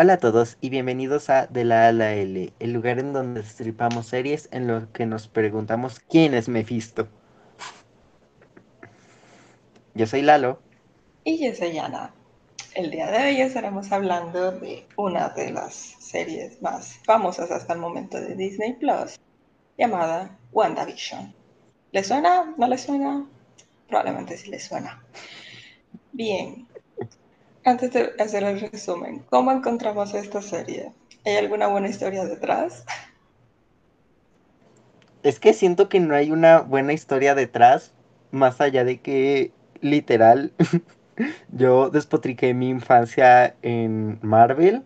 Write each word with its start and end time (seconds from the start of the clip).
Hola 0.00 0.12
a 0.12 0.18
todos 0.18 0.58
y 0.60 0.70
bienvenidos 0.70 1.28
a 1.28 1.48
De 1.48 1.64
la 1.64 1.88
A 1.88 1.92
la 1.92 2.14
L, 2.14 2.52
el 2.60 2.72
lugar 2.72 3.00
en 3.00 3.12
donde 3.12 3.42
destripamos 3.42 4.06
series 4.06 4.48
en 4.52 4.68
lo 4.68 4.92
que 4.92 5.06
nos 5.06 5.26
preguntamos 5.26 5.98
quién 5.98 6.34
es 6.34 6.48
Mephisto. 6.48 7.08
Yo 9.94 10.06
soy 10.06 10.22
Lalo. 10.22 10.62
Y 11.24 11.44
yo 11.44 11.52
soy 11.52 11.76
Ana. 11.78 12.14
El 12.76 12.92
día 12.92 13.10
de 13.10 13.18
hoy 13.26 13.40
estaremos 13.40 13.90
hablando 13.90 14.52
de 14.52 14.86
una 14.94 15.30
de 15.30 15.50
las 15.50 15.74
series 15.74 16.62
más 16.62 17.00
famosas 17.04 17.50
hasta 17.50 17.72
el 17.72 17.80
momento 17.80 18.20
de 18.20 18.36
Disney 18.36 18.74
Plus, 18.74 19.18
llamada 19.76 20.38
WandaVision. 20.52 21.34
¿Le 21.90 22.04
suena? 22.04 22.54
¿No 22.56 22.68
le 22.68 22.78
suena? 22.78 23.26
Probablemente 23.88 24.38
sí 24.38 24.48
le 24.48 24.60
suena. 24.60 25.02
Bien, 26.12 26.67
antes 27.68 27.92
de 27.92 28.12
hacer 28.18 28.42
el 28.44 28.60
resumen, 28.60 29.22
¿cómo 29.30 29.52
encontramos 29.52 30.14
esta 30.14 30.40
serie? 30.40 30.92
¿Hay 31.24 31.36
alguna 31.36 31.66
buena 31.66 31.88
historia 31.88 32.24
detrás? 32.24 32.84
Es 35.22 35.38
que 35.38 35.52
siento 35.52 35.88
que 35.88 36.00
no 36.00 36.14
hay 36.14 36.30
una 36.30 36.60
buena 36.60 36.92
historia 36.92 37.34
detrás, 37.34 37.92
más 38.30 38.60
allá 38.60 38.84
de 38.84 39.00
que 39.00 39.52
literal 39.80 40.52
yo 41.52 41.90
despotriqué 41.90 42.54
mi 42.54 42.70
infancia 42.70 43.54
en 43.62 44.18
Marvel 44.22 44.82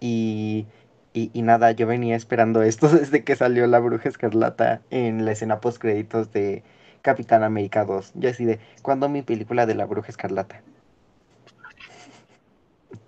y, 0.00 0.66
y, 1.12 1.42
nada, 1.42 1.70
yo 1.70 1.86
venía 1.86 2.16
esperando 2.16 2.62
esto 2.62 2.88
desde 2.96 3.22
que 3.22 3.36
salió 3.36 3.66
la 3.66 3.78
bruja 3.78 4.08
escarlata 4.08 4.82
en 4.90 5.24
la 5.24 5.32
escena 5.32 5.60
post 5.60 5.78
créditos 5.78 6.32
de 6.32 6.64
Capitán 7.02 7.44
América 7.44 7.84
2. 7.84 8.12
Yo 8.14 8.30
así 8.30 8.44
de, 8.44 8.58
¿cuándo 8.82 9.08
mi 9.08 9.22
película 9.22 9.66
de 9.66 9.74
la 9.74 9.84
bruja 9.84 10.08
escarlata? 10.08 10.62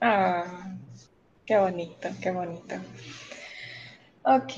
Ah, 0.07 0.77
qué 1.47 1.57
bonito, 1.57 2.11
qué 2.21 2.31
bonito. 2.31 2.75
Ok, 4.23 4.53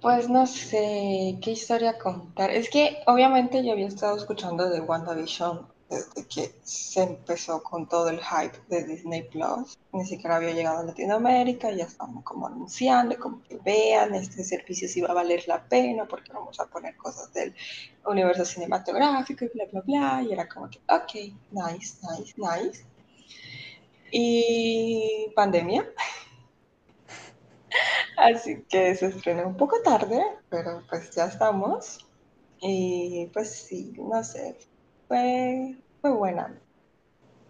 pues 0.00 0.28
no 0.28 0.46
sé 0.46 1.36
qué 1.42 1.50
historia 1.50 1.98
contar. 1.98 2.50
Es 2.52 2.70
que 2.70 2.98
obviamente 3.08 3.64
yo 3.64 3.72
había 3.72 3.88
estado 3.88 4.16
escuchando 4.16 4.70
de 4.70 4.80
WandaVision 4.80 5.66
desde 5.90 6.28
que 6.28 6.54
se 6.62 7.02
empezó 7.02 7.64
con 7.64 7.88
todo 7.88 8.10
el 8.10 8.20
hype 8.20 8.58
de 8.68 8.84
Disney 8.84 9.24
Plus. 9.28 9.76
Ni 9.92 10.04
siquiera 10.06 10.36
había 10.36 10.52
llegado 10.52 10.78
a 10.78 10.84
Latinoamérica, 10.84 11.72
ya 11.72 11.84
estamos 11.84 12.22
como 12.22 12.46
anunciando, 12.46 13.18
como 13.18 13.42
que 13.42 13.58
vean, 13.58 14.14
este 14.14 14.44
servicio 14.44 14.88
si 14.88 15.00
va 15.00 15.08
a 15.08 15.14
valer 15.14 15.42
la 15.48 15.68
pena 15.68 16.06
porque 16.06 16.32
vamos 16.32 16.60
a 16.60 16.66
poner 16.66 16.96
cosas 16.96 17.32
del 17.32 17.52
universo 18.06 18.44
cinematográfico 18.44 19.46
y 19.46 19.50
bla, 19.52 19.64
bla, 19.72 19.80
bla. 19.80 20.22
Y 20.22 20.32
era 20.32 20.48
como 20.48 20.70
que, 20.70 20.78
ok, 20.88 21.34
nice, 21.50 21.98
nice, 22.08 22.34
nice 22.36 22.95
y 24.18 25.30
pandemia. 25.36 25.84
Así 28.16 28.64
que 28.68 28.94
se 28.94 29.06
estrenó 29.06 29.46
un 29.46 29.56
poco 29.56 29.80
tarde, 29.82 30.22
pero 30.48 30.82
pues 30.88 31.10
ya 31.14 31.26
estamos. 31.26 32.06
Y 32.60 33.30
pues 33.32 33.50
sí, 33.66 33.92
no 33.98 34.24
sé, 34.24 34.56
fue, 35.08 35.76
fue 36.00 36.10
buena. 36.12 36.58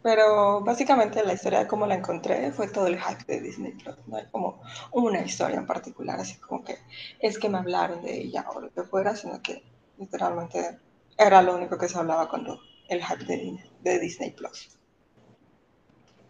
Pero 0.02 0.62
básicamente 0.62 1.24
la 1.24 1.34
historia 1.34 1.60
de 1.60 1.66
cómo 1.68 1.86
la 1.86 1.96
encontré 1.96 2.52
fue 2.52 2.68
todo 2.68 2.86
el 2.86 3.00
hype 3.00 3.24
de 3.26 3.40
Disney 3.40 3.72
Plus. 3.72 3.96
No 4.06 4.16
hay 4.16 4.26
como 4.30 4.62
una 4.92 5.20
historia 5.22 5.58
en 5.58 5.66
particular, 5.66 6.20
así 6.20 6.36
como 6.38 6.64
que 6.64 6.78
es 7.20 7.38
que 7.38 7.48
me 7.48 7.58
hablaron 7.58 8.02
de 8.02 8.20
ella 8.22 8.46
o 8.54 8.60
lo 8.60 8.72
que 8.72 8.82
fuera, 8.84 9.16
sino 9.16 9.42
que 9.42 9.64
literalmente 9.98 10.78
era 11.18 11.42
lo 11.42 11.56
único 11.56 11.78
que 11.78 11.88
se 11.88 11.98
hablaba 11.98 12.28
cuando 12.28 12.60
el 12.88 13.04
hype 13.04 13.24
de, 13.24 13.58
de 13.82 13.98
Disney 14.00 14.32
Plus. 14.32 14.75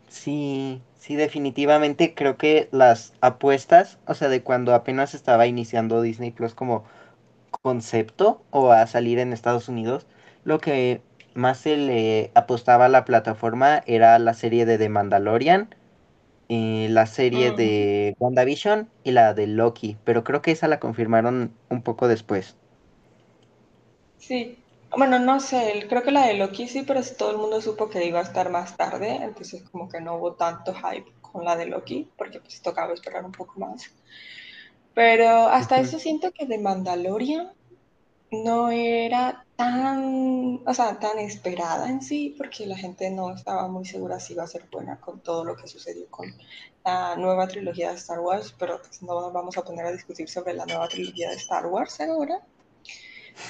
Sí, 0.08 0.82
sí, 0.94 1.16
definitivamente 1.16 2.14
creo 2.14 2.36
que 2.38 2.68
las 2.72 3.12
apuestas, 3.20 3.98
o 4.06 4.14
sea, 4.14 4.28
de 4.28 4.42
cuando 4.42 4.74
apenas 4.74 5.14
estaba 5.14 5.46
iniciando 5.46 6.00
Disney 6.02 6.30
Plus 6.30 6.54
como 6.54 6.84
concepto 7.62 8.44
o 8.50 8.72
a 8.72 8.86
salir 8.86 9.18
en 9.20 9.32
Estados 9.32 9.68
Unidos, 9.68 10.06
lo 10.44 10.60
que 10.60 11.02
más 11.34 11.58
se 11.60 11.76
le 11.78 12.32
apostaba 12.34 12.86
a 12.86 12.88
la 12.90 13.04
plataforma 13.04 13.82
era 13.86 14.18
la 14.20 14.34
serie 14.34 14.66
de 14.66 14.78
The 14.78 14.88
Mandalorian, 14.90 15.74
eh, 16.48 16.88
la 16.90 17.06
serie 17.06 17.52
Mm, 17.52 17.52
de 17.52 18.14
WandaVision 18.20 18.90
y 19.04 19.12
la 19.12 19.34
de 19.34 19.46
Loki, 19.48 19.98
pero 20.04 20.24
creo 20.24 20.42
que 20.42 20.52
esa 20.52 20.68
la 20.68 20.80
confirmaron 20.80 21.58
un 21.70 21.82
poco 21.82 22.08
después. 22.08 22.56
sí. 24.16 24.65
Bueno, 24.90 25.18
no 25.18 25.40
sé, 25.40 25.86
creo 25.88 26.02
que 26.02 26.10
la 26.10 26.26
de 26.26 26.34
Loki 26.34 26.68
sí, 26.68 26.82
pero 26.82 27.00
todo 27.16 27.30
el 27.30 27.38
mundo 27.38 27.60
supo 27.60 27.88
que 27.88 28.04
iba 28.06 28.20
a 28.20 28.22
estar 28.22 28.50
más 28.50 28.76
tarde, 28.76 29.16
entonces 29.22 29.62
como 29.70 29.88
que 29.88 30.00
no 30.00 30.16
hubo 30.16 30.34
tanto 30.34 30.74
hype 30.74 31.12
con 31.20 31.44
la 31.44 31.56
de 31.56 31.66
Loki, 31.66 32.10
porque 32.16 32.40
pues 32.40 32.62
tocaba 32.62 32.94
esperar 32.94 33.24
un 33.24 33.32
poco 33.32 33.58
más. 33.60 33.92
Pero 34.94 35.28
hasta 35.48 35.78
eso 35.80 35.98
siento 35.98 36.32
que 36.32 36.46
de 36.46 36.58
Mandalorian 36.58 37.52
no 38.30 38.70
era 38.70 39.46
tan, 39.56 40.62
o 40.66 40.74
sea, 40.74 40.98
tan 40.98 41.18
esperada 41.18 41.88
en 41.90 42.02
sí, 42.02 42.34
porque 42.38 42.66
la 42.66 42.76
gente 42.76 43.10
no 43.10 43.32
estaba 43.34 43.68
muy 43.68 43.84
segura 43.86 44.20
si 44.20 44.34
iba 44.34 44.44
a 44.44 44.46
ser 44.48 44.66
buena 44.70 45.00
con 45.00 45.20
todo 45.20 45.44
lo 45.44 45.56
que 45.56 45.68
sucedió 45.68 46.08
con 46.10 46.26
la 46.84 47.16
nueva 47.16 47.48
trilogía 47.48 47.90
de 47.90 47.96
Star 47.96 48.20
Wars, 48.20 48.54
pero 48.58 48.80
pues 48.82 49.02
no 49.02 49.20
nos 49.20 49.32
vamos 49.32 49.56
a 49.58 49.64
poner 49.64 49.86
a 49.86 49.92
discutir 49.92 50.28
sobre 50.28 50.54
la 50.54 50.66
nueva 50.66 50.88
trilogía 50.88 51.30
de 51.30 51.36
Star 51.36 51.66
Wars 51.66 52.00
ahora, 52.00 52.40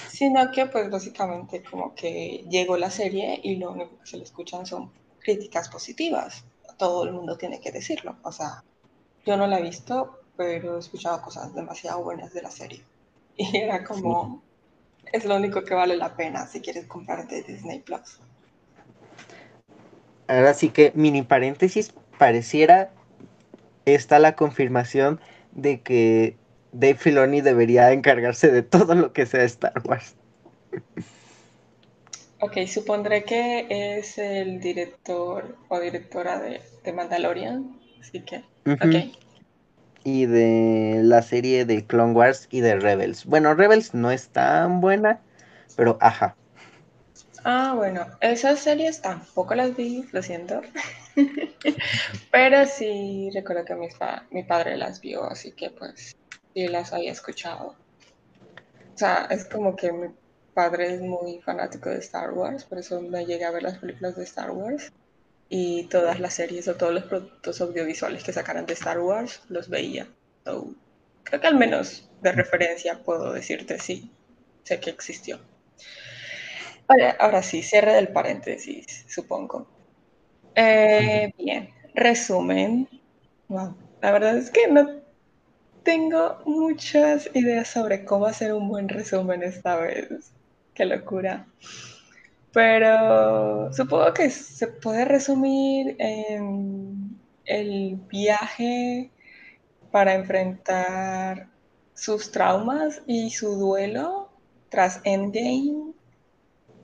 sino 0.08 0.50
que 0.50 0.66
pues 0.66 0.90
básicamente 0.90 1.62
como 1.62 1.94
que 1.94 2.44
llegó 2.48 2.76
la 2.76 2.90
serie 2.90 3.40
y 3.42 3.56
lo 3.56 3.72
único 3.72 3.98
que 3.98 4.06
se 4.06 4.16
le 4.16 4.24
escuchan 4.24 4.66
son 4.66 4.90
críticas 5.20 5.68
positivas. 5.68 6.44
Todo 6.76 7.04
el 7.04 7.12
mundo 7.12 7.36
tiene 7.36 7.60
que 7.60 7.72
decirlo, 7.72 8.16
o 8.22 8.32
sea, 8.32 8.62
yo 9.24 9.36
no 9.36 9.46
la 9.46 9.58
he 9.58 9.62
visto, 9.62 10.20
pero 10.36 10.76
he 10.76 10.80
escuchado 10.80 11.22
cosas 11.22 11.54
demasiado 11.54 12.02
buenas 12.02 12.32
de 12.32 12.42
la 12.42 12.50
serie. 12.50 12.82
Y 13.38 13.54
era 13.58 13.84
como, 13.84 14.42
es 15.12 15.26
lo 15.26 15.36
único 15.36 15.62
que 15.62 15.74
vale 15.74 15.94
la 15.96 16.16
pena 16.16 16.46
si 16.46 16.62
quieres 16.62 16.86
comprarte 16.86 17.42
Disney 17.42 17.80
Plus. 17.80 18.18
Ahora 20.26 20.54
sí 20.54 20.70
que, 20.70 20.90
mini 20.94 21.22
paréntesis, 21.22 21.92
pareciera 22.18 22.90
esta 23.84 24.18
la 24.18 24.36
confirmación 24.36 25.20
de 25.52 25.82
que 25.82 26.36
Dave 26.78 26.96
Filoni 26.96 27.40
debería 27.40 27.92
encargarse 27.92 28.50
de 28.52 28.62
todo 28.62 28.94
lo 28.94 29.12
que 29.12 29.24
sea 29.24 29.44
Star 29.44 29.80
Wars. 29.84 30.14
Ok, 32.40 32.66
supondré 32.66 33.24
que 33.24 33.66
es 33.70 34.18
el 34.18 34.60
director 34.60 35.56
o 35.68 35.80
directora 35.80 36.38
de, 36.38 36.60
de 36.84 36.92
Mandalorian, 36.92 37.80
así 37.98 38.20
que, 38.20 38.44
ok. 38.66 39.10
Y 40.04 40.26
de 40.26 41.00
la 41.02 41.22
serie 41.22 41.64
de 41.64 41.86
Clone 41.86 42.12
Wars 42.12 42.46
y 42.50 42.60
de 42.60 42.76
Rebels. 42.76 43.24
Bueno, 43.24 43.54
Rebels 43.54 43.94
no 43.94 44.10
es 44.10 44.28
tan 44.28 44.82
buena, 44.82 45.20
pero 45.76 45.96
ajá. 46.00 46.36
Ah, 47.42 47.72
bueno, 47.74 48.06
esas 48.20 48.60
series 48.60 49.00
tampoco 49.00 49.54
las 49.54 49.74
vi, 49.74 50.04
lo 50.12 50.22
siento, 50.22 50.60
pero 52.30 52.66
sí 52.66 53.30
recuerdo 53.32 53.64
que 53.64 53.74
mi, 53.76 53.88
mi 54.30 54.42
padre 54.44 54.76
las 54.76 55.00
vio, 55.00 55.24
así 55.24 55.52
que 55.52 55.70
pues 55.70 56.12
sí 56.56 56.68
las 56.68 56.94
había 56.94 57.12
escuchado. 57.12 57.76
O 58.94 58.98
sea, 58.98 59.26
es 59.30 59.44
como 59.44 59.76
que 59.76 59.92
mi 59.92 60.08
padre 60.54 60.94
es 60.94 61.02
muy 61.02 61.38
fanático 61.42 61.90
de 61.90 61.98
Star 61.98 62.32
Wars, 62.32 62.64
por 62.64 62.78
eso 62.78 63.02
me 63.02 63.26
llegué 63.26 63.44
a 63.44 63.50
ver 63.50 63.62
las 63.62 63.76
películas 63.76 64.16
de 64.16 64.24
Star 64.24 64.50
Wars 64.52 64.90
y 65.50 65.84
todas 65.88 66.18
las 66.18 66.32
series 66.32 66.66
o 66.66 66.74
todos 66.74 66.94
los 66.94 67.04
productos 67.04 67.60
audiovisuales 67.60 68.24
que 68.24 68.32
sacaran 68.32 68.64
de 68.64 68.72
Star 68.72 69.00
Wars 69.00 69.42
los 69.50 69.68
veía. 69.68 70.08
So, 70.46 70.74
creo 71.24 71.42
que 71.42 71.46
al 71.46 71.56
menos 71.56 72.08
de 72.22 72.32
referencia 72.32 73.02
puedo 73.04 73.34
decirte 73.34 73.78
sí, 73.78 74.10
sé 74.62 74.80
que 74.80 74.88
existió. 74.88 75.38
Ahora, 76.88 77.16
ahora 77.20 77.42
sí, 77.42 77.62
cierre 77.62 77.92
del 77.92 78.08
paréntesis, 78.08 79.04
supongo. 79.08 79.66
Eh, 80.54 81.30
bien, 81.36 81.68
resumen. 81.94 82.88
Wow, 83.48 83.76
la 84.00 84.10
verdad 84.10 84.38
es 84.38 84.50
que 84.50 84.68
no 84.68 85.05
tengo 85.86 86.38
muchas 86.44 87.30
ideas 87.34 87.68
sobre 87.68 88.04
cómo 88.04 88.26
hacer 88.26 88.52
un 88.52 88.68
buen 88.68 88.90
resumen 88.90 89.42
esta 89.42 89.76
vez. 89.76 90.34
Qué 90.74 90.84
locura. 90.84 91.46
Pero 92.52 93.72
supongo 93.72 94.12
que 94.14 94.30
se 94.30 94.68
puede 94.68 95.04
resumir 95.04 95.96
en 95.98 97.20
el 97.44 97.96
viaje 98.08 99.12
para 99.92 100.14
enfrentar 100.14 101.48
sus 101.94 102.32
traumas 102.32 103.02
y 103.06 103.30
su 103.30 103.56
duelo 103.56 104.30
tras 104.70 105.00
Endgame 105.04 105.94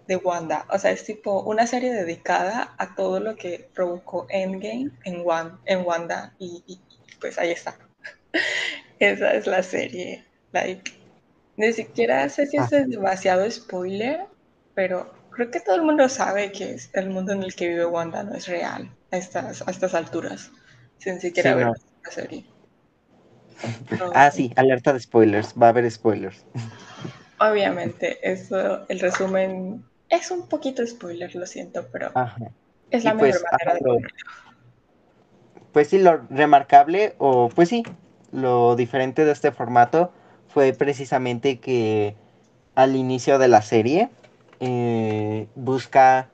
de 0.07 0.17
Wanda. 0.17 0.67
O 0.71 0.79
sea, 0.79 0.93
es 0.93 1.05
tipo 1.05 1.43
una 1.43 1.67
serie 1.67 1.93
dedicada 1.93 2.75
a 2.79 2.95
todo 2.95 3.21
lo 3.21 3.37
que 3.37 3.71
provocó 3.75 4.27
Endgame 4.31 4.93
en, 5.05 5.23
Wan- 5.27 5.61
en 5.67 5.85
Wanda 5.87 6.35
y, 6.39 6.81
pues 7.21 7.39
ahí 7.39 7.51
está. 7.53 7.79
Esa 9.07 9.35
es 9.35 9.47
la 9.47 9.63
serie. 9.63 10.25
Like, 10.53 10.93
ni 11.57 11.73
siquiera 11.75 12.29
sé 12.31 12.47
si 12.47 12.57
Ah, 12.57 12.71
es 12.83 12.89
demasiado 12.89 13.51
spoiler, 13.51 14.27
pero 14.75 15.13
creo 15.31 15.51
que 15.51 15.61
todo 15.61 15.77
el 15.77 15.83
mundo 15.83 16.09
sabe 16.09 16.53
que 16.53 16.73
es 16.73 16.91
el 16.95 17.11
mundo 17.11 17.33
en 17.33 17.43
el 17.43 17.55
que 17.55 17.69
vive 17.69 17.87
Wanda 17.87 18.23
no 18.25 18.35
es 18.35 18.47
real 18.49 18.97
a 19.11 19.17
estas, 19.19 19.63
a 19.69 19.71
estas 19.71 19.95
alturas. 19.95 20.51
sin 20.99 21.21
siquiera 21.21 21.55
Sí, 21.55 21.55
ver 21.55 21.67
no. 21.67 21.75
la 22.05 22.13
serie. 22.13 22.47
Ah, 24.13 24.31
sí, 24.31 24.53
alerta 24.57 24.93
de 24.93 25.01
spoilers. 25.01 25.55
Va 25.61 25.67
a 25.67 25.71
haber 25.71 25.91
spoilers. 25.91 26.45
Obviamente, 27.41 28.19
eso, 28.31 28.87
el 28.89 28.99
resumen 29.01 29.85
es 30.09 30.31
un 30.31 30.49
poquito 30.49 30.87
spoiler, 30.87 31.35
lo 31.35 31.45
siento, 31.47 31.89
pero 31.93 32.15
Ajá. 32.15 32.39
es 32.91 33.05
Y 33.05 33.11
la 33.11 33.15
mejor 33.15 33.31
pues, 33.31 33.45
manera 33.45 33.75
ajá, 33.75 33.75
de 33.75 33.83
lo-. 33.83 33.99
Pues 35.73 35.89
sí, 35.89 35.99
lo 35.99 36.19
remarcable, 36.31 37.15
o 37.19 37.49
pues 37.49 37.69
sí, 37.69 37.83
lo 38.33 38.75
diferente 38.77 39.25
de 39.25 39.33
este 39.33 39.53
formato 39.53 40.13
fue 40.49 40.73
precisamente 40.73 41.61
que 41.61 42.17
al 42.75 42.97
inicio 42.97 43.39
de 43.39 43.49
la 43.49 43.63
serie 43.63 44.11
eh, 44.61 45.47
busca 45.55 46.29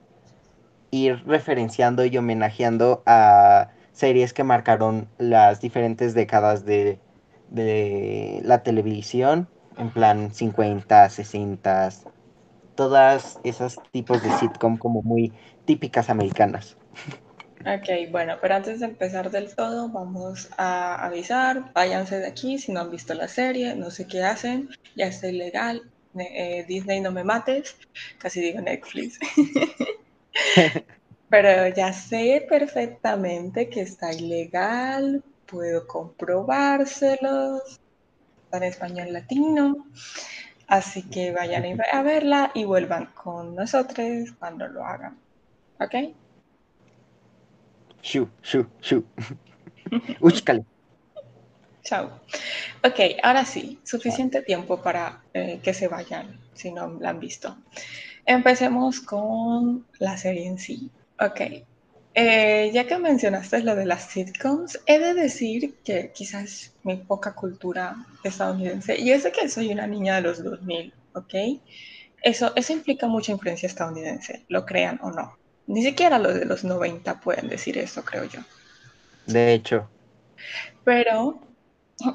ir 0.91 1.23
referenciando 1.25 2.05
y 2.05 2.17
homenajeando 2.17 3.03
a 3.05 3.69
series 3.91 4.33
que 4.33 4.43
marcaron 4.43 5.07
las 5.17 5.61
diferentes 5.61 6.13
décadas 6.13 6.65
de, 6.65 6.99
de 7.49 8.41
la 8.43 8.63
televisión, 8.63 9.47
en 9.77 9.91
plan 9.91 10.33
50, 10.33 11.09
60, 11.09 11.89
todas 12.75 13.39
esos 13.43 13.81
tipos 13.91 14.21
de 14.23 14.31
sitcom 14.31 14.77
como 14.77 15.01
muy 15.01 15.33
típicas 15.65 16.09
americanas. 16.09 16.77
Ok, 17.65 18.09
bueno, 18.09 18.37
pero 18.41 18.55
antes 18.55 18.79
de 18.79 18.85
empezar 18.85 19.29
del 19.31 19.53
todo, 19.53 19.89
vamos 19.89 20.49
a 20.57 21.05
avisar, 21.05 21.73
váyanse 21.73 22.19
de 22.19 22.27
aquí 22.27 22.57
si 22.57 22.71
no 22.71 22.79
han 22.79 22.89
visto 22.89 23.13
la 23.13 23.27
serie, 23.27 23.75
no 23.75 23.91
sé 23.91 24.07
qué 24.07 24.23
hacen, 24.23 24.69
ya 24.95 25.07
está 25.07 25.27
ilegal, 25.27 25.83
eh, 26.17 26.63
Disney 26.69 27.01
no 27.01 27.11
me 27.11 27.25
mates, 27.25 27.75
casi 28.17 28.39
digo 28.39 28.61
Netflix, 28.61 29.19
pero 31.29 31.67
ya 31.75 31.91
sé 31.91 32.45
perfectamente 32.47 33.69
que 33.69 33.81
está 33.81 34.13
ilegal, 34.13 35.21
puedo 35.45 35.85
comprobárselos, 35.85 37.77
está 38.45 38.57
en 38.57 38.63
español 38.63 39.11
latino, 39.11 39.85
así 40.67 41.03
que 41.03 41.33
vayan 41.33 41.65
a 41.91 42.03
verla 42.03 42.51
y 42.53 42.63
vuelvan 42.63 43.07
con 43.07 43.53
nosotros 43.53 44.31
cuando 44.39 44.65
lo 44.69 44.85
hagan, 44.85 45.17
¿ok? 45.81 46.15
Shu, 48.01 48.29
shu, 48.41 48.65
shu. 48.81 49.03
Úchcale. 50.21 50.65
Chao. 51.83 52.21
Ok, 52.83 52.99
ahora 53.23 53.45
sí, 53.45 53.79
suficiente 53.83 54.41
tiempo 54.41 54.81
para 54.81 55.23
eh, 55.33 55.59
que 55.63 55.73
se 55.73 55.87
vayan 55.87 56.39
si 56.53 56.71
no 56.71 56.99
la 56.99 57.09
han 57.09 57.19
visto. 57.19 57.57
Empecemos 58.25 58.99
con 58.99 59.87
la 59.97 60.17
serie 60.17 60.45
en 60.47 60.59
sí. 60.59 60.91
Ok, 61.19 61.41
eh, 62.13 62.71
ya 62.73 62.85
que 62.85 62.97
mencionaste 62.97 63.63
lo 63.63 63.75
de 63.75 63.85
las 63.85 64.09
sitcoms, 64.09 64.79
he 64.85 64.99
de 64.99 65.13
decir 65.13 65.79
que 65.83 66.11
quizás 66.13 66.73
mi 66.83 66.97
poca 66.97 67.33
cultura 67.33 67.95
estadounidense, 68.23 68.99
y 68.99 69.11
es 69.11 69.23
de 69.23 69.31
que 69.31 69.47
soy 69.49 69.71
una 69.71 69.87
niña 69.87 70.15
de 70.15 70.21
los 70.21 70.43
2000, 70.43 70.93
¿ok? 71.13 71.33
Eso, 72.21 72.51
eso 72.55 72.73
implica 72.73 73.07
mucha 73.07 73.31
influencia 73.31 73.67
estadounidense, 73.67 74.45
lo 74.49 74.65
crean 74.65 74.99
o 75.01 75.11
no. 75.11 75.37
Ni 75.69 75.83
siquiera 75.83 76.19
los 76.19 76.33
de 76.33 76.45
los 76.45 76.65
90 76.65 77.21
pueden 77.21 77.47
decir 77.47 77.77
eso, 77.77 78.03
creo 78.03 78.25
yo. 78.25 78.41
De 79.25 79.53
hecho, 79.53 79.89
Pero 80.83 81.47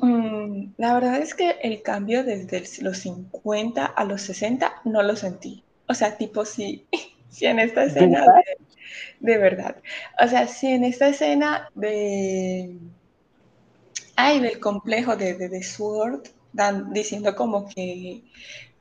mm, 0.02 0.74
la 0.78 0.94
verdad 0.94 1.18
es 1.18 1.34
que 1.34 1.50
el 1.62 1.82
cambio 1.82 2.24
desde 2.24 2.64
los 2.82 2.98
50 2.98 3.84
a 3.86 4.04
los 4.04 4.22
60 4.22 4.82
no 4.84 5.02
lo 5.02 5.16
sentí. 5.16 5.64
O 5.88 5.94
sea, 5.94 6.16
tipo, 6.16 6.44
si, 6.44 6.88
si 7.28 7.46
en 7.46 7.58
esta 7.60 7.84
escena 7.84 8.20
¿verdad? 8.20 8.42
de, 9.20 9.32
de 9.32 9.38
verdad. 9.38 9.82
O 10.24 10.28
sea, 10.28 10.48
si 10.48 10.68
en 10.68 10.84
esta 10.84 11.08
escena 11.08 11.70
de... 11.74 12.78
Ay, 14.16 14.40
del 14.40 14.60
complejo 14.60 15.16
de, 15.16 15.34
de, 15.34 15.48
de 15.48 15.62
Sword, 15.62 16.28
dan, 16.52 16.92
diciendo 16.92 17.34
como 17.36 17.68
que, 17.68 18.24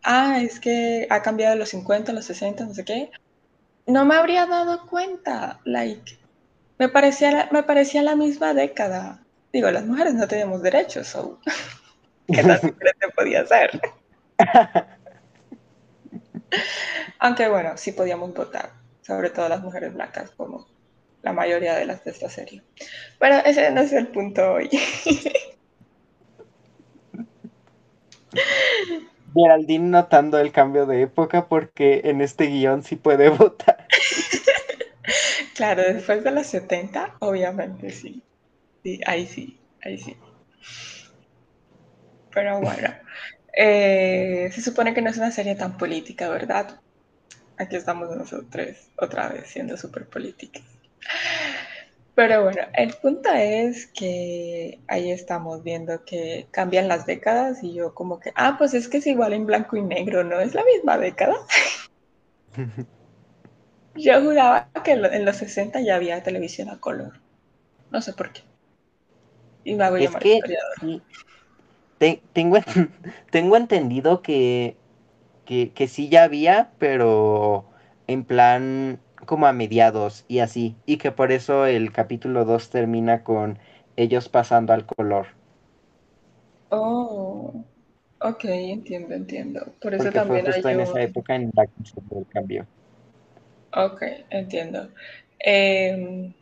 ah, 0.04 0.42
es 0.42 0.60
que 0.60 1.08
ha 1.10 1.22
cambiado 1.22 1.54
de 1.54 1.60
los 1.60 1.70
50 1.70 2.12
a 2.12 2.16
los 2.16 2.26
60, 2.26 2.66
no 2.66 2.74
sé 2.74 2.86
qué, 2.86 3.12
no 3.88 4.06
me 4.06 4.16
habría 4.16 4.46
dado 4.46 4.88
cuenta, 4.88 5.60
like, 5.66 6.20
me 6.80 6.90
parecía, 6.90 7.32
la- 7.32 7.50
me 7.52 7.64
parecía 7.64 8.02
la 8.04 8.16
misma 8.16 8.54
década. 8.54 9.26
Digo, 9.54 9.70
las 9.72 9.86
mujeres 9.86 10.14
no 10.16 10.28
tenemos 10.28 10.62
derechos, 10.64 11.08
so, 11.08 11.40
¿qué 12.28 12.42
tan 12.44 12.60
diferente 12.62 13.08
podía 13.16 13.46
ser? 13.46 13.80
Aunque 17.20 17.48
bueno, 17.50 17.78
sí 17.78 17.92
podíamos 17.92 18.34
votar, 18.34 18.72
sobre 19.02 19.30
todo 19.30 19.50
las 19.50 19.62
mujeres 19.62 19.94
blancas, 19.94 20.32
como 20.32 20.68
la 21.22 21.34
mayoría 21.34 21.76
de 21.76 21.86
las 21.86 22.04
de 22.04 22.12
esta 22.12 22.30
serie. 22.30 22.64
Pero 23.20 23.38
ese 23.46 23.72
no 23.72 23.82
es 23.82 23.94
el 23.94 24.08
punto 24.10 24.54
hoy. 24.54 24.70
Geraldine 29.34 29.90
notando 29.90 30.40
el 30.40 30.52
cambio 30.52 30.86
de 30.86 31.02
época 31.04 31.48
porque 31.48 32.02
en 32.06 32.22
este 32.22 32.48
guion 32.48 32.84
sí 32.84 32.96
puede 32.96 33.30
votar. 33.38 33.88
claro, 35.56 35.84
después 35.84 36.24
de 36.24 36.32
los 36.32 36.48
70, 36.48 37.16
obviamente 37.20 37.92
sí. 37.92 38.24
Sí, 38.84 39.00
ahí 39.06 39.28
sí, 39.28 39.60
ahí 39.84 39.98
sí. 39.98 40.18
Pero 42.34 42.60
bueno, 42.62 42.90
eh, 43.58 44.50
se 44.52 44.62
supone 44.62 44.94
que 44.94 45.02
no 45.02 45.10
es 45.10 45.18
una 45.18 45.32
serie 45.32 45.56
tan 45.56 45.78
política, 45.78 46.30
¿verdad? 46.30 46.80
Aquí 47.58 47.76
estamos 47.78 48.16
nosotros 48.16 48.92
otra 48.98 49.30
vez 49.30 49.48
siendo 49.48 49.78
súper 49.78 50.10
políticas. 50.10 50.64
Pero 52.16 52.44
bueno, 52.44 52.62
el 52.74 52.94
punto 53.02 53.30
es 53.34 53.88
que 53.88 54.80
ahí 54.88 55.12
estamos 55.12 55.64
viendo 55.64 56.06
que 56.06 56.48
cambian 56.52 56.88
las 56.88 57.06
décadas 57.08 57.64
y 57.64 57.74
yo 57.74 57.94
como 57.96 58.20
que, 58.20 58.32
ah, 58.36 58.56
pues 58.58 58.74
es 58.76 58.88
que 58.88 58.98
es 58.98 59.08
igual 59.08 59.34
en 59.34 59.46
blanco 59.48 59.78
y 59.78 59.82
negro, 59.82 60.24
¿no? 60.24 60.40
Es 60.40 60.54
la 60.54 60.64
misma 60.64 60.98
década. 61.00 61.34
Yo 63.96 64.22
juraba 64.22 64.70
que 64.84 64.92
en 64.92 65.26
los 65.26 65.38
60 65.38 65.82
ya 65.82 65.96
había 65.96 66.22
televisión 66.22 66.70
a 66.70 66.80
color. 66.80 67.14
No 67.92 68.02
sé 68.02 68.14
por 68.14 68.34
qué. 68.34 68.42
Y 69.64 69.76
me 69.76 69.84
hago 69.86 69.98
Es 69.98 70.16
llamar 70.16 70.24
que 70.24 70.44
te- 71.98 72.22
tengo, 72.34 72.58
en- 72.58 72.64
tengo 73.32 73.58
entendido 73.58 74.22
que, 74.22 74.76
que, 75.46 75.72
que 75.74 75.88
sí 75.88 76.10
ya 76.10 76.24
había, 76.26 76.72
pero 76.80 77.66
en 78.08 78.24
plan 78.26 79.00
como 79.26 79.48
a 79.48 79.54
mediados 79.54 80.26
y 80.28 80.40
así. 80.40 80.76
Y 80.86 80.98
que 80.98 81.12
por 81.12 81.32
eso 81.32 81.66
el 81.66 81.92
capítulo 81.92 82.46
2 82.46 82.70
termina 82.70 83.24
con 83.24 83.60
ellos 83.96 84.30
pasando 84.30 84.74
al 84.74 84.86
color. 84.86 85.28
Oh, 86.70 87.54
ok, 88.20 88.44
entiendo, 88.46 89.14
entiendo. 89.14 89.74
Por 89.82 89.94
eso 89.94 90.06
Porque 90.06 90.22
fue 90.22 90.42
también 90.42 90.46
justo 90.46 90.68
hay 90.68 90.74
en 90.74 90.80
un... 90.80 90.88
esa 90.88 91.02
época 91.02 91.36
en 91.36 91.52
la 91.56 91.68
que 91.68 91.74
se 91.84 92.00
el 92.18 92.28
cambio. 92.28 92.68
Ok, 93.76 94.04
entiendo. 94.30 94.90
Em, 95.40 96.34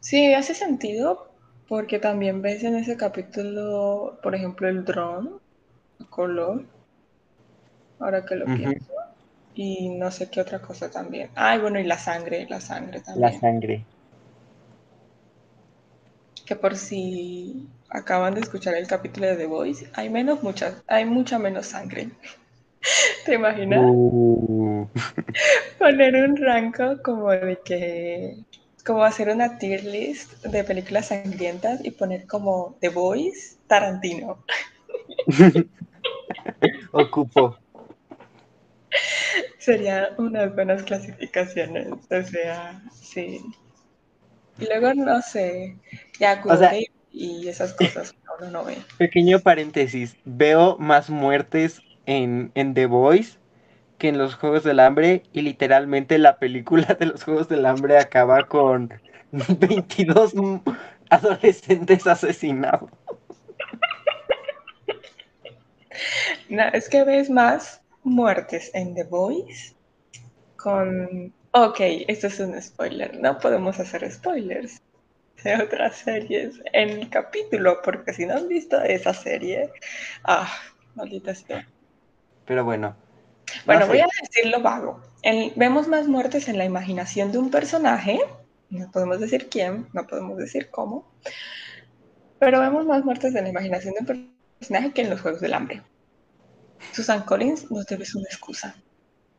sí, 0.00 0.34
hace 0.34 0.54
sentido 0.54 1.28
porque 1.68 1.98
también 1.98 2.42
ves 2.42 2.62
en 2.64 2.76
ese 2.76 2.96
capítulo, 2.96 4.18
por 4.22 4.34
ejemplo, 4.34 4.68
el 4.68 4.84
dron 4.84 5.40
color, 6.10 6.64
ahora 7.98 8.24
que 8.24 8.36
lo 8.36 8.46
pienso, 8.46 8.92
y 9.56 9.88
no 9.88 10.12
sé 10.12 10.30
qué 10.30 10.40
otra 10.40 10.62
cosa 10.62 10.88
también. 10.88 11.32
Ay, 11.34 11.58
bueno, 11.58 11.80
y 11.80 11.84
la 11.84 11.98
sangre, 11.98 12.46
la 12.48 12.60
sangre 12.60 13.00
La 13.16 13.32
también. 13.32 13.40
sangre. 13.40 13.84
Que 16.46 16.56
por 16.56 16.76
si 16.76 17.68
acaban 17.90 18.32
de 18.34 18.40
escuchar 18.40 18.74
el 18.74 18.86
capítulo 18.86 19.26
de 19.26 19.36
The 19.36 19.44
Voice, 19.46 19.90
hay 19.92 20.08
menos, 20.08 20.42
mucha, 20.42 20.82
hay 20.86 21.04
mucha 21.04 21.38
menos 21.38 21.66
sangre. 21.66 22.08
¿Te 23.26 23.34
imaginas? 23.34 23.96
Uh, 24.00 24.86
Poner 25.78 26.14
un 26.16 26.36
rango 26.36 27.00
como 27.02 27.30
de 27.30 27.58
que, 27.64 28.44
como 28.84 29.04
hacer 29.04 29.28
una 29.30 29.58
tier 29.58 29.84
list 29.84 30.44
de 30.44 30.64
películas 30.64 31.06
sangrientas 31.08 31.84
y 31.84 31.90
poner 31.92 32.26
como 32.26 32.76
The 32.80 32.88
Voice, 32.88 33.56
Tarantino. 33.68 34.44
ocupo. 36.92 37.56
Serían 39.66 40.14
unas 40.18 40.54
buenas 40.54 40.82
clasificaciones. 40.84 41.88
O 42.10 42.22
sea, 42.22 42.80
sí. 42.92 43.40
Y 44.58 44.66
luego, 44.66 44.92
no 44.94 45.20
sé, 45.22 45.78
ya 46.18 46.42
O 46.48 46.56
sea, 46.56 46.72
y 47.10 47.48
esas 47.48 47.72
cosas 47.74 48.12
que 48.12 48.18
uno 48.38 48.50
no 48.50 48.64
ve. 48.64 48.76
pequeño 48.98 49.40
paréntesis. 49.40 50.16
Veo 50.24 50.76
más 50.78 51.10
muertes 51.10 51.82
en, 52.06 52.52
en 52.54 52.74
The 52.74 52.86
Voice 52.86 53.38
que 53.98 54.08
en 54.08 54.18
los 54.18 54.34
Juegos 54.36 54.64
del 54.64 54.80
Hambre 54.80 55.24
y 55.32 55.42
literalmente 55.42 56.18
la 56.18 56.38
película 56.38 56.96
de 57.00 57.06
los 57.06 57.24
Juegos 57.24 57.48
del 57.48 57.66
Hambre 57.66 57.98
acaba 57.98 58.48
con 58.48 58.90
22 59.32 60.34
m- 60.34 60.62
adolescentes 61.10 62.06
asesinados. 62.06 62.90
No, 66.48 66.64
es 66.72 66.88
que 66.88 67.04
ves 67.04 67.30
más 67.30 67.80
muertes 68.06 68.70
en 68.74 68.94
The 68.94 69.04
Voice 69.04 69.74
con... 70.56 71.32
Ok, 71.52 71.80
esto 71.80 72.26
es 72.26 72.40
un 72.40 72.60
spoiler. 72.60 73.18
No 73.18 73.38
podemos 73.38 73.78
hacer 73.80 74.10
spoilers. 74.10 74.82
de 75.42 75.62
otras 75.62 75.96
series 75.96 76.60
en 76.72 76.90
el 76.90 77.10
capítulo, 77.10 77.80
porque 77.82 78.12
si 78.12 78.26
no 78.26 78.34
has 78.34 78.48
visto 78.48 78.80
esa 78.82 79.12
serie, 79.12 79.70
ah, 80.24 80.50
maldita 80.94 81.34
sea. 81.34 81.66
Pero 82.46 82.64
bueno. 82.64 82.96
Bueno, 83.64 83.86
voy 83.86 84.00
a 84.00 84.06
decirlo 84.20 84.60
vago. 84.60 85.00
vemos 85.56 85.88
más 85.88 86.08
muertes 86.08 86.48
en 86.48 86.58
la 86.58 86.64
imaginación 86.64 87.32
de 87.32 87.38
un 87.38 87.50
personaje, 87.50 88.18
no 88.70 88.90
podemos 88.90 89.20
decir 89.20 89.48
quién, 89.48 89.88
no 89.92 90.06
podemos 90.06 90.36
decir 90.36 90.70
cómo, 90.70 91.08
pero 92.38 92.60
vemos 92.60 92.84
más 92.86 93.04
muertes 93.04 93.34
en 93.34 93.44
la 93.44 93.50
imaginación 93.50 93.94
de 93.94 94.00
un 94.00 94.36
personaje 94.58 94.92
que 94.92 95.02
en 95.02 95.10
los 95.10 95.20
Juegos 95.20 95.40
del 95.40 95.54
Hambre. 95.54 95.82
Susan 96.92 97.22
Collins, 97.22 97.70
no 97.70 97.82
debes 97.82 98.14
una 98.14 98.24
excusa. 98.24 98.74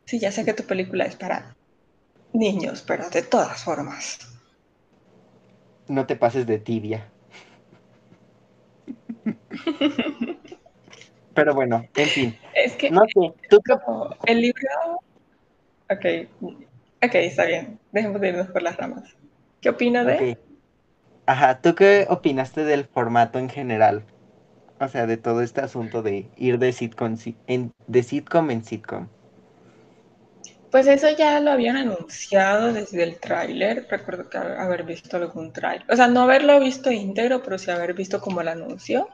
Sí, 0.04 0.18
ya 0.18 0.32
sé 0.32 0.44
que 0.44 0.54
tu 0.54 0.64
película 0.64 1.04
es 1.04 1.16
para 1.16 1.54
niños, 2.32 2.84
pero 2.86 3.08
de 3.10 3.22
todas 3.22 3.62
formas. 3.62 4.18
No 5.86 6.06
te 6.06 6.16
pases 6.16 6.46
de 6.46 6.58
tibia. 6.58 7.10
pero 11.34 11.54
bueno, 11.54 11.84
en 11.94 12.08
fin. 12.08 12.38
Es 12.54 12.74
que 12.74 12.90
no 12.90 13.02
sé, 13.06 13.32
¿tú 13.48 13.60
el 14.26 14.40
libro. 14.40 14.68
Ok, 15.90 16.04
ok, 17.02 17.14
está 17.14 17.44
bien. 17.44 17.78
Dejemos 17.92 18.20
de 18.20 18.28
irnos 18.28 18.48
por 18.48 18.62
las 18.62 18.76
ramas. 18.76 19.16
¿Qué 19.60 19.70
opinas 19.70 20.06
de? 20.06 20.38
Ajá, 21.26 21.60
¿tú 21.60 21.74
qué 21.74 22.06
opinaste 22.08 22.64
del 22.64 22.86
formato 22.86 23.38
en 23.38 23.50
general? 23.50 24.04
O 24.80 24.88
sea, 24.88 25.06
de 25.06 25.16
todo 25.16 25.42
este 25.42 25.60
asunto 25.60 26.02
de 26.02 26.26
ir 26.36 26.58
de 26.58 26.72
sitcom 26.72 27.16
en, 27.46 27.72
de 27.86 28.02
sitcom 28.02 28.50
en 28.50 28.64
sitcom. 28.64 29.08
Pues 30.70 30.86
eso 30.86 31.08
ya 31.16 31.40
lo 31.40 31.50
habían 31.50 31.76
anunciado 31.76 32.72
desde 32.72 33.02
el 33.02 33.18
tráiler. 33.18 33.86
Recuerdo 33.90 34.28
que 34.28 34.38
haber 34.38 34.84
visto 34.84 35.16
algún 35.16 35.52
tráiler. 35.52 35.86
O 35.90 35.96
sea, 35.96 36.08
no 36.08 36.22
haberlo 36.22 36.60
visto 36.60 36.90
íntegro, 36.92 37.42
pero 37.42 37.58
sí 37.58 37.70
haber 37.70 37.94
visto 37.94 38.20
como 38.20 38.40
el 38.42 38.48
anuncio, 38.48 39.08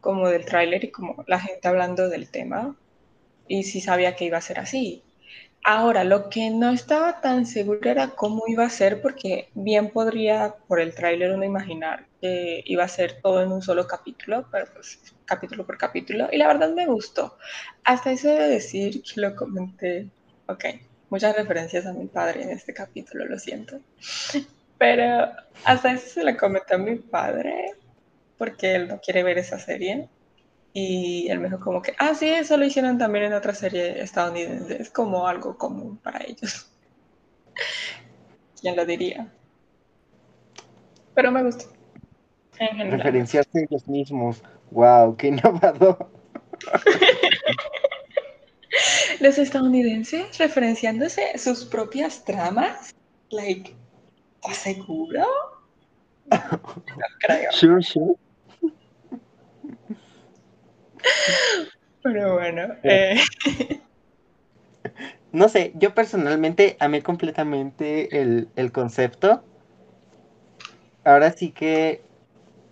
como 0.00 0.28
del 0.28 0.44
tráiler 0.44 0.84
y 0.84 0.90
como 0.90 1.24
la 1.26 1.40
gente 1.40 1.66
hablando 1.66 2.08
del 2.08 2.30
tema. 2.30 2.76
Y 3.48 3.64
sí 3.64 3.80
sabía 3.80 4.14
que 4.16 4.26
iba 4.26 4.38
a 4.38 4.42
ser 4.42 4.60
así. 4.60 5.02
Ahora, 5.64 6.04
lo 6.04 6.28
que 6.28 6.50
no 6.50 6.70
estaba 6.70 7.20
tan 7.20 7.46
seguro 7.46 7.88
era 7.88 8.08
cómo 8.10 8.42
iba 8.48 8.64
a 8.64 8.70
ser, 8.70 9.00
porque 9.00 9.50
bien 9.54 9.90
podría 9.90 10.56
por 10.66 10.80
el 10.80 10.94
tráiler 10.94 11.32
uno 11.32 11.44
imaginar 11.44 12.08
que 12.20 12.62
iba 12.66 12.84
a 12.84 12.88
ser 12.88 13.20
todo 13.22 13.42
en 13.42 13.52
un 13.52 13.62
solo 13.62 13.86
capítulo, 13.86 14.48
pero 14.50 14.66
pues 14.74 15.00
capítulo 15.24 15.64
por 15.66 15.78
capítulo. 15.78 16.28
Y 16.32 16.38
la 16.38 16.48
verdad 16.48 16.72
me 16.74 16.86
gustó. 16.86 17.38
Hasta 17.84 18.12
eso 18.12 18.28
de 18.28 18.48
decir 18.48 19.02
que 19.02 19.20
lo 19.20 19.36
comenté 19.36 20.10
Ok, 20.46 20.64
muchas 21.08 21.36
referencias 21.36 21.86
a 21.86 21.92
mi 21.92 22.06
padre 22.08 22.42
en 22.42 22.50
este 22.50 22.74
capítulo, 22.74 23.24
lo 23.24 23.38
siento. 23.38 23.80
Pero 24.78 25.32
hasta 25.64 25.92
eso 25.92 26.08
se 26.08 26.24
le 26.24 26.36
comenté 26.36 26.74
a 26.74 26.78
mi 26.78 26.96
padre, 26.96 27.74
porque 28.36 28.74
él 28.74 28.88
no 28.88 29.00
quiere 29.00 29.22
ver 29.22 29.38
esa 29.38 29.58
serie. 29.58 30.08
Y 30.74 31.28
él 31.28 31.40
me 31.40 31.48
dijo 31.48 31.60
como 31.60 31.82
que, 31.82 31.94
ah, 31.98 32.14
sí, 32.14 32.28
eso 32.28 32.56
lo 32.56 32.64
hicieron 32.64 32.96
también 32.96 33.26
en 33.26 33.34
otra 33.34 33.54
serie 33.54 34.02
estadounidense. 34.02 34.80
Es 34.80 34.90
como 34.90 35.26
algo 35.26 35.58
común 35.58 35.98
para 35.98 36.24
ellos. 36.24 36.70
¿Quién 38.60 38.76
lo 38.76 38.86
diría? 38.86 39.30
Pero 41.14 41.30
me 41.30 41.42
gustó. 41.42 41.66
Referenciarse 42.58 43.66
ellos 43.68 43.86
mismos. 43.86 44.42
Wow, 44.70 45.16
qué 45.16 45.28
innovador. 45.28 46.10
Los 49.20 49.38
estadounidenses 49.38 50.38
referenciándose 50.38 51.38
sus 51.38 51.64
propias 51.64 52.24
tramas. 52.24 52.94
Like, 53.30 53.74
¿estás 54.42 54.58
seguro? 54.58 55.24
No 56.30 57.06
creo. 57.20 57.52
Sure, 57.52 57.82
sure. 57.82 58.14
Pero 62.02 62.34
bueno. 62.34 62.74
Eh. 62.82 63.20
No 65.32 65.48
sé, 65.48 65.72
yo 65.76 65.94
personalmente 65.94 66.76
amé 66.78 67.02
completamente 67.02 68.20
el, 68.20 68.48
el 68.54 68.70
concepto. 68.70 69.42
Ahora 71.04 71.32
sí 71.32 71.52
que 71.52 72.02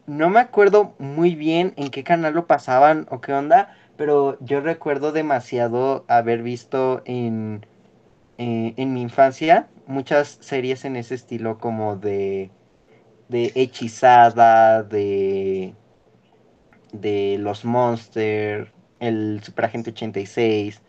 no 0.07 0.29
me 0.29 0.41
acuerdo 0.41 0.95
muy 0.99 1.35
bien 1.35 1.73
en 1.77 1.91
qué 1.91 2.05
canal 2.05 2.35
lo 2.35 2.47
pasaban 2.47 3.07
o 3.11 3.23
qué 3.23 3.33
onda, 3.33 3.75
pero 3.97 4.37
yo 4.41 4.61
recuerdo 4.61 5.13
demasiado 5.13 6.05
haber 6.07 6.43
visto 6.43 7.01
en, 7.07 7.65
eh, 8.39 8.75
en 8.77 8.93
mi 8.93 9.03
infancia 9.03 9.69
muchas 9.87 10.39
series 10.41 10.85
en 10.85 10.97
ese 10.97 11.15
estilo 11.15 11.59
como 11.59 11.97
de, 11.97 12.51
de 13.29 13.53
hechizada, 13.55 14.83
de, 14.83 15.75
de 16.93 17.37
los 17.39 17.65
Monsters, 17.65 18.71
el 18.99 19.41
Superagente 19.43 19.91
86, 19.91 20.81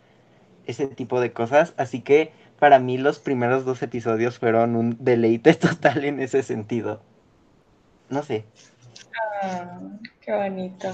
ese 0.65 0.88
tipo 0.88 1.20
de 1.20 1.34
cosas. 1.34 1.74
Así 1.77 2.01
que 2.01 2.31
para 2.60 2.79
mí 2.79 2.98
los 2.98 3.20
primeros 3.20 3.65
dos 3.65 3.81
episodios 3.81 4.38
fueron 4.38 4.75
un 4.75 4.98
deleite 5.00 5.53
total 5.55 6.05
en 6.05 6.20
ese 6.22 6.43
sentido. 6.43 7.01
No 8.10 8.24
sé. 8.24 8.46
Ah, 9.41 9.79
qué 10.20 10.34
bonito. 10.34 10.93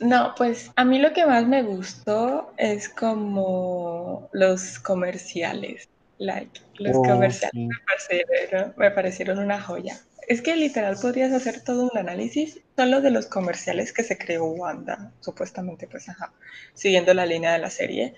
No, 0.00 0.34
pues 0.36 0.70
a 0.76 0.84
mí 0.84 0.98
lo 0.98 1.12
que 1.12 1.26
más 1.26 1.46
me 1.46 1.62
gustó 1.62 2.52
es 2.56 2.88
como 2.88 4.28
los 4.32 4.78
comerciales. 4.78 5.88
Like, 6.18 6.60
los 6.78 6.96
oh, 6.96 7.02
comerciales 7.02 7.68
me, 8.76 8.90
parecieron, 8.90 9.38
una 9.38 9.60
joya. 9.60 9.98
Es 10.28 10.42
que 10.42 10.54
literal 10.56 10.98
podrías 11.00 11.32
hacer 11.32 11.64
todo 11.64 11.84
un 11.90 11.96
análisis 11.96 12.60
solo 12.76 13.00
de 13.00 13.10
los 13.10 13.26
comerciales 13.26 13.94
que 13.94 14.04
se 14.04 14.18
creó 14.18 14.44
Wanda, 14.44 15.10
supuestamente, 15.20 15.88
pues 15.88 16.06
ajá, 16.10 16.34
siguiendo 16.74 17.14
la 17.14 17.24
línea 17.24 17.54
de 17.54 17.58
la 17.58 17.70
serie 17.70 18.14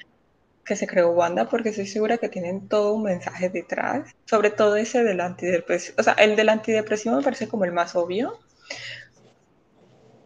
que 0.64 0.74
se 0.74 0.88
creó 0.88 1.12
Wanda, 1.12 1.48
porque 1.48 1.68
estoy 1.68 1.86
segura 1.86 2.18
que 2.18 2.28
tienen 2.28 2.68
todo 2.68 2.94
un 2.94 3.04
mensaje 3.04 3.48
detrás, 3.48 4.12
sobre 4.24 4.50
todo 4.50 4.74
ese 4.74 5.04
del 5.04 5.20
antidepresivo. 5.20 5.94
O 6.00 6.02
sea, 6.02 6.14
el 6.14 6.34
del 6.34 6.48
antidepresivo 6.48 7.14
me 7.14 7.22
parece 7.22 7.46
como 7.46 7.64
el 7.64 7.70
más 7.70 7.94
obvio, 7.94 8.40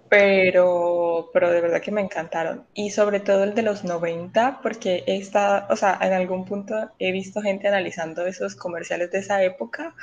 pero, 0.08 1.30
pero 1.32 1.50
de 1.50 1.61
verdad 1.61 1.80
que 1.80 1.90
me 1.90 2.00
encantaron. 2.00 2.66
Y 2.75 2.90
sobre 2.90 3.20
todo 3.20 3.44
el 3.44 3.54
de 3.54 3.62
los 3.62 3.84
90, 3.84 4.61
porque 4.62 5.02
he 5.06 5.16
estado, 5.16 5.66
o 5.70 5.76
sea, 5.76 5.99
en 6.00 6.12
algún 6.12 6.44
punto 6.44 6.90
he 6.99 7.12
visto 7.12 7.40
gente 7.40 7.68
analizando 7.68 8.26
esos 8.26 8.54
comerciales 8.54 9.11
de 9.11 9.18
esa 9.18 9.42
época. 9.42 9.94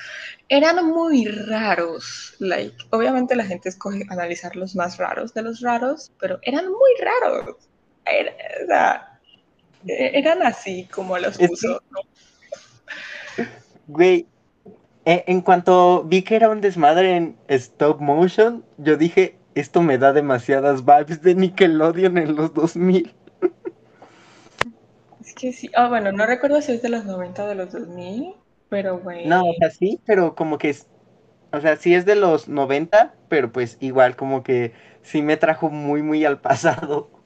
Eran 0.50 0.86
muy 0.88 1.25
raros. 1.25 2.36
Like, 2.39 2.75
obviamente 2.89 3.36
la 3.36 3.46
gente 3.46 3.70
escoge 3.70 4.03
analizar 4.10 4.55
los 4.55 4.75
más 4.75 4.98
raros 4.98 5.34
de 5.34 5.43
los 5.43 5.62
raros, 5.62 6.12
pero 6.20 6.39
eran 6.41 6.67
muy 6.67 6.91
raros. 7.00 7.55
o 7.55 8.65
sea, 8.67 9.20
e, 9.88 10.20
eran 10.20 10.41
así 10.43 10.88
como 10.91 11.17
los 11.17 11.38
puso. 11.38 11.81
Güey, 13.88 14.27
e, 15.05 15.24
en 15.27 15.41
cuanto 15.41 16.03
vi 16.03 16.22
que 16.22 16.36
era 16.36 16.50
un 16.50 16.62
desmadre 16.62 17.15
en 17.15 17.38
stop 17.48 18.00
motion, 18.00 18.63
yo 18.77 18.98
dije, 18.98 19.36
esto 19.55 19.81
me 19.81 19.98
da 19.98 20.13
demasiadas 20.13 20.86
vibes 20.86 21.22
de 21.22 21.36
Nickelodeon 21.36 22.17
en 22.17 22.36
los 22.36 22.53
2000. 22.53 23.13
Es 25.20 25.34
que 25.36 25.53
sí, 25.53 25.70
ah, 25.75 25.88
bueno, 25.88 26.12
no 26.12 26.25
recuerdo 26.25 26.62
si 26.62 26.74
es 26.74 26.81
de 26.81 26.89
los 26.89 27.05
90 27.05 27.43
o 27.43 27.48
de 27.48 27.55
los 27.55 27.72
2000, 27.72 28.36
pero 28.70 29.00
bueno. 29.00 29.29
No, 29.29 29.50
o 29.50 29.53
sea, 29.60 29.70
sí, 29.70 30.00
pero 30.05 30.36
como 30.36 30.58
que 30.58 30.70
es, 30.70 30.88
o 31.51 31.62
sea, 31.62 31.75
sí 31.75 31.93
es 31.93 32.05
de 32.05 32.15
los 32.15 32.48
90, 32.48 33.15
pero 33.27 33.51
pues 33.51 33.77
igual 33.79 34.15
como 34.15 34.43
que 34.43 34.74
sí 35.01 35.22
me 35.22 35.38
trajo 35.38 35.70
muy, 35.70 36.01
muy 36.01 36.25
al 36.25 36.39
pasado. 36.39 37.10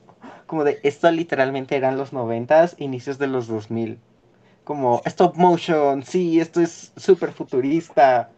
Como 0.47 0.63
de, 0.63 0.79
esto 0.83 1.09
literalmente 1.09 1.75
eran 1.75 1.97
los 1.97 2.13
90, 2.13 2.69
inicios 2.77 3.17
de 3.17 3.25
los 3.25 3.47
2000. 3.47 3.99
Como 4.63 5.01
stop 5.05 5.35
motion, 5.37 6.03
sí, 6.03 6.39
esto 6.39 6.61
es 6.61 6.93
súper 6.95 7.31
futurista 7.31 8.34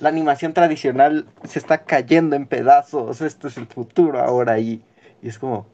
la 0.00 0.08
animación 0.08 0.52
tradicional 0.54 1.26
se 1.44 1.58
está 1.58 1.84
cayendo 1.84 2.34
en 2.34 2.46
pedazos, 2.46 3.20
esto 3.20 3.48
es 3.48 3.56
el 3.56 3.66
futuro 3.66 4.20
ahora 4.20 4.58
y, 4.58 4.82
y 5.22 5.28
es 5.28 5.38
como... 5.38 5.66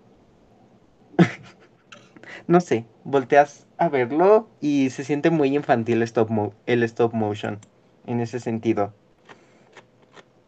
no 2.47 2.61
sé, 2.61 2.85
volteas 3.05 3.67
a 3.79 3.89
verlo 3.89 4.49
y 4.61 4.91
se 4.91 5.05
siente 5.05 5.31
muy 5.31 5.55
infantil 5.55 6.03
el 6.67 6.83
stop 6.83 7.13
motion 7.15 7.61
en 8.07 8.21
ese 8.21 8.41
sentido. 8.41 8.93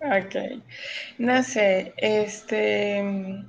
Ok, 0.01 0.61
no 1.19 1.43
sé, 1.43 1.95
este... 1.97 3.45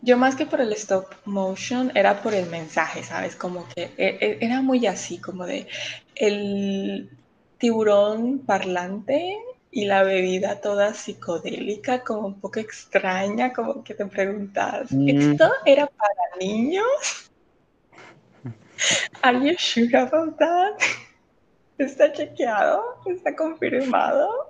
Yo 0.00 0.16
más 0.16 0.36
que 0.36 0.46
por 0.46 0.60
el 0.60 0.72
stop 0.74 1.06
motion 1.24 1.90
era 1.94 2.22
por 2.22 2.32
el 2.32 2.48
mensaje, 2.48 3.02
¿sabes? 3.02 3.34
Como 3.34 3.66
que 3.68 3.90
e, 3.96 4.18
e, 4.20 4.38
era 4.40 4.62
muy 4.62 4.86
así, 4.86 5.18
como 5.18 5.44
de 5.44 5.66
el 6.14 7.10
tiburón 7.58 8.40
parlante 8.40 9.36
y 9.70 9.84
la 9.84 10.02
bebida 10.02 10.60
toda 10.60 10.94
psicodélica, 10.94 12.02
como 12.02 12.28
un 12.28 12.40
poco 12.40 12.60
extraña, 12.60 13.52
como 13.52 13.84
que 13.84 13.94
te 13.94 14.06
preguntas, 14.06 14.90
mm. 14.90 15.08
¿esto 15.08 15.50
era 15.66 15.86
para 15.86 16.36
niños? 16.40 17.30
¿Are 19.22 19.38
you 19.38 19.54
sure 19.58 19.96
about 19.96 20.38
that? 20.38 20.78
¿Está 21.76 22.12
chequeado? 22.12 22.82
¿Está 23.06 23.36
confirmado? 23.36 24.48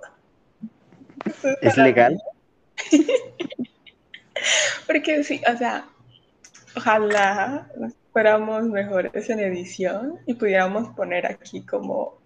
¿Es 1.61 1.77
legal? 1.77 2.19
Porque 4.87 5.23
sí, 5.23 5.41
o 5.53 5.57
sea, 5.57 5.85
ojalá 6.75 7.69
fuéramos 8.13 8.63
mejores 8.63 9.29
en 9.29 9.39
edición 9.39 10.19
y 10.25 10.33
pudiéramos 10.33 10.95
poner 10.95 11.25
aquí 11.25 11.61
como 11.61 12.18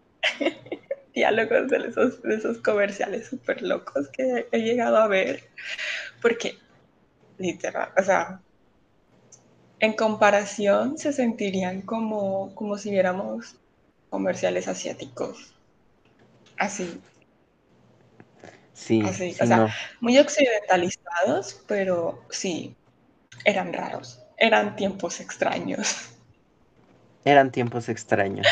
diálogos 1.14 1.70
de 1.70 1.78
esos, 1.88 2.22
de 2.24 2.36
esos 2.36 2.58
comerciales 2.60 3.28
súper 3.28 3.62
locos 3.62 4.10
que 4.10 4.48
he 4.52 4.60
llegado 4.60 4.98
a 4.98 5.08
ver. 5.08 5.50
Porque, 6.22 6.58
literal, 7.38 7.90
o 7.98 8.04
sea, 8.04 8.42
en 9.80 9.94
comparación 9.94 10.98
se 10.98 11.14
sentirían 11.14 11.82
como, 11.82 12.54
como 12.56 12.78
si 12.78 12.92
viéramos 12.92 13.56
comerciales 14.10 14.68
asiáticos. 14.68 15.54
Así. 16.58 17.02
Sí, 18.74 19.02
así. 19.06 19.34
sí, 19.34 19.42
o 19.42 19.46
sea, 19.46 19.58
no. 19.58 19.70
muy 20.02 20.18
occidentalizados, 20.18 21.62
pero 21.68 22.24
sí, 22.30 22.76
eran 23.46 23.74
raros. 23.74 24.20
Eran 24.38 24.76
tiempos 24.76 25.20
extraños. 25.20 26.10
Eran 27.26 27.52
tiempos 27.52 27.90
extraños. 27.90 28.48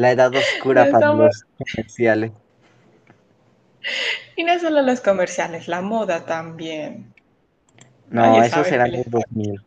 La 0.00 0.12
edad 0.12 0.34
oscura 0.34 0.86
No 0.86 0.92
para 0.92 1.04
estamos- 1.04 1.26
los 1.26 1.44
comerciales. 1.74 2.32
Y 4.34 4.44
no 4.44 4.58
solo 4.58 4.80
los 4.80 5.00
comerciales, 5.02 5.68
la 5.68 5.82
moda 5.82 6.24
también. 6.24 7.12
No, 8.08 8.22
Nadie 8.22 8.48
sabe 8.48 8.68
eran 8.74 8.90
qué 8.90 8.96
los 8.96 9.06
les 9.06 9.10
2000. 9.10 9.60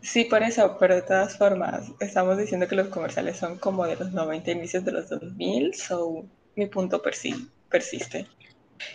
Sí, 0.00 0.24
por 0.24 0.42
eso, 0.42 0.78
pero 0.80 0.94
de 0.94 1.02
todas 1.02 1.36
formas, 1.36 1.90
estamos 2.00 2.38
diciendo 2.38 2.66
que 2.66 2.76
los 2.76 2.88
comerciales 2.88 3.36
son 3.36 3.58
como 3.58 3.84
de 3.86 3.96
los 3.96 4.12
90, 4.12 4.50
inicios 4.52 4.84
de 4.86 4.92
los 4.92 5.08
2000, 5.10 5.74
so 5.74 6.24
mi 6.54 6.64
punto 6.66 7.02
persi- 7.02 7.50
persiste. 7.68 8.26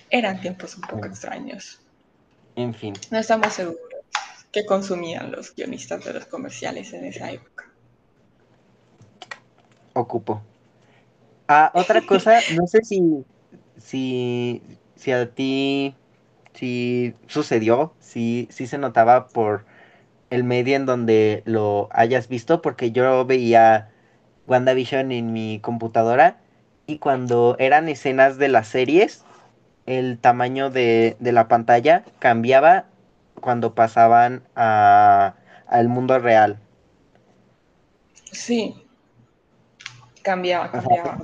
Eran 0.10 0.42
tiempos 0.42 0.76
un 0.76 0.82
poco 0.84 1.06
extraños. 1.06 1.82
En 2.56 2.74
fin. 2.74 2.94
No 3.12 3.20
estamos 3.20 3.54
seguros 3.54 3.80
que 4.52 4.66
consumían 4.66 5.32
los 5.32 5.54
guionistas 5.56 6.04
de 6.04 6.14
los 6.14 6.26
comerciales 6.26 6.94
en 6.94 7.06
esa 7.06 7.32
época. 7.32 7.71
Ocupo. 9.94 10.42
Ah, 11.48 11.72
otra 11.74 12.02
cosa, 12.06 12.46
no 12.48 12.66
sé 12.68 12.84
si, 12.84 13.02
si, 13.78 14.62
si 14.96 15.12
a 15.12 15.34
ti, 15.34 15.96
si 16.54 17.16
sucedió, 17.28 17.94
si, 18.00 18.48
si 18.52 18.68
se 18.68 18.78
notaba 18.78 19.28
por 19.30 19.66
el 20.32 20.44
medio 20.44 20.76
en 20.78 20.86
donde 20.86 21.44
lo 21.46 21.90
hayas 21.92 22.28
visto, 22.30 22.62
porque 22.62 22.92
yo 22.92 23.26
veía 23.26 23.92
WandaVision 24.48 25.12
en 25.12 25.34
mi 25.34 25.60
computadora 25.62 26.42
y 26.88 27.00
cuando 27.00 27.56
eran 27.60 27.90
escenas 27.90 28.38
de 28.38 28.50
las 28.50 28.68
series, 28.70 29.26
el 29.88 30.20
tamaño 30.20 30.70
de, 30.72 31.18
de 31.20 31.32
la 31.34 31.48
pantalla 31.50 32.06
cambiaba 32.20 32.88
cuando 33.42 33.76
pasaban 33.76 34.44
a, 34.56 35.36
al 35.68 35.90
mundo 35.90 36.20
real. 36.20 36.60
Sí, 38.32 38.76
cambiaba, 40.22 40.72
cambiaba. 40.72 41.20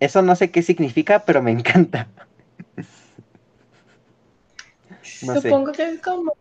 eso 0.00 0.22
no 0.22 0.36
sé 0.36 0.50
qué 0.50 0.62
significa, 0.62 1.24
pero 1.24 1.42
me 1.42 1.52
encanta. 1.52 2.08
no 5.22 5.34
sé. 5.34 5.40
Supongo 5.42 5.72
que 5.72 5.82
es 5.84 6.00
como 6.00 6.32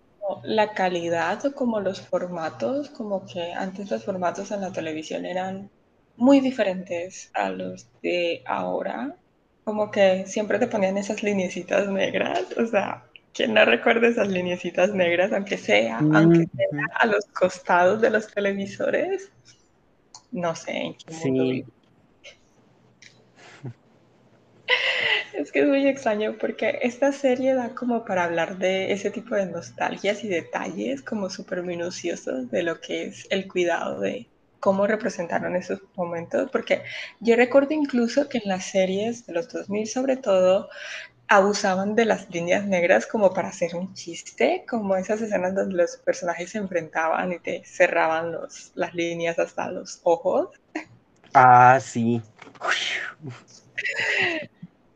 la 0.43 0.73
calidad 0.73 1.45
o 1.45 1.53
como 1.53 1.79
los 1.79 2.01
formatos, 2.01 2.89
como 2.89 3.25
que 3.25 3.53
antes 3.53 3.91
los 3.91 4.03
formatos 4.03 4.51
en 4.51 4.61
la 4.61 4.71
televisión 4.71 5.25
eran 5.25 5.69
muy 6.17 6.39
diferentes 6.39 7.31
a 7.33 7.49
los 7.49 7.87
de 8.01 8.43
ahora. 8.45 9.15
Como 9.63 9.89
que 9.89 10.25
siempre 10.27 10.59
te 10.59 10.67
ponían 10.67 10.97
esas 10.97 11.23
lineecitas 11.23 11.87
negras, 11.87 12.45
o 12.57 12.67
sea, 12.67 13.03
¿quién 13.33 13.53
no 13.53 13.65
recuerda 13.65 14.07
esas 14.07 14.27
lineecitas 14.27 14.93
negras, 14.93 15.33
aunque 15.33 15.57
sea, 15.57 15.99
aunque 15.99 16.45
sea 16.55 16.85
a 16.99 17.05
los 17.07 17.25
costados 17.25 18.01
de 18.01 18.11
los 18.11 18.27
televisores? 18.27 19.31
No 20.31 20.55
sé 20.55 20.71
en 20.71 20.93
qué 20.95 21.13
mundo 21.13 21.43
Sí, 21.43 21.51
vivo. 21.51 21.74
Es 25.33 25.51
que 25.51 25.59
es 25.59 25.67
muy 25.67 25.87
extraño 25.87 26.37
porque 26.39 26.79
esta 26.81 27.11
serie 27.11 27.53
da 27.55 27.75
como 27.75 28.05
para 28.05 28.23
hablar 28.23 28.57
de 28.57 28.91
ese 28.93 29.11
tipo 29.11 29.35
de 29.35 29.45
nostalgias 29.45 30.23
y 30.23 30.29
detalles 30.29 31.01
como 31.01 31.29
súper 31.29 31.61
minuciosos 31.61 32.49
de 32.49 32.63
lo 32.63 32.79
que 32.79 33.05
es 33.05 33.27
el 33.29 33.47
cuidado 33.47 33.99
de 33.99 34.27
cómo 34.59 34.87
representaron 34.87 35.55
esos 35.55 35.81
momentos. 35.95 36.49
Porque 36.51 36.83
yo 37.19 37.35
recuerdo 37.35 37.73
incluso 37.73 38.29
que 38.29 38.39
en 38.39 38.49
las 38.49 38.65
series 38.65 39.25
de 39.25 39.33
los 39.33 39.49
2000 39.49 39.87
sobre 39.87 40.17
todo 40.17 40.69
abusaban 41.27 41.95
de 41.95 42.05
las 42.05 42.29
líneas 42.29 42.65
negras 42.65 43.05
como 43.07 43.33
para 43.33 43.49
hacer 43.49 43.75
un 43.75 43.93
chiste, 43.93 44.63
como 44.67 44.95
esas 44.95 45.21
escenas 45.21 45.55
donde 45.55 45.75
los 45.75 45.97
personajes 45.97 46.51
se 46.51 46.59
enfrentaban 46.59 47.33
y 47.33 47.39
te 47.39 47.63
cerraban 47.65 48.31
los, 48.31 48.71
las 48.75 48.93
líneas 48.93 49.39
hasta 49.39 49.69
los 49.71 49.99
ojos. 50.03 50.49
ah, 51.33 51.79
sí. 51.81 52.21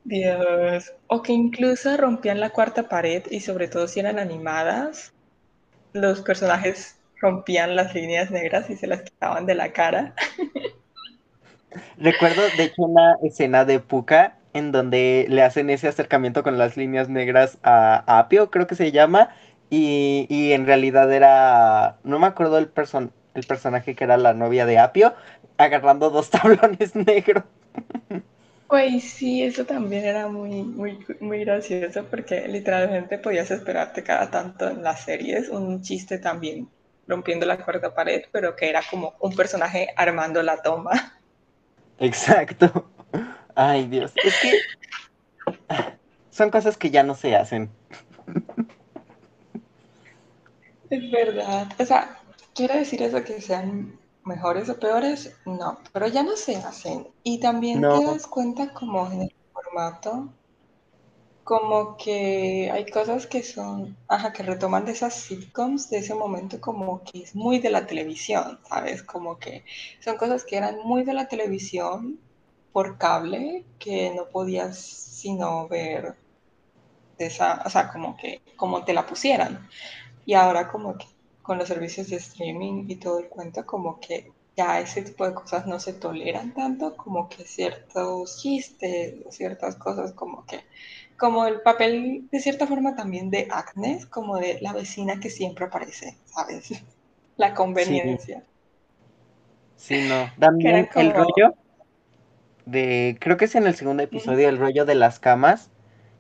Dios. 0.10 0.92
O 1.08 1.22
que 1.22 1.32
incluso 1.32 1.96
rompían 1.96 2.40
la 2.40 2.50
cuarta 2.50 2.90
pared 2.90 3.24
y 3.30 3.40
sobre 3.40 3.68
todo 3.68 3.88
si 3.88 4.00
eran 4.00 4.20
animadas, 4.20 5.14
los 5.94 6.22
personajes 6.22 7.00
rompían 7.22 7.76
las 7.76 7.94
líneas 7.94 8.32
negras 8.32 8.70
y 8.70 8.76
se 8.76 8.88
las 8.88 9.04
quitaban 9.04 9.46
de 9.46 9.56
la 9.56 9.72
cara. 9.72 10.14
Recuerdo, 11.98 12.42
de 12.58 12.64
hecho, 12.64 12.84
una 12.84 13.18
escena 13.24 13.64
de 13.64 13.80
Puka 13.80 14.36
en 14.54 14.72
donde 14.72 15.28
le 15.30 15.44
hacen 15.44 15.70
ese 15.70 15.88
acercamiento 15.88 16.42
con 16.42 16.58
las 16.58 16.76
líneas 16.76 17.08
negras 17.08 17.60
a 17.62 18.04
Apio, 18.20 18.50
creo 18.50 18.66
que 18.66 18.74
se 18.74 18.92
llama, 18.92 19.30
y, 19.70 20.26
y 20.28 20.54
en 20.54 20.66
realidad 20.66 21.14
era, 21.14 22.00
no 22.04 22.18
me 22.18 22.26
acuerdo 22.26 22.58
el, 22.58 22.68
person 22.68 23.12
el 23.36 23.44
personaje 23.44 23.96
que 23.96 24.04
era 24.04 24.18
la 24.18 24.34
novia 24.34 24.66
de 24.66 24.80
Apio, 24.80 25.14
agarrando 25.58 26.10
dos 26.10 26.30
tablones 26.32 26.96
negros. 26.96 27.44
Güey, 28.70 29.00
sí, 29.00 29.42
eso 29.42 29.66
también 29.66 30.06
era 30.06 30.28
muy, 30.28 30.62
muy, 30.62 31.04
muy 31.20 31.40
gracioso 31.40 32.06
porque 32.06 32.48
literalmente 32.48 33.18
podías 33.18 33.50
esperarte 33.50 34.04
cada 34.04 34.30
tanto 34.30 34.70
en 34.70 34.84
las 34.84 35.02
series 35.02 35.50
un 35.50 35.82
chiste 35.82 36.20
también 36.20 36.70
rompiendo 37.08 37.48
la 37.48 37.58
cuarta 37.66 37.96
pared, 37.96 38.26
pero 38.32 38.56
que 38.56 38.70
era 38.70 38.82
como 38.88 39.16
un 39.22 39.36
personaje 39.36 39.88
armando 39.96 40.44
la 40.44 40.62
toma. 40.62 41.20
Exacto. 42.00 42.92
Ay, 43.56 43.88
Dios. 43.88 44.14
Es 44.24 44.40
que 44.40 44.60
son 46.30 46.52
cosas 46.52 46.78
que 46.78 46.92
ya 46.92 47.02
no 47.02 47.16
se 47.16 47.36
hacen. 47.36 47.72
Es 50.92 51.12
verdad. 51.12 51.68
O 51.80 51.86
sea, 51.86 52.20
¿quiere 52.54 52.78
decir 52.78 53.02
eso 53.02 53.24
que 53.24 53.42
sean 53.42 53.98
mejores 54.24 54.70
o 54.70 54.80
peores? 54.80 55.36
No, 55.46 55.80
pero 55.94 56.08
ya 56.08 56.24
no 56.24 56.36
se 56.38 56.56
hacen. 56.58 57.08
Y 57.24 57.40
también 57.40 57.86
No. 57.86 57.90
te 57.90 58.04
das 58.06 58.28
cuenta 58.28 58.74
como 58.74 59.12
en 59.12 59.24
el 59.24 59.32
formato, 59.54 60.34
como 61.44 61.98
que 61.98 62.70
hay 62.72 62.86
cosas 62.92 63.26
que 63.28 63.42
son, 63.44 63.98
ajá, 64.08 64.32
que 64.34 64.44
retoman 64.44 64.86
de 64.86 64.92
esas 64.92 65.16
sitcoms 65.16 65.90
de 65.90 65.98
ese 66.00 66.14
momento 66.14 66.62
como 66.62 67.04
que 67.04 67.24
es 67.24 67.36
muy 67.36 67.60
de 67.60 67.72
la 67.72 67.88
televisión, 67.88 68.60
¿sabes? 68.70 69.02
Como 69.04 69.40
que 69.40 69.66
son 70.04 70.18
cosas 70.18 70.44
que 70.46 70.58
eran 70.58 70.78
muy 70.84 71.04
de 71.04 71.14
la 71.14 71.28
televisión 71.28 72.20
por 72.72 72.98
cable, 73.00 73.66
que 73.80 74.12
no 74.16 74.30
podías 74.30 74.78
sino 74.80 75.68
ver 75.68 76.16
de 77.18 77.26
esa, 77.28 77.62
o 77.66 77.70
sea, 77.70 77.92
como 77.92 78.16
que 78.18 78.42
como 78.56 78.84
te 78.86 78.94
la 78.94 79.06
pusieran. 79.06 79.68
Y 80.26 80.34
ahora 80.36 80.70
como 80.70 80.98
que 80.98 81.08
con 81.50 81.58
los 81.58 81.68
servicios 81.68 82.12
de 82.12 82.18
streaming 82.18 82.86
y 82.90 82.98
todo 82.98 83.18
el 83.18 83.28
cuento, 83.28 83.66
como 83.66 84.00
que 84.00 84.32
ya 84.56 84.80
ese 84.80 85.02
tipo 85.02 85.26
de 85.28 85.34
cosas 85.34 85.66
no 85.66 85.80
se 85.80 85.94
toleran 85.94 86.54
tanto, 86.54 86.96
como 86.96 87.28
que 87.28 87.44
ciertos 87.44 88.40
chistes 88.40 89.16
o 89.26 89.32
ciertas 89.32 89.76
cosas 89.76 90.14
como 90.14 90.46
que, 90.46 90.60
como 91.18 91.48
el 91.48 91.62
papel 91.62 92.28
de 92.32 92.40
cierta 92.40 92.68
forma 92.68 92.96
también 92.96 93.32
de 93.32 93.48
Agnes, 93.50 94.06
como 94.06 94.38
de 94.38 94.60
la 94.62 94.74
vecina 94.74 95.20
que 95.20 95.32
siempre 95.32 95.66
aparece, 95.66 96.20
¿sabes? 96.26 96.70
La 97.38 97.56
conveniencia. 97.56 98.44
Sí, 99.76 100.08
no. 100.08 100.32
También 100.40 100.88
el 100.94 101.14
rollo 101.16 101.56
de, 102.68 103.18
creo 103.20 103.38
que 103.38 103.46
es 103.46 103.56
en 103.56 103.66
el 103.66 103.74
segundo 103.74 104.04
episodio, 104.04 104.50
el 104.50 104.60
rollo 104.60 104.86
de 104.86 104.94
las 104.94 105.18
camas, 105.18 105.72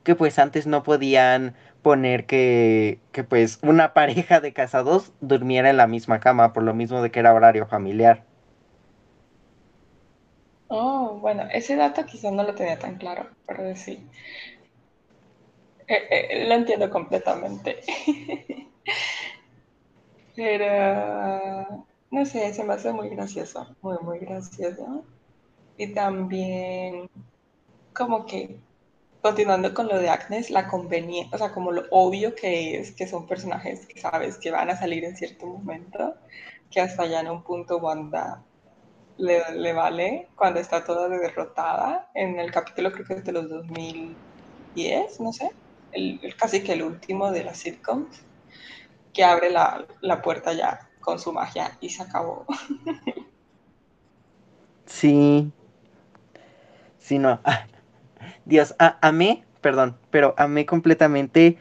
que 0.03 0.15
pues 0.15 0.39
antes 0.39 0.65
no 0.65 0.81
podían 0.81 1.53
poner 1.81 2.25
que, 2.25 2.99
que 3.11 3.23
pues 3.23 3.59
una 3.63 3.93
pareja 3.93 4.39
de 4.41 4.53
casados 4.53 5.13
durmiera 5.21 5.69
en 5.69 5.77
la 5.77 5.87
misma 5.87 6.19
cama, 6.19 6.53
por 6.53 6.63
lo 6.63 6.73
mismo 6.73 7.01
de 7.01 7.11
que 7.11 7.19
era 7.19 7.33
horario 7.33 7.67
familiar. 7.67 8.25
oh, 10.67 11.17
bueno, 11.21 11.43
ese 11.51 11.75
dato 11.75 12.05
quizás 12.05 12.31
no 12.33 12.43
lo 12.43 12.55
tenía 12.55 12.79
tan 12.79 12.97
claro, 12.97 13.29
pero 13.45 13.75
sí, 13.75 14.09
eh, 15.87 16.07
eh, 16.11 16.47
lo 16.47 16.53
entiendo 16.55 16.89
completamente. 16.89 17.81
Pero, 20.35 21.85
no 22.11 22.25
sé, 22.25 22.53
se 22.53 22.63
me 22.63 22.73
hace 22.73 22.93
muy 22.93 23.09
gracioso, 23.09 23.75
muy, 23.81 23.97
muy 24.01 24.19
gracioso. 24.19 25.05
Y 25.77 25.93
también, 25.93 27.09
como 27.93 28.25
que 28.25 28.59
continuando 29.21 29.73
con 29.73 29.87
lo 29.87 29.97
de 29.99 30.09
Agnes, 30.09 30.49
la 30.49 30.67
conveniencia, 30.67 31.35
o 31.35 31.37
sea, 31.37 31.51
como 31.51 31.71
lo 31.71 31.83
obvio 31.91 32.35
que 32.35 32.79
es 32.79 32.91
que 32.91 33.07
son 33.07 33.27
personajes 33.27 33.85
que 33.85 33.99
sabes 33.99 34.37
que 34.37 34.51
van 34.51 34.69
a 34.69 34.77
salir 34.77 35.03
en 35.03 35.17
cierto 35.17 35.45
momento, 35.45 36.15
que 36.71 36.81
hasta 36.81 37.05
ya 37.05 37.21
en 37.21 37.29
un 37.29 37.43
punto 37.43 37.77
Wanda 37.77 38.43
le, 39.17 39.41
le 39.55 39.73
vale 39.73 40.29
cuando 40.35 40.59
está 40.59 40.83
toda 40.83 41.09
derrotada 41.09 42.09
en 42.13 42.39
el 42.39 42.51
capítulo 42.51 42.91
creo 42.91 43.05
que 43.05 43.13
es 43.15 43.23
de 43.25 43.31
los 43.33 43.49
2010, 43.49 45.19
no 45.19 45.33
sé, 45.33 45.51
el 45.91 46.35
casi 46.37 46.63
que 46.63 46.73
el 46.73 46.83
último 46.83 47.31
de 47.31 47.43
las 47.43 47.57
sitcoms, 47.57 48.21
que 49.13 49.23
abre 49.23 49.49
la, 49.49 49.85
la 50.01 50.21
puerta 50.21 50.53
ya 50.53 50.89
con 51.01 51.19
su 51.19 51.33
magia 51.33 51.77
y 51.81 51.89
se 51.89 52.03
acabó. 52.03 52.45
Sí. 54.89 55.51
Sí, 56.97 57.19
no. 57.19 57.39
Dios, 58.45 58.75
a, 58.79 58.97
amé, 59.01 59.43
perdón, 59.61 59.97
pero 60.11 60.33
amé 60.37 60.65
completamente 60.65 61.57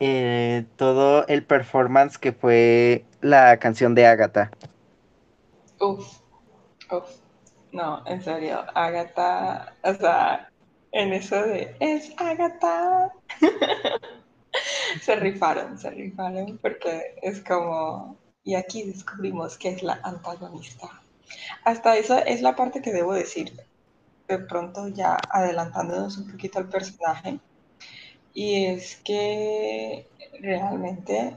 eh, 0.00 0.64
todo 0.76 1.26
el 1.26 1.44
performance 1.44 2.18
que 2.18 2.32
fue 2.32 3.04
la 3.20 3.58
canción 3.58 3.94
de 3.94 4.06
Agatha. 4.06 4.50
Uf, 5.80 6.20
uf. 6.90 7.28
No, 7.72 8.02
en 8.06 8.22
serio, 8.22 8.64
Agatha, 8.74 9.74
o 9.82 9.94
sea, 9.94 10.50
en 10.92 11.12
eso 11.12 11.36
de 11.42 11.76
es 11.80 12.12
Agatha. 12.16 13.12
se 15.02 15.16
rifaron, 15.16 15.78
se 15.78 15.90
rifaron, 15.90 16.58
porque 16.58 17.14
es 17.22 17.40
como, 17.42 18.16
y 18.44 18.54
aquí 18.54 18.84
descubrimos 18.84 19.58
que 19.58 19.70
es 19.70 19.82
la 19.82 20.00
antagonista. 20.02 20.88
Hasta 21.64 21.96
eso 21.96 22.18
es 22.18 22.40
la 22.40 22.56
parte 22.56 22.80
que 22.80 22.92
debo 22.92 23.12
decir, 23.12 23.52
de 24.28 24.38
pronto 24.38 24.88
ya 24.88 25.16
adelantándonos 25.30 26.18
un 26.18 26.30
poquito 26.30 26.58
al 26.58 26.68
personaje, 26.68 27.40
y 28.34 28.66
es 28.66 28.96
que 28.96 30.06
realmente 30.40 31.36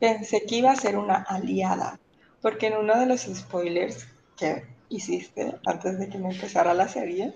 pensé 0.00 0.44
que 0.44 0.56
iba 0.56 0.72
a 0.72 0.76
ser 0.76 0.96
una 0.96 1.22
aliada, 1.22 1.98
porque 2.42 2.66
en 2.66 2.76
uno 2.76 2.98
de 2.98 3.06
los 3.06 3.22
spoilers 3.22 4.06
que 4.36 4.64
hiciste 4.88 5.54
antes 5.66 5.98
de 5.98 6.08
que 6.08 6.18
me 6.18 6.30
empezara 6.32 6.74
la 6.74 6.88
serie, 6.88 7.34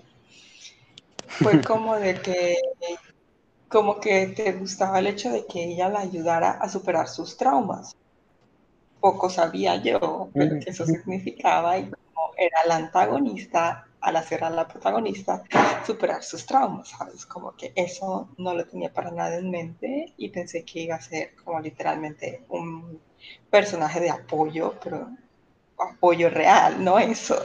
fue 1.27 1.61
como 1.65 1.95
de 1.95 2.21
que 2.21 2.57
como 3.69 4.01
que 4.01 4.27
te 4.27 4.51
gustaba 4.51 4.99
el 4.99 5.07
hecho 5.07 5.31
de 5.31 5.45
que 5.45 5.63
ella 5.63 5.87
la 5.87 6.01
ayudara 6.01 6.51
a 6.51 6.67
superar 6.67 7.07
sus 7.07 7.37
traumas. 7.37 7.95
Poco 8.99 9.29
sabía 9.29 9.77
yo 9.77 10.29
pero 10.33 10.59
que 10.59 10.69
eso 10.69 10.85
significaba 10.85 11.77
y 11.79 11.89
era 12.45 12.65
la 12.67 12.75
antagonista, 12.75 13.85
al 14.01 14.15
hacer 14.15 14.43
a 14.43 14.49
la 14.49 14.67
protagonista, 14.67 15.43
superar 15.85 16.23
sus 16.23 16.45
traumas, 16.45 16.89
¿sabes? 16.89 17.25
Como 17.25 17.55
que 17.55 17.71
eso 17.75 18.29
no 18.37 18.53
lo 18.55 18.65
tenía 18.65 18.91
para 18.91 19.11
nada 19.11 19.37
en 19.37 19.51
mente 19.51 20.13
y 20.17 20.29
pensé 20.29 20.65
que 20.65 20.81
iba 20.81 20.95
a 20.95 21.01
ser 21.01 21.35
como 21.35 21.59
literalmente 21.59 22.43
un 22.49 22.99
personaje 23.49 23.99
de 23.99 24.09
apoyo, 24.09 24.73
pero 24.83 25.07
apoyo 25.77 26.29
real, 26.29 26.83
no 26.83 26.97
eso. 26.97 27.41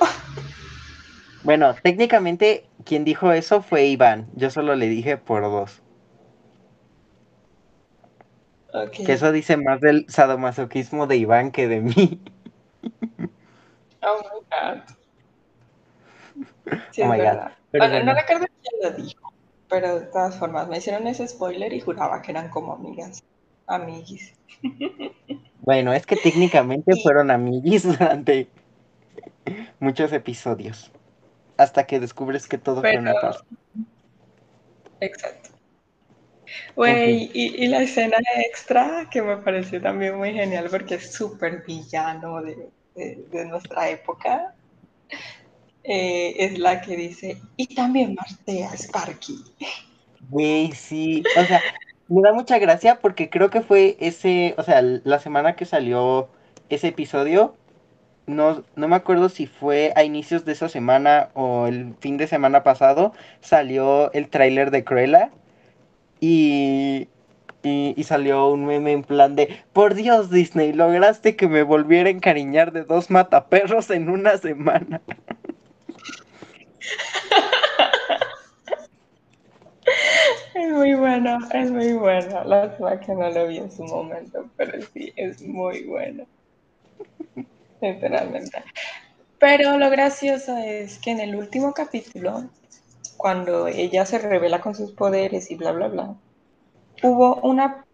Bueno, 1.45 1.75
técnicamente 1.83 2.67
quien 2.85 3.05
dijo 3.05 3.33
eso 3.33 3.63
fue 3.63 3.85
Iván. 3.87 4.29
Yo 4.35 4.51
solo 4.51 4.75
le 4.75 4.89
dije 4.89 5.17
por 5.17 5.43
dos. 5.43 5.83
Okay. 8.73 9.07
Que 9.07 9.13
eso 9.13 9.31
dice 9.33 9.57
más 9.57 9.81
del 9.81 10.07
sadomasoquismo 10.09 11.07
de 11.07 11.17
Iván 11.17 11.51
que 11.51 11.69
de 11.69 11.81
mí. 11.81 12.21
Oh 14.07 14.23
my 14.23 14.41
god. 14.51 14.83
Sí, 16.93 17.03
Oh 17.03 17.05
es 17.05 17.11
my 17.11 17.17
God. 17.19 17.25
verdad. 17.25 17.53
Pero 17.73 17.85
Bueno, 17.85 17.95
bueno. 17.99 18.13
No 18.13 18.19
recuerdo 18.21 18.47
quién 18.63 18.83
lo 18.83 18.91
dijo, 19.05 19.33
pero 19.69 20.01
de 20.01 20.07
todas 20.07 20.39
formas 20.39 20.69
me 20.69 20.79
hicieron 20.79 21.07
ese 21.07 21.27
spoiler 21.29 21.73
y 21.73 21.81
juraba 21.81 22.23
que 22.23 22.31
eran 22.31 22.49
como 22.51 22.73
amigas, 22.73 23.23
amiguis. 23.67 24.33
Bueno, 25.61 25.93
es 25.93 26.07
que 26.07 26.15
técnicamente 26.15 26.93
Y- 26.95 27.03
fueron 27.03 27.31
amiguis 27.33 27.83
durante 27.99 28.49
muchos 29.81 30.13
episodios. 30.13 30.93
Hasta 31.57 31.85
que 31.87 31.99
descubres 31.99 32.47
que 32.47 32.57
todo 32.59 32.83
fue 32.83 32.91
Pero, 32.91 33.01
una 33.01 33.15
farsa. 33.15 33.45
exacto. 35.01 35.51
Güey, 36.77 37.31
y, 37.35 37.65
y 37.65 37.67
la 37.67 37.83
escena 37.83 38.19
extra 38.49 39.09
que 39.11 39.23
me 39.23 39.39
pareció 39.39 39.83
también 39.83 40.17
muy 40.17 40.33
genial 40.33 40.69
porque 40.71 40.95
es 40.97 41.13
súper 41.13 41.65
villano 41.67 42.41
de, 42.43 42.71
de- 42.97 43.25
de 43.31 43.45
nuestra 43.47 43.89
época, 43.91 44.55
eh, 45.85 46.35
es 46.39 46.59
la 46.59 46.81
que 46.81 46.97
dice, 46.97 47.41
y 47.57 47.75
también 47.75 48.15
martea 48.15 48.71
Sparky. 48.75 49.37
Güey, 50.29 50.73
sí. 50.73 51.23
O 51.41 51.45
sea, 51.45 51.61
me 52.09 52.23
da 52.23 52.33
mucha 52.33 52.59
gracia 52.59 52.99
porque 53.01 53.31
creo 53.31 53.51
que 53.51 53.61
fue 53.61 53.97
ese, 54.01 54.55
o 54.59 54.63
sea, 54.63 54.83
la 54.83 55.19
semana 55.21 55.55
que 55.55 55.65
salió 55.65 56.29
ese 56.69 56.89
episodio. 56.89 57.55
No, 58.27 58.65
no 58.75 58.89
me 58.89 58.97
acuerdo 58.97 59.29
si 59.29 59.47
fue 59.47 59.93
a 59.95 60.03
inicios 60.03 60.45
de 60.45 60.53
esa 60.53 60.69
semana 60.69 61.29
o 61.35 61.69
el 61.69 61.95
fin 62.01 62.17
de 62.17 62.27
semana 62.27 62.65
pasado. 62.65 63.13
Salió 63.41 64.13
el 64.13 64.29
tráiler 64.29 64.73
de 64.73 64.83
Cruella. 64.83 65.31
Y, 66.21 67.09
y, 67.67 68.05
salió 68.05 68.49
un 68.49 68.65
meme 68.67 68.93
en 68.93 69.03
plan 69.03 69.35
de, 69.35 69.61
por 69.73 69.95
Dios 69.95 70.31
Disney, 70.31 70.73
lograste 70.73 71.37
que 71.37 71.49
me 71.49 71.63
volviera 71.63 72.09
a 72.09 72.13
encariñar 72.13 72.73
de 72.73 72.85
dos 72.85 73.11
mataperros 73.11 73.91
en 73.91 74.09
una 74.09 74.39
semana. 74.39 75.01
Es 80.55 80.73
muy 80.73 80.95
bueno, 80.95 81.39
es 81.53 81.71
muy 81.71 81.93
bueno. 81.93 82.43
Lástima 82.45 82.99
que 82.99 83.15
no 83.15 83.31
lo 83.31 83.47
vi 83.47 83.59
en 83.59 83.71
su 83.71 83.85
momento, 83.85 84.49
pero 84.57 84.81
sí, 84.95 85.13
es 85.15 85.43
muy 85.43 85.85
bueno. 85.85 86.25
Literalmente. 87.83 88.65
Pero 89.39 89.77
lo 89.79 89.91
gracioso 89.91 90.57
es 90.57 90.99
que 90.99 91.11
en 91.11 91.21
el 91.21 91.37
último 91.37 91.75
capítulo, 91.75 92.49
cuando 93.19 93.69
ella 93.69 94.07
se 94.07 94.19
revela 94.19 94.63
con 94.63 94.75
sus 94.75 94.93
poderes 94.93 95.51
y 95.51 95.57
bla, 95.57 95.73
bla, 95.73 95.89
bla, 95.89 96.15
hubo 97.03 97.37
una, 97.43 97.85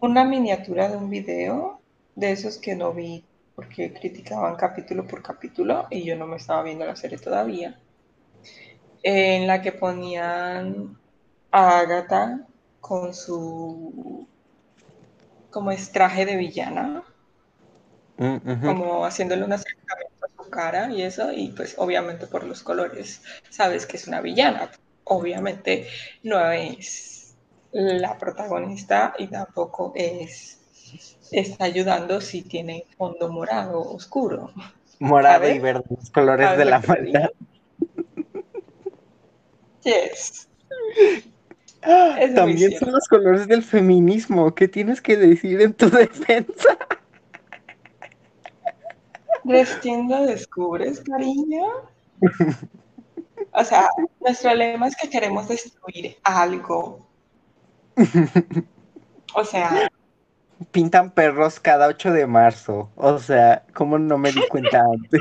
una 0.00 0.24
miniatura 0.24 0.88
de 0.88 0.96
un 0.96 1.10
video 1.10 1.80
de 2.14 2.32
esos 2.32 2.58
que 2.58 2.74
no 2.74 2.92
vi 2.92 3.24
porque 3.54 3.92
criticaban 3.92 4.56
capítulo 4.56 5.06
por 5.06 5.22
capítulo 5.22 5.86
y 5.90 6.04
yo 6.04 6.16
no 6.16 6.26
me 6.26 6.36
estaba 6.36 6.62
viendo 6.62 6.86
la 6.86 6.96
serie 6.96 7.18
todavía, 7.18 7.78
en 9.02 9.46
la 9.46 9.62
que 9.62 9.72
ponían 9.72 10.96
a 11.50 11.78
Agatha 11.80 12.46
con 12.80 13.14
su 13.14 14.26
como 15.50 15.72
es 15.72 15.90
traje 15.90 16.26
de 16.26 16.36
villana, 16.36 17.04
Mm, 18.20 18.66
como 18.66 19.06
haciéndole 19.06 19.44
un 19.44 19.52
acercamiento 19.54 20.26
a 20.26 20.44
su 20.44 20.50
cara 20.50 20.92
y 20.92 21.00
eso, 21.02 21.32
y 21.32 21.48
pues 21.52 21.74
obviamente 21.78 22.26
por 22.26 22.44
los 22.44 22.62
colores 22.62 23.22
sabes 23.48 23.86
que 23.86 23.96
es 23.96 24.06
una 24.08 24.20
villana. 24.20 24.70
Obviamente 25.04 25.88
no 26.22 26.50
es 26.50 27.19
la 27.72 28.18
protagonista 28.18 29.14
y 29.18 29.28
tampoco 29.28 29.92
es 29.94 30.60
está 31.30 31.64
ayudando 31.64 32.20
si 32.20 32.42
tiene 32.42 32.84
fondo 32.96 33.28
morado 33.30 33.80
oscuro. 33.80 34.50
Morado 34.98 35.48
y 35.48 35.58
verde, 35.58 35.84
los 35.88 36.10
colores 36.10 36.46
¿Sabes 36.46 36.58
de 36.58 36.64
la 36.64 36.80
maldad. 36.80 37.30
Yes. 39.82 40.48
También 42.34 42.78
son 42.78 42.92
los 42.92 43.08
colores 43.08 43.48
del 43.48 43.62
feminismo. 43.62 44.54
¿Qué 44.54 44.68
tienes 44.68 45.00
que 45.00 45.16
decir 45.16 45.62
en 45.62 45.72
tu 45.72 45.88
defensa? 45.90 46.76
Recién 49.44 50.08
lo 50.08 50.26
descubres, 50.26 51.00
cariño. 51.00 51.64
O 53.52 53.64
sea, 53.64 53.88
nuestro 54.20 54.54
lema 54.54 54.88
es 54.88 54.96
que 54.96 55.08
queremos 55.08 55.48
destruir 55.48 56.18
algo. 56.22 57.09
O 59.34 59.44
sea, 59.44 59.88
Pintan 60.72 61.10
perros 61.12 61.60
cada 61.60 61.86
8 61.86 62.12
de 62.12 62.26
marzo. 62.26 62.90
O 62.96 63.18
sea, 63.18 63.64
¿cómo 63.74 63.98
no 63.98 64.18
me 64.18 64.32
di 64.32 64.46
cuenta 64.48 64.80
antes? 64.92 65.20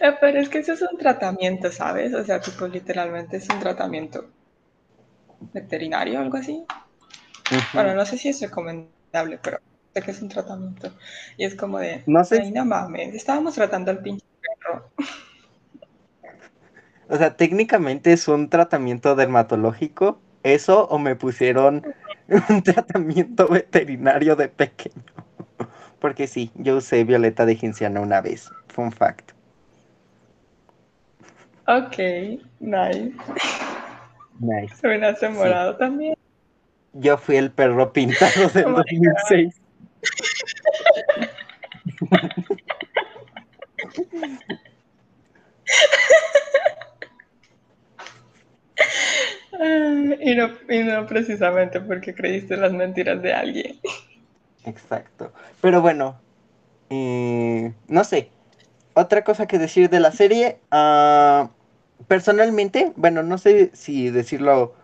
eh, 0.00 0.12
pero 0.20 0.40
es 0.40 0.48
que 0.48 0.58
eso 0.58 0.72
es 0.72 0.82
un 0.82 0.98
tratamiento, 0.98 1.70
¿sabes? 1.70 2.14
O 2.14 2.24
sea, 2.24 2.40
tipo, 2.40 2.66
literalmente 2.66 3.36
es 3.36 3.48
un 3.48 3.60
tratamiento 3.60 4.30
veterinario 5.52 6.18
o 6.18 6.22
algo 6.22 6.36
así. 6.38 6.64
Bueno, 7.72 7.94
no 7.94 8.04
sé 8.06 8.16
si 8.18 8.28
es 8.28 8.40
recomendable, 8.40 9.38
pero 9.42 9.58
sé 9.94 10.02
que 10.02 10.10
es 10.10 10.22
un 10.22 10.28
tratamiento. 10.28 10.92
Y 11.36 11.44
es 11.44 11.54
como 11.56 11.78
de, 11.78 12.04
No 12.06 12.24
sé, 12.24 12.40
ay, 12.42 12.50
no 12.52 12.64
mames, 12.64 13.14
estábamos 13.14 13.54
tratando 13.54 13.90
al 13.90 14.02
pinche 14.02 14.24
perro. 14.40 14.90
o 17.10 17.16
sea, 17.16 17.36
técnicamente 17.36 18.12
es 18.12 18.28
un 18.28 18.48
tratamiento 18.48 19.16
dermatológico. 19.16 20.20
Eso 20.44 20.86
o 20.86 20.98
me 20.98 21.16
pusieron 21.16 21.82
un 22.48 22.62
tratamiento 22.62 23.48
veterinario 23.48 24.36
de 24.36 24.48
pequeño. 24.48 25.02
Porque 25.98 26.28
sí, 26.28 26.52
yo 26.54 26.76
usé 26.76 27.02
violeta 27.02 27.44
de 27.46 27.56
genciana 27.56 28.00
una 28.00 28.20
vez. 28.20 28.50
Fun 28.68 28.92
fact. 28.92 29.32
Ok, 31.66 31.98
nice. 32.60 33.12
Nice. 34.38 34.76
Terminaste 34.80 35.28
morado 35.30 35.76
también. 35.76 36.14
Yo 36.92 37.18
fui 37.18 37.36
el 37.36 37.50
perro 37.50 37.92
pintado 37.92 38.48
del 38.54 38.66
Oh 38.66 38.70
my 38.70 38.76
2006. 38.76 39.60
Y 50.20 50.34
no, 50.34 50.50
y 50.68 50.78
no 50.84 51.06
precisamente 51.06 51.80
porque 51.80 52.14
creíste 52.14 52.56
las 52.56 52.72
mentiras 52.72 53.20
de 53.22 53.32
alguien. 53.34 53.80
Exacto. 54.64 55.32
Pero 55.60 55.82
bueno, 55.82 56.18
eh, 56.90 57.72
no 57.88 58.04
sé. 58.04 58.30
Otra 58.94 59.22
cosa 59.24 59.46
que 59.46 59.58
decir 59.58 59.90
de 59.90 60.00
la 60.00 60.12
serie. 60.12 60.60
ah, 60.70 61.50
personalmente, 62.08 62.92
bueno, 62.96 63.22
no 63.22 63.38
sé 63.38 63.70
si 63.74 64.10
decirlo, 64.10 64.74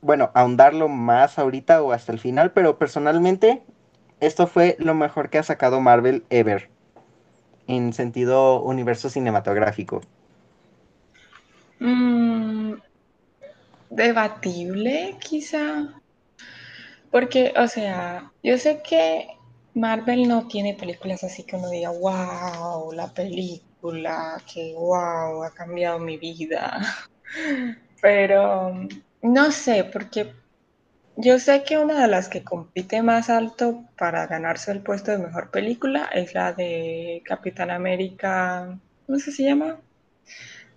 bueno, 0.00 0.30
ahondarlo 0.34 0.88
más 0.88 1.38
ahorita 1.38 1.82
o 1.82 1.92
hasta 1.92 2.12
el 2.12 2.18
final, 2.18 2.52
pero 2.52 2.78
personalmente, 2.78 3.62
esto 4.20 4.46
fue 4.48 4.76
lo 4.80 4.94
mejor 4.94 5.30
que 5.30 5.38
ha 5.38 5.42
sacado 5.44 5.80
Marvel 5.80 6.24
ever. 6.30 6.68
En 7.68 7.92
sentido 7.92 8.60
universo 8.62 9.08
cinematográfico. 9.10 10.02
Mm, 11.80 12.74
debatible, 13.90 15.16
quizá. 15.20 16.00
Porque, 17.10 17.52
o 17.56 17.66
sea, 17.66 18.32
yo 18.42 18.56
sé 18.56 18.82
que 18.82 19.28
Marvel 19.74 20.28
no 20.28 20.46
tiene 20.48 20.74
películas 20.74 21.24
así 21.24 21.42
que 21.42 21.56
uno 21.56 21.68
diga, 21.68 21.90
wow, 21.90 22.92
la 22.92 23.12
película, 23.12 24.40
que 24.52 24.74
wow, 24.74 25.42
ha 25.42 25.50
cambiado 25.54 25.98
mi 25.98 26.16
vida. 26.16 26.80
Pero 28.02 28.72
no 29.22 29.50
sé, 29.52 29.84
porque 29.84 30.32
yo 31.16 31.38
sé 31.38 31.64
que 31.64 31.78
una 31.78 32.00
de 32.00 32.08
las 32.08 32.28
que 32.28 32.44
compite 32.44 33.02
más 33.02 33.28
alto 33.28 33.84
para 33.98 34.26
ganarse 34.26 34.72
el 34.72 34.82
puesto 34.82 35.10
de 35.10 35.18
mejor 35.18 35.50
película 35.50 36.08
es 36.14 36.34
la 36.34 36.52
de 36.52 37.22
Capitán 37.26 37.70
América, 37.70 38.78
¿cómo 39.06 39.18
se 39.18 39.30
llama? 39.42 39.78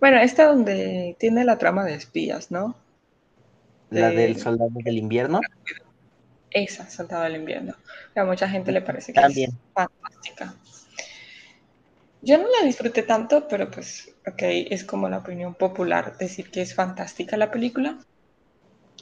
Bueno, 0.00 0.18
esta 0.18 0.46
donde 0.46 1.16
tiene 1.18 1.44
la 1.44 1.56
trama 1.56 1.84
de 1.84 1.94
espías, 1.94 2.50
¿no? 2.50 2.76
La 3.94 4.12
De- 4.12 4.12
del 4.12 4.36
Soldado 4.36 4.70
del 4.84 4.98
Invierno. 4.98 5.40
Esa, 6.50 6.88
Soldado 6.90 7.24
del 7.24 7.36
Invierno. 7.36 7.74
A 8.14 8.24
mucha 8.24 8.48
gente 8.48 8.72
le 8.72 8.80
parece 8.82 9.12
que 9.14 9.22
También. 9.22 9.50
es 9.50 9.52
fantástica. 9.74 10.54
Yo 12.20 12.38
no 12.38 12.48
la 12.50 12.66
disfruté 12.66 13.04
tanto, 13.04 13.46
pero 13.46 13.70
pues, 13.70 14.12
ok, 14.26 14.42
es 14.70 14.82
como 14.82 15.08
la 15.08 15.18
opinión 15.18 15.54
popular 15.54 16.16
decir 16.18 16.50
que 16.50 16.60
es 16.62 16.74
fantástica 16.74 17.36
la 17.36 17.52
película. 17.52 17.98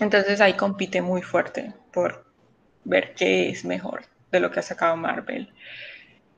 Entonces 0.00 0.40
ahí 0.40 0.54
compite 0.54 1.00
muy 1.02 1.22
fuerte 1.22 1.74
por 1.92 2.26
ver 2.84 3.14
qué 3.14 3.48
es 3.50 3.64
mejor 3.64 4.04
de 4.30 4.40
lo 4.40 4.50
que 4.50 4.60
ha 4.60 4.62
sacado 4.62 4.96
Marvel. 4.96 5.52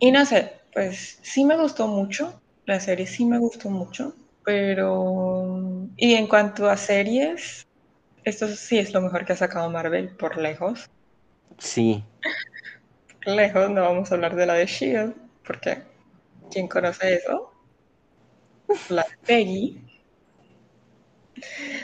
Y 0.00 0.12
no 0.12 0.26
sé, 0.26 0.52
pues 0.74 1.18
sí 1.22 1.44
me 1.44 1.56
gustó 1.58 1.88
mucho, 1.88 2.42
la 2.66 2.80
serie 2.80 3.06
sí 3.06 3.24
me 3.26 3.38
gustó 3.38 3.70
mucho, 3.70 4.14
pero... 4.44 5.88
Y 5.96 6.14
en 6.14 6.26
cuanto 6.28 6.68
a 6.70 6.76
series, 6.76 7.66
esto 8.24 8.48
sí 8.48 8.78
es 8.78 8.92
lo 8.92 9.00
mejor 9.00 9.24
que 9.24 9.32
ha 9.34 9.36
sacado 9.36 9.70
Marvel 9.70 10.16
por 10.16 10.36
lejos. 10.38 10.86
Sí. 11.58 12.04
Lejos, 13.26 13.70
no 13.70 13.82
vamos 13.82 14.12
a 14.12 14.14
hablar 14.14 14.36
de 14.36 14.46
la 14.46 14.54
de 14.54 14.66
Shield, 14.66 15.14
porque 15.44 15.82
¿quién 16.50 16.68
conoce 16.68 17.14
eso? 17.14 17.52
La 18.88 19.02
de 19.02 19.16
Peggy, 19.26 19.84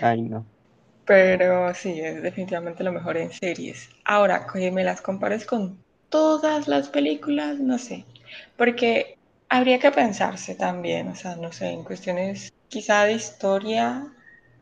Ay, 0.00 0.22
no. 0.22 0.44
pero 1.04 1.74
sí, 1.74 2.00
es 2.00 2.22
definitivamente 2.22 2.84
lo 2.84 2.92
mejor 2.92 3.16
en 3.16 3.32
series. 3.32 3.88
Ahora, 4.04 4.46
que 4.52 4.70
me 4.70 4.84
las 4.84 5.00
compares 5.02 5.44
con 5.46 5.82
todas 6.08 6.68
las 6.68 6.88
películas, 6.88 7.58
no 7.58 7.78
sé, 7.78 8.04
porque 8.56 9.16
habría 9.48 9.78
que 9.78 9.90
pensarse 9.90 10.54
también, 10.54 11.08
o 11.08 11.14
sea, 11.16 11.36
no 11.36 11.52
sé, 11.52 11.68
en 11.70 11.84
cuestiones 11.84 12.50
quizá 12.68 13.04
de 13.04 13.14
historia, 13.14 14.06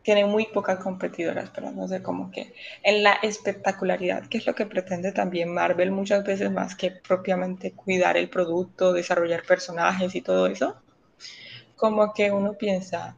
tiene 0.03 0.25
muy 0.25 0.45
pocas 0.47 0.79
competidoras, 0.79 1.49
pero 1.51 1.71
no 1.71 1.87
sé, 1.87 2.01
como 2.03 2.31
que 2.31 2.53
en 2.83 3.03
la 3.03 3.13
espectacularidad, 3.21 4.27
que 4.27 4.37
es 4.39 4.45
lo 4.47 4.55
que 4.55 4.65
pretende 4.65 5.11
también 5.11 5.53
Marvel 5.53 5.91
muchas 5.91 6.23
veces 6.25 6.51
más 6.51 6.75
que 6.75 6.91
propiamente 6.91 7.73
cuidar 7.73 8.17
el 8.17 8.29
producto, 8.29 8.93
desarrollar 8.93 9.43
personajes 9.45 10.15
y 10.15 10.21
todo 10.21 10.47
eso, 10.47 10.77
como 11.75 12.13
que 12.13 12.31
uno 12.31 12.53
piensa 12.57 13.17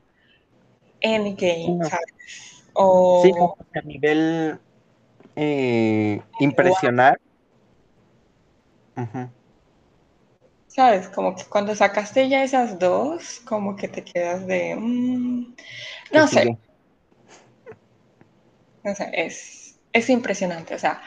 Endgame, 1.02 1.80
No. 1.80 1.90
¿sabes? 1.90 2.14
O 2.74 3.22
Sí, 3.22 3.32
como 3.32 3.56
que 3.72 3.80
a 3.80 3.82
nivel 3.84 4.60
eh, 5.36 6.22
impresionar. 6.40 7.20
¿sabes? 10.68 11.10
Como 11.10 11.36
que 11.36 11.44
cuando 11.46 11.76
sacaste 11.76 12.30
ya 12.30 12.44
esas 12.44 12.80
dos, 12.80 13.42
como 13.46 13.76
que 13.76 13.88
te 13.88 14.04
quedas 14.04 14.46
de... 14.48 14.76
mm, 14.76 15.56
¿Qué 16.12 16.20
no 16.20 16.28
sé? 16.28 16.58
No 18.84 18.96
sé, 18.96 19.10
es, 19.14 19.80
es 19.94 20.10
impresionante, 20.10 20.76
o 20.76 20.80
sea, 20.80 21.02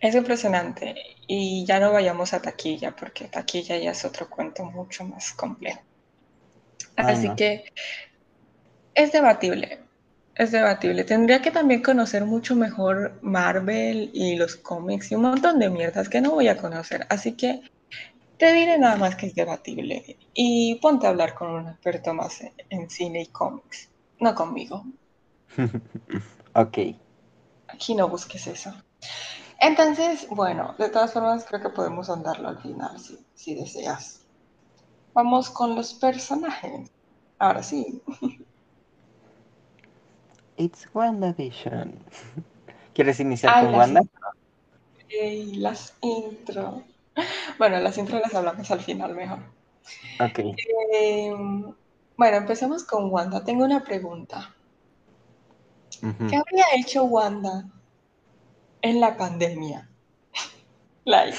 es 0.00 0.14
impresionante. 0.14 0.94
Y 1.26 1.64
ya 1.66 1.80
no 1.80 1.92
vayamos 1.92 2.32
a 2.34 2.42
taquilla, 2.42 2.94
porque 2.94 3.28
taquilla 3.28 3.78
ya 3.78 3.90
es 3.92 4.04
otro 4.04 4.28
cuento 4.30 4.64
mucho 4.64 5.04
más 5.04 5.32
complejo. 5.32 5.80
Ay, 6.96 7.14
Así 7.14 7.28
no. 7.28 7.36
que 7.36 7.64
es 8.94 9.12
debatible, 9.12 9.80
es 10.34 10.52
debatible. 10.52 11.04
Tendría 11.04 11.42
que 11.42 11.50
también 11.50 11.82
conocer 11.82 12.24
mucho 12.24 12.56
mejor 12.56 13.18
Marvel 13.22 14.10
y 14.12 14.36
los 14.36 14.56
cómics 14.56 15.10
y 15.12 15.14
un 15.16 15.22
montón 15.22 15.58
de 15.58 15.70
mierdas 15.70 16.08
que 16.08 16.20
no 16.20 16.32
voy 16.32 16.48
a 16.48 16.56
conocer. 16.56 17.06
Así 17.10 17.36
que 17.36 17.62
te 18.38 18.52
diré 18.52 18.78
nada 18.78 18.96
más 18.96 19.16
que 19.16 19.26
es 19.26 19.34
debatible. 19.34 20.18
Y 20.34 20.76
ponte 20.76 21.06
a 21.06 21.10
hablar 21.10 21.34
con 21.34 21.50
un 21.50 21.68
experto 21.68 22.14
más 22.14 22.40
en, 22.40 22.52
en 22.70 22.90
cine 22.90 23.22
y 23.22 23.26
cómics, 23.28 23.90
no 24.20 24.34
conmigo. 24.34 24.84
ok. 26.54 26.78
Aquí 27.76 27.94
no 27.94 28.08
busques 28.08 28.46
eso. 28.46 28.72
Entonces, 29.60 30.26
bueno, 30.30 30.74
de 30.78 30.88
todas 30.88 31.12
formas 31.12 31.44
creo 31.44 31.60
que 31.60 31.68
podemos 31.68 32.08
andarlo 32.08 32.48
al 32.48 32.58
final 32.58 32.98
si, 32.98 33.18
si 33.34 33.54
deseas. 33.54 34.22
Vamos 35.12 35.50
con 35.50 35.74
los 35.74 35.92
personajes. 35.92 36.90
Ahora 37.38 37.62
sí. 37.62 38.02
It's 40.56 40.88
WandaVision. 40.94 41.98
¿Quieres 42.94 43.20
iniciar 43.20 43.52
Ay, 43.54 43.64
con 43.66 43.72
las 43.72 43.78
Wanda? 43.78 44.00
intro. 44.00 45.60
Las 45.60 45.94
intro. 46.00 46.82
Bueno, 47.58 47.78
las 47.80 47.98
intro 47.98 48.18
las 48.18 48.34
hablamos 48.34 48.70
al 48.70 48.80
final 48.80 49.14
mejor. 49.14 49.40
Ok. 50.18 50.38
Eh, 50.94 51.30
bueno, 52.16 52.36
empecemos 52.38 52.84
con 52.84 53.10
Wanda. 53.10 53.44
Tengo 53.44 53.64
una 53.64 53.84
pregunta. 53.84 54.55
¿Qué 56.00 56.36
habría 56.36 56.64
hecho 56.76 57.04
Wanda 57.04 57.64
en 58.82 59.00
la 59.00 59.16
pandemia? 59.16 59.88
Like, 61.04 61.36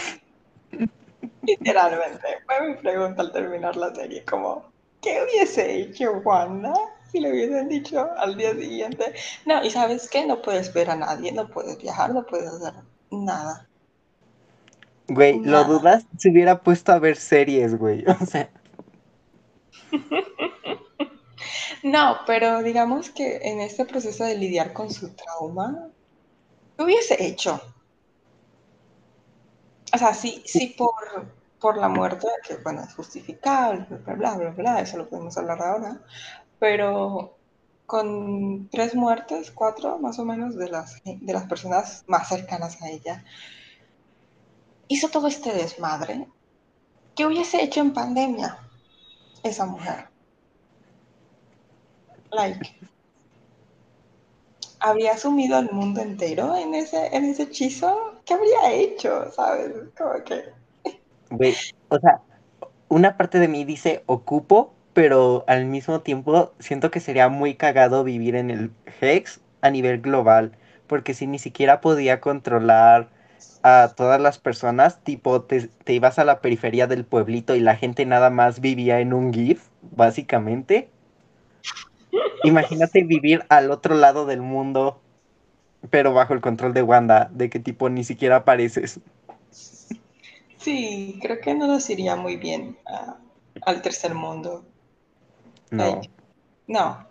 literalmente. 1.44 2.28
Fue 2.46 2.70
mi 2.70 2.76
pregunta 2.76 3.22
al 3.22 3.34
terminar 3.34 3.76
la 3.76 3.94
serie, 3.94 4.24
como, 4.24 4.66
¿qué 5.02 5.22
hubiese 5.24 5.82
hecho 5.82 6.14
Wanda 6.24 6.74
si 7.12 7.20
le 7.20 7.32
hubiesen 7.32 7.68
dicho 7.68 8.08
al 8.18 8.38
día 8.38 8.54
siguiente? 8.54 9.14
No, 9.46 9.64
y 9.64 9.70
¿sabes 9.70 10.10
qué? 10.10 10.26
No 10.26 10.42
puedes 10.42 10.74
ver 10.74 10.90
a 10.90 10.96
nadie, 10.96 11.32
no 11.32 11.48
puedes 11.50 11.78
viajar, 11.78 12.14
no 12.14 12.26
puedes 12.26 12.50
hacer 12.50 12.74
nada. 13.12 13.68
Güey, 15.10 15.40
¿lo 15.40 15.64
dudas? 15.64 16.06
Se 16.18 16.30
hubiera 16.30 16.62
puesto 16.62 16.92
a 16.92 17.00
ver 17.00 17.18
series, 17.18 17.78
güey. 17.78 18.04
O 18.22 18.26
sea, 18.26 18.50
No, 21.94 22.18
pero 22.26 22.62
digamos 22.64 23.10
que 23.10 23.38
en 23.38 23.62
este 23.62 23.86
proceso 23.86 24.24
de 24.26 24.36
lidiar 24.36 24.74
con 24.74 24.92
su 24.92 25.16
trauma, 25.16 25.90
¿qué 26.76 26.84
hubiese 26.84 27.24
hecho? 27.26 27.62
O 29.94 29.98
sea, 29.98 30.14
sí, 30.14 30.44
sí 30.46 30.76
por, 30.78 30.94
por 31.60 31.78
la 31.78 31.90
muerte, 31.90 32.28
que 32.48 32.58
bueno, 32.58 32.82
es 32.84 32.94
justificable, 32.94 33.86
bla, 34.06 34.16
bla, 34.16 34.36
bla, 34.36 34.50
bla, 34.52 34.82
eso 34.82 34.98
lo 34.98 35.10
podemos 35.10 35.38
hablar 35.38 35.62
ahora, 35.62 36.02
pero 36.60 37.38
con 37.86 38.70
tres 38.70 38.96
muertes, 38.96 39.52
cuatro 39.52 40.00
más 40.00 40.20
o 40.20 40.26
menos, 40.26 40.56
de 40.58 40.70
las, 40.70 41.02
de 41.04 41.34
las 41.34 41.48
personas 41.48 42.04
más 42.08 42.28
cercanas 42.30 42.82
a 42.82 42.90
ella, 42.90 43.24
hizo 44.90 45.10
todo 45.10 45.28
este 45.28 45.54
desmadre. 45.54 46.28
¿Qué 47.16 47.26
hubiese 47.26 47.64
hecho 47.64 47.80
en 47.82 47.94
pandemia 47.94 48.60
esa 49.44 49.66
mujer? 49.66 50.10
Like, 52.38 52.60
¿habría 54.80 55.18
sumido 55.18 55.58
al 55.58 55.72
mundo 55.72 56.02
entero 56.02 56.56
en 56.56 56.76
ese, 56.76 57.08
en 57.16 57.26
ese 57.26 57.44
hechizo? 57.44 58.22
¿Qué 58.26 58.36
habría 58.36 58.72
hecho? 58.72 59.32
¿Sabes? 59.32 59.72
O 61.90 62.00
sea, 62.00 62.22
una 62.90 63.18
parte 63.18 63.40
de 63.40 63.48
mí 63.48 63.66
dice 63.66 64.04
ocupo 64.06 64.78
pero 64.98 65.44
al 65.46 65.66
mismo 65.66 66.02
tiempo 66.02 66.54
siento 66.58 66.90
que 66.90 67.00
sería 67.00 67.30
muy 67.30 67.54
cagado 67.54 68.04
vivir 68.04 68.36
en 68.36 68.50
el 68.50 68.72
Hex 69.00 69.42
a 69.62 69.70
nivel 69.70 70.02
global, 70.02 70.54
porque 70.88 71.14
si 71.14 71.28
ni 71.28 71.38
siquiera 71.38 71.82
podía 71.82 72.20
controlar 72.20 73.08
a 73.62 73.94
todas 73.96 74.20
las 74.20 74.40
personas, 74.40 75.04
tipo 75.04 75.44
te, 75.44 75.68
te 75.84 75.94
ibas 75.94 76.18
a 76.18 76.26
la 76.26 76.42
periferia 76.42 76.88
del 76.88 77.06
pueblito 77.06 77.56
y 77.56 77.60
la 77.60 77.76
gente 77.76 78.08
nada 78.08 78.32
más 78.32 78.60
vivía 78.60 79.00
en 79.00 79.14
un 79.14 79.32
GIF, 79.32 79.68
básicamente. 79.84 80.90
Imagínate 82.44 83.04
vivir 83.04 83.46
al 83.50 83.72
otro 83.72 83.96
lado 83.96 84.26
del 84.26 84.42
mundo, 84.42 85.02
pero 85.90 86.14
bajo 86.14 86.34
el 86.34 86.42
control 86.42 86.74
de 86.74 86.84
Wanda, 86.84 87.30
de 87.32 87.50
que 87.50 87.60
tipo 87.60 87.90
ni 87.90 88.04
siquiera 88.04 88.38
apareces. 88.38 89.00
Sí, 90.58 91.20
creo 91.22 91.40
que 91.40 91.54
no 91.56 91.68
nos 91.68 91.90
iría 91.90 92.16
muy 92.16 92.38
bien 92.38 92.78
a- 92.86 93.18
al 93.66 93.82
tercer 93.82 94.14
mundo. 94.14 94.66
No. 95.72 95.84
Ay, 95.84 96.10
no. 96.68 97.08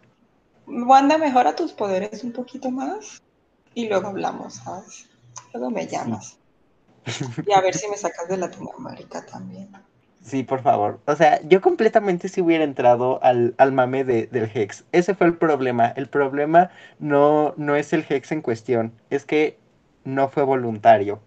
Wanda, 0.66 1.18
mejora 1.18 1.56
tus 1.56 1.72
poderes 1.72 2.24
un 2.24 2.32
poquito 2.32 2.70
más 2.70 3.22
y 3.74 3.88
luego 3.88 4.08
hablamos, 4.08 4.54
¿sabes? 4.56 5.08
Luego 5.52 5.70
me 5.70 5.86
llamas. 5.86 6.38
Y 7.46 7.52
a 7.52 7.60
ver 7.60 7.74
si 7.74 7.88
me 7.88 7.96
sacas 7.96 8.28
de 8.28 8.36
Latinoamérica 8.36 9.24
también. 9.24 9.70
Sí, 10.26 10.42
por 10.42 10.60
favor. 10.62 11.00
O 11.06 11.14
sea, 11.16 11.40
yo 11.48 11.60
completamente 11.62 12.28
si 12.28 12.40
hubiera 12.42 12.64
entrado 12.64 13.22
al, 13.22 13.54
al 13.58 13.72
mame 13.72 14.04
de- 14.04 14.26
del 14.26 14.50
Hex. 14.52 14.84
Ese 14.92 15.14
fue 15.14 15.26
el 15.28 15.38
problema. 15.38 15.86
El 15.96 16.08
problema 16.08 16.70
no, 16.98 17.54
no 17.56 17.76
es 17.76 17.92
el 17.92 18.04
Hex 18.08 18.32
en 18.32 18.42
cuestión, 18.42 18.92
es 19.10 19.24
que 19.24 19.58
no 20.04 20.28
fue 20.28 20.42
voluntario. 20.42 21.20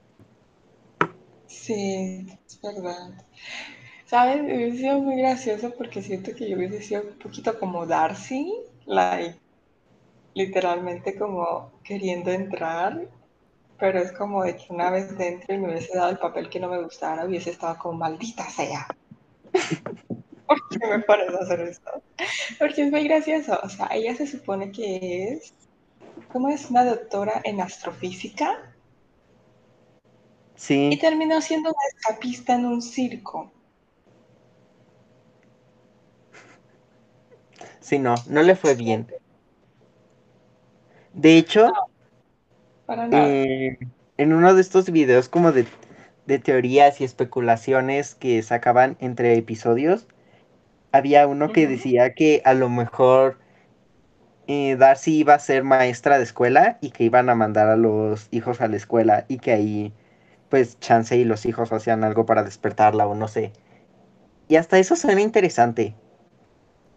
Sí, 1.47 2.27
es 2.47 2.62
verdad. 2.62 3.25
¿Sabes? 4.05 4.41
Hubiese 4.41 4.77
sido 4.79 4.99
muy 5.01 5.17
gracioso 5.17 5.73
porque 5.77 6.01
siento 6.01 6.35
que 6.35 6.49
yo 6.49 6.57
hubiese 6.57 6.81
sido 6.81 7.03
un 7.03 7.19
poquito 7.19 7.59
como 7.59 7.85
Darcy, 7.88 8.53
like, 8.85 9.39
literalmente 10.35 11.17
como 11.17 11.71
queriendo 11.83 12.31
entrar, 12.31 13.07
pero 13.79 13.99
es 13.99 14.11
como 14.11 14.43
de 14.43 14.55
que 14.57 14.65
una 14.71 14.91
vez 14.91 15.17
dentro 15.17 15.55
y 15.55 15.57
me 15.57 15.69
hubiese 15.69 15.97
dado 15.97 16.11
el 16.11 16.19
papel 16.19 16.49
que 16.49 16.59
no 16.59 16.69
me 16.69 16.83
gustara, 16.83 17.25
hubiese 17.25 17.49
estado 17.51 17.77
como 17.79 17.97
maldita 17.97 18.49
sea. 18.49 18.87
¿Por 20.47 20.57
qué 20.69 20.87
me 20.87 20.99
pones 21.03 21.33
a 21.33 21.39
hacer 21.43 21.61
esto? 21.61 21.91
Porque 22.59 22.83
es 22.83 22.91
muy 22.91 23.03
gracioso. 23.07 23.59
O 23.63 23.69
sea, 23.69 23.87
ella 23.93 24.15
se 24.15 24.27
supone 24.27 24.71
que 24.71 25.33
es, 25.33 25.53
¿cómo 26.31 26.49
es? 26.49 26.69
Una 26.71 26.85
doctora 26.85 27.41
en 27.45 27.61
astrofísica 27.61 28.75
y 30.89 30.97
Sí, 30.97 30.99
terminó 30.99 31.39
siendo 31.39 31.69
una 31.69 31.87
escapista 31.87 32.53
en 32.55 32.65
un 32.65 32.81
circo. 32.81 33.53
sí, 37.79 37.99
no, 37.99 38.15
no 38.27 38.41
le 38.43 38.55
fue 38.55 38.75
bien. 38.75 39.07
De 41.13 41.37
hecho, 41.37 41.67
Para 42.89 43.08
nada. 43.08 43.36
eh, 43.36 43.78
en 44.17 44.34
uno 44.34 44.54
de 44.54 44.62
estos 44.62 44.91
videos 44.91 45.30
como 45.30 45.52
de, 45.52 45.67
de 46.28 46.39
teorías 46.39 47.02
y 47.02 47.04
especulaciones 47.06 48.15
que 48.15 48.41
sacaban 48.43 48.97
entre 48.99 49.36
episodios, 49.38 50.08
había 50.93 51.28
uno 51.28 51.52
que 51.52 51.67
decía 51.67 52.13
que 52.15 52.41
a 52.45 52.54
lo 52.56 52.69
mejor 52.69 53.39
eh, 54.47 54.75
Darcy 54.78 55.17
iba 55.19 55.34
a 55.36 55.39
ser 55.39 55.63
maestra 55.63 56.17
de 56.17 56.23
escuela 56.23 56.78
y 56.82 56.91
que 56.91 57.04
iban 57.06 57.30
a 57.30 57.36
mandar 57.36 57.69
a 57.69 57.78
los 57.78 58.28
hijos 58.32 58.62
a 58.62 58.67
la 58.67 58.75
escuela 58.78 59.25
y 59.30 59.38
que 59.39 59.52
ahí 59.52 59.93
pues 60.49 60.80
Chance 60.80 61.17
y 61.17 61.25
los 61.25 61.45
hijos 61.45 61.71
hacían 61.73 62.04
algo 62.04 62.25
para 62.25 62.43
despertarla 62.43 63.08
o 63.08 63.15
no 63.15 63.28
sé. 63.28 63.54
Y 64.49 64.58
hasta 64.58 64.80
eso 64.80 64.95
suena 64.97 65.21
interesante. 65.21 65.95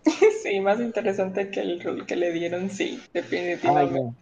Sí, 0.42 0.60
más 0.60 0.80
interesante 0.80 1.50
que 1.50 1.60
el 1.60 1.80
rol 1.80 2.06
que 2.06 2.16
le 2.16 2.32
dieron, 2.32 2.70
sí, 2.70 3.02
Ay, 3.62 3.86
definitivamente. 3.86 3.90
no. 3.90 4.16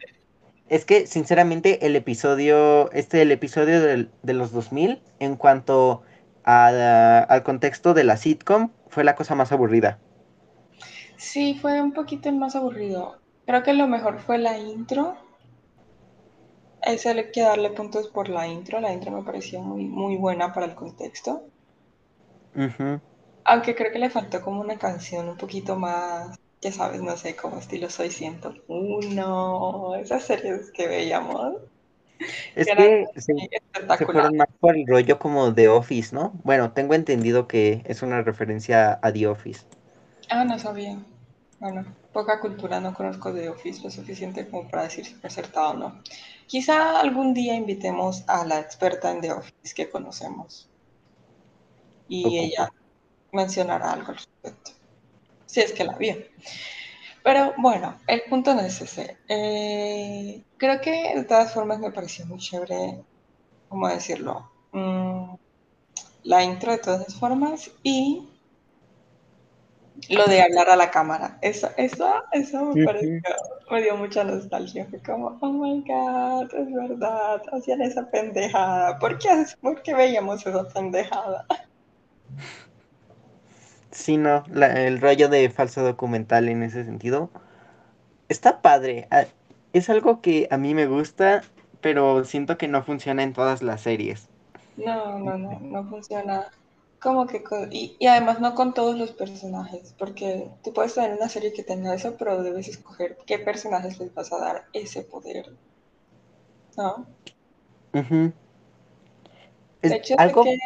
Es 0.70 0.86
que 0.86 1.06
sinceramente 1.06 1.84
el 1.86 1.96
episodio, 1.96 2.90
este 2.92 3.20
el 3.22 3.30
episodio 3.32 3.82
del- 3.82 4.10
de 4.22 4.32
los 4.34 4.52
2000 4.52 5.02
en 5.18 5.36
cuanto 5.36 6.02
a- 6.44 7.18
al 7.28 7.42
contexto 7.42 7.92
de 7.94 8.04
la 8.04 8.16
sitcom 8.16 8.70
fue 8.88 9.04
la 9.04 9.16
cosa 9.16 9.34
más 9.34 9.52
aburrida. 9.52 9.98
Sí, 11.16 11.54
fue 11.54 11.80
un 11.80 11.92
poquito 11.92 12.28
el 12.28 12.36
más 12.36 12.56
aburrido. 12.56 13.20
Creo 13.46 13.62
que 13.62 13.74
lo 13.74 13.86
mejor 13.86 14.18
fue 14.18 14.38
la 14.38 14.58
intro. 14.58 15.16
A 16.82 16.92
ese 16.92 17.08
hay 17.08 17.30
que 17.32 17.40
darle 17.40 17.70
puntos 17.70 18.08
por 18.08 18.28
la 18.28 18.46
intro. 18.46 18.80
La 18.80 18.92
intro 18.92 19.10
me 19.12 19.22
pareció 19.24 19.62
muy, 19.62 19.84
muy 19.86 20.16
buena 20.18 20.52
para 20.52 20.66
el 20.66 20.74
contexto. 20.74 21.48
Aunque 23.44 23.74
creo 23.76 23.92
que 23.92 23.98
le 23.98 24.08
faltó 24.08 24.40
como 24.40 24.62
una 24.62 24.78
canción 24.78 25.28
un 25.28 25.36
poquito 25.36 25.76
más, 25.76 26.39
ya 26.60 26.72
sabes, 26.72 27.02
no 27.02 27.16
sé, 27.16 27.36
como 27.36 27.58
estilo 27.58 27.88
Soy 27.88 28.10
101, 28.10 29.94
esas 29.96 30.24
series 30.24 30.70
que 30.72 30.88
veíamos, 30.88 31.56
Es 32.54 32.66
que 32.66 33.06
que 33.14 33.20
se, 33.20 33.34
fueron 34.04 34.36
más 34.36 34.48
por 34.60 34.76
el 34.76 34.86
rollo 34.86 35.18
como 35.18 35.52
de 35.52 35.68
Office, 35.68 36.14
¿no? 36.14 36.32
Bueno, 36.44 36.72
tengo 36.72 36.94
entendido 36.94 37.48
que 37.48 37.82
es 37.86 38.02
una 38.02 38.22
referencia 38.22 38.98
a 39.02 39.12
The 39.12 39.26
Office. 39.26 39.64
Ah, 40.28 40.44
no 40.44 40.58
sabía. 40.58 40.98
Bueno, 41.60 41.84
poca 42.12 42.40
cultura, 42.40 42.80
no 42.80 42.94
conozco 42.94 43.32
de 43.32 43.48
Office 43.48 43.82
lo 43.82 43.90
suficiente 43.90 44.48
como 44.48 44.68
para 44.68 44.84
decir 44.84 45.04
si 45.04 45.14
fue 45.14 45.28
acertado 45.28 45.70
o 45.70 45.74
no. 45.74 46.02
Quizá 46.46 47.00
algún 47.00 47.34
día 47.34 47.54
invitemos 47.54 48.24
a 48.26 48.44
la 48.44 48.60
experta 48.60 49.10
en 49.10 49.20
The 49.20 49.32
Office 49.32 49.74
que 49.74 49.88
conocemos 49.88 50.68
y 52.08 52.38
ella 52.38 52.72
mencionará 53.32 53.92
algo 53.92 54.08
al 54.08 54.16
respecto, 54.16 54.72
si 55.50 55.60
es 55.60 55.72
que 55.72 55.84
la 55.84 55.96
vio. 55.96 56.16
Pero 57.22 57.52
bueno, 57.58 57.98
el 58.06 58.22
punto 58.28 58.54
no 58.54 58.60
es 58.60 58.80
ese. 58.80 59.18
Eh, 59.28 60.42
creo 60.56 60.80
que 60.80 61.14
de 61.14 61.24
todas 61.24 61.52
formas 61.52 61.78
me 61.80 61.90
pareció 61.90 62.24
muy 62.26 62.38
chévere, 62.38 63.02
¿cómo 63.68 63.88
decirlo? 63.88 64.50
Mm, 64.72 65.34
la 66.22 66.44
intro 66.44 66.72
de 66.72 66.78
todas 66.78 67.14
formas 67.14 67.70
y 67.82 68.28
lo 70.08 70.24
de 70.26 70.40
hablar 70.40 70.70
a 70.70 70.76
la 70.76 70.90
cámara. 70.90 71.38
Eso, 71.42 71.68
eso, 71.76 72.06
eso 72.32 72.64
me 72.66 72.84
pareció, 72.84 73.20
me 73.70 73.82
dio 73.82 73.96
mucha 73.96 74.22
nostalgia. 74.24 74.86
Fue 74.88 75.02
como, 75.02 75.36
oh 75.40 75.52
my 75.52 75.82
god, 75.86 76.54
es 76.54 76.72
verdad, 76.72 77.42
hacían 77.52 77.82
esa 77.82 78.08
pendejada. 78.08 78.98
¿Por 78.98 79.18
qué, 79.18 79.28
por 79.60 79.82
qué 79.82 79.94
veíamos 79.94 80.46
esa 80.46 80.66
pendejada? 80.68 81.44
Sí, 83.92 84.16
no, 84.16 84.44
la- 84.52 84.86
el 84.86 85.00
rollo 85.00 85.28
de 85.28 85.50
falso 85.50 85.82
documental 85.82 86.48
en 86.48 86.62
ese 86.62 86.84
sentido 86.84 87.30
está 88.28 88.62
padre. 88.62 89.08
Es 89.72 89.90
algo 89.90 90.20
que 90.22 90.48
a 90.50 90.56
mí 90.58 90.74
me 90.74 90.86
gusta, 90.86 91.42
pero 91.80 92.24
siento 92.24 92.58
que 92.58 92.68
no 92.68 92.82
funciona 92.84 93.22
en 93.22 93.32
todas 93.34 93.62
las 93.62 93.82
series. 93.82 94.28
No, 94.74 95.16
no, 95.20 95.38
no, 95.38 95.60
no 95.60 95.88
funciona. 95.88 96.50
Como 96.98 97.28
que 97.28 97.44
con- 97.44 97.72
y, 97.72 97.96
y 98.00 98.08
además 98.08 98.40
no 98.40 98.56
con 98.56 98.74
todos 98.74 98.98
los 98.98 99.12
personajes, 99.12 99.94
porque 99.96 100.50
tú 100.64 100.72
puedes 100.72 100.94
tener 100.94 101.12
una 101.16 101.28
serie 101.28 101.52
que 101.52 101.62
tenga 101.62 101.94
eso, 101.94 102.16
pero 102.18 102.42
debes 102.42 102.66
escoger 102.66 103.16
qué 103.26 103.38
personajes 103.38 104.00
les 104.00 104.12
vas 104.12 104.32
a 104.32 104.38
dar 104.40 104.64
ese 104.72 105.02
poder, 105.04 105.52
¿no? 106.76 107.06
De 109.82 109.96
hecho, 109.96 110.14
algo, 110.16 110.42
que... 110.42 110.56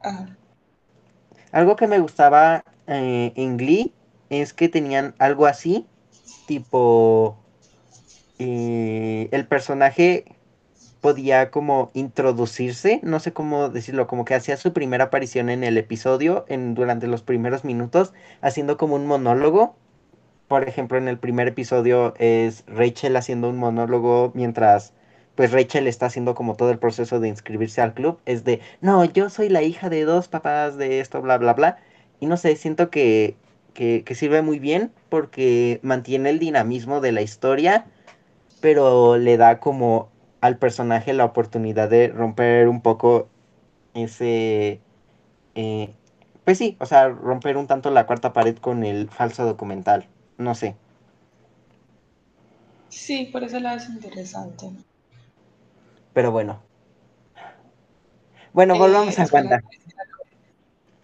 ajá. 0.00 0.38
Algo 1.52 1.76
que 1.76 1.86
me 1.86 1.98
gustaba 1.98 2.64
eh, 2.86 3.32
en 3.36 3.56
Glee 3.56 3.92
es 4.28 4.52
que 4.52 4.68
tenían 4.68 5.14
algo 5.18 5.46
así, 5.46 5.86
tipo 6.46 7.36
eh, 8.38 9.28
el 9.32 9.46
personaje 9.46 10.24
podía 11.00 11.50
como 11.50 11.90
introducirse, 11.94 13.00
no 13.02 13.20
sé 13.20 13.32
cómo 13.32 13.68
decirlo, 13.68 14.06
como 14.06 14.24
que 14.24 14.34
hacía 14.34 14.56
su 14.56 14.72
primera 14.72 15.04
aparición 15.04 15.48
en 15.50 15.64
el 15.64 15.78
episodio 15.78 16.44
en, 16.48 16.74
durante 16.74 17.06
los 17.06 17.22
primeros 17.22 17.64
minutos, 17.64 18.12
haciendo 18.40 18.76
como 18.76 18.96
un 18.96 19.06
monólogo. 19.06 19.76
Por 20.48 20.68
ejemplo, 20.68 20.98
en 20.98 21.08
el 21.08 21.18
primer 21.18 21.48
episodio 21.48 22.14
es 22.18 22.64
Rachel 22.66 23.16
haciendo 23.16 23.48
un 23.48 23.56
monólogo 23.58 24.32
mientras 24.34 24.92
pues 25.34 25.52
Rachel 25.52 25.86
está 25.86 26.06
haciendo 26.06 26.34
como 26.34 26.56
todo 26.56 26.70
el 26.70 26.78
proceso 26.78 27.20
de 27.20 27.28
inscribirse 27.28 27.80
al 27.80 27.94
club. 27.94 28.18
Es 28.26 28.44
de, 28.44 28.60
no, 28.80 29.04
yo 29.04 29.30
soy 29.30 29.48
la 29.48 29.62
hija 29.62 29.88
de 29.88 30.04
dos 30.04 30.28
papás 30.28 30.76
de 30.76 31.00
esto, 31.00 31.22
bla, 31.22 31.38
bla, 31.38 31.54
bla. 31.54 31.78
Y 32.20 32.26
no 32.26 32.36
sé, 32.36 32.56
siento 32.56 32.90
que, 32.90 33.36
que, 33.74 34.04
sirve 34.14 34.42
muy 34.42 34.58
bien 34.58 34.92
porque 35.08 35.80
mantiene 35.82 36.30
el 36.30 36.38
dinamismo 36.38 37.00
de 37.00 37.12
la 37.12 37.22
historia 37.22 37.86
pero 38.60 39.16
le 39.16 39.38
da 39.38 39.58
como 39.58 40.10
al 40.42 40.58
personaje 40.58 41.14
la 41.14 41.24
oportunidad 41.24 41.88
de 41.88 42.08
romper 42.08 42.68
un 42.68 42.82
poco 42.82 43.28
ese, 43.94 44.80
eh, 45.54 45.94
pues 46.44 46.58
sí, 46.58 46.76
o 46.78 46.86
sea, 46.86 47.08
romper 47.08 47.56
un 47.56 47.66
tanto 47.66 47.90
la 47.90 48.06
cuarta 48.06 48.34
pared 48.34 48.56
con 48.58 48.84
el 48.84 49.08
falso 49.08 49.46
documental, 49.46 50.06
no 50.36 50.54
sé, 50.54 50.76
Sí, 52.90 53.28
por 53.32 53.44
eso 53.44 53.60
la 53.60 53.74
es 53.74 53.88
interesante. 53.88 54.68
Pero 56.12 56.30
bueno. 56.30 56.62
Bueno, 58.52 58.76
volvamos 58.76 59.18
Eh, 59.18 59.22
a 59.22 59.26
Wanda. 59.32 59.60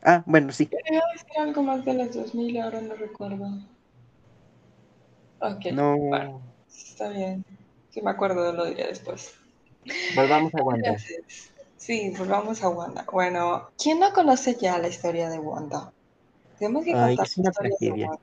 Ah, 0.02 0.22
bueno, 0.26 0.52
sí. 0.52 0.66
Quería 0.66 1.02
decir 1.12 1.30
algo 1.40 1.62
más 1.62 1.84
de 1.84 1.94
los 1.94 2.14
2000, 2.14 2.60
ahora 2.60 2.80
no 2.80 2.94
recuerdo. 2.94 3.46
Ok, 5.40 5.66
No. 5.72 5.96
bueno, 5.96 6.40
está 6.68 7.08
bien. 7.08 7.44
Si 7.90 8.00
me 8.02 8.10
acuerdo, 8.10 8.52
lo 8.52 8.66
diré 8.66 8.86
después. 8.88 9.34
Volvamos 10.16 10.54
a 10.54 10.62
Wanda. 10.62 10.88
Entonces, 10.88 11.52
sí, 11.76 12.12
volvamos 12.18 12.62
a 12.62 12.68
Wanda. 12.68 13.04
Bueno, 13.12 13.70
¿quién 13.80 14.00
no 14.00 14.12
conoce 14.12 14.56
ya 14.56 14.78
la 14.78 14.88
historia 14.88 15.28
de 15.30 15.38
Wanda? 15.38 15.92
Tenemos 16.58 16.84
que 16.84 16.94
Ay, 16.94 17.16
contar 17.16 17.26
es 17.26 17.38
una 17.38 17.50
tragedia. 17.52 18.08
Wanda. 18.08 18.22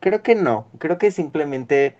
Creo 0.00 0.22
que 0.22 0.34
no. 0.34 0.66
Creo 0.78 0.98
que 0.98 1.10
simplemente 1.10 1.96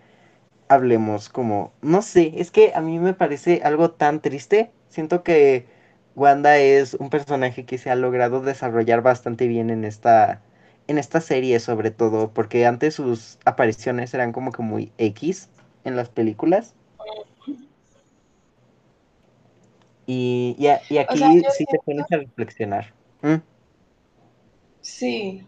hablemos 0.75 1.29
como, 1.29 1.73
no 1.83 2.03
sé, 2.03 2.33
es 2.37 2.51
que 2.51 2.73
a 2.75 2.81
mí 2.81 2.99
me 2.99 3.15
parece 3.15 3.63
algo 3.65 3.91
tan 3.93 4.21
triste. 4.21 4.71
Siento 4.89 5.23
que 5.23 5.67
Wanda 6.15 6.59
es 6.59 6.95
un 6.95 7.11
personaje 7.11 7.65
que 7.67 7.79
se 7.79 7.91
ha 7.91 7.97
logrado 7.97 8.41
desarrollar 8.43 9.03
bastante 9.03 9.47
bien 9.49 9.71
en 9.71 9.85
esta 9.85 10.43
en 10.89 10.99
esta 10.99 11.21
serie 11.21 11.61
sobre 11.61 11.91
todo, 11.93 12.33
porque 12.35 12.67
antes 12.67 12.95
sus 12.97 13.39
apariciones 13.45 14.13
eran 14.15 14.33
como 14.33 14.53
que 14.53 14.63
muy 14.63 14.93
X 14.99 15.49
en 15.85 15.97
las 15.97 16.09
películas. 16.11 16.75
Y, 20.07 20.57
y, 20.59 20.67
a- 20.69 20.81
y 20.89 20.99
O 21.09 21.17
sea, 21.17 21.29
aquí 21.29 21.45
sí 21.57 21.65
te 21.67 21.79
pones 21.85 22.07
a 22.11 22.17
reflexionar. 22.17 22.93
Mm, 23.23 23.37
sí, 24.81 25.47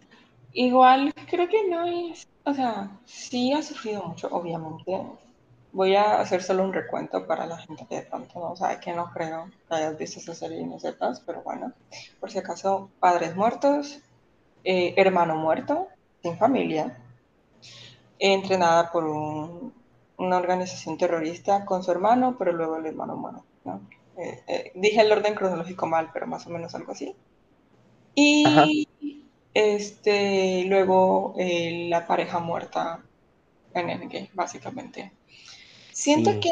igual 0.54 1.12
creo 1.30 1.48
que 1.48 1.68
no 1.68 1.86
es, 1.86 2.26
o 2.44 2.54
sea, 2.54 3.00
sí 3.04 3.52
ha 3.52 3.62
sufrido 3.62 4.02
mucho, 4.04 4.28
obviamente. 4.30 5.02
Voy 5.72 5.96
a 5.96 6.20
hacer 6.20 6.42
solo 6.42 6.64
un 6.64 6.72
recuento 6.72 7.26
para 7.26 7.46
la 7.46 7.58
gente 7.58 7.86
que 7.88 7.96
de 7.96 8.02
pronto 8.02 8.40
no 8.40 8.56
sabe, 8.56 8.80
que 8.80 8.92
no 8.94 9.10
creo 9.12 9.46
que 9.68 9.74
hayas 9.74 9.98
visto 9.98 10.20
esa 10.20 10.34
serie 10.34 10.60
y 10.60 10.66
no 10.66 10.78
sepas, 10.78 11.20
pero 11.26 11.42
bueno, 11.42 11.72
por 12.20 12.30
si 12.30 12.38
acaso, 12.38 12.90
padres 13.00 13.36
muertos, 13.36 14.00
eh, 14.64 14.94
hermano 14.96 15.36
muerto, 15.36 15.88
sin 16.22 16.38
familia, 16.38 16.98
entrenada 18.18 18.90
por 18.92 19.04
un- 19.04 19.72
una 20.18 20.36
organización 20.38 20.96
terrorista 20.98 21.64
con 21.64 21.82
su 21.82 21.90
hermano, 21.90 22.36
pero 22.38 22.52
luego 22.52 22.76
el 22.76 22.86
hermano 22.86 23.16
muere, 23.16 23.38
¿no? 23.64 23.80
Eh, 24.16 24.44
eh, 24.46 24.72
dije 24.76 25.00
el 25.00 25.10
orden 25.12 25.34
cronológico 25.34 25.86
mal, 25.86 26.10
pero 26.12 26.26
más 26.26 26.46
o 26.46 26.50
menos 26.50 26.74
algo 26.74 26.92
así. 26.92 27.16
Y 28.14 28.88
este, 29.54 30.64
luego 30.66 31.34
eh, 31.38 31.86
la 31.88 32.06
pareja 32.06 32.40
muerta 32.40 33.02
en 33.72 33.90
Endgame, 33.90 34.30
básicamente. 34.34 35.12
Siento 35.92 36.32
sí. 36.32 36.40
que 36.40 36.50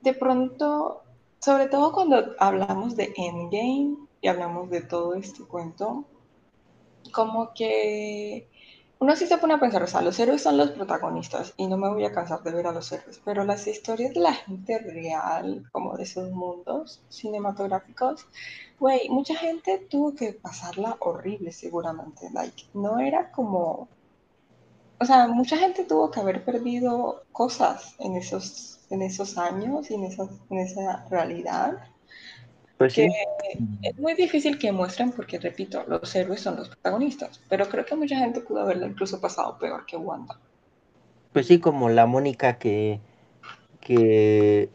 de 0.00 0.14
pronto, 0.14 1.02
sobre 1.40 1.66
todo 1.66 1.92
cuando 1.92 2.34
hablamos 2.38 2.96
de 2.96 3.12
Endgame 3.16 3.96
y 4.20 4.28
hablamos 4.28 4.70
de 4.70 4.80
todo 4.80 5.14
este 5.14 5.42
cuento, 5.44 6.04
como 7.12 7.52
que 7.54 8.48
uno 8.98 9.14
sí 9.14 9.26
se 9.26 9.36
pone 9.36 9.54
a 9.54 9.60
pensar, 9.60 9.82
o 9.82 9.86
sea, 9.86 10.00
los 10.00 10.18
héroes 10.18 10.42
son 10.42 10.56
los 10.56 10.70
protagonistas 10.70 11.52
y 11.56 11.66
no 11.66 11.76
me 11.76 11.88
voy 11.90 12.04
a 12.04 12.12
cansar 12.12 12.42
de 12.42 12.52
ver 12.52 12.66
a 12.66 12.72
los 12.72 12.90
héroes, 12.92 13.20
pero 13.24 13.44
las 13.44 13.66
historias 13.66 14.14
de 14.14 14.20
la 14.20 14.32
gente 14.32 14.78
real, 14.78 15.68
como 15.70 15.96
de 15.96 16.04
esos 16.04 16.30
mundos 16.30 17.02
cinematográficos, 17.10 18.26
güey, 18.80 19.08
mucha 19.10 19.34
gente 19.36 19.86
tuvo 19.90 20.14
que 20.14 20.32
pasarla 20.32 20.96
horrible 21.00 21.52
seguramente, 21.52 22.30
like, 22.32 22.64
no 22.72 22.98
era 22.98 23.30
como, 23.32 23.88
o 24.98 25.04
sea, 25.04 25.28
mucha 25.28 25.58
gente 25.58 25.84
tuvo 25.84 26.10
que 26.10 26.20
haber 26.20 26.42
perdido 26.44 27.24
cosas 27.32 27.94
en 27.98 28.16
esos, 28.16 28.80
en 28.88 29.02
esos 29.02 29.36
años 29.36 29.90
y 29.90 29.94
en, 29.94 30.04
en 30.04 30.58
esa 30.58 31.04
realidad 31.10 31.78
Pues 32.78 32.94
que 32.94 33.08
sí. 33.08 33.58
es 33.82 33.98
muy 33.98 34.14
difícil 34.14 34.58
que 34.58 34.70
muestren 34.70 35.12
porque, 35.12 35.38
repito, 35.38 35.84
los 35.88 36.14
héroes 36.14 36.40
son 36.40 36.56
los 36.56 36.68
protagonistas, 36.68 37.40
pero 37.48 37.68
creo 37.68 37.86
que 37.86 37.96
mucha 37.96 38.18
gente 38.18 38.40
pudo 38.40 38.60
haberla 38.60 38.86
incluso 38.86 39.20
pasado 39.20 39.58
peor 39.58 39.86
que 39.86 39.96
Wanda. 39.96 40.38
Pues 41.32 41.46
sí, 41.46 41.58
como 41.58 41.88
la 41.88 42.06
Mónica 42.06 42.58
que, 42.58 43.00
que, 43.80 44.68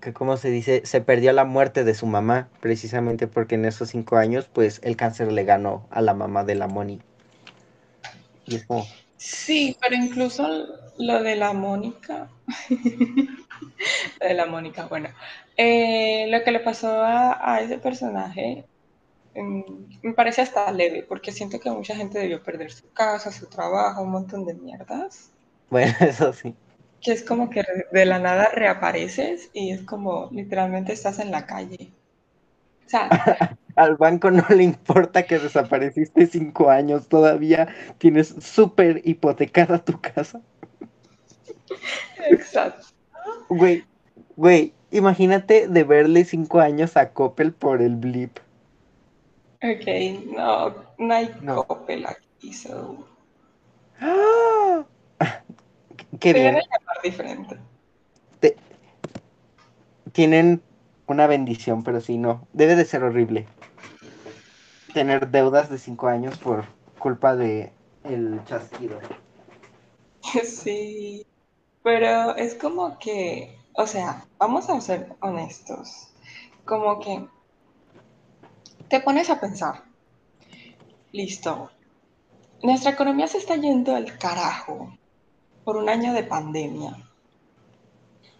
que, 0.00 0.12
¿cómo 0.12 0.36
se 0.36 0.50
dice? 0.50 0.82
Se 0.84 1.00
perdió 1.00 1.32
la 1.32 1.44
muerte 1.44 1.82
de 1.82 1.94
su 1.94 2.06
mamá, 2.06 2.48
precisamente 2.60 3.26
porque 3.26 3.56
en 3.56 3.64
esos 3.64 3.88
cinco 3.90 4.16
años, 4.16 4.48
pues 4.52 4.80
el 4.84 4.96
cáncer 4.96 5.32
le 5.32 5.44
ganó 5.44 5.86
a 5.90 6.02
la 6.02 6.14
mamá 6.14 6.44
de 6.44 6.54
la 6.54 6.68
Moni. 6.68 7.00
Y 8.46 8.56
es 8.56 8.64
como, 8.64 8.86
Sí, 9.24 9.76
pero 9.80 9.94
incluso 9.94 10.46
lo 10.98 11.22
de 11.22 11.36
la 11.36 11.52
Mónica, 11.52 12.28
lo 14.20 14.28
de 14.28 14.34
la 14.34 14.46
Mónica, 14.46 14.86
bueno, 14.86 15.10
eh, 15.56 16.26
lo 16.28 16.42
que 16.42 16.50
le 16.52 16.60
pasó 16.60 17.02
a, 17.02 17.54
a 17.54 17.60
ese 17.60 17.78
personaje 17.78 18.68
mm, 19.34 19.62
me 20.02 20.14
parece 20.14 20.42
hasta 20.42 20.72
leve, 20.72 21.04
porque 21.04 21.32
siento 21.32 21.60
que 21.60 21.70
mucha 21.70 21.96
gente 21.96 22.18
debió 22.18 22.42
perder 22.42 22.72
su 22.72 22.92
casa, 22.92 23.32
su 23.32 23.48
trabajo, 23.48 24.02
un 24.02 24.12
montón 24.12 24.44
de 24.46 24.54
mierdas. 24.54 25.32
bueno, 25.70 25.92
eso 26.00 26.32
sí. 26.32 26.56
que 27.02 27.12
es 27.12 27.22
como 27.24 27.50
que 27.50 27.62
de 27.92 28.06
la 28.06 28.18
nada 28.18 28.48
reapareces 28.50 29.50
y 29.52 29.72
es 29.72 29.82
como 29.82 30.28
literalmente 30.32 30.92
estás 30.94 31.18
en 31.18 31.30
la 31.30 31.46
calle. 31.46 31.92
O 32.86 32.88
sea, 32.88 33.08
Al 33.76 33.96
banco 33.96 34.30
no 34.30 34.44
le 34.50 34.64
importa 34.64 35.22
que 35.24 35.38
desapareciste 35.38 36.26
cinco 36.26 36.68
años, 36.68 37.08
todavía 37.08 37.68
tienes 37.98 38.28
súper 38.40 39.00
hipotecada 39.04 39.78
tu 39.78 39.98
casa. 40.00 40.42
exacto. 42.28 42.88
Güey, 43.48 43.84
güey, 44.36 44.74
imagínate 44.90 45.68
de 45.68 45.84
verle 45.84 46.24
cinco 46.24 46.60
años 46.60 46.96
a 46.96 47.12
Coppel 47.12 47.52
por 47.52 47.80
el 47.80 47.96
blip. 47.96 48.38
Ok, 49.62 50.34
no, 50.36 50.74
no 50.98 51.14
hay 51.14 51.34
No. 51.40 51.64
Coppel 51.64 52.04
aquí, 52.04 52.52
so. 52.52 53.06
¡Ah! 54.00 54.84
Qué 56.20 56.32
bien. 56.32 56.58
Te- 58.40 58.56
tienen 60.12 60.60
una 61.12 61.26
bendición, 61.26 61.84
pero 61.84 62.00
sí, 62.00 62.18
no. 62.18 62.46
Debe 62.52 62.74
de 62.74 62.84
ser 62.84 63.04
horrible. 63.04 63.46
Tener 64.92 65.30
deudas 65.30 65.70
de 65.70 65.78
cinco 65.78 66.08
años 66.08 66.38
por 66.38 66.64
culpa 66.98 67.36
de 67.36 67.72
el 68.04 68.42
chasquido. 68.44 68.98
Sí, 70.44 71.26
pero 71.82 72.36
es 72.36 72.54
como 72.54 72.98
que, 72.98 73.58
o 73.74 73.86
sea, 73.86 74.24
vamos 74.38 74.70
a 74.70 74.80
ser 74.80 75.14
honestos. 75.20 76.08
Como 76.64 77.00
que 77.00 77.26
te 78.88 79.00
pones 79.00 79.28
a 79.30 79.40
pensar, 79.40 79.82
listo, 81.10 81.70
nuestra 82.62 82.92
economía 82.92 83.26
se 83.26 83.38
está 83.38 83.56
yendo 83.56 83.96
al 83.96 84.16
carajo 84.18 84.96
por 85.64 85.76
un 85.76 85.88
año 85.88 86.12
de 86.12 86.22
pandemia. 86.22 86.96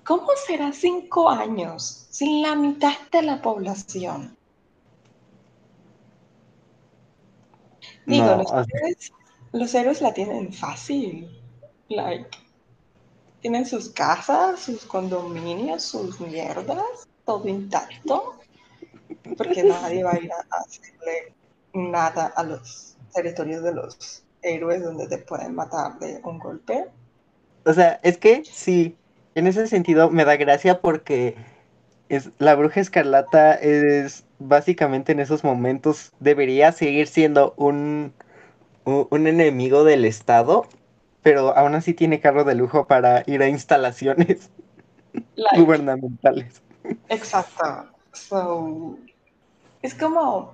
¿Cómo 0.04 0.28
será 0.46 0.72
cinco 0.72 1.28
años 1.30 2.06
sin 2.10 2.42
la 2.42 2.54
mitad 2.54 2.94
de 3.12 3.22
la 3.22 3.40
población? 3.40 4.36
Digo, 8.06 8.26
No, 8.26 8.36
los 8.36 8.50
o 8.52 8.64
sea, 8.64 8.64
héroes, 8.74 9.12
los 9.52 9.74
héroes 9.74 10.00
la 10.00 10.12
tienen 10.12 10.52
fácil. 10.52 11.30
Like, 11.88 12.28
tienen 13.40 13.66
sus 13.66 13.90
casas, 13.90 14.60
sus 14.60 14.84
condominios, 14.86 15.82
sus 15.82 16.20
mierdas, 16.20 17.08
todo 17.24 17.48
intacto. 17.48 18.38
Porque 19.36 19.62
nadie 19.64 20.04
va 20.04 20.12
a 20.12 20.18
ir 20.18 20.30
a 20.32 20.56
hacerle 20.58 21.34
nada 21.74 22.32
a 22.36 22.42
los 22.44 22.96
territorios 23.12 23.62
de 23.62 23.74
los 23.74 24.24
héroes 24.42 24.82
donde 24.82 25.06
te 25.08 25.18
pueden 25.18 25.54
matar 25.54 25.98
de 25.98 26.20
un 26.24 26.38
golpe. 26.38 26.88
o 27.64 27.72
sea, 27.72 28.00
es 28.02 28.18
que 28.18 28.44
sí, 28.44 28.96
en 29.34 29.46
ese 29.46 29.66
sentido 29.66 30.10
me 30.10 30.24
da 30.24 30.36
gracia 30.36 30.80
porque 30.80 31.36
es, 32.08 32.30
la 32.38 32.54
bruja 32.54 32.80
escarlata 32.80 33.54
es 33.54 34.24
básicamente 34.38 35.12
en 35.12 35.20
esos 35.20 35.44
momentos 35.44 36.12
debería 36.20 36.72
seguir 36.72 37.06
siendo 37.08 37.54
un, 37.56 38.14
un, 38.84 39.08
un 39.10 39.26
enemigo 39.26 39.84
del 39.84 40.04
Estado, 40.04 40.68
pero 41.22 41.56
aún 41.56 41.74
así 41.74 41.94
tiene 41.94 42.20
carro 42.20 42.44
de 42.44 42.54
lujo 42.54 42.86
para 42.86 43.24
ir 43.26 43.42
a 43.42 43.48
instalaciones 43.48 44.50
Like, 45.36 45.56
gubernamentales. 45.56 46.62
exacto. 47.08 47.90
So, 48.12 48.98
es 49.82 49.94
como, 49.94 50.52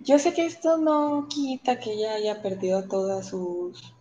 yo 0.00 0.18
sé 0.18 0.32
que 0.34 0.46
esto 0.46 0.78
no 0.78 1.26
quita 1.28 1.78
que 1.80 1.92
ella 1.92 2.14
haya 2.14 2.42
perdido 2.42 2.88
todas 2.88 3.26
sus 3.28 3.95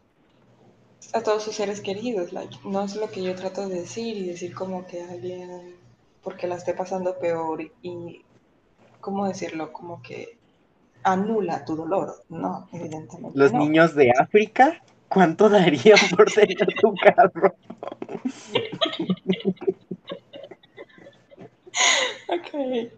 a 1.14 1.22
todos 1.22 1.44
sus 1.44 1.56
seres 1.56 1.82
queridos, 1.82 2.34
like, 2.34 2.58
no 2.64 2.84
es 2.84 2.96
lo 2.96 3.10
que 3.10 3.24
yo 3.24 3.36
trato 3.36 3.68
de 3.68 3.82
decir 3.82 4.18
y 4.18 4.28
decir 4.28 4.54
como 4.54 4.86
que 4.86 5.02
alguien 5.02 5.76
porque 6.24 6.48
la 6.48 6.56
esté 6.56 6.74
pasando 6.74 7.18
peor 7.20 7.62
y 7.82 8.22
cómo 9.00 9.28
decirlo, 9.28 9.72
como 9.72 10.02
que 10.02 10.38
anula 11.04 11.64
tu 11.64 11.76
dolor, 11.76 12.24
no, 12.30 12.68
evidentemente 12.74 13.38
Los 13.38 13.54
no. 13.54 13.60
niños 13.60 13.94
de 13.94 14.12
África, 14.12 14.82
¿cuánto 15.08 15.50
darían 15.50 16.00
por 16.16 16.32
tener 16.32 16.58
tu 16.82 16.96
carro? 16.96 17.54
Ok, 22.28 22.90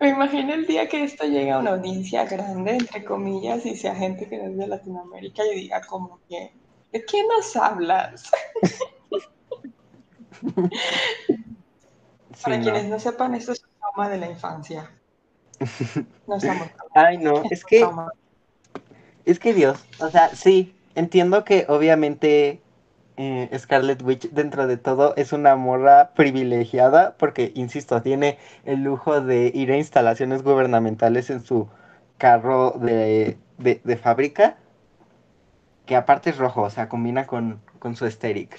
Me 0.00 0.08
imagino 0.10 0.52
el 0.52 0.66
día 0.66 0.88
que 0.88 1.04
esto 1.04 1.24
llegue 1.24 1.52
a 1.52 1.58
una 1.58 1.70
audiencia 1.70 2.26
grande, 2.26 2.72
entre 2.72 3.04
comillas, 3.04 3.64
y 3.64 3.76
sea 3.76 3.94
gente 3.94 4.28
que 4.28 4.36
no 4.36 4.50
es 4.50 4.58
de 4.58 4.66
Latinoamérica 4.66 5.42
y 5.46 5.54
diga 5.60 5.80
como 5.86 6.20
que, 6.28 6.52
¿de 6.92 7.04
qué 7.04 7.22
nos 7.26 7.56
hablas? 7.56 8.30
Para 12.42 12.60
quienes 12.60 12.86
no 12.86 12.98
sepan, 12.98 13.34
esto 13.34 13.52
es 13.52 13.62
un 13.62 13.70
trauma 13.78 14.08
de 14.08 14.18
la 14.18 14.30
infancia. 14.30 14.90
No 16.26 16.36
estamos. 16.36 16.68
Ay, 16.94 17.18
no, 17.18 17.42
es 17.50 17.64
que. 17.64 17.86
Es 19.24 19.38
que 19.38 19.52
Dios, 19.54 19.84
o 20.00 20.08
sea, 20.08 20.34
sí, 20.34 20.74
entiendo 20.94 21.44
que 21.44 21.66
obviamente 21.68 22.62
eh, 23.16 23.50
Scarlet 23.58 24.02
Witch 24.02 24.30
dentro 24.30 24.66
de 24.66 24.76
todo 24.76 25.14
es 25.16 25.32
una 25.32 25.54
morra 25.54 26.12
privilegiada 26.14 27.16
porque, 27.18 27.52
insisto, 27.54 28.00
tiene 28.02 28.38
el 28.64 28.82
lujo 28.82 29.20
de 29.20 29.50
ir 29.54 29.70
a 29.70 29.76
instalaciones 29.76 30.42
gubernamentales 30.42 31.30
en 31.30 31.42
su 31.44 31.68
carro 32.18 32.72
de, 32.72 33.36
de, 33.58 33.96
fábrica, 33.96 34.56
que 35.86 35.96
aparte 35.96 36.30
es 36.30 36.38
rojo, 36.38 36.62
o 36.62 36.70
sea, 36.70 36.88
combina 36.88 37.26
con, 37.26 37.60
con 37.78 37.96
su 37.96 38.04
aesthetic. 38.04 38.58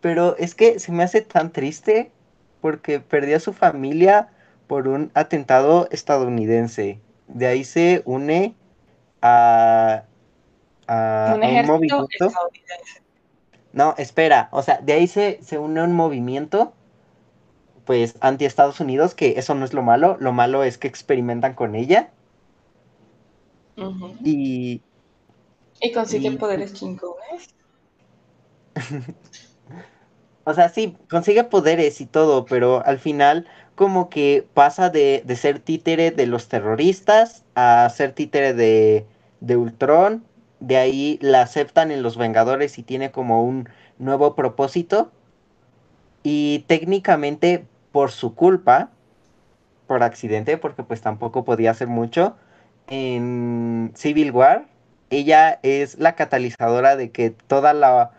Pero 0.00 0.36
es 0.36 0.54
que 0.54 0.78
se 0.78 0.92
me 0.92 1.02
hace 1.02 1.22
tan 1.22 1.52
triste 1.52 2.12
porque 2.60 3.00
perdió 3.00 3.36
a 3.36 3.40
su 3.40 3.52
familia 3.52 4.28
por 4.66 4.88
un 4.88 5.10
atentado 5.14 5.88
estadounidense. 5.90 7.00
De 7.26 7.46
ahí 7.46 7.64
se 7.64 8.02
une 8.04 8.54
a, 9.22 10.04
un, 10.88 11.66
movimiento. 11.66 12.32
No, 13.72 13.94
espera, 13.98 14.48
o 14.52 14.62
sea, 14.62 14.78
de 14.78 14.92
ahí 14.94 15.06
se, 15.06 15.40
se 15.42 15.58
une 15.58 15.82
un 15.82 15.94
movimiento 15.94 16.72
pues 17.84 18.16
anti 18.20 18.44
Estados 18.44 18.80
Unidos, 18.80 19.14
que 19.14 19.38
eso 19.38 19.54
no 19.54 19.64
es 19.64 19.72
lo 19.72 19.82
malo, 19.82 20.18
lo 20.20 20.32
malo 20.32 20.62
es 20.62 20.76
que 20.76 20.88
experimentan 20.88 21.54
con 21.54 21.74
ella. 21.74 22.10
Y. 24.24 24.80
Y 25.80 25.92
consiguen 25.92 26.38
poderes 26.38 26.74
chingones. 26.74 27.54
o 30.44 30.54
sea, 30.54 30.68
sí, 30.68 30.96
consigue 31.08 31.44
poderes 31.44 32.00
y 32.00 32.06
todo, 32.06 32.44
pero 32.44 32.84
al 32.84 32.98
final 32.98 33.46
como 33.74 34.10
que 34.10 34.44
pasa 34.54 34.90
de, 34.90 35.22
ser 35.36 35.60
títere 35.60 36.10
de 36.10 36.26
los 36.26 36.48
terroristas 36.48 37.44
a 37.54 37.88
ser 37.90 38.12
títere 38.12 38.54
de, 38.54 39.06
de 39.40 39.56
Ultron. 39.56 40.24
De 40.58 40.76
ahí 40.76 41.18
la 41.22 41.42
aceptan 41.42 41.92
en 41.92 42.02
los 42.02 42.16
Vengadores 42.16 42.78
y 42.78 42.82
tiene 42.82 43.12
como 43.12 43.44
un 43.44 43.68
nuevo 43.98 44.34
propósito. 44.34 45.12
Y 46.24 46.64
técnicamente 46.66 47.64
por 47.92 48.10
su 48.10 48.34
culpa, 48.34 48.90
por 49.86 50.02
accidente, 50.02 50.58
porque 50.58 50.82
pues 50.82 51.00
tampoco 51.00 51.44
podía 51.44 51.70
hacer 51.70 51.86
mucho, 51.86 52.36
en 52.88 53.92
Civil 53.94 54.32
War, 54.32 54.66
ella 55.10 55.58
es 55.62 55.98
la 55.98 56.14
catalizadora 56.14 56.96
de 56.96 57.10
que 57.10 57.30
toda 57.30 57.72
la... 57.72 58.12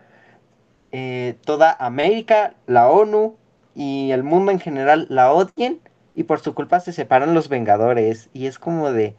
Eh, 0.92 1.36
toda 1.44 1.76
América, 1.78 2.54
la 2.66 2.88
ONU, 2.88 3.36
y 3.74 4.10
el 4.10 4.24
mundo 4.24 4.50
en 4.50 4.60
general 4.60 5.06
la 5.08 5.32
odien 5.32 5.80
y 6.14 6.24
por 6.24 6.40
su 6.40 6.54
culpa 6.54 6.80
se 6.80 6.92
separan 6.92 7.34
los 7.34 7.48
Vengadores. 7.48 8.28
Y 8.32 8.46
es 8.46 8.58
como 8.58 8.92
de, 8.92 9.14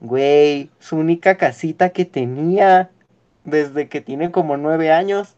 güey, 0.00 0.70
su 0.78 0.96
única 0.96 1.36
casita 1.36 1.90
que 1.90 2.04
tenía 2.04 2.90
desde 3.44 3.88
que 3.88 4.00
tiene 4.00 4.30
como 4.30 4.56
nueve 4.56 4.92
años. 4.92 5.34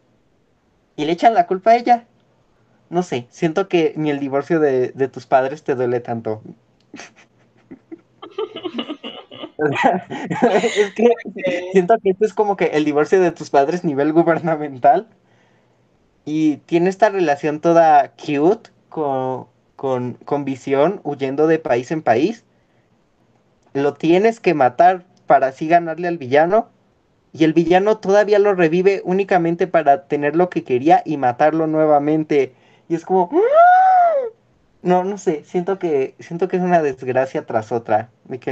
Y 0.96 1.04
le 1.06 1.12
echan 1.12 1.34
la 1.34 1.46
culpa 1.46 1.70
a 1.70 1.76
ella. 1.76 2.06
No 2.90 3.02
sé, 3.02 3.26
siento 3.30 3.68
que 3.68 3.94
ni 3.96 4.10
el 4.10 4.18
divorcio 4.18 4.60
de, 4.60 4.90
tus 5.08 5.26
padres 5.26 5.62
te 5.62 5.74
duele 5.74 6.00
tanto. 6.00 6.42
es 10.76 10.94
que 10.94 11.08
siento 11.72 11.96
que 12.02 12.10
esto 12.10 12.24
es 12.24 12.34
como 12.34 12.56
que 12.56 12.66
el 12.66 12.84
divorcio 12.84 13.20
de 13.20 13.32
tus 13.32 13.50
padres 13.50 13.84
nivel 13.84 14.12
gubernamental 14.12 15.08
y 16.24 16.58
tiene 16.58 16.90
esta 16.90 17.08
relación 17.08 17.60
toda 17.60 18.12
cute 18.12 18.70
con, 18.88 19.48
con, 19.76 20.44
visión, 20.44 21.00
huyendo 21.04 21.46
de 21.46 21.58
país 21.58 21.90
en 21.90 22.02
país. 22.02 22.44
Lo 23.72 23.94
tienes 23.94 24.40
que 24.40 24.54
matar 24.54 25.04
para 25.26 25.48
así 25.48 25.68
ganarle 25.68 26.08
al 26.08 26.18
villano. 26.18 26.68
Y 27.32 27.44
el 27.44 27.52
villano 27.52 27.98
todavía 27.98 28.38
lo 28.38 28.54
revive 28.54 29.02
únicamente 29.04 29.66
para 29.66 30.06
tener 30.06 30.36
lo 30.36 30.50
que 30.50 30.64
quería 30.64 31.02
y 31.04 31.16
matarlo 31.16 31.66
nuevamente. 31.66 32.54
Y 32.88 32.96
es 32.96 33.04
como. 33.04 33.30
¡ah! 33.32 34.28
No, 34.82 35.04
no 35.04 35.18
sé. 35.18 35.44
Siento 35.44 35.78
que. 35.78 36.14
Siento 36.18 36.48
que 36.48 36.56
es 36.56 36.62
una 36.62 36.82
desgracia 36.82 37.46
tras 37.46 37.72
otra. 37.72 38.10
De 38.24 38.38
que 38.40 38.50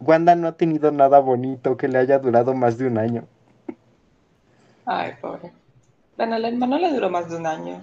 Wanda 0.00 0.34
no 0.34 0.48
ha 0.48 0.52
tenido 0.52 0.90
nada 0.90 1.18
bonito 1.18 1.76
que 1.76 1.88
le 1.88 1.98
haya 1.98 2.18
durado 2.18 2.54
más 2.54 2.78
de 2.78 2.86
un 2.86 2.98
año. 2.98 3.26
Ay, 4.86 5.12
pobre. 5.20 5.52
Bueno, 6.16 6.34
al 6.36 6.44
hermano 6.44 6.78
le 6.78 6.92
duró 6.92 7.10
más 7.10 7.28
de 7.30 7.36
un 7.36 7.46
año. 7.46 7.82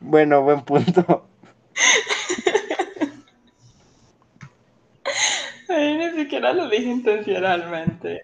bueno, 0.00 0.42
buen 0.42 0.62
punto. 0.62 1.28
Ay, 5.68 5.96
ni 5.96 6.10
siquiera 6.22 6.52
lo 6.52 6.68
dije 6.68 6.90
intencionalmente. 6.90 8.22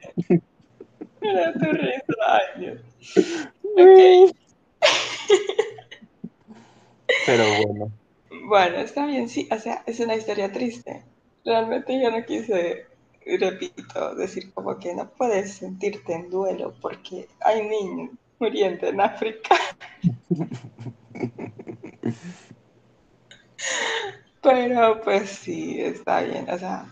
Era 1.31 1.53
tu 1.53 1.72
risa, 1.72 2.14
ay 2.29 2.79
Ok. 3.62 4.35
Pero 7.27 7.45
bueno. 7.66 7.93
Bueno, 8.49 8.77
está 8.77 9.07
bien, 9.07 9.29
sí, 9.29 9.49
o 9.51 9.59
sea, 9.59 9.83
es 9.87 10.01
una 10.01 10.14
historia 10.14 10.53
triste. 10.53 11.05
Realmente 11.45 12.01
yo 12.01 12.11
no 12.11 12.24
quise, 12.24 12.87
repito, 13.41 14.14
decir 14.14 14.53
como 14.53 14.79
que 14.79 14.95
no 14.95 15.11
puedes 15.11 15.55
sentirte 15.55 16.14
en 16.14 16.31
duelo 16.31 16.74
porque 16.81 17.29
hay 17.41 17.68
niños 17.68 18.11
muriendo 18.39 18.87
en 18.87 19.01
África. 19.01 19.57
Pero 24.43 25.01
pues 25.03 25.31
sí, 25.31 25.81
está 25.81 26.20
bien, 26.22 26.49
o 26.49 26.59
sea, 26.59 26.87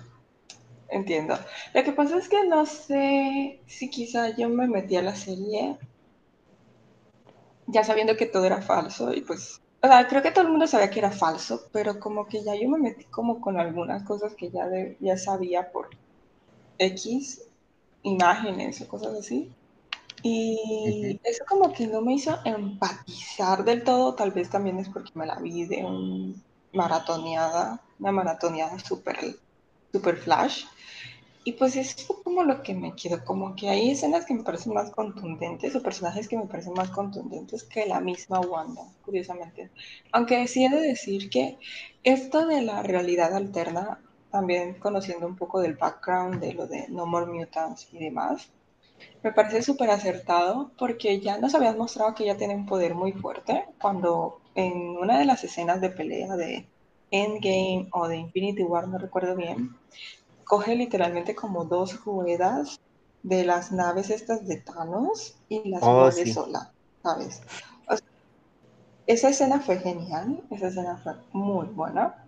entiendo. 0.94 1.38
Lo 1.74 1.84
que 1.84 1.92
pasa 1.92 2.18
es 2.18 2.28
que 2.28 2.44
no 2.46 2.66
sé 2.66 3.60
si 3.66 3.90
quizá 3.90 4.36
yo 4.36 4.48
me 4.48 4.66
metí 4.66 4.96
a 4.96 5.02
la 5.02 5.14
serie 5.14 5.76
ya 7.66 7.82
sabiendo 7.82 8.16
que 8.16 8.26
todo 8.26 8.44
era 8.44 8.62
falso 8.62 9.14
y 9.14 9.22
pues 9.22 9.60
o 9.84 9.86
sea, 9.86 10.08
creo 10.08 10.22
que 10.22 10.30
todo 10.30 10.44
el 10.46 10.50
mundo 10.50 10.66
sabía 10.66 10.88
que 10.88 10.98
era 10.98 11.10
falso, 11.10 11.68
pero 11.70 12.00
como 12.00 12.26
que 12.26 12.42
ya 12.42 12.54
yo 12.54 12.70
me 12.70 12.78
metí 12.78 13.04
como 13.04 13.42
con 13.42 13.60
algunas 13.60 14.02
cosas 14.04 14.34
que 14.34 14.50
ya, 14.50 14.66
ya 14.98 15.18
sabía 15.18 15.70
por 15.70 15.90
X 16.78 17.42
imágenes 18.02 18.80
o 18.80 18.88
cosas 18.88 19.14
así. 19.18 19.52
Y 20.22 21.20
eso 21.22 21.44
como 21.46 21.70
que 21.74 21.86
no 21.86 22.00
me 22.00 22.14
hizo 22.14 22.34
empatizar 22.46 23.62
del 23.62 23.84
todo, 23.84 24.14
tal 24.14 24.30
vez 24.30 24.48
también 24.48 24.78
es 24.78 24.88
porque 24.88 25.10
me 25.14 25.26
la 25.26 25.38
vi 25.38 25.66
de 25.66 25.84
un 25.84 26.42
maratoneada, 26.72 27.82
una 27.98 28.10
maratoneada 28.10 28.78
super, 28.78 29.18
super 29.92 30.16
flash. 30.16 30.64
Y 31.46 31.52
pues 31.52 31.76
es 31.76 32.06
como 32.24 32.42
lo 32.42 32.62
que 32.62 32.74
me 32.74 32.94
quedó, 32.96 33.22
como 33.22 33.54
que 33.54 33.68
hay 33.68 33.90
escenas 33.90 34.24
que 34.24 34.32
me 34.32 34.42
parecen 34.42 34.72
más 34.72 34.90
contundentes 34.90 35.76
o 35.76 35.82
personajes 35.82 36.26
que 36.26 36.38
me 36.38 36.46
parecen 36.46 36.72
más 36.72 36.88
contundentes 36.88 37.64
que 37.64 37.84
la 37.84 38.00
misma 38.00 38.40
Wanda, 38.40 38.82
curiosamente. 39.04 39.70
Aunque 40.10 40.48
sí 40.48 40.64
he 40.64 40.70
de 40.70 40.80
decir 40.80 41.28
que 41.28 41.58
esto 42.02 42.46
de 42.46 42.62
la 42.62 42.82
realidad 42.82 43.34
alterna, 43.34 44.00
también 44.30 44.74
conociendo 44.78 45.26
un 45.26 45.36
poco 45.36 45.60
del 45.60 45.74
background 45.74 46.40
de 46.40 46.54
lo 46.54 46.66
de 46.66 46.88
No 46.88 47.04
More 47.04 47.26
Mutants 47.26 47.88
y 47.92 47.98
demás, 47.98 48.50
me 49.22 49.32
parece 49.32 49.62
súper 49.62 49.90
acertado 49.90 50.70
porque 50.78 51.20
ya 51.20 51.38
nos 51.38 51.54
habían 51.54 51.76
mostrado 51.76 52.14
que 52.14 52.24
ella 52.24 52.38
tiene 52.38 52.54
un 52.54 52.64
poder 52.64 52.94
muy 52.94 53.12
fuerte 53.12 53.66
cuando 53.80 54.40
en 54.54 54.72
una 54.72 55.18
de 55.18 55.26
las 55.26 55.44
escenas 55.44 55.80
de 55.82 55.90
pelea 55.90 56.36
de 56.36 56.66
Endgame 57.10 57.88
o 57.92 58.08
de 58.08 58.16
Infinity 58.16 58.62
War, 58.62 58.88
no 58.88 58.98
recuerdo 58.98 59.36
bien, 59.36 59.76
coge 60.44 60.76
literalmente 60.76 61.34
como 61.34 61.64
dos 61.64 62.04
ruedas 62.04 62.80
de 63.22 63.44
las 63.44 63.72
naves 63.72 64.10
estas 64.10 64.46
de 64.46 64.58
Thanos 64.58 65.36
y 65.48 65.68
las 65.68 65.82
oh, 65.82 66.00
mueve 66.00 66.32
sola, 66.32 66.72
¿sabes? 67.02 67.40
esa 69.06 69.28
escena 69.28 69.60
fue 69.60 69.78
genial, 69.78 70.42
esa 70.50 70.68
escena 70.68 70.96
fue 70.96 71.14
muy 71.32 71.66
buena. 71.66 72.26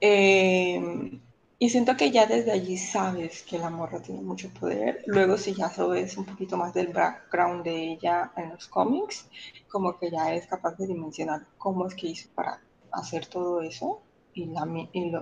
Em, 0.00 1.20
y 1.58 1.68
siento 1.70 1.96
que 1.96 2.10
ya 2.10 2.26
desde 2.26 2.52
allí 2.52 2.76
sabes 2.76 3.42
que 3.42 3.58
la 3.58 3.70
morra 3.70 4.00
tiene 4.00 4.22
mucho 4.22 4.48
poder. 4.50 5.02
Luego 5.06 5.38
si 5.38 5.54
ya 5.54 5.70
sabes 5.70 6.16
un 6.16 6.24
poquito 6.24 6.56
más 6.56 6.74
del 6.74 6.88
background 6.88 7.64
de 7.64 7.92
ella 7.92 8.32
en 8.36 8.50
los 8.50 8.66
cómics, 8.68 9.28
como 9.68 9.98
que 9.98 10.10
ya 10.10 10.34
es 10.34 10.46
capaz 10.46 10.76
de 10.76 10.86
dimensionar 10.86 11.46
cómo 11.58 11.86
es 11.86 11.94
que 11.94 12.08
hizo 12.08 12.28
para 12.34 12.60
hacer 12.92 13.26
todo 13.26 13.62
eso 13.62 14.02
y, 14.34 14.46
la, 14.46 14.64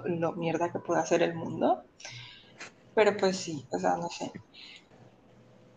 lo, 0.04 0.32
mierda 0.32 0.72
que 0.72 0.78
puede 0.80 1.00
hacer 1.00 1.22
el 1.22 1.34
mundo. 1.34 1.84
Pero 2.94 3.16
pues 3.16 3.36
sí, 3.36 3.66
o 3.72 3.78
sea, 3.80 3.96
no 3.96 4.08
sé. 4.08 4.30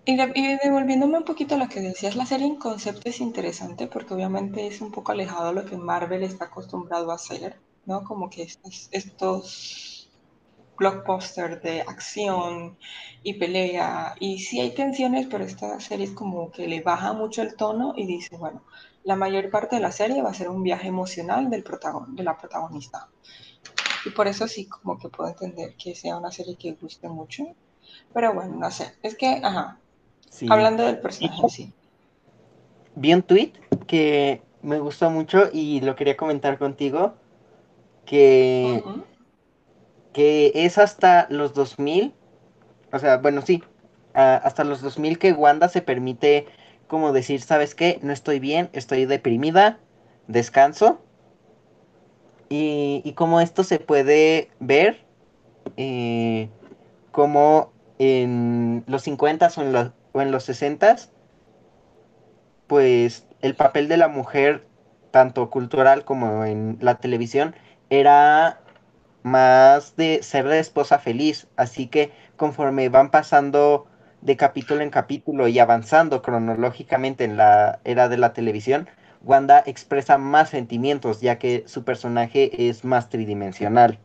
Y, 0.05 0.15
de- 0.17 0.31
y 0.35 0.57
devolviéndome 0.63 1.17
un 1.17 1.23
poquito 1.25 1.55
a 1.55 1.57
lo 1.57 1.67
que 1.69 1.79
decías, 1.81 2.15
la 2.15 2.25
serie 2.25 2.47
en 2.47 2.57
concepto 2.57 3.09
es 3.09 3.19
interesante 3.21 3.87
porque 3.87 4.13
obviamente 4.13 4.67
es 4.67 4.81
un 4.81 4.91
poco 4.91 5.11
alejado 5.11 5.47
de 5.47 5.53
lo 5.55 5.65
que 5.65 5.77
Marvel 5.77 6.23
está 6.23 6.45
acostumbrado 6.45 7.11
a 7.11 7.15
hacer, 7.15 7.61
¿no? 7.85 8.03
Como 8.03 8.29
que 8.29 8.43
estos, 8.43 8.87
estos 8.91 10.09
blockbusters 10.77 11.61
de 11.63 11.81
acción 11.81 12.77
y 13.23 13.35
pelea, 13.35 14.15
y 14.19 14.39
sí 14.39 14.59
hay 14.59 14.73
tensiones, 14.75 15.27
pero 15.29 15.43
esta 15.45 15.79
serie 15.79 16.05
es 16.07 16.11
como 16.13 16.51
que 16.51 16.67
le 16.67 16.81
baja 16.81 17.13
mucho 17.13 17.41
el 17.41 17.55
tono 17.55 17.93
y 17.97 18.05
dice, 18.07 18.37
bueno, 18.37 18.63
la 19.03 19.15
mayor 19.15 19.49
parte 19.49 19.75
de 19.75 19.81
la 19.81 19.91
serie 19.91 20.21
va 20.21 20.29
a 20.29 20.33
ser 20.33 20.49
un 20.49 20.63
viaje 20.63 20.87
emocional 20.87 21.49
del 21.49 21.63
protagon 21.63 22.15
de 22.15 22.23
la 22.23 22.37
protagonista. 22.37 23.09
Y 24.05 24.09
por 24.09 24.27
eso 24.27 24.47
sí, 24.47 24.65
como 24.67 24.97
que 24.97 25.09
puedo 25.09 25.29
entender 25.29 25.75
que 25.75 25.95
sea 25.95 26.17
una 26.17 26.31
serie 26.31 26.55
que 26.55 26.73
guste 26.73 27.07
mucho. 27.09 27.43
Pero 28.13 28.33
bueno, 28.33 28.55
no 28.55 28.71
sé. 28.71 28.93
Es 29.01 29.15
que, 29.15 29.41
ajá, 29.43 29.79
Sí. 30.29 30.47
hablando 30.49 30.83
del 30.83 30.99
personaje 30.99 31.47
sí. 31.49 31.73
Vi 32.95 33.13
un 33.13 33.21
tweet 33.21 33.53
que 33.85 34.41
me 34.63 34.79
gustó 34.79 35.09
mucho 35.11 35.49
y 35.53 35.81
lo 35.81 35.95
quería 35.95 36.17
comentar 36.17 36.57
contigo, 36.57 37.13
que, 38.05 38.83
que 40.11 40.51
es 40.55 40.77
hasta 40.77 41.27
los 41.29 41.53
2000, 41.53 42.13
o 42.91 42.99
sea, 42.99 43.17
bueno, 43.17 43.41
sí, 43.43 43.63
hasta 44.13 44.63
los 44.63 44.81
2000 44.81 45.19
que 45.19 45.33
Wanda 45.33 45.69
se 45.69 45.81
permite 45.81 46.47
como 46.93 47.11
decir, 47.11 47.41
¿sabes 47.41 47.73
qué? 47.73 47.97
No 48.03 48.13
estoy 48.13 48.39
bien, 48.39 48.69
estoy 48.71 49.07
deprimida, 49.07 49.79
descanso. 50.27 51.01
Y, 52.49 53.13
como 53.15 53.41
esto 53.41 53.63
se 53.63 53.79
puede 53.79 54.51
ver 54.59 55.03
eh, 55.75 56.49
como 57.11 57.73
en 57.97 58.83
los 58.85 59.01
50 59.01 59.49
o 59.57 59.61
en, 59.63 59.73
los, 59.73 59.91
o 60.11 60.21
en 60.21 60.31
los 60.31 60.43
60 60.43 60.97
pues 62.67 63.25
el 63.41 63.55
papel 63.55 63.87
de 63.87 63.97
la 63.97 64.07
mujer, 64.07 64.67
tanto 65.09 65.49
cultural 65.49 66.05
como 66.05 66.45
en 66.45 66.77
la 66.79 66.99
televisión, 66.99 67.55
era 67.89 68.61
más 69.23 69.95
de 69.95 70.21
ser 70.21 70.45
la 70.45 70.59
esposa 70.59 70.99
feliz. 70.99 71.47
Así 71.55 71.87
que 71.87 72.11
conforme 72.37 72.89
van 72.89 73.09
pasando 73.09 73.87
de 74.23 74.37
capítulo 74.37 74.81
en 74.81 74.89
capítulo 74.89 75.47
y 75.47 75.59
avanzando 75.59 76.21
cronológicamente 76.21 77.25
en 77.25 77.35
la 77.37 77.79
era 77.83 78.07
de 78.07 78.17
la 78.17 78.33
televisión, 78.33 78.87
Wanda 79.21 79.63
expresa 79.65 80.17
más 80.17 80.49
sentimientos, 80.49 81.21
ya 81.21 81.37
que 81.39 81.63
su 81.67 81.83
personaje 81.83 82.69
es 82.69 82.83
más 82.83 83.09
tridimensional. 83.09 83.99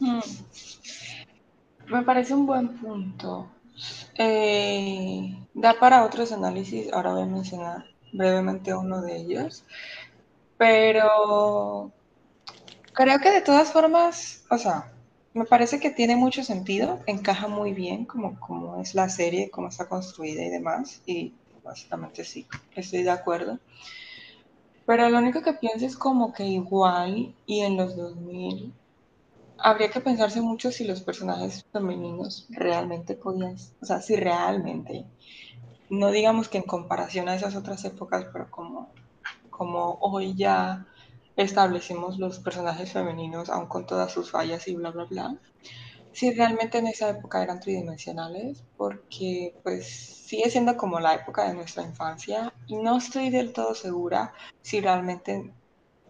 Mm, 0.00 0.20
Me 1.86 2.02
parece 2.02 2.34
un 2.34 2.46
buen 2.46 2.68
punto. 2.78 3.50
Eh, 4.18 5.36
da 5.54 5.74
para 5.78 6.04
otros 6.04 6.32
análisis, 6.32 6.92
ahora 6.92 7.12
voy 7.12 7.22
a 7.22 7.26
mencionar 7.26 7.84
brevemente 8.12 8.74
uno 8.74 9.02
de 9.02 9.16
ellos, 9.16 9.64
pero 10.56 11.92
creo 12.92 13.18
que 13.18 13.30
de 13.30 13.40
todas 13.40 13.72
formas, 13.72 14.44
o 14.50 14.56
sea, 14.56 14.93
me 15.34 15.44
parece 15.44 15.80
que 15.80 15.90
tiene 15.90 16.16
mucho 16.16 16.44
sentido, 16.44 17.00
encaja 17.06 17.48
muy 17.48 17.72
bien 17.74 18.04
como, 18.04 18.38
como 18.38 18.80
es 18.80 18.94
la 18.94 19.08
serie, 19.08 19.50
cómo 19.50 19.68
está 19.68 19.88
construida 19.88 20.42
y 20.44 20.48
demás, 20.48 21.02
y 21.06 21.34
básicamente 21.62 22.24
sí, 22.24 22.46
estoy 22.76 23.02
de 23.02 23.10
acuerdo. 23.10 23.58
Pero 24.86 25.08
lo 25.08 25.18
único 25.18 25.42
que 25.42 25.54
pienso 25.54 25.86
es 25.86 25.96
como 25.96 26.32
que 26.32 26.44
igual 26.44 27.34
y 27.46 27.60
en 27.60 27.76
los 27.76 27.96
2000 27.96 28.72
habría 29.58 29.90
que 29.90 30.00
pensarse 30.00 30.40
mucho 30.40 30.70
si 30.70 30.84
los 30.84 31.00
personajes 31.00 31.64
femeninos 31.72 32.46
realmente 32.50 33.14
podían, 33.14 33.56
o 33.80 33.86
sea, 33.86 34.02
si 34.02 34.14
realmente, 34.14 35.04
no 35.90 36.10
digamos 36.10 36.48
que 36.48 36.58
en 36.58 36.64
comparación 36.64 37.28
a 37.28 37.34
esas 37.34 37.56
otras 37.56 37.84
épocas, 37.84 38.26
pero 38.32 38.50
como, 38.50 38.90
como 39.50 39.98
hoy 40.00 40.34
ya 40.34 40.86
establecimos 41.36 42.18
los 42.18 42.40
personajes 42.40 42.92
femeninos, 42.92 43.48
aun 43.50 43.66
con 43.68 43.86
todas 43.86 44.12
sus 44.12 44.30
fallas 44.30 44.66
y 44.68 44.76
bla, 44.76 44.90
bla, 44.90 45.04
bla, 45.06 45.40
si 46.12 46.32
realmente 46.32 46.78
en 46.78 46.86
esa 46.88 47.10
época 47.10 47.42
eran 47.42 47.60
tridimensionales, 47.60 48.64
porque 48.76 49.54
pues 49.64 49.86
sigue 50.26 50.50
siendo 50.50 50.76
como 50.76 51.00
la 51.00 51.14
época 51.14 51.48
de 51.48 51.54
nuestra 51.54 51.82
infancia 51.84 52.54
y 52.66 52.76
no 52.76 52.98
estoy 52.98 53.30
del 53.30 53.52
todo 53.52 53.74
segura 53.74 54.32
si 54.62 54.80
realmente 54.80 55.52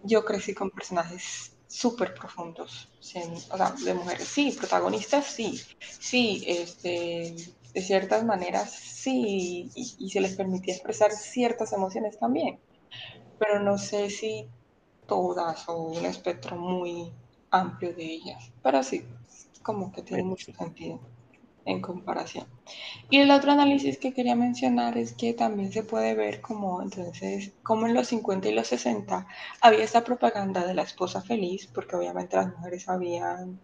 yo 0.02 0.24
crecí 0.24 0.54
con 0.54 0.70
personajes 0.70 1.56
súper 1.66 2.14
profundos, 2.14 2.88
sin- 3.00 3.34
o 3.50 3.56
sea, 3.56 3.70
de 3.84 3.94
mujeres, 3.94 4.28
sí, 4.28 4.52
protagonistas, 4.58 5.26
sí, 5.26 5.60
sí, 6.00 6.44
este, 6.46 7.34
de 7.74 7.82
ciertas 7.82 8.24
maneras, 8.24 8.70
sí, 8.72 9.70
y, 9.74 9.96
y 9.98 10.10
se 10.10 10.20
les 10.20 10.36
permitía 10.36 10.74
expresar 10.74 11.10
ciertas 11.12 11.72
emociones 11.72 12.18
también, 12.18 12.60
pero 13.38 13.60
no 13.60 13.78
sé 13.78 14.10
si 14.10 14.48
todas 15.06 15.68
o 15.68 15.82
un 15.82 16.04
espectro 16.04 16.56
muy 16.56 17.12
amplio 17.50 17.94
de 17.94 18.04
ellas, 18.04 18.50
pero 18.62 18.82
sí, 18.82 19.04
como 19.62 19.92
que 19.92 20.02
tiene 20.02 20.22
mucho 20.22 20.52
sentido 20.52 21.00
en 21.64 21.80
comparación. 21.80 22.46
Y 23.10 23.18
el 23.18 23.30
otro 23.30 23.52
análisis 23.52 23.98
que 23.98 24.12
quería 24.12 24.34
mencionar 24.34 24.98
es 24.98 25.14
que 25.14 25.34
también 25.34 25.72
se 25.72 25.82
puede 25.82 26.14
ver 26.14 26.40
como 26.40 26.82
entonces, 26.82 27.52
como 27.62 27.86
en 27.86 27.94
los 27.94 28.08
50 28.08 28.48
y 28.48 28.54
los 28.54 28.68
60 28.68 29.26
había 29.60 29.84
esta 29.84 30.04
propaganda 30.04 30.66
de 30.66 30.74
la 30.74 30.82
esposa 30.82 31.22
feliz, 31.22 31.66
porque 31.72 31.96
obviamente 31.96 32.36
las 32.36 32.54
mujeres 32.56 32.88
habían 32.88 33.60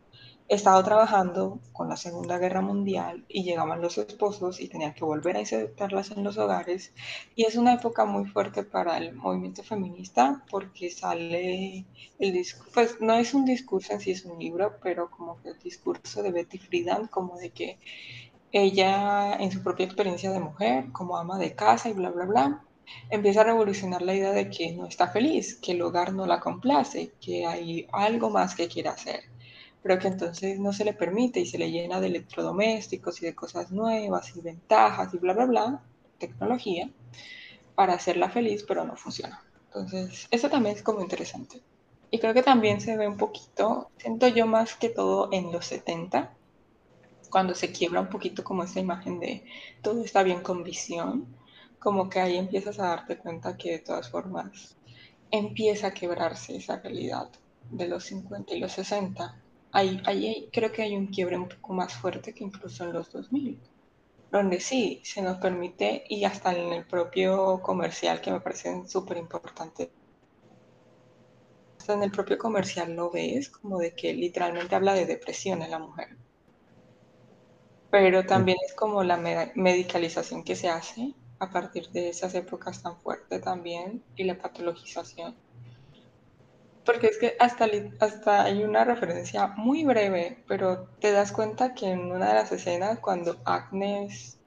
estado 0.54 0.82
trabajando 0.84 1.60
con 1.72 1.88
la 1.88 1.96
Segunda 1.96 2.38
Guerra 2.38 2.60
Mundial 2.60 3.24
y 3.28 3.44
llegaban 3.44 3.80
los 3.80 3.98
esposos 3.98 4.60
y 4.60 4.68
tenían 4.68 4.94
que 4.94 5.04
volver 5.04 5.36
a 5.36 5.40
insertarlas 5.40 6.10
en 6.10 6.24
los 6.24 6.38
hogares. 6.38 6.92
Y 7.36 7.44
es 7.44 7.56
una 7.56 7.74
época 7.74 8.04
muy 8.04 8.26
fuerte 8.26 8.64
para 8.64 8.98
el 8.98 9.14
movimiento 9.14 9.62
feminista 9.62 10.44
porque 10.50 10.90
sale 10.90 11.86
el 12.18 12.32
discurso, 12.32 12.70
pues 12.74 13.00
no 13.00 13.14
es 13.14 13.32
un 13.34 13.44
discurso 13.44 13.92
en 13.92 14.00
sí, 14.00 14.10
es 14.10 14.24
un 14.24 14.38
libro, 14.38 14.76
pero 14.82 15.10
como 15.10 15.40
que 15.40 15.50
el 15.50 15.58
discurso 15.58 16.22
de 16.22 16.32
Betty 16.32 16.58
Friedan, 16.58 17.06
como 17.06 17.38
de 17.38 17.50
que 17.50 17.78
ella, 18.52 19.34
en 19.36 19.50
su 19.52 19.62
propia 19.62 19.86
experiencia 19.86 20.30
de 20.30 20.40
mujer, 20.40 20.90
como 20.92 21.16
ama 21.16 21.38
de 21.38 21.54
casa 21.54 21.88
y 21.88 21.92
bla, 21.92 22.10
bla, 22.10 22.24
bla, 22.26 22.64
empieza 23.10 23.42
a 23.42 23.44
revolucionar 23.44 24.02
la 24.02 24.14
idea 24.14 24.32
de 24.32 24.50
que 24.50 24.72
no 24.72 24.86
está 24.86 25.08
feliz, 25.08 25.56
que 25.62 25.72
el 25.72 25.82
hogar 25.82 26.12
no 26.12 26.26
la 26.26 26.40
complace, 26.40 27.12
que 27.20 27.46
hay 27.46 27.86
algo 27.92 28.30
más 28.30 28.54
que 28.54 28.68
quiere 28.68 28.88
hacer, 28.88 29.24
pero 29.82 29.98
que 29.98 30.08
entonces 30.08 30.58
no 30.58 30.72
se 30.72 30.84
le 30.84 30.92
permite 30.92 31.40
y 31.40 31.46
se 31.46 31.58
le 31.58 31.70
llena 31.70 32.00
de 32.00 32.08
electrodomésticos 32.08 33.22
y 33.22 33.26
de 33.26 33.34
cosas 33.34 33.70
nuevas 33.70 34.36
y 34.36 34.40
ventajas 34.40 35.12
y 35.14 35.18
bla, 35.18 35.32
bla, 35.32 35.46
bla, 35.46 35.82
tecnología, 36.18 36.90
para 37.74 37.94
hacerla 37.94 38.30
feliz, 38.30 38.64
pero 38.66 38.84
no 38.84 38.96
funciona. 38.96 39.42
Entonces, 39.66 40.28
eso 40.30 40.50
también 40.50 40.76
es 40.76 40.82
como 40.82 41.00
interesante. 41.00 41.60
Y 42.10 42.18
creo 42.18 42.34
que 42.34 42.42
también 42.42 42.80
se 42.80 42.96
ve 42.96 43.06
un 43.06 43.16
poquito, 43.16 43.90
siento 43.98 44.28
yo 44.28 44.46
más 44.46 44.74
que 44.74 44.88
todo 44.88 45.28
en 45.32 45.52
los 45.52 45.66
70, 45.66 46.34
cuando 47.30 47.54
se 47.54 47.72
quiebra 47.72 48.00
un 48.00 48.08
poquito 48.08 48.42
como 48.42 48.64
esa 48.64 48.80
imagen 48.80 49.20
de 49.20 49.44
todo 49.82 50.04
está 50.04 50.22
bien 50.22 50.42
con 50.42 50.64
visión, 50.64 51.26
como 51.78 52.10
que 52.10 52.20
ahí 52.20 52.36
empiezas 52.36 52.78
a 52.80 52.88
darte 52.88 53.16
cuenta 53.16 53.56
que 53.56 53.72
de 53.72 53.78
todas 53.78 54.10
formas 54.10 54.76
empieza 55.30 55.88
a 55.88 55.94
quebrarse 55.94 56.56
esa 56.56 56.80
realidad 56.80 57.30
de 57.70 57.88
los 57.88 58.04
50 58.04 58.54
y 58.54 58.60
los 58.60 58.72
60. 58.72 59.39
Ahí, 59.72 60.00
ahí 60.06 60.48
creo 60.52 60.70
que 60.70 60.82
hay 60.82 60.96
un 60.96 61.08
quiebre 61.08 61.36
un 61.36 61.48
poco 61.48 61.72
más 61.72 61.92
fuerte 61.94 62.32
que 62.32 62.44
incluso 62.44 62.84
en 62.84 62.92
los 62.92 63.10
2000, 63.10 63.60
donde 64.30 64.60
sí 64.60 65.02
se 65.04 65.22
nos 65.22 65.38
permite, 65.38 66.04
y 66.08 66.24
hasta 66.24 66.52
en 66.56 66.72
el 66.72 66.86
propio 66.86 67.60
comercial, 67.62 68.20
que 68.20 68.30
me 68.30 68.40
parecen 68.40 68.88
súper 68.88 69.16
importantes, 69.16 69.90
hasta 71.80 71.94
en 71.94 72.04
el 72.04 72.12
propio 72.12 72.38
comercial 72.38 72.94
lo 72.94 73.10
ves, 73.10 73.50
como 73.50 73.80
de 73.80 73.92
que 73.96 74.14
literalmente 74.14 74.76
habla 74.76 74.94
de 74.94 75.04
depresión 75.06 75.62
en 75.62 75.72
la 75.72 75.80
mujer. 75.80 76.16
Pero 77.90 78.24
también 78.24 78.56
es 78.66 78.74
como 78.74 79.04
la 79.04 79.18
me- 79.18 79.52
medicalización 79.54 80.44
que 80.44 80.56
se 80.56 80.70
hace 80.70 81.14
a 81.38 81.50
partir 81.50 81.90
de 81.90 82.08
esas 82.08 82.34
épocas 82.34 82.82
tan 82.82 82.98
fuertes 83.02 83.42
también 83.42 84.02
y 84.16 84.24
la 84.24 84.38
patologización. 84.38 85.36
Porque 86.84 87.08
es 87.08 87.18
que 87.18 87.36
hasta, 87.38 87.66
hasta 88.00 88.44
hay 88.44 88.62
una 88.64 88.84
referencia 88.84 89.48
muy 89.48 89.84
breve, 89.84 90.42
pero 90.48 90.88
te 91.00 91.12
das 91.12 91.32
cuenta 91.32 91.74
que 91.74 91.90
en 91.90 92.10
una 92.12 92.28
de 92.28 92.34
las 92.34 92.52
escenas, 92.52 92.98
cuando 93.00 93.36
Agnes 93.44 94.38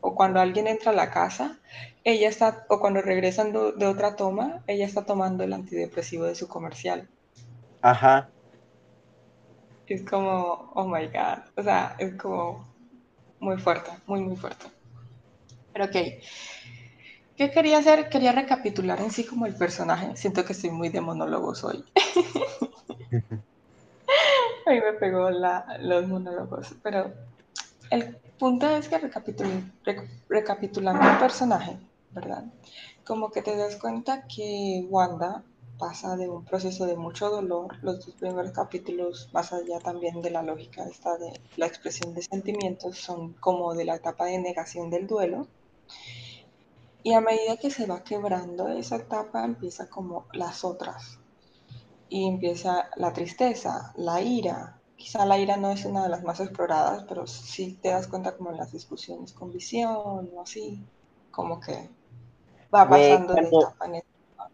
o 0.00 0.14
cuando 0.14 0.40
alguien 0.40 0.68
entra 0.68 0.92
a 0.92 0.94
la 0.94 1.10
casa, 1.10 1.58
ella 2.04 2.28
está, 2.28 2.64
o 2.68 2.78
cuando 2.78 3.02
regresan 3.02 3.52
de 3.52 3.86
otra 3.86 4.16
toma, 4.16 4.62
ella 4.66 4.86
está 4.86 5.04
tomando 5.04 5.44
el 5.44 5.52
antidepresivo 5.52 6.24
de 6.24 6.34
su 6.34 6.48
comercial. 6.48 7.08
Ajá. 7.82 8.30
Es 9.86 10.02
como, 10.02 10.70
oh 10.74 10.86
my 10.86 11.06
God, 11.06 11.38
o 11.56 11.62
sea, 11.62 11.96
es 11.98 12.14
como 12.14 12.68
muy 13.40 13.58
fuerte, 13.58 13.90
muy, 14.06 14.20
muy 14.20 14.36
fuerte. 14.36 14.66
Pero 15.72 15.86
ok, 15.86 15.96
¿Qué 17.38 17.52
quería 17.52 17.78
hacer? 17.78 18.08
Quería 18.08 18.32
recapitular 18.32 19.00
en 19.00 19.12
sí 19.12 19.24
como 19.24 19.46
el 19.46 19.54
personaje. 19.54 20.16
Siento 20.16 20.44
que 20.44 20.54
estoy 20.54 20.70
muy 20.70 20.88
de 20.88 21.00
monólogos 21.00 21.62
hoy. 21.62 21.84
Mí 24.66 24.80
me 24.80 24.92
pegó 24.98 25.30
la, 25.30 25.78
los 25.80 26.08
monólogos, 26.08 26.74
pero 26.82 27.14
el 27.90 28.16
punto 28.40 28.68
es 28.76 28.88
que 28.88 28.98
recapitulando 30.28 31.08
el 31.08 31.18
personaje, 31.18 31.78
¿verdad? 32.10 32.44
Como 33.06 33.30
que 33.30 33.40
te 33.40 33.56
das 33.56 33.76
cuenta 33.76 34.26
que 34.26 34.84
Wanda 34.90 35.44
pasa 35.78 36.16
de 36.16 36.28
un 36.28 36.44
proceso 36.44 36.86
de 36.86 36.96
mucho 36.96 37.30
dolor, 37.30 37.76
los 37.82 38.04
dos 38.04 38.16
primeros 38.16 38.50
capítulos, 38.50 39.30
más 39.32 39.52
allá 39.52 39.78
también 39.78 40.20
de 40.22 40.30
la 40.30 40.42
lógica 40.42 40.84
esta 40.88 41.16
de 41.16 41.40
la 41.56 41.66
expresión 41.66 42.14
de 42.14 42.22
sentimientos, 42.22 42.98
son 42.98 43.34
como 43.34 43.74
de 43.76 43.84
la 43.84 43.94
etapa 43.94 44.24
de 44.24 44.40
negación 44.40 44.90
del 44.90 45.06
duelo. 45.06 45.46
Y 47.08 47.14
a 47.14 47.22
medida 47.22 47.56
que 47.56 47.70
se 47.70 47.86
va 47.86 48.04
quebrando 48.04 48.68
esa 48.68 48.96
etapa, 48.96 49.42
empieza 49.42 49.88
como 49.88 50.26
las 50.34 50.62
otras. 50.62 51.18
Y 52.10 52.28
empieza 52.28 52.90
la 52.96 53.14
tristeza, 53.14 53.94
la 53.96 54.20
ira. 54.20 54.78
Quizá 54.94 55.24
la 55.24 55.38
ira 55.38 55.56
no 55.56 55.70
es 55.70 55.86
una 55.86 56.02
de 56.02 56.10
las 56.10 56.22
más 56.22 56.38
exploradas, 56.38 57.06
pero 57.08 57.26
sí 57.26 57.78
te 57.80 57.88
das 57.88 58.08
cuenta 58.08 58.36
como 58.36 58.50
en 58.50 58.58
las 58.58 58.72
discusiones 58.72 59.32
con 59.32 59.50
visión 59.50 60.28
o 60.34 60.42
así, 60.42 60.84
como 61.30 61.58
que 61.60 61.88
va 62.74 62.86
pasando 62.86 63.32
de 63.32 63.40
etapa 63.40 63.86
en 63.86 63.94
etapa 63.94 64.50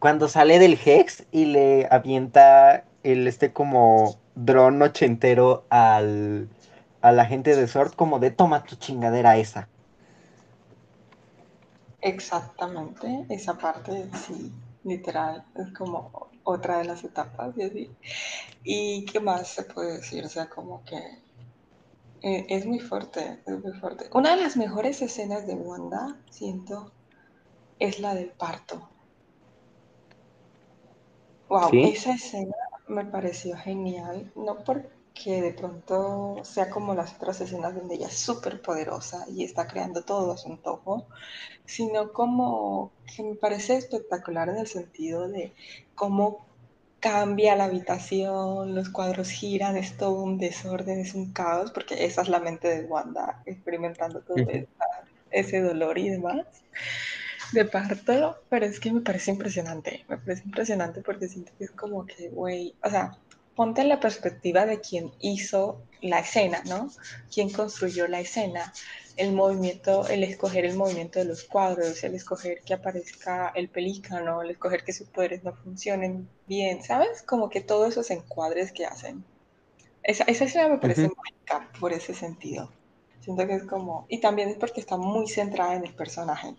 cuando 0.00 0.28
sale 0.28 0.58
del 0.58 0.76
Hex 0.84 1.26
y 1.30 1.44
le 1.44 1.86
avienta 1.88 2.82
el 3.04 3.28
este 3.28 3.52
como 3.52 4.18
dron 4.34 4.82
ochentero 4.82 5.66
al, 5.70 6.48
a 7.00 7.12
la 7.12 7.26
gente 7.26 7.54
de 7.54 7.68
Sword 7.68 7.92
como 7.92 8.18
de 8.18 8.32
toma 8.32 8.64
tu 8.64 8.74
chingadera 8.74 9.36
esa. 9.36 9.68
Exactamente, 12.02 13.26
esa 13.28 13.58
parte 13.58 14.08
sí, 14.14 14.52
literal, 14.84 15.44
es 15.56 15.72
como 15.72 16.30
otra 16.44 16.78
de 16.78 16.84
las 16.84 17.04
etapas 17.04 17.56
y 17.56 17.62
así. 17.62 17.90
¿Y 18.64 19.04
qué 19.04 19.20
más 19.20 19.48
se 19.48 19.64
puede 19.64 19.98
decir? 19.98 20.24
O 20.24 20.28
sea, 20.28 20.48
como 20.48 20.82
que 20.84 20.96
eh, 22.22 22.46
es 22.48 22.66
muy 22.66 22.80
fuerte, 22.80 23.42
es 23.46 23.62
muy 23.62 23.72
fuerte. 23.72 24.08
Una 24.12 24.36
de 24.36 24.42
las 24.42 24.56
mejores 24.56 25.02
escenas 25.02 25.46
de 25.46 25.54
Wanda, 25.54 26.16
siento, 26.30 26.92
es 27.78 28.00
la 28.00 28.14
del 28.14 28.30
parto. 28.30 28.88
Wow, 31.48 31.70
esa 31.72 32.14
escena 32.14 32.54
me 32.86 33.04
pareció 33.04 33.56
genial, 33.56 34.30
no 34.36 34.58
porque 35.20 35.42
de 35.42 35.52
pronto 35.52 36.40
sea 36.44 36.70
como 36.70 36.94
las 36.94 37.14
otras 37.14 37.40
escenas 37.42 37.74
donde 37.74 37.96
ella 37.96 38.06
es 38.06 38.18
súper 38.18 38.62
poderosa 38.62 39.26
y 39.28 39.44
está 39.44 39.66
creando 39.66 40.02
todo 40.02 40.32
a 40.32 40.38
su 40.38 40.48
antojo, 40.48 41.06
sino 41.66 42.12
como 42.12 42.92
que 43.14 43.22
me 43.22 43.34
parece 43.34 43.76
espectacular 43.76 44.48
en 44.48 44.56
el 44.56 44.66
sentido 44.66 45.28
de 45.28 45.52
cómo 45.94 46.46
cambia 47.00 47.54
la 47.54 47.64
habitación, 47.64 48.74
los 48.74 48.88
cuadros 48.88 49.28
giran, 49.30 49.76
es 49.76 49.96
todo 49.96 50.22
un 50.22 50.38
desorden, 50.38 51.00
es 51.00 51.14
un 51.14 51.32
caos, 51.32 51.70
porque 51.70 52.04
esa 52.04 52.22
es 52.22 52.28
la 52.28 52.40
mente 52.40 52.68
de 52.68 52.86
Wanda 52.86 53.42
experimentando 53.44 54.20
todo 54.20 54.36
ese 55.30 55.60
dolor 55.60 55.98
y 55.98 56.08
demás 56.08 56.46
de 57.52 57.64
parto, 57.64 58.38
pero 58.48 58.64
es 58.64 58.80
que 58.80 58.92
me 58.92 59.00
parece 59.00 59.32
impresionante, 59.32 60.04
me 60.08 60.16
parece 60.16 60.44
impresionante 60.44 61.02
porque 61.02 61.28
siento 61.28 61.52
que 61.58 61.64
es 61.64 61.70
como 61.72 62.06
que, 62.06 62.28
güey, 62.28 62.74
o 62.82 62.88
sea, 62.88 63.18
ponte 63.54 63.80
en 63.82 63.88
la 63.88 64.00
perspectiva 64.00 64.66
de 64.66 64.80
quien 64.80 65.12
hizo 65.20 65.82
la 66.00 66.20
escena, 66.20 66.62
¿no? 66.66 66.90
Quien 67.32 67.50
construyó 67.50 68.08
la 68.08 68.20
escena, 68.20 68.72
el 69.16 69.32
movimiento, 69.32 70.06
el 70.08 70.24
escoger 70.24 70.64
el 70.64 70.76
movimiento 70.76 71.18
de 71.18 71.26
los 71.26 71.44
cuadros, 71.44 72.02
el 72.04 72.14
escoger 72.14 72.62
que 72.62 72.74
aparezca 72.74 73.52
el 73.54 73.68
pelícano, 73.68 74.42
el 74.42 74.50
escoger 74.50 74.84
que 74.84 74.92
sus 74.92 75.08
poderes 75.08 75.44
no 75.44 75.52
funcionen 75.52 76.28
bien, 76.46 76.82
¿sabes? 76.82 77.22
Como 77.22 77.50
que 77.50 77.60
todos 77.60 77.90
esos 77.90 78.10
encuadres 78.10 78.72
que 78.72 78.86
hacen. 78.86 79.24
Esa, 80.02 80.24
esa 80.24 80.44
escena 80.44 80.68
me 80.68 80.78
parece 80.78 81.10
mágica 81.14 81.70
por 81.78 81.92
ese 81.92 82.14
sentido. 82.14 82.72
Siento 83.20 83.46
que 83.46 83.54
es 83.54 83.64
como, 83.64 84.06
y 84.08 84.18
también 84.18 84.48
es 84.48 84.56
porque 84.56 84.80
está 84.80 84.96
muy 84.96 85.28
centrada 85.28 85.74
en 85.74 85.84
el 85.84 85.94
personaje 85.94 86.54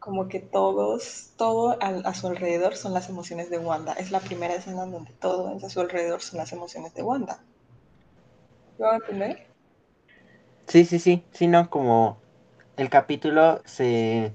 como 0.00 0.28
que 0.28 0.40
todos, 0.40 1.34
todo 1.36 1.76
a, 1.80 2.14
su 2.14 2.26
alrededor 2.26 2.74
son 2.74 2.94
las 2.94 3.08
emociones 3.08 3.50
de 3.50 3.58
Wanda. 3.58 3.92
Es 3.92 4.10
la 4.10 4.20
primera 4.20 4.54
escena 4.54 4.86
donde 4.86 5.12
todo 5.12 5.54
a 5.54 5.68
su 5.68 5.80
alrededor 5.80 6.22
son 6.22 6.38
las 6.38 6.52
emociones 6.52 6.94
de 6.94 7.02
Wanda. 7.02 7.38
¿Lo 8.78 8.86
van 8.86 8.94
a 8.94 9.04
entender? 9.04 9.46
Sí, 10.66 10.86
sí, 10.86 10.98
sí, 10.98 11.22
sino 11.32 11.68
como 11.68 12.16
el 12.78 12.88
capítulo 12.88 13.60
se, 13.66 14.32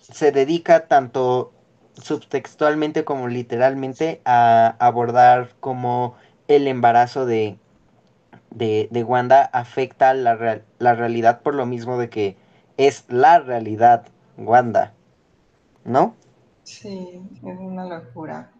se 0.00 0.30
dedica 0.30 0.86
tanto 0.88 1.52
subtextualmente 1.94 3.04
como 3.04 3.28
literalmente 3.28 4.20
a 4.26 4.76
abordar 4.78 5.54
como 5.60 6.16
el 6.48 6.66
embarazo 6.68 7.24
de, 7.24 7.56
de, 8.50 8.88
de 8.90 9.04
Wanda 9.04 9.42
afecta 9.52 10.12
la, 10.12 10.60
la 10.78 10.94
realidad 10.94 11.40
por 11.40 11.54
lo 11.54 11.64
mismo 11.64 11.96
de 11.96 12.10
que 12.10 12.36
es 12.76 13.04
la 13.08 13.38
realidad 13.38 14.11
Wanda, 14.36 14.94
¿no? 15.84 16.16
Sí, 16.62 17.20
es 17.34 17.58
una 17.58 17.86
locura. 17.86 18.50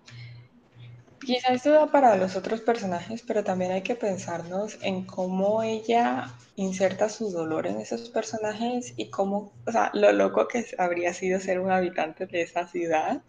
Quizá 1.24 1.52
esto 1.52 1.70
da 1.70 1.86
para 1.86 2.16
los 2.16 2.34
otros 2.34 2.60
personajes, 2.60 3.22
pero 3.22 3.44
también 3.44 3.70
hay 3.70 3.82
que 3.82 3.94
pensarnos 3.94 4.78
en 4.82 5.04
cómo 5.06 5.62
ella 5.62 6.34
inserta 6.56 7.08
su 7.08 7.30
dolor 7.30 7.66
en 7.68 7.80
esos 7.80 8.10
personajes 8.10 8.92
y 8.96 9.08
cómo, 9.08 9.52
o 9.66 9.72
sea, 9.72 9.90
lo 9.94 10.10
loco 10.12 10.48
que 10.48 10.64
habría 10.78 11.14
sido 11.14 11.38
ser 11.38 11.60
un 11.60 11.70
habitante 11.70 12.26
de 12.26 12.42
esa 12.42 12.66
ciudad 12.66 13.22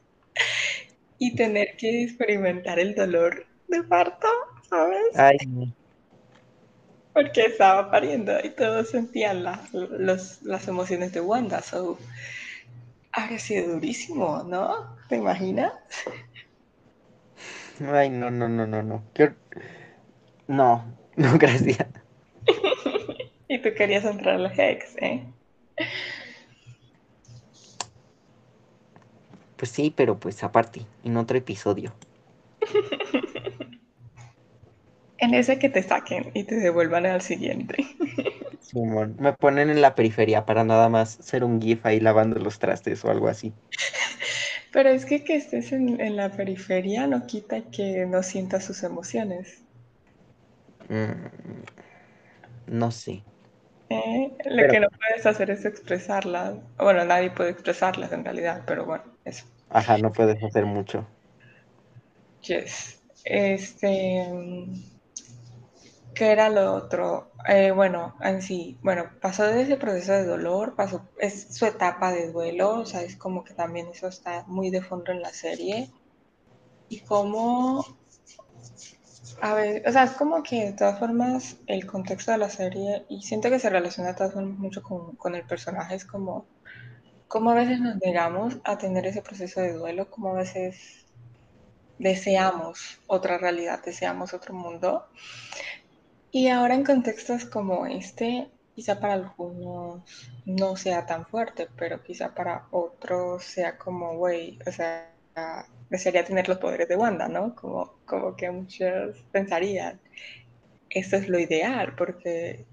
y 1.19 1.35
tener 1.35 1.77
que 1.77 2.03
experimentar 2.03 2.79
el 2.79 2.95
dolor 2.95 3.45
de 3.67 3.83
parto, 3.83 4.27
¿sabes? 4.67 5.15
Ay, 5.15 5.37
porque 7.13 7.45
estaba 7.45 7.91
pariendo 7.91 8.33
y 8.43 8.49
todos 8.49 8.89
sentían 8.89 9.43
las 9.43 10.67
emociones 10.67 11.13
de 11.13 11.21
Wanda. 11.21 11.61
So, 11.61 11.97
habría 13.11 13.39
sido 13.39 13.73
durísimo, 13.73 14.43
¿no? 14.43 14.97
¿Te 15.07 15.17
imaginas? 15.17 15.73
Ay, 17.91 18.09
no, 18.09 18.31
no, 18.31 18.49
no, 18.49 18.65
no, 18.65 18.83
no. 18.83 19.03
No, 20.47 20.85
no, 21.15 21.37
gracias. 21.37 21.87
y 23.47 23.59
tú 23.59 23.69
querías 23.75 24.05
entrar 24.05 24.35
a 24.35 24.39
la 24.39 24.53
Hex, 24.53 24.95
¿eh? 24.97 25.23
Pues 29.55 29.71
sí, 29.71 29.93
pero 29.95 30.19
pues 30.19 30.43
aparte, 30.43 30.85
en 31.03 31.15
otro 31.15 31.37
episodio. 31.37 31.93
en 35.23 35.33
ese 35.33 35.59
que 35.59 35.69
te 35.69 35.81
saquen 35.83 36.31
y 36.33 36.43
te 36.43 36.55
devuelvan 36.55 37.05
al 37.05 37.21
siguiente. 37.21 37.77
me 39.19 39.33
ponen 39.33 39.69
en 39.69 39.81
la 39.81 39.95
periferia 39.95 40.45
para 40.45 40.63
nada 40.63 40.89
más 40.89 41.17
ser 41.21 41.43
un 41.43 41.61
GIF 41.61 41.85
ahí 41.85 41.99
lavando 41.99 42.39
los 42.39 42.59
trastes 42.59 43.03
o 43.05 43.11
algo 43.11 43.27
así. 43.27 43.53
Pero 44.71 44.89
es 44.89 45.05
que 45.05 45.23
que 45.23 45.35
estés 45.35 45.71
en, 45.71 46.15
la 46.15 46.29
periferia 46.29 47.05
no 47.05 47.27
quita 47.27 47.61
que 47.61 48.05
no 48.07 48.23
sientas 48.23 48.65
sus 48.65 48.81
emociones. 48.83 49.63
Mm, 50.89 51.61
no 52.67 52.91
sé. 52.91 53.23
¿Eh? 53.89 54.31
Lo 54.45 54.67
que 54.67 54.79
no 54.79 54.87
puedes 54.89 55.25
hacer 55.27 55.51
es 55.51 55.65
expresarlas. 55.65 56.55
Bueno, 56.77 57.05
nadie 57.05 57.29
puede 57.29 57.51
expresarlas 57.51 58.11
en 58.11 58.23
realidad, 58.23 58.63
pero 58.65 58.85
bueno, 58.85 59.03
eso. 59.25 59.45
Ajá, 59.69 59.99
no 59.99 60.11
puedes 60.11 60.43
hacer 60.43 60.65
mucho. 60.65 61.05
Yes. 62.41 62.99
Este. 63.23 64.25
¿Qué 66.15 66.31
era 66.31 66.49
lo 66.49 66.73
otro? 66.75 67.31
Eh, 67.47 67.71
bueno, 67.71 68.15
en 68.21 68.41
sí, 68.41 68.77
bueno, 68.83 69.09
pasó 69.21 69.43
de 69.43 69.63
ese 69.63 69.75
proceso 69.77 70.13
de 70.13 70.23
dolor, 70.25 70.75
pasó, 70.75 71.09
es 71.17 71.53
su 71.55 71.65
etapa 71.65 72.11
de 72.13 72.31
duelo, 72.31 72.79
o 72.81 72.85
sea, 72.85 73.01
es 73.01 73.15
como 73.17 73.43
que 73.43 73.53
también 73.53 73.87
eso 73.87 74.07
está 74.07 74.43
muy 74.47 74.69
de 74.69 74.81
fondo 74.81 75.11
en 75.11 75.21
la 75.21 75.33
serie. 75.33 75.89
Y 76.89 77.01
como, 77.01 77.83
a 79.41 79.53
ver, 79.53 79.83
o 79.87 79.91
sea, 79.91 80.03
es 80.03 80.11
como 80.11 80.41
que 80.43 80.65
de 80.65 80.73
todas 80.73 80.99
formas 80.99 81.57
el 81.67 81.85
contexto 81.85 82.31
de 82.31 82.37
la 82.37 82.49
serie, 82.49 83.05
y 83.09 83.21
siento 83.23 83.49
que 83.49 83.59
se 83.59 83.69
relaciona 83.69 84.09
de 84.09 84.15
todas 84.15 84.33
formas 84.33 84.57
mucho 84.57 84.81
con, 84.83 85.15
con 85.15 85.35
el 85.35 85.45
personaje, 85.45 85.95
es 85.95 86.05
como, 86.05 86.45
como 87.27 87.51
a 87.51 87.55
veces 87.55 87.79
nos 87.81 87.97
negamos 87.97 88.59
a 88.65 88.77
tener 88.77 89.05
ese 89.07 89.21
proceso 89.21 89.61
de 89.61 89.73
duelo, 89.73 90.09
como 90.11 90.29
a 90.31 90.39
veces 90.39 91.05
deseamos 91.99 92.99
otra 93.07 93.37
realidad, 93.37 93.81
deseamos 93.85 94.33
otro 94.33 94.53
mundo. 94.53 95.07
Y 96.35 96.47
ahora 96.47 96.73
en 96.73 96.83
contextos 96.83 97.45
como 97.45 97.85
este, 97.85 98.49
quizá 98.73 98.99
para 98.99 99.13
algunos 99.13 100.01
no 100.47 100.75
sea 100.75 101.05
tan 101.05 101.27
fuerte, 101.27 101.67
pero 101.77 102.01
quizá 102.01 102.33
para 102.33 102.65
otros 102.71 103.43
sea 103.43 103.77
como, 103.77 104.17
güey, 104.17 104.57
o 104.65 104.71
sea, 104.71 105.13
desearía 105.91 106.25
tener 106.25 106.49
los 106.49 106.57
poderes 106.57 106.87
de 106.87 106.95
Wanda, 106.95 107.27
¿no? 107.27 107.53
Como, 107.53 107.99
como 108.05 108.35
que 108.35 108.49
muchos 108.49 109.15
pensarían, 109.31 110.01
esto 110.89 111.17
es 111.17 111.29
lo 111.29 111.37
ideal, 111.37 111.93
porque 111.95 112.65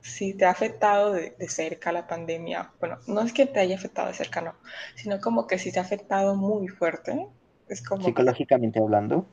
si 0.00 0.34
te 0.34 0.44
ha 0.44 0.50
afectado 0.50 1.12
de, 1.12 1.30
de, 1.36 1.48
cerca 1.48 1.90
la 1.90 2.06
pandemia, 2.06 2.70
bueno, 2.78 2.98
no 3.08 3.22
es 3.22 3.32
que 3.32 3.46
te 3.46 3.58
haya 3.58 3.74
afectado 3.74 4.06
de 4.06 4.14
cerca, 4.14 4.40
no, 4.40 4.54
sino 4.94 5.20
como 5.20 5.48
que 5.48 5.58
si 5.58 5.72
te 5.72 5.80
ha 5.80 5.82
afectado 5.82 6.36
muy 6.36 6.68
fuerte, 6.68 7.26
es 7.68 7.82
como... 7.82 8.04
Psicológicamente 8.04 8.78
hablando 8.78 9.26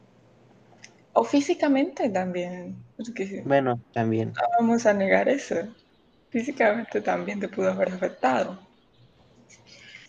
O 1.20 1.24
físicamente 1.24 2.10
también. 2.10 2.76
bueno, 3.44 3.82
también. 3.92 4.34
No 4.34 4.44
vamos 4.60 4.86
a 4.86 4.94
negar 4.94 5.28
eso. 5.28 5.56
Físicamente 6.30 7.02
también 7.02 7.40
te 7.40 7.50
pudo 7.50 7.72
haber 7.72 7.90
afectado. 7.90 8.60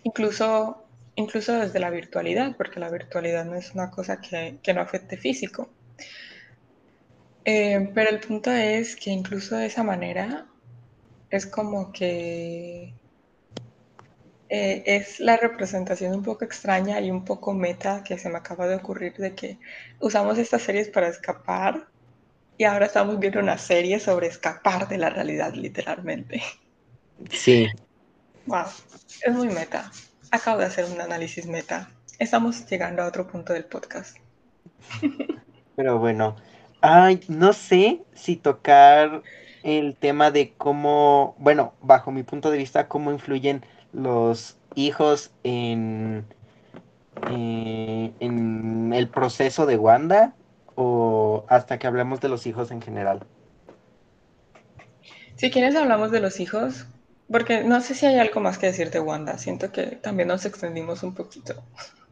Incluso, 0.02 0.84
incluso 1.14 1.54
desde 1.54 1.80
la 1.80 1.88
virtualidad, 1.88 2.54
porque 2.58 2.78
la 2.78 2.90
virtualidad 2.90 3.46
no 3.46 3.54
es 3.54 3.72
una 3.72 3.90
cosa 3.90 4.20
que, 4.20 4.60
no 4.74 4.82
afecte 4.82 5.16
físico. 5.16 5.70
Eh, 7.46 7.90
pero 7.94 8.10
el 8.10 8.20
punto 8.20 8.50
es 8.50 8.94
que 8.94 9.08
incluso 9.08 9.56
de 9.56 9.64
esa 9.64 9.82
manera 9.82 10.46
es 11.30 11.46
como 11.46 11.90
que 11.90 12.92
eh, 14.50 14.82
es 14.86 15.20
la 15.20 15.36
representación 15.36 16.14
un 16.14 16.22
poco 16.22 16.44
extraña 16.44 17.00
y 17.00 17.10
un 17.10 17.24
poco 17.24 17.52
meta 17.52 18.02
que 18.02 18.18
se 18.18 18.30
me 18.30 18.38
acaba 18.38 18.66
de 18.66 18.76
ocurrir 18.76 19.14
de 19.14 19.34
que 19.34 19.58
usamos 20.00 20.38
estas 20.38 20.62
series 20.62 20.88
para 20.88 21.08
escapar 21.08 21.86
y 22.56 22.64
ahora 22.64 22.86
estamos 22.86 23.18
viendo 23.18 23.40
una 23.40 23.58
serie 23.58 24.00
sobre 24.00 24.26
escapar 24.26 24.88
de 24.88 24.98
la 24.98 25.10
realidad 25.10 25.54
literalmente. 25.54 26.42
Sí. 27.30 27.68
Wow, 28.46 28.64
es 29.22 29.34
muy 29.34 29.48
meta. 29.48 29.90
Acabo 30.30 30.58
de 30.58 30.66
hacer 30.66 30.86
un 30.86 31.00
análisis 31.00 31.46
meta. 31.46 31.90
Estamos 32.18 32.66
llegando 32.68 33.02
a 33.02 33.06
otro 33.06 33.26
punto 33.26 33.52
del 33.52 33.64
podcast. 33.64 34.16
Pero 35.76 35.98
bueno, 35.98 36.36
ay, 36.80 37.20
no 37.28 37.52
sé 37.52 38.02
si 38.14 38.36
tocar 38.36 39.22
el 39.62 39.96
tema 39.96 40.30
de 40.30 40.54
cómo, 40.56 41.36
bueno, 41.38 41.74
bajo 41.80 42.10
mi 42.10 42.22
punto 42.22 42.50
de 42.50 42.58
vista, 42.58 42.88
cómo 42.88 43.12
influyen 43.12 43.64
los 43.98 44.56
hijos 44.74 45.30
en, 45.42 46.24
eh, 47.30 48.12
en 48.20 48.92
el 48.92 49.08
proceso 49.08 49.66
de 49.66 49.76
Wanda 49.76 50.34
o 50.74 51.44
hasta 51.48 51.78
que 51.78 51.86
hablemos 51.86 52.20
de 52.20 52.28
los 52.28 52.46
hijos 52.46 52.70
en 52.70 52.80
general? 52.80 53.26
Si 55.36 55.50
quieres 55.50 55.76
hablamos 55.76 56.10
de 56.10 56.20
los 56.20 56.40
hijos, 56.40 56.86
porque 57.30 57.64
no 57.64 57.80
sé 57.80 57.94
si 57.94 58.06
hay 58.06 58.18
algo 58.18 58.40
más 58.40 58.58
que 58.58 58.66
decir 58.66 58.90
de 58.90 59.00
Wanda. 59.00 59.38
Siento 59.38 59.70
que 59.70 59.82
también 59.96 60.28
nos 60.28 60.44
extendimos 60.46 61.02
un 61.02 61.14
poquito. 61.14 61.62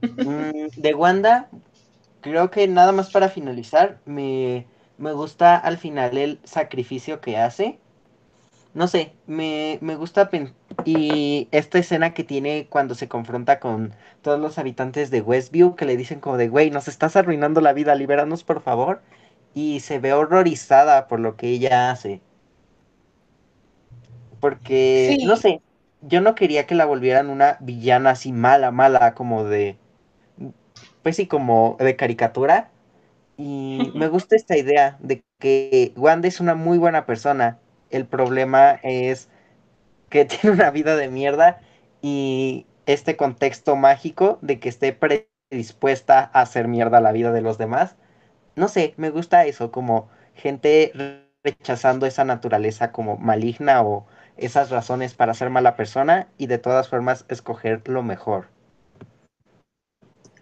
Mm, 0.00 0.68
de 0.76 0.94
Wanda, 0.94 1.48
creo 2.20 2.50
que 2.50 2.68
nada 2.68 2.92
más 2.92 3.10
para 3.10 3.28
finalizar, 3.28 3.98
me, 4.04 4.66
me 4.98 5.12
gusta 5.12 5.56
al 5.56 5.78
final 5.78 6.18
el 6.18 6.40
sacrificio 6.44 7.20
que 7.20 7.38
hace 7.38 7.78
no 8.76 8.88
sé, 8.88 9.14
me, 9.26 9.78
me 9.80 9.96
gusta 9.96 10.28
y 10.84 11.48
esta 11.50 11.78
escena 11.78 12.14
que 12.14 12.24
tiene 12.24 12.66
cuando 12.68 12.94
se 12.94 13.08
confronta 13.08 13.60
con 13.60 13.94
todos 14.22 14.38
los 14.40 14.58
habitantes 14.58 15.10
de 15.10 15.20
Westview 15.20 15.74
que 15.76 15.84
le 15.84 15.96
dicen 15.96 16.20
como 16.20 16.36
de, 16.36 16.48
güey, 16.48 16.70
nos 16.70 16.88
estás 16.88 17.16
arruinando 17.16 17.60
la 17.60 17.72
vida, 17.72 17.94
libéranos 17.94 18.44
por 18.44 18.60
favor. 18.60 19.00
Y 19.54 19.80
se 19.80 19.98
ve 19.98 20.12
horrorizada 20.12 21.08
por 21.08 21.18
lo 21.18 21.36
que 21.36 21.48
ella 21.48 21.90
hace. 21.90 22.20
Porque, 24.38 25.18
no 25.24 25.36
sé, 25.36 25.62
yo 26.02 26.20
no 26.20 26.34
quería 26.34 26.66
que 26.66 26.74
la 26.74 26.84
volvieran 26.84 27.30
una 27.30 27.56
villana 27.60 28.10
así 28.10 28.32
mala, 28.32 28.70
mala, 28.70 29.14
como 29.14 29.44
de, 29.44 29.76
pues 31.02 31.16
sí, 31.16 31.26
como 31.26 31.76
de 31.80 31.96
caricatura. 31.96 32.70
Y 33.38 33.92
me 33.94 34.08
gusta 34.08 34.36
esta 34.36 34.56
idea 34.56 34.98
de 35.00 35.24
que 35.38 35.92
Wanda 35.96 36.28
es 36.28 36.38
una 36.40 36.54
muy 36.54 36.76
buena 36.76 37.06
persona 37.06 37.58
el 37.90 38.06
problema 38.06 38.78
es 38.82 39.28
que 40.16 40.24
tiene 40.40 40.54
una 40.54 40.70
vida 40.70 40.96
de 40.96 41.08
mierda 41.08 41.60
y 42.00 42.66
este 42.86 43.16
contexto 43.16 43.76
mágico 43.76 44.38
de 44.40 44.58
que 44.58 44.68
esté 44.68 44.92
predispuesta 44.92 46.30
a 46.32 46.40
hacer 46.40 46.68
mierda 46.68 47.00
la 47.00 47.12
vida 47.12 47.32
de 47.32 47.42
los 47.42 47.58
demás. 47.58 47.96
No 48.54 48.68
sé, 48.68 48.94
me 48.96 49.10
gusta 49.10 49.44
eso, 49.44 49.70
como 49.70 50.08
gente 50.34 50.92
rechazando 51.44 52.06
esa 52.06 52.24
naturaleza 52.24 52.92
como 52.92 53.16
maligna 53.18 53.82
o 53.82 54.06
esas 54.36 54.70
razones 54.70 55.14
para 55.14 55.34
ser 55.34 55.50
mala 55.50 55.76
persona 55.76 56.28
y 56.38 56.46
de 56.46 56.58
todas 56.58 56.88
formas 56.88 57.24
escoger 57.28 57.86
lo 57.88 58.02
mejor. 58.02 58.48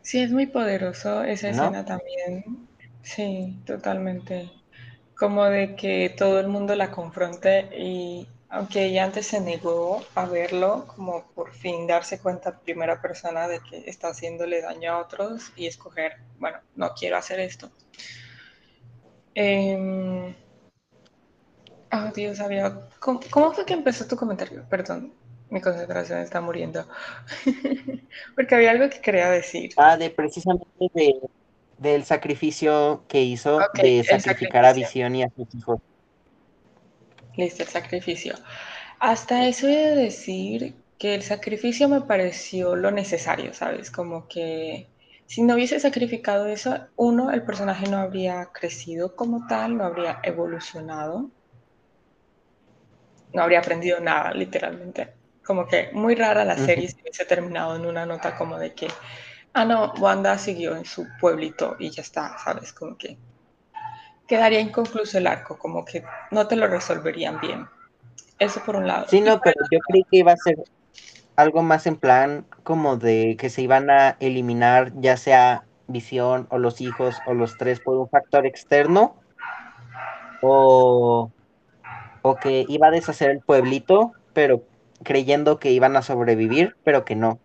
Sí, 0.03 0.21
es 0.21 0.31
muy 0.33 0.47
poderoso 0.47 1.25
esa 1.25 1.49
escena 1.49 1.85
también. 1.85 2.69
Sí, 3.03 3.59
totalmente 3.67 4.51
como 5.19 5.45
de 5.45 5.77
que 5.77 6.13
todo 6.17 6.41
el 6.41 6.49
mundo 6.49 6.75
la 6.75 6.91
confronte 6.91 7.69
y 7.79 8.27
aunque 8.55 8.85
ella 8.85 9.03
antes 9.03 9.27
se 9.27 9.41
negó 9.41 10.05
a 10.15 10.27
verlo, 10.27 10.87
como 10.87 11.25
por 11.35 11.53
fin 11.53 11.89
darse 11.89 12.21
cuenta 12.21 12.61
primera 12.61 13.03
persona 13.03 13.49
de 13.49 13.59
que 13.59 13.83
está 13.91 14.09
haciéndole 14.09 14.63
daño 14.63 14.93
a 14.93 14.99
otros 15.01 15.53
y 15.57 15.67
escoger, 15.67 16.13
bueno, 16.39 16.59
no 16.77 16.95
quiero 16.95 17.17
hacer 17.17 17.41
esto. 17.41 17.69
Eh... 19.35 20.37
Oh, 21.91 22.13
Dios, 22.15 22.39
había... 22.39 22.89
¿Cómo, 23.01 23.21
¿Cómo, 23.29 23.53
fue 23.53 23.67
que 23.67 23.75
empezó 23.75 24.07
tu 24.07 24.15
comentario? 24.15 24.65
Perdón, 24.71 25.13
mi 25.51 25.61
concentración 25.61 26.21
está 26.21 26.41
muriendo. 26.41 26.87
Porque 28.37 28.55
había 28.55 28.71
algo 28.71 28.89
que 28.89 29.01
quería 29.01 29.31
decir. 29.31 29.73
Ah, 29.77 29.97
de 29.97 30.11
precisamente 30.11 30.69
de 30.95 31.21
del 31.77 32.05
sacrificio 32.05 33.03
que 33.09 33.21
hizo 33.21 33.59
de 33.75 34.05
sacrificar 34.05 34.65
a 34.65 34.73
Visión 34.73 35.17
y 35.17 35.25
a 35.25 35.31
sus 35.31 35.53
hijos. 35.57 35.81
Listo, 37.37 37.63
el 37.63 37.69
sacrificio. 37.69 38.35
Hasta 39.01 39.47
eso 39.49 39.69
he 39.69 39.77
de 39.77 39.97
decir 39.97 40.75
que 40.99 41.15
el 41.15 41.23
sacrificio 41.23 41.89
me 41.89 42.01
pareció 42.03 42.77
lo 42.77 42.91
necesario, 42.91 43.53
¿sabes? 43.55 43.91
Como 43.91 44.29
que 44.29 44.89
si 45.27 45.43
no 45.43 45.55
hubiese 45.55 45.81
sacrificado 45.81 46.47
eso, 46.47 46.89
uno, 46.97 47.31
el 47.33 47.45
personaje 47.45 47.89
no 47.89 47.99
habría 47.99 48.47
crecido 48.53 49.17
como 49.17 49.47
tal, 49.47 49.77
no 49.77 49.85
habría 49.85 50.21
evolucionado, 50.23 51.31
no 53.33 53.43
habría 53.43 53.59
aprendido 53.59 54.01
nada, 54.01 54.33
literalmente. 54.33 55.13
Como 55.45 55.67
que 55.67 55.91
muy 55.93 56.15
rara 56.15 56.45
la 56.45 56.57
serie 56.57 56.89
si 56.89 57.01
hubiese 57.03 57.25
terminado 57.27 57.77
en 57.77 57.85
una 57.87 58.07
nota 58.07 58.37
como 58.37 58.59
de 58.59 58.75
que 58.75 58.89
Ah, 59.55 59.65
no, 59.65 59.93
Wanda 60.01 60.37
siguió 60.37 60.77
en 60.77 60.85
su 60.85 61.07
pueblito 61.21 61.77
y 61.79 61.91
ya 61.91 62.03
está, 62.03 62.37
¿sabes? 62.39 62.73
Como 62.73 62.99
que 62.99 63.19
quedaría 64.27 64.61
inconcluso 64.61 65.19
el 65.19 65.27
arco, 65.27 65.59
como 65.59 65.85
que 65.85 66.05
no 66.31 66.47
te 66.47 66.57
lo 66.57 66.67
resolverían 66.67 67.41
bien. 67.41 67.67
Eso 68.39 68.61
por 68.65 68.77
un 68.77 68.87
lado. 68.87 69.07
Sí, 69.09 69.21
no, 69.21 69.41
pero 69.41 69.57
yo 69.71 69.79
creí 69.89 70.03
que 70.11 70.19
iba 70.19 70.33
a 70.33 70.37
ser 70.37 70.57
algo 71.37 71.63
más 71.63 71.87
en 71.87 71.97
plan 71.97 72.47
como 72.63 72.97
de 72.97 73.37
que 73.39 73.51
se 73.51 73.63
iban 73.63 73.91
a 73.91 74.17
eliminar 74.21 74.93
ya 75.01 75.17
sea 75.17 75.65
Visión 75.87 76.47
o 76.51 76.59
los 76.59 76.81
hijos 76.81 77.17
o 77.27 77.35
los 77.35 77.59
tres 77.59 77.79
por 77.79 77.99
un 77.99 78.09
factor 78.09 78.47
externo 78.47 79.17
o, 80.41 81.31
o 82.23 82.37
que 82.37 82.65
iba 82.69 82.89
a 82.89 82.91
deshacer 82.91 83.31
el 83.31 83.41
pueblito, 83.41 84.13
pero 84.33 84.63
creyendo 85.03 85.59
que 85.59 85.73
iban 85.73 85.97
a 85.97 86.03
sobrevivir, 86.03 86.75
pero 86.85 87.05
que 87.05 87.17
no. 87.17 87.39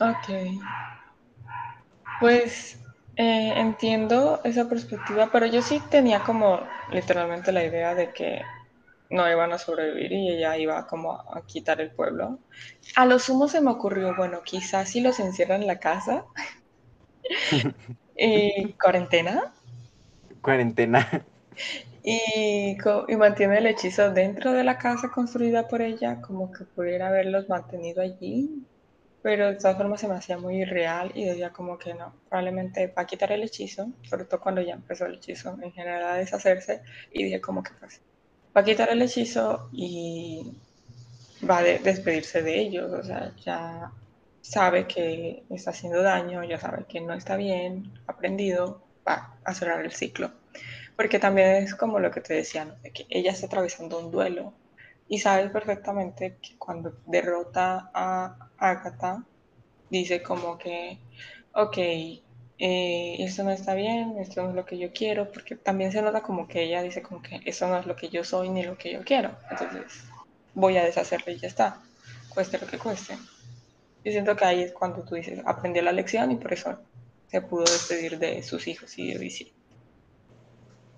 Ok. 0.00 0.58
Pues 2.18 2.78
eh, 3.16 3.52
entiendo 3.56 4.40
esa 4.44 4.68
perspectiva, 4.68 5.28
pero 5.30 5.46
yo 5.46 5.60
sí 5.60 5.82
tenía 5.90 6.20
como 6.20 6.60
literalmente 6.90 7.52
la 7.52 7.64
idea 7.64 7.94
de 7.94 8.12
que 8.12 8.42
no 9.10 9.30
iban 9.30 9.52
a 9.52 9.58
sobrevivir 9.58 10.12
y 10.12 10.30
ella 10.30 10.56
iba 10.56 10.86
como 10.86 11.12
a 11.12 11.44
quitar 11.46 11.80
el 11.82 11.90
pueblo. 11.90 12.38
A 12.96 13.04
lo 13.04 13.18
sumo 13.18 13.48
se 13.48 13.60
me 13.60 13.70
ocurrió, 13.70 14.16
bueno, 14.16 14.40
quizás 14.42 14.88
si 14.88 15.02
los 15.02 15.20
encierran 15.20 15.60
en 15.60 15.66
la 15.66 15.78
casa. 15.78 16.24
y 18.16 18.72
cuarentena. 18.72 19.52
Cuarentena. 20.40 21.24
Y, 22.02 22.76
y, 23.08 23.16
mantiene 23.16 23.58
el 23.58 23.66
hechizo 23.66 24.10
dentro 24.10 24.52
de 24.52 24.64
la 24.64 24.78
casa 24.78 25.10
construida 25.10 25.68
por 25.68 25.82
ella, 25.82 26.20
como 26.20 26.50
que 26.50 26.64
pudiera 26.64 27.08
haberlos 27.08 27.48
mantenido 27.48 28.02
allí 28.02 28.66
pero 29.22 29.48
de 29.48 29.56
todas 29.56 29.76
formas 29.76 30.00
se 30.00 30.08
me 30.08 30.14
hacía 30.14 30.36
muy 30.36 30.62
irreal 30.62 31.12
y 31.14 31.24
decía 31.24 31.50
como 31.50 31.78
que 31.78 31.94
no, 31.94 32.14
probablemente 32.28 32.88
va 32.88 33.02
a 33.02 33.06
quitar 33.06 33.32
el 33.32 33.42
hechizo, 33.42 33.88
sobre 34.02 34.24
todo 34.24 34.40
cuando 34.40 34.60
ya 34.60 34.74
empezó 34.74 35.06
el 35.06 35.14
hechizo 35.14 35.56
en 35.62 35.72
general 35.72 36.02
a 36.04 36.14
deshacerse, 36.14 36.82
y 37.12 37.24
dije 37.24 37.40
como 37.40 37.62
que 37.62 37.70
pues 37.78 38.00
va 38.56 38.60
a 38.60 38.64
quitar 38.64 38.90
el 38.90 39.02
hechizo 39.02 39.68
y 39.72 40.52
va 41.48 41.58
a 41.58 41.62
despedirse 41.62 42.42
de 42.42 42.60
ellos, 42.60 42.92
o 42.92 43.02
sea, 43.02 43.32
ya 43.44 43.92
sabe 44.40 44.86
que 44.86 45.44
está 45.50 45.70
haciendo 45.70 46.02
daño, 46.02 46.42
ya 46.44 46.58
sabe 46.58 46.84
que 46.88 47.00
no 47.00 47.14
está 47.14 47.36
bien, 47.36 47.92
aprendido, 48.06 48.82
va 49.06 49.36
a 49.44 49.54
cerrar 49.54 49.84
el 49.84 49.92
ciclo. 49.92 50.32
Porque 50.96 51.18
también 51.18 51.62
es 51.62 51.74
como 51.74 51.98
lo 51.98 52.10
que 52.10 52.20
te 52.20 52.34
decía, 52.34 52.64
¿no? 52.64 52.74
de 52.82 52.92
que 52.92 53.06
ella 53.08 53.32
está 53.32 53.46
atravesando 53.46 53.98
un 53.98 54.10
duelo 54.10 54.52
y 55.08 55.18
sabes 55.18 55.50
perfectamente 55.50 56.36
que 56.40 56.56
cuando 56.58 56.94
derrota 57.06 57.90
a 57.92 58.48
Agatha, 58.62 59.24
dice 59.90 60.22
como 60.22 60.56
que, 60.56 60.98
ok, 61.52 61.78
eh, 61.78 63.16
esto 63.18 63.42
no 63.42 63.50
está 63.50 63.74
bien, 63.74 64.18
esto 64.18 64.42
no 64.42 64.50
es 64.50 64.54
lo 64.54 64.64
que 64.64 64.78
yo 64.78 64.92
quiero, 64.92 65.30
porque 65.32 65.56
también 65.56 65.90
se 65.90 66.00
nota 66.00 66.22
como 66.22 66.46
que 66.46 66.62
ella 66.62 66.82
dice 66.82 67.02
como 67.02 67.20
que 67.20 67.40
eso 67.44 67.66
no 67.66 67.78
es 67.78 67.86
lo 67.86 67.96
que 67.96 68.08
yo 68.08 68.22
soy 68.24 68.50
ni 68.50 68.62
lo 68.62 68.78
que 68.78 68.92
yo 68.92 69.02
quiero. 69.04 69.36
Entonces 69.50 70.04
voy 70.54 70.76
a 70.76 70.84
deshacerlo 70.84 71.32
y 71.32 71.38
ya 71.38 71.48
está, 71.48 71.82
cueste 72.28 72.58
lo 72.58 72.66
que 72.66 72.78
cueste. 72.78 73.18
Yo 74.04 74.12
siento 74.12 74.36
que 74.36 74.44
ahí 74.44 74.62
es 74.62 74.72
cuando 74.72 75.02
tú 75.02 75.16
dices, 75.16 75.40
aprendió 75.44 75.82
la 75.82 75.92
lección 75.92 76.30
y 76.30 76.36
por 76.36 76.52
eso 76.52 76.78
se 77.26 77.40
pudo 77.40 77.64
despedir 77.64 78.18
de 78.18 78.42
sus 78.42 78.66
hijos 78.68 78.98
y 78.98 79.14
de 79.14 79.52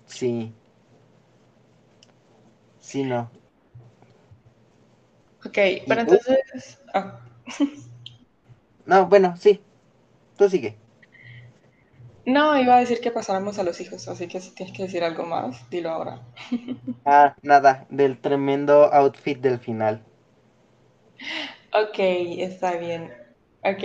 Sí. 0.05 0.53
Sí, 2.79 3.03
no. 3.03 3.29
Ok, 5.43 5.57
pero 5.87 6.01
entonces... 6.01 6.79
Ah. 6.93 7.21
No, 8.85 9.05
bueno, 9.07 9.35
sí. 9.37 9.59
Tú 10.37 10.49
sigue. 10.49 10.77
No, 12.25 12.57
iba 12.59 12.75
a 12.75 12.79
decir 12.79 12.99
que 12.99 13.11
pasáramos 13.11 13.57
a 13.59 13.63
los 13.63 13.79
hijos, 13.79 14.07
así 14.09 14.27
que 14.27 14.41
si 14.41 14.51
tienes 14.51 14.75
que 14.75 14.83
decir 14.83 15.03
algo 15.03 15.23
más, 15.25 15.69
dilo 15.69 15.89
ahora. 15.91 16.21
Ah, 17.05 17.35
nada, 17.41 17.87
del 17.89 18.19
tremendo 18.19 18.93
outfit 18.93 19.39
del 19.41 19.59
final. 19.59 20.01
Ok, 21.73 21.99
está 21.99 22.75
bien. 22.77 23.11
Ok, 23.63 23.83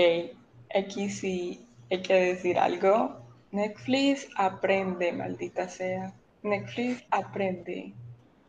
aquí 0.74 1.10
sí 1.10 1.68
hay 1.90 2.02
que 2.02 2.14
decir 2.14 2.58
algo. 2.58 3.20
Netflix 3.50 4.28
aprende, 4.36 5.12
maldita 5.12 5.68
sea. 5.68 6.14
Netflix 6.42 7.02
aprende. 7.10 7.94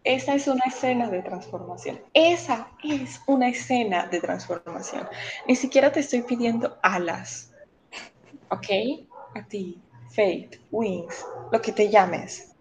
Esa 0.03 0.33
es 0.33 0.47
una 0.47 0.63
escena 0.65 1.09
de 1.09 1.21
transformación. 1.21 1.99
Esa 2.13 2.69
es 2.83 3.21
una 3.27 3.49
escena 3.49 4.07
de 4.07 4.19
transformación. 4.19 5.07
Ni 5.47 5.55
siquiera 5.55 5.91
te 5.91 5.99
estoy 5.99 6.23
pidiendo 6.23 6.79
alas. 6.81 7.53
¿Ok? 8.49 8.67
A 9.35 9.45
ti, 9.47 9.79
Fate, 10.09 10.59
Wings, 10.71 11.25
lo 11.51 11.61
que 11.61 11.71
te 11.71 11.89
llames. 11.89 12.51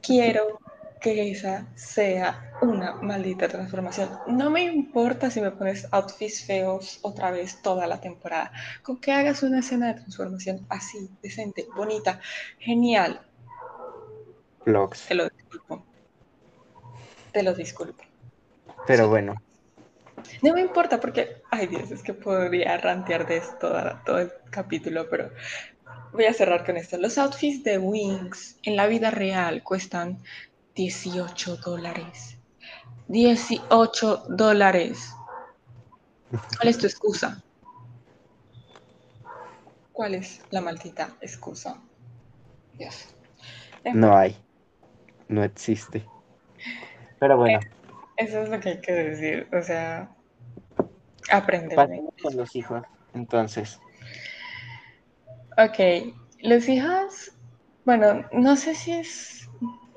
Quiero 0.00 0.60
que 1.00 1.30
esa 1.30 1.66
sea 1.74 2.52
una 2.62 2.94
maldita 2.94 3.48
transformación. 3.48 4.08
No 4.28 4.50
me 4.50 4.62
importa 4.62 5.30
si 5.30 5.40
me 5.40 5.50
pones 5.50 5.86
outfits 5.92 6.44
feos 6.44 7.00
otra 7.02 7.30
vez 7.32 7.60
toda 7.62 7.86
la 7.86 8.00
temporada. 8.00 8.52
Con 8.82 9.00
que 9.00 9.12
hagas 9.12 9.42
una 9.42 9.58
escena 9.58 9.88
de 9.88 9.94
transformación 9.94 10.66
así, 10.68 11.10
decente, 11.20 11.66
bonita, 11.74 12.20
genial. 12.58 13.20
Vlogs. 14.64 15.06
Te 15.06 15.14
lo 15.14 15.28
disculpo. 15.28 15.85
Te 17.36 17.42
lo 17.42 17.52
disculpo. 17.52 18.02
Pero 18.86 19.10
bueno. 19.10 19.34
No 20.40 20.54
me 20.54 20.62
importa 20.62 20.98
porque, 20.98 21.42
ay 21.50 21.66
Dios, 21.66 21.90
es 21.90 22.02
que 22.02 22.14
podría 22.14 22.78
rantear 22.78 23.26
de 23.26 23.36
esto 23.36 23.58
todo, 23.58 24.00
todo 24.06 24.18
el 24.20 24.32
capítulo, 24.48 25.06
pero 25.10 25.30
voy 26.14 26.24
a 26.24 26.32
cerrar 26.32 26.64
con 26.64 26.78
esto. 26.78 26.96
Los 26.96 27.18
outfits 27.18 27.62
de 27.62 27.76
Wings 27.76 28.56
en 28.62 28.74
la 28.74 28.86
vida 28.86 29.10
real 29.10 29.62
cuestan 29.62 30.16
18 30.76 31.58
dólares. 31.58 32.38
18 33.08 34.24
dólares. 34.30 35.10
¿Cuál 36.30 36.68
es 36.68 36.78
tu 36.78 36.86
excusa? 36.86 37.44
¿Cuál 39.92 40.14
es 40.14 40.40
la 40.48 40.62
maldita 40.62 41.14
excusa? 41.20 41.82
Dios. 42.72 43.08
No 43.92 44.16
hay. 44.16 44.34
No 45.28 45.44
existe. 45.44 46.06
Pero 47.18 47.36
bueno. 47.36 47.60
Eso 48.16 48.42
es 48.42 48.48
lo 48.48 48.60
que 48.60 48.70
hay 48.70 48.80
que 48.80 48.92
decir. 48.92 49.48
O 49.52 49.62
sea, 49.62 50.10
aprender. 51.30 51.76
Pasemos 51.76 52.14
con 52.22 52.36
los 52.36 52.56
hijos, 52.56 52.82
entonces. 53.14 53.80
Ok. 55.58 56.14
Los 56.40 56.68
hijos, 56.68 57.32
bueno, 57.84 58.26
no 58.32 58.56
sé 58.56 58.74
si 58.74 58.92
es 58.92 59.36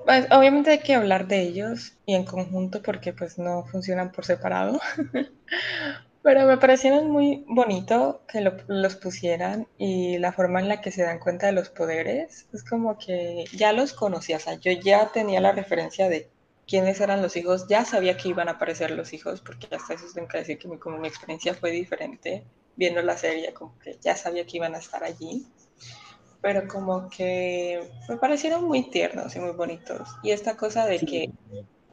pues, 0.10 0.26
obviamente 0.32 0.72
hay 0.72 0.80
que 0.80 0.96
hablar 0.96 1.28
de 1.28 1.42
ellos 1.42 1.94
y 2.08 2.16
en 2.16 2.26
conjunto 2.26 2.82
porque 2.82 3.14
pues 3.14 3.38
no 3.38 3.66
funcionan 3.66 4.12
por 4.12 4.26
separado. 4.26 4.80
Pero 6.24 6.48
me 6.48 6.58
parecieron 6.58 7.12
muy 7.12 7.46
bonito 7.48 8.24
que 8.28 8.42
lo, 8.42 8.58
los 8.68 8.96
pusieran 8.96 9.68
y 9.78 10.18
la 10.18 10.34
forma 10.34 10.62
en 10.62 10.68
la 10.68 10.82
que 10.82 10.90
se 10.90 11.04
dan 11.04 11.20
cuenta 11.20 11.46
de 11.46 11.54
los 11.54 11.70
poderes. 11.70 12.48
Es 12.52 12.64
como 12.64 12.98
que 12.98 13.46
ya 13.56 13.72
los 13.72 13.94
conocía, 13.94 14.38
o 14.38 14.40
sea, 14.40 14.56
yo 14.56 14.72
ya 14.72 15.12
tenía 15.14 15.42
la 15.42 15.52
referencia 15.52 16.10
de 16.10 16.30
quiénes 16.70 17.02
eran 17.02 17.22
los 17.22 17.36
hijos, 17.36 17.68
ya 17.68 17.86
sabía 17.86 18.18
que 18.18 18.30
iban 18.30 18.48
a 18.48 18.54
aparecer 18.54 18.92
los 18.92 19.14
hijos, 19.14 19.42
porque 19.42 19.68
hasta 19.76 19.96
eso 19.96 20.06
tengo 20.14 20.28
que 20.28 20.40
decir 20.40 20.60
que 20.60 20.68
mi, 20.68 20.78
como 20.78 20.98
mi 20.98 21.08
experiencia 21.08 21.54
fue 21.54 21.72
diferente 21.72 22.46
viendo 22.76 23.02
la 23.02 23.18
serie, 23.18 23.54
como 23.54 23.78
que 23.80 23.98
ya 24.02 24.16
sabía 24.16 24.46
que 24.46 24.58
iban 24.58 24.76
a 24.76 24.80
estar 24.80 25.04
allí 25.04 25.46
pero 26.42 26.68
como 26.68 27.10
que 27.10 27.90
me 28.08 28.18
parecieron 28.18 28.66
muy 28.66 28.90
tiernos 28.90 29.36
y 29.36 29.40
muy 29.40 29.52
bonitos. 29.52 30.08
Y 30.24 30.32
esta 30.32 30.56
cosa 30.56 30.86
de 30.86 31.00
que 31.00 31.32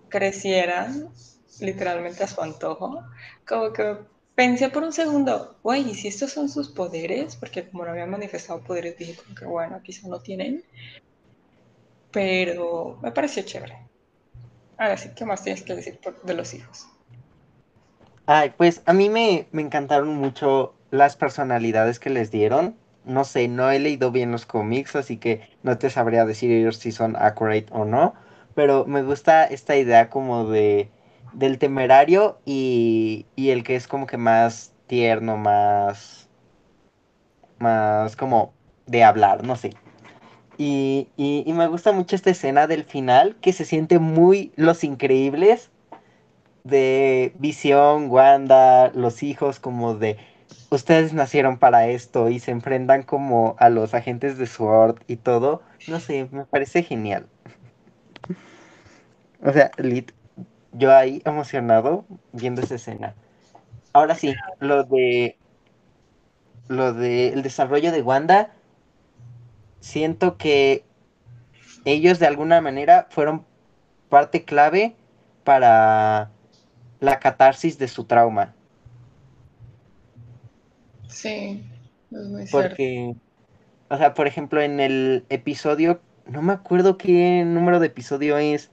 crecieran 0.09 1.11
literalmente 1.61 2.25
a 2.25 2.29
su 2.29 2.41
antojo, 2.41 3.03
como 3.47 3.73
que 3.73 3.97
pensé 4.35 4.69
por 4.69 4.85
un 4.85 4.93
segundo, 4.93 5.59
güey, 5.63 5.91
¿y 5.91 5.95
si 5.95 6.09
estos 6.09 6.33
son 6.33 6.49
sus 6.49 6.69
poderes? 6.71 7.37
Porque 7.37 7.69
como 7.69 7.85
no 7.85 7.91
habían 7.91 8.11
manifestado 8.11 8.63
poderes, 8.63 8.97
dije 8.99 9.17
como 9.17 9.35
que 9.35 9.47
bueno, 9.47 9.81
quizá 9.83 10.09
no 10.09 10.21
tienen. 10.21 10.63
Pero 12.13 12.99
me 13.03 13.13
pareció 13.13 13.43
chévere. 13.43 13.86
Ahora 14.79 14.97
sí, 14.97 15.11
¿qué 15.17 15.25
más 15.25 15.43
tienes 15.43 15.63
que 15.63 15.75
decir 15.75 15.99
de 16.23 16.35
los 16.35 16.55
hijos? 16.55 16.87
Ay, 18.27 18.53
pues 18.57 18.83
a 18.87 18.93
mí 18.93 19.09
me, 19.09 19.49
me 19.53 19.63
encantaron 19.63 20.17
mucho 20.17 20.75
las 20.91 21.17
personalidades 21.17 21.99
que 21.99 22.11
les 22.11 22.31
dieron 22.31 22.77
no 23.07 23.25
sé, 23.25 23.49
no 23.49 23.71
he 23.71 23.79
leído 23.79 24.11
bien 24.11 24.33
los 24.33 24.47
cómics, 24.47 24.97
así 24.97 25.17
que 25.17 25.49
no 25.63 25.79
te 25.79 25.91
sabría 25.91 26.25
decir 26.27 26.75
si 26.75 26.93
son 26.93 27.17
accurate 27.17 27.67
o 27.71 27.85
no. 27.85 28.15
Pero 28.55 28.85
me 28.85 29.03
gusta 29.03 29.45
esta 29.45 29.77
idea 29.77 30.11
como 30.11 30.49
de 30.49 30.91
del 31.33 31.59
temerario 31.59 32.39
y, 32.45 33.27
y 33.37 33.51
el 33.51 33.63
que 33.63 33.77
es 33.77 33.87
como 33.87 34.07
que 34.07 34.17
más 34.17 34.73
tierno, 34.87 35.37
más 35.37 36.29
más 37.59 38.17
como 38.17 38.53
de 38.87 39.05
hablar, 39.05 39.45
no 39.45 39.57
sé. 39.57 39.75
Y, 40.59 41.09
y, 41.17 41.53
me 41.53 41.67
gusta 41.67 41.93
mucho 41.93 42.17
esta 42.17 42.31
escena 42.31 42.67
del 42.67 42.85
final 42.85 43.37
que 43.41 43.53
se 43.53 43.65
siente 43.65 43.99
muy 43.99 44.53
Los 44.57 44.85
Increíbles 44.85 45.71
de 46.65 47.35
Visión, 47.39 48.11
Wanda, 48.11 48.91
los 48.95 49.23
hijos 49.23 49.61
como 49.61 49.95
de 49.95 50.17
ustedes 50.71 51.13
nacieron 51.13 51.59
para 51.59 51.87
esto 51.89 52.29
y 52.29 52.39
se 52.39 52.51
enfrentan 52.51 53.03
como 53.03 53.57
a 53.59 53.69
los 53.69 53.95
agentes 53.95 54.39
de 54.39 54.47
SWORD 54.47 54.99
y 55.07 55.17
todo, 55.17 55.63
no 55.89 56.01
sé, 56.01 56.29
me 56.33 56.45
parece 56.45 56.83
genial. 56.83 57.27
O 59.43 59.53
sea, 59.53 59.71
Lit, 59.77 60.13
yo 60.73 60.97
ahí 60.97 61.23
emocionado 61.27 62.07
viendo 62.33 62.63
esa 62.63 62.77
escena. 62.77 63.15
Ahora 63.93 64.15
sí, 64.15 64.35
lo 64.61 64.83
de 64.85 65.37
lo 66.69 66.95
de 66.95 67.29
el 67.29 67.43
desarrollo 67.43 67.93
de 67.93 68.03
Wanda, 68.03 68.51
siento 69.87 70.37
que 70.37 70.83
ellos 71.85 72.19
de 72.19 72.27
alguna 72.27 72.61
manera 72.61 73.07
fueron 73.11 73.45
parte 74.09 74.45
clave 74.45 74.97
para 75.45 76.31
la 76.99 77.21
catarsis 77.21 77.79
de 77.79 77.87
su 77.87 78.03
trauma. 78.05 78.53
Sí, 81.07 81.65
es 82.11 82.27
muy 82.27 82.47
Porque, 82.51 83.15
o 83.89 83.97
sea, 83.97 84.13
por 84.13 84.27
ejemplo, 84.27 84.61
en 84.61 84.81
el 84.81 85.25
episodio, 85.29 86.01
no 86.27 86.43
me 86.43 86.53
acuerdo 86.53 86.99
qué 86.99 87.45
número 87.47 87.79
de 87.79 87.87
episodio 87.87 88.37
es. 88.39 88.73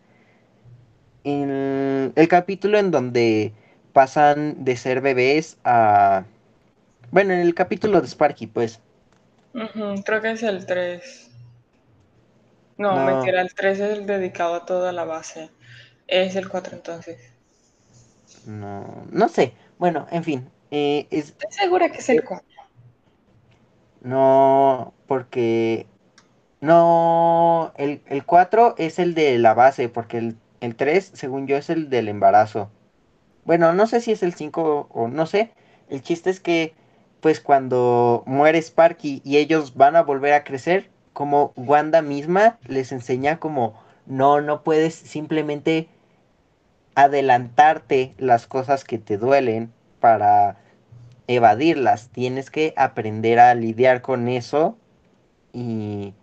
En 1.23 2.11
el 2.15 2.27
capítulo 2.27 2.79
en 2.79 2.89
donde 2.89 3.53
pasan 3.93 4.65
de 4.65 4.75
ser 4.75 5.01
bebés 5.01 5.59
a... 5.63 6.25
Bueno, 7.11 7.33
en 7.33 7.41
el 7.41 7.53
capítulo 7.53 8.01
de 8.01 8.07
Sparky, 8.07 8.47
pues. 8.47 8.81
Creo 10.05 10.21
que 10.21 10.31
es 10.31 10.43
el 10.43 10.65
3. 10.65 11.31
No, 12.77 12.95
no, 12.95 13.05
mentira, 13.05 13.41
el 13.41 13.53
3 13.53 13.79
es 13.79 13.97
el 13.97 14.05
dedicado 14.05 14.55
a 14.55 14.65
toda 14.65 14.91
la 14.91 15.05
base. 15.05 15.49
Es 16.07 16.35
el 16.35 16.49
4 16.49 16.75
entonces. 16.75 17.33
No, 18.45 19.05
no 19.11 19.29
sé. 19.29 19.53
Bueno, 19.77 20.07
en 20.11 20.23
fin, 20.23 20.49
eh, 20.71 21.07
Estoy 21.11 21.51
segura 21.51 21.91
que 21.91 21.99
es 21.99 22.09
el 22.09 22.23
4. 22.23 22.45
No, 24.01 24.93
porque... 25.07 25.87
No, 26.61 27.73
el, 27.77 28.01
el 28.07 28.25
4 28.25 28.75
es 28.77 28.97
el 28.97 29.13
de 29.15 29.37
la 29.37 29.53
base, 29.53 29.89
porque 29.89 30.17
el, 30.17 30.37
el 30.61 30.75
3, 30.75 31.11
según 31.13 31.45
yo, 31.45 31.57
es 31.57 31.69
el 31.69 31.89
del 31.89 32.07
embarazo. 32.07 32.71
Bueno, 33.45 33.73
no 33.73 33.85
sé 33.87 34.01
si 34.01 34.11
es 34.11 34.23
el 34.23 34.33
5 34.33 34.87
o 34.89 35.07
no 35.09 35.25
sé. 35.25 35.51
El 35.89 36.01
chiste 36.01 36.29
es 36.29 36.39
que, 36.39 36.73
pues 37.23 37.39
cuando 37.39 38.23
muere 38.25 38.61
Sparky 38.61 39.21
y 39.23 39.37
ellos 39.37 39.75
van 39.75 39.95
a 39.95 40.03
volver 40.03 40.33
a 40.33 40.43
crecer, 40.43 40.89
como 41.13 41.53
Wanda 41.55 42.01
misma 42.01 42.59
les 42.67 42.91
enseña 42.91 43.39
como, 43.39 43.81
no, 44.05 44.41
no 44.41 44.61
puedes 44.61 44.93
simplemente 44.93 45.87
adelantarte 46.95 48.13
las 48.17 48.45
cosas 48.45 48.83
que 48.83 48.97
te 48.97 49.17
duelen 49.17 49.71
para 50.01 50.57
evadirlas, 51.27 52.09
tienes 52.09 52.51
que 52.51 52.73
aprender 52.75 53.39
a 53.39 53.55
lidiar 53.55 54.01
con 54.01 54.27
eso 54.27 54.77
y, 55.53 56.13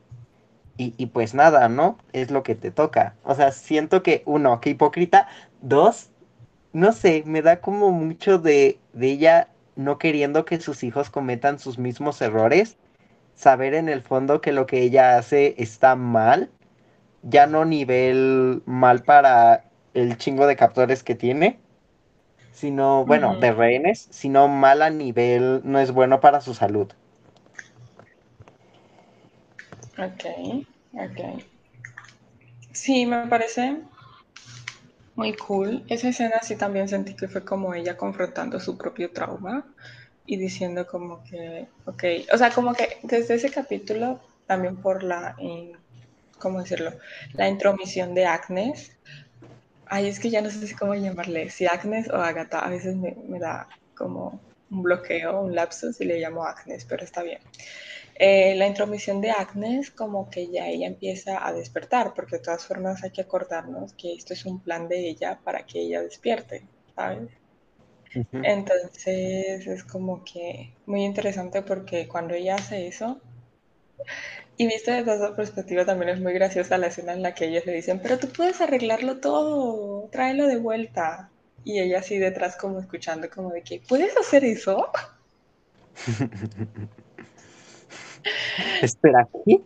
y, 0.77 1.07
pues 1.07 1.33
nada, 1.33 1.71
¿no? 1.71 1.97
Es 2.13 2.31
lo 2.31 2.43
que 2.43 2.55
te 2.55 2.71
toca. 2.71 3.15
O 3.25 3.35
sea, 3.35 3.53
siento 3.53 4.03
que 4.03 4.23
uno, 4.27 4.61
que 4.61 4.69
hipócrita, 4.69 5.29
dos, 5.63 6.11
no 6.75 6.93
sé, 6.93 7.23
me 7.25 7.41
da 7.41 7.63
como 7.63 7.91
mucho 7.91 8.39
de, 8.39 8.79
de 8.93 9.07
ella 9.13 9.49
no 9.81 9.99
queriendo 9.99 10.45
que 10.45 10.61
sus 10.61 10.85
hijos 10.85 11.11
cometan 11.11 11.59
sus 11.59 11.79
mismos 11.79 12.21
errores, 12.21 12.77
saber 13.35 13.75
en 13.75 13.89
el 13.89 14.03
fondo 14.03 14.41
que 14.41 14.53
lo 14.53 14.67
que 14.67 14.83
ella 14.83 15.17
hace 15.17 15.55
está 15.59 15.97
mal, 15.97 16.51
ya 17.23 17.47
no 17.47 17.65
nivel 17.65 18.63
mal 18.67 19.03
para 19.03 19.65
el 19.95 20.19
chingo 20.19 20.47
de 20.47 20.57
captores 20.57 21.03
que 21.03 21.15
tiene, 21.15 21.59
sino, 22.53 23.05
bueno, 23.07 23.37
de 23.41 23.53
rehenes, 23.53 24.07
sino 24.11 24.49
mal 24.49 24.83
a 24.83 24.91
nivel 24.91 25.63
no 25.65 25.79
es 25.79 25.93
bueno 25.93 26.21
para 26.21 26.41
su 26.41 26.55
salud. 26.55 26.93
Ok, 29.99 30.25
ok. 30.93 31.43
Sí, 32.73 33.07
me 33.07 33.27
parece 33.27 33.79
muy 35.21 35.37
cool. 35.37 35.85
Esa 35.89 36.09
escena 36.09 36.41
sí 36.43 36.57
también 36.57 36.89
sentí 36.89 37.15
que 37.15 37.29
fue 37.29 37.45
como 37.45 37.75
ella 37.75 37.97
confrontando 37.97 38.59
su 38.59 38.79
propio 38.79 39.11
trauma 39.13 39.67
y 40.25 40.39
diciendo 40.39 40.87
como 40.87 41.23
que, 41.25 41.69
ok, 41.85 42.05
o 42.33 42.39
sea, 42.39 42.51
como 42.51 42.73
que 42.73 42.99
desde 43.03 43.35
ese 43.35 43.51
capítulo, 43.51 44.19
también 44.47 44.77
por 44.77 45.03
la, 45.03 45.37
¿cómo 46.39 46.61
decirlo? 46.61 46.93
La 47.35 47.49
intromisión 47.49 48.15
de 48.15 48.25
Agnes. 48.25 48.97
Ay, 49.87 50.09
es 50.09 50.21
que 50.21 50.31
ya 50.31 50.41
no 50.41 50.51
sé 50.51 50.75
cómo 50.75 50.95
llamarle, 50.95 51.51
si 51.51 51.67
Agnes 51.67 52.09
o 52.09 52.17
Agatha. 52.17 52.61
A 52.61 52.71
veces 52.71 52.97
me, 52.97 53.15
me 53.29 53.39
da 53.39 53.69
como 53.95 54.41
un 54.71 54.83
bloqueo, 54.83 55.41
un 55.43 55.55
lapsus 55.55 56.01
y 56.01 56.05
le 56.05 56.19
llamo 56.21 56.45
Agnes, 56.45 56.85
pero 56.85 57.05
está 57.05 57.23
bien. 57.23 57.41
Eh, 58.15 58.55
la 58.57 58.67
intromisión 58.67 59.21
de 59.21 59.31
Agnes 59.31 59.91
como 59.91 60.29
que 60.29 60.49
ya 60.49 60.69
ella 60.69 60.87
empieza 60.87 61.47
a 61.47 61.53
despertar, 61.53 62.13
porque 62.15 62.37
de 62.37 62.43
todas 62.43 62.67
formas 62.67 63.03
hay 63.03 63.11
que 63.11 63.23
acordarnos 63.23 63.95
que 63.95 64.13
esto 64.15 64.35
es 64.35 64.45
un 64.45 64.61
plan 64.61 64.89
de 64.89 65.09
ella 65.09 65.41
para 65.43 65.65
que 65.65 65.81
ella 65.81 66.03
despierte, 66.03 66.69
¿sabes? 66.95 67.31
Entonces 68.43 69.67
es 69.67 69.85
como 69.85 70.25
que 70.25 70.75
muy 70.87 71.05
interesante 71.05 71.63
porque 71.63 72.09
cuando 72.09 72.35
ella 72.35 72.57
hace 72.57 72.87
eso, 72.89 73.21
y 74.57 74.67
viste 74.67 74.93
desde 74.93 75.15
esa 75.15 75.35
perspectiva 75.35 75.87
también 75.87 76.11
es 76.11 76.21
muy 76.21 76.33
graciosa 76.35 76.77
la 76.77 76.89
escena 76.89 77.15
en 77.15 77.23
la 77.23 77.35
que 77.35 77.47
ellos 77.47 77.65
le 77.67 77.73
dicen, 77.73 78.01
pero 78.03 78.19
tú 78.19 78.29
puedes 78.29 78.61
arreglarlo 78.61 79.19
todo, 79.19 80.09
tráelo 80.11 80.47
de 80.47 80.57
vuelta. 80.59 81.30
Y 81.65 81.79
ella 81.79 81.99
así 81.99 82.19
detrás 82.19 82.57
como 82.57 82.81
escuchando 82.81 83.29
como 83.31 83.51
de 83.51 83.63
que, 83.63 83.83
¿puedes 83.87 84.17
hacer 84.17 84.45
eso? 84.45 84.91
Espera, 88.83 89.29
¿qué? 89.45 89.61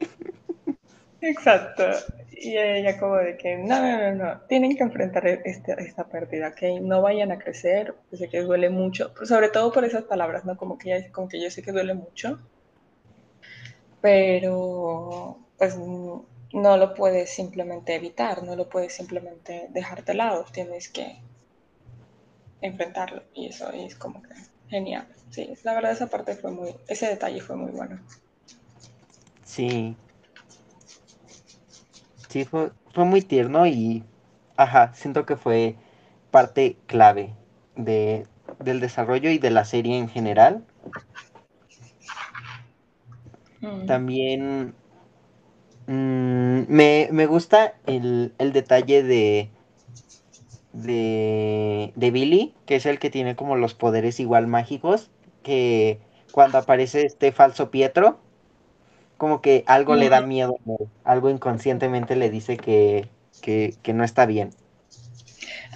Exacto. 1.20 1.84
Y 2.30 2.58
ella 2.58 2.98
como 2.98 3.16
de 3.16 3.36
que, 3.36 3.56
no, 3.56 3.80
no, 3.80 3.98
no, 3.98 4.24
no, 4.24 4.40
tienen 4.48 4.76
que 4.76 4.82
enfrentar 4.82 5.26
este, 5.26 5.74
esta 5.78 6.06
pérdida, 6.06 6.54
que 6.54 6.80
no 6.80 7.00
vayan 7.00 7.32
a 7.32 7.38
crecer, 7.38 7.94
yo 8.10 8.18
sé 8.18 8.28
que 8.28 8.42
duele 8.42 8.68
mucho, 8.68 9.14
sobre 9.24 9.48
todo 9.48 9.72
por 9.72 9.84
esas 9.84 10.04
palabras, 10.04 10.44
¿no? 10.44 10.56
Como 10.56 10.76
que 10.76 10.90
ella 10.90 10.98
dice, 10.98 11.12
como 11.12 11.28
que 11.28 11.40
yo 11.40 11.50
sé 11.50 11.62
que 11.62 11.72
duele 11.72 11.94
mucho, 11.94 12.40
pero 14.00 15.38
pues 15.56 15.78
no 15.78 16.76
lo 16.76 16.94
puedes 16.94 17.30
simplemente 17.30 17.94
evitar, 17.94 18.42
no 18.42 18.56
lo 18.56 18.68
puedes 18.68 18.94
simplemente 18.94 19.68
dejar 19.70 20.04
de 20.04 20.14
lado, 20.14 20.44
tienes 20.52 20.90
que 20.90 21.16
enfrentarlo 22.64 23.22
y 23.34 23.48
eso 23.48 23.70
es 23.72 23.94
como 23.94 24.22
que 24.22 24.30
genial. 24.68 25.06
Sí, 25.30 25.52
la 25.62 25.74
verdad 25.74 25.92
esa 25.92 26.06
parte 26.06 26.34
fue 26.34 26.50
muy, 26.50 26.74
ese 26.88 27.06
detalle 27.06 27.40
fue 27.40 27.56
muy 27.56 27.70
bueno. 27.70 28.00
Sí, 29.44 29.96
sí, 32.28 32.44
fue, 32.44 32.70
fue 32.92 33.04
muy 33.04 33.20
tierno 33.20 33.66
y, 33.66 34.02
ajá, 34.56 34.94
siento 34.94 35.26
que 35.26 35.36
fue 35.36 35.76
parte 36.30 36.76
clave 36.86 37.34
de, 37.76 38.26
del 38.58 38.80
desarrollo 38.80 39.30
y 39.30 39.38
de 39.38 39.50
la 39.50 39.64
serie 39.64 39.98
en 39.98 40.08
general. 40.08 40.64
Mm. 43.60 43.86
También 43.86 44.74
mm, 45.86 46.64
me, 46.68 47.08
me 47.12 47.26
gusta 47.26 47.74
el, 47.86 48.32
el 48.38 48.52
detalle 48.52 49.02
de, 49.02 49.50
de, 50.74 51.92
de 51.96 52.10
Billy, 52.12 52.54
que 52.66 52.76
es 52.76 52.86
el 52.86 52.98
que 53.00 53.10
tiene 53.10 53.36
como 53.36 53.56
los 53.56 53.74
poderes 53.74 54.20
igual 54.20 54.46
mágicos, 54.48 55.10
que 55.42 56.00
cuando 56.32 56.58
aparece 56.58 57.06
este 57.06 57.32
falso 57.32 57.70
Pietro, 57.70 58.20
como 59.18 59.40
que 59.40 59.64
algo 59.66 59.96
le 59.96 60.08
da 60.08 60.20
miedo, 60.20 60.56
algo 61.04 61.30
inconscientemente 61.30 62.16
le 62.16 62.30
dice 62.30 62.56
que, 62.58 63.08
que, 63.40 63.76
que 63.82 63.94
no 63.94 64.04
está 64.04 64.26
bien. 64.26 64.50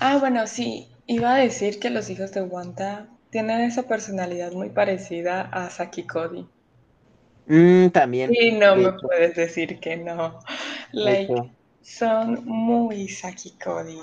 Ah, 0.01 0.17
bueno, 0.19 0.47
sí, 0.47 0.89
iba 1.07 1.35
a 1.35 1.37
decir 1.37 1.79
que 1.79 1.91
los 1.91 2.09
hijos 2.09 2.33
de 2.33 2.41
Wanda 2.41 3.07
tienen 3.31 3.61
esa 3.61 3.83
personalidad 3.83 4.53
muy 4.53 4.71
parecida 4.71 5.43
a 5.43 5.69
Saki 5.69 6.07
Cody. 6.07 6.49
Mm, 7.47 7.91
también, 7.91 8.39
Y 8.41 8.53
no 8.53 8.77
me 8.77 8.93
puedes 8.93 9.35
decir 9.35 9.81
que 9.81 9.97
no. 9.97 10.39
Like, 10.93 11.51
son 11.83 12.45
muy 12.45 13.09
Saki 13.09 13.59
Cody, 13.59 13.99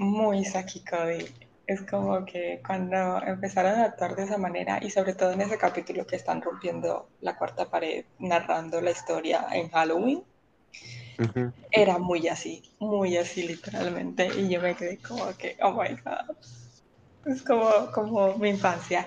muy 0.00 0.46
Saki 0.46 0.80
Cody. 0.80 1.26
Es 1.66 1.82
como 1.82 2.24
que 2.24 2.60
cuando 2.66 3.22
empezaron 3.22 3.78
a 3.78 3.84
actuar 3.84 4.16
de 4.16 4.24
esa 4.24 4.38
manera, 4.38 4.80
y 4.82 4.90
sobre 4.90 5.12
todo 5.14 5.32
en 5.32 5.42
ese 5.42 5.58
capítulo 5.58 6.06
que 6.06 6.16
están 6.16 6.40
rompiendo 6.40 7.10
la 7.20 7.36
cuarta 7.36 7.70
pared, 7.70 8.06
narrando 8.18 8.80
la 8.80 8.90
historia 8.90 9.46
en 9.52 9.68
Halloween, 9.68 10.24
era 11.70 11.98
muy 11.98 12.28
así, 12.28 12.62
muy 12.78 13.18
así 13.18 13.46
literalmente. 13.46 14.28
Y 14.38 14.48
yo 14.48 14.62
me 14.62 14.74
quedé 14.74 14.96
como 14.98 15.36
que, 15.36 15.58
oh 15.62 15.72
my 15.72 15.90
god. 16.02 16.34
Es 17.26 17.42
como, 17.42 17.92
como 17.92 18.38
mi 18.38 18.48
infancia. 18.48 19.06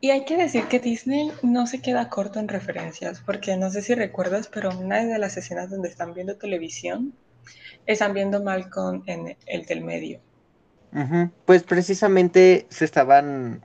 Y 0.00 0.08
hay 0.08 0.24
que 0.24 0.38
decir 0.38 0.64
que 0.68 0.80
Disney 0.80 1.30
no 1.42 1.66
se 1.66 1.82
queda 1.82 2.08
corto 2.08 2.40
en 2.40 2.48
referencias, 2.48 3.20
porque 3.20 3.58
no 3.58 3.70
sé 3.70 3.82
si 3.82 3.94
recuerdas, 3.94 4.48
pero 4.48 4.70
una 4.70 5.04
de 5.04 5.18
las 5.18 5.36
escenas 5.36 5.68
donde 5.68 5.90
están 5.90 6.14
viendo 6.14 6.36
televisión, 6.36 7.12
están 7.84 8.14
viendo 8.14 8.42
Malcolm 8.42 9.02
en 9.06 9.36
el 9.44 9.66
del 9.66 9.84
medio. 9.84 10.22
Pues 11.44 11.62
precisamente 11.62 12.66
se 12.70 12.84
estaban. 12.84 13.62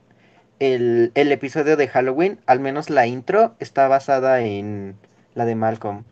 El, 0.58 1.12
el 1.14 1.32
episodio 1.32 1.76
de 1.76 1.88
Halloween, 1.88 2.40
al 2.46 2.60
menos 2.60 2.88
la 2.88 3.06
intro, 3.06 3.54
está 3.60 3.88
basada 3.88 4.40
en 4.40 4.96
la 5.34 5.44
de 5.44 5.54
Malcolm. 5.54 6.04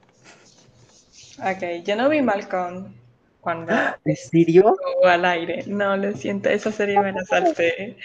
Ok, 1.39 1.85
yo 1.85 1.97
no 1.97 2.09
vi 2.09 2.23
Malcolm 2.23 2.93
cuando 3.41 3.73
¿En 4.05 4.17
serio? 4.17 4.77
al 5.05 5.25
aire. 5.25 5.65
No, 5.67 5.97
lo 5.97 6.12
siento, 6.17 6.49
esa 6.49 6.73
serie 6.73 7.01
me 7.01 7.12
la 7.12 7.25
salté. 7.25 7.99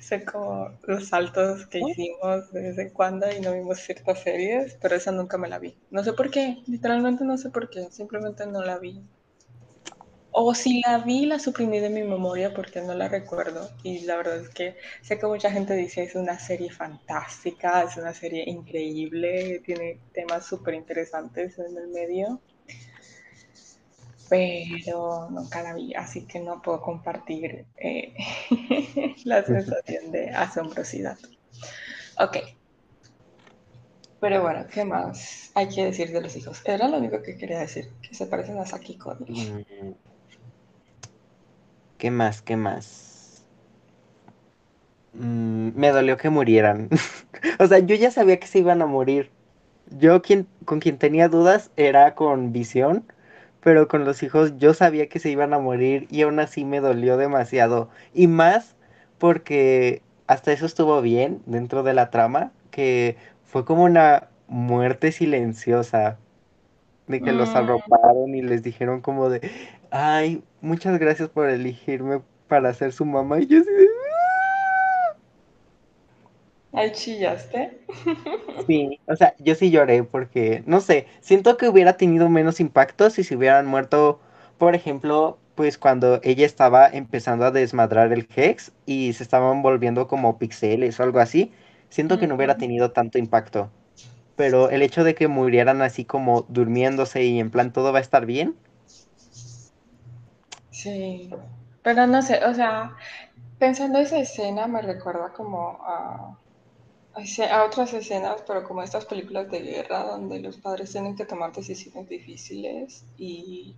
Sé 0.00 0.24
como 0.24 0.70
los 0.86 1.08
saltos 1.08 1.66
que 1.66 1.80
hicimos 1.80 2.50
de 2.52 2.62
vez 2.62 2.78
en 2.78 2.90
cuando 2.90 3.30
y 3.30 3.40
no 3.40 3.52
vimos 3.52 3.78
ciertas 3.80 4.22
series, 4.22 4.76
pero 4.80 4.96
esa 4.96 5.12
nunca 5.12 5.38
me 5.38 5.48
la 5.48 5.58
vi. 5.58 5.76
No 5.90 6.02
sé 6.04 6.12
por 6.14 6.30
qué, 6.30 6.58
literalmente 6.66 7.24
no 7.24 7.36
sé 7.38 7.50
por 7.50 7.68
qué, 7.70 7.90
simplemente 7.90 8.46
no 8.46 8.62
la 8.64 8.78
vi. 8.78 9.02
O 10.40 10.54
si 10.54 10.80
la 10.82 10.98
vi, 10.98 11.26
la 11.26 11.38
suprimí 11.40 11.80
de 11.80 11.88
mi 11.90 12.02
memoria 12.04 12.54
porque 12.54 12.80
no 12.80 12.94
la 12.94 13.08
recuerdo. 13.08 13.70
Y 13.82 14.04
la 14.04 14.16
verdad 14.18 14.36
es 14.36 14.48
que 14.50 14.76
sé 15.02 15.18
que 15.18 15.26
mucha 15.26 15.50
gente 15.50 15.74
dice 15.74 16.04
es 16.04 16.14
una 16.14 16.38
serie 16.38 16.70
fantástica, 16.70 17.82
es 17.82 17.96
una 17.96 18.14
serie 18.14 18.44
increíble, 18.48 19.60
tiene 19.66 19.98
temas 20.12 20.46
súper 20.46 20.74
interesantes 20.74 21.58
en 21.58 21.76
el 21.76 21.88
medio, 21.88 22.40
pero 24.28 25.28
nunca 25.30 25.60
la 25.62 25.74
vi, 25.74 25.92
así 25.94 26.24
que 26.26 26.38
no 26.38 26.62
puedo 26.62 26.80
compartir 26.82 27.66
eh, 27.76 28.14
la 29.24 29.44
sensación 29.44 30.12
de 30.12 30.30
asombrosidad. 30.30 31.18
Ok, 32.20 32.36
pero 34.20 34.42
bueno, 34.42 34.66
¿qué 34.72 34.84
más 34.84 35.50
hay 35.54 35.68
que 35.68 35.84
decir 35.84 36.10
de 36.10 36.20
los 36.20 36.34
hijos? 36.36 36.60
Era 36.64 36.88
lo 36.88 36.98
único 36.98 37.22
que 37.22 37.36
quería 37.36 37.60
decir, 37.60 37.92
que 38.02 38.14
se 38.14 38.26
parecen 38.26 38.58
a 38.58 38.66
Saki 38.66 38.98
Cody. 38.98 39.64
¿Qué 41.98 42.10
más? 42.10 42.40
¿Qué 42.42 42.56
más? 42.56 43.46
Mm, 45.12 45.70
me 45.74 45.90
dolió 45.90 46.16
que 46.16 46.30
murieran. 46.30 46.88
o 47.58 47.66
sea, 47.66 47.78
yo 47.80 47.94
ya 47.96 48.10
sabía 48.10 48.38
que 48.40 48.46
se 48.46 48.58
iban 48.60 48.82
a 48.82 48.86
morir. 48.86 49.30
Yo 49.90 50.22
quien, 50.22 50.48
con 50.64 50.80
quien 50.80 50.98
tenía 50.98 51.28
dudas 51.28 51.70
era 51.76 52.14
con 52.14 52.52
Visión, 52.52 53.04
pero 53.62 53.88
con 53.88 54.04
los 54.04 54.22
hijos 54.22 54.58
yo 54.58 54.74
sabía 54.74 55.08
que 55.08 55.20
se 55.20 55.30
iban 55.30 55.54
a 55.54 55.58
morir 55.60 56.06
y 56.10 56.22
aún 56.22 56.40
así 56.40 56.64
me 56.64 56.80
dolió 56.80 57.16
demasiado. 57.18 57.90
Y 58.14 58.28
más 58.28 58.76
porque 59.18 60.02
hasta 60.28 60.52
eso 60.52 60.66
estuvo 60.66 61.02
bien 61.02 61.42
dentro 61.46 61.82
de 61.82 61.94
la 61.94 62.10
trama, 62.10 62.52
que 62.70 63.16
fue 63.44 63.64
como 63.64 63.84
una 63.84 64.28
muerte 64.48 65.12
silenciosa, 65.12 66.18
de 67.06 67.22
que 67.22 67.32
los 67.32 67.54
Mm, 67.54 67.56
arroparon 67.56 68.34
y 68.34 68.42
les 68.42 68.62
dijeron 68.62 69.00
como 69.00 69.30
de, 69.30 69.42
ay, 69.90 70.42
muchas 70.60 70.98
gracias 70.98 71.28
por 71.28 71.48
elegirme 71.48 72.22
para 72.48 72.72
ser 72.74 72.92
su 72.92 73.04
mamá. 73.04 73.40
Y 73.40 73.46
yo 73.46 73.60
así 73.60 73.70
de, 73.70 73.88
ahí 76.72 76.92
chillaste. 76.92 77.80
Sí, 78.66 79.00
o 79.06 79.14
sea, 79.16 79.34
yo 79.38 79.54
sí 79.54 79.70
lloré 79.70 80.02
porque, 80.02 80.62
no 80.66 80.80
sé, 80.80 81.06
siento 81.20 81.56
que 81.56 81.68
hubiera 81.68 81.96
tenido 81.96 82.28
menos 82.28 82.60
impacto 82.60 83.08
si 83.08 83.22
se 83.22 83.36
hubieran 83.36 83.66
muerto, 83.66 84.20
por 84.58 84.74
ejemplo, 84.74 85.38
pues 85.54 85.78
cuando 85.78 86.20
ella 86.22 86.44
estaba 86.44 86.88
empezando 86.88 87.44
a 87.44 87.50
desmadrar 87.50 88.12
el 88.12 88.28
Hex 88.34 88.72
y 88.84 89.12
se 89.12 89.22
estaban 89.22 89.62
volviendo 89.62 90.08
como 90.08 90.38
pixeles 90.38 90.98
o 90.98 91.04
algo 91.04 91.20
así, 91.20 91.52
siento 91.88 92.18
que 92.18 92.26
no 92.26 92.34
hubiera 92.34 92.56
tenido 92.58 92.90
tanto 92.90 93.18
impacto. 93.18 93.70
Pero 94.36 94.70
el 94.70 94.82
hecho 94.82 95.04
de 95.04 95.14
que 95.14 95.28
murieran 95.28 95.82
así 95.82 96.04
como 96.04 96.42
durmiéndose 96.48 97.24
y 97.24 97.40
en 97.40 97.50
plan 97.50 97.72
todo 97.72 97.92
va 97.92 97.98
a 97.98 98.02
estar 98.02 98.26
bien, 98.26 98.56
Sí, 100.80 101.30
pero 101.82 102.06
no 102.06 102.22
sé, 102.22 102.44
o 102.44 102.54
sea, 102.54 102.96
pensando 103.58 103.98
esa 103.98 104.18
escena 104.18 104.66
me 104.68 104.82
recuerda 104.82 105.32
como 105.32 105.78
a, 105.82 106.38
a 107.14 107.64
otras 107.64 107.92
escenas, 107.94 108.42
pero 108.46 108.64
como 108.64 108.82
estas 108.82 109.04
películas 109.06 109.50
de 109.50 109.60
guerra 109.60 110.04
donde 110.04 110.40
los 110.40 110.58
padres 110.58 110.92
tienen 110.92 111.16
que 111.16 111.26
tomar 111.26 111.52
decisiones 111.52 112.08
difíciles 112.08 113.04
y 113.16 113.74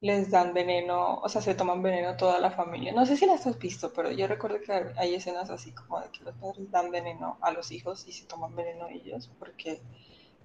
les 0.00 0.30
dan 0.30 0.52
veneno, 0.54 1.16
o 1.16 1.28
sea, 1.30 1.40
se 1.40 1.54
toman 1.54 1.82
veneno 1.82 2.16
toda 2.16 2.38
la 2.40 2.50
familia. 2.50 2.92
No 2.92 3.06
sé 3.06 3.16
si 3.16 3.26
las 3.26 3.46
has 3.46 3.58
visto, 3.58 3.92
pero 3.94 4.10
yo 4.12 4.26
recuerdo 4.26 4.60
que 4.60 4.72
hay 4.98 5.14
escenas 5.14 5.50
así 5.50 5.72
como 5.72 6.00
de 6.00 6.10
que 6.10 6.24
los 6.24 6.34
padres 6.36 6.70
dan 6.70 6.90
veneno 6.90 7.38
a 7.40 7.52
los 7.52 7.72
hijos 7.72 8.06
y 8.06 8.12
se 8.12 8.26
toman 8.26 8.54
veneno 8.54 8.88
ellos, 8.88 9.30
porque 9.38 9.80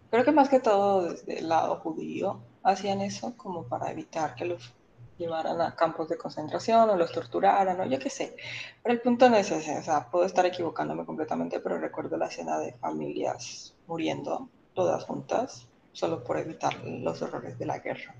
creo 0.10 0.24
que 0.26 0.32
más 0.32 0.50
que 0.50 0.60
todo 0.62 1.04
desde 1.12 1.40
el 1.40 1.50
lado 1.50 1.78
judío 1.82 2.42
hacían 2.64 3.02
eso 3.02 3.36
como 3.38 3.68
para 3.68 3.92
evitar 3.92 4.36
que 4.36 4.46
los 4.46 4.74
llevaran 5.20 5.62
a 5.62 5.76
campos 5.76 6.10
de 6.10 6.18
concentración 6.18 6.90
o 6.90 6.96
los 6.96 7.12
torturaran 7.12 7.80
o 7.80 7.86
yo 7.86 8.00
qué 8.00 8.10
sé. 8.10 8.36
Pero 8.82 8.94
el 8.94 9.02
punto 9.02 9.30
no 9.30 9.36
es 9.38 9.52
ese, 9.52 9.78
o 9.78 9.84
sea, 9.84 10.10
puedo 10.10 10.26
estar 10.26 10.46
equivocándome 10.46 11.06
completamente, 11.06 11.60
pero 11.60 11.78
recuerdo 11.78 12.18
la 12.18 12.28
escena 12.28 12.58
de 12.58 12.74
familias 12.74 13.76
muriendo 13.86 14.50
todas 14.74 15.04
juntas 15.04 15.68
solo 15.92 16.24
por 16.24 16.38
evitar 16.38 16.84
los 16.86 17.22
horrores 17.22 17.60
de 17.60 17.66
la 17.66 17.80
guerra. 17.80 18.16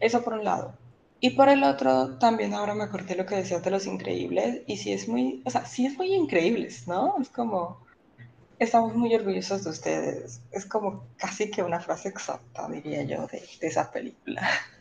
Eso 0.00 0.22
por 0.22 0.34
un 0.34 0.44
lado. 0.44 0.74
Y 1.20 1.30
por 1.30 1.48
el 1.48 1.64
otro, 1.64 2.18
también 2.18 2.54
ahora 2.54 2.74
me 2.74 2.84
acordé 2.84 3.16
lo 3.16 3.26
que 3.26 3.36
decías 3.36 3.62
de 3.64 3.70
los 3.70 3.86
increíbles, 3.86 4.62
y 4.66 4.76
sí 4.76 4.92
es 4.92 5.08
muy, 5.08 5.42
o 5.44 5.50
sea, 5.50 5.64
sí 5.64 5.86
es 5.86 5.96
muy 5.96 6.14
increíbles, 6.14 6.86
¿no? 6.86 7.16
Es 7.20 7.28
como, 7.28 7.80
estamos 8.58 8.94
muy 8.94 9.14
orgullosos 9.14 9.64
de 9.64 9.70
ustedes. 9.70 10.40
Es 10.52 10.64
como 10.66 11.04
casi 11.16 11.50
que 11.50 11.62
una 11.62 11.80
frase 11.80 12.08
exacta, 12.08 12.68
diría 12.68 13.02
yo, 13.02 13.26
de, 13.26 13.42
esa 13.60 13.90
película. 13.90 14.42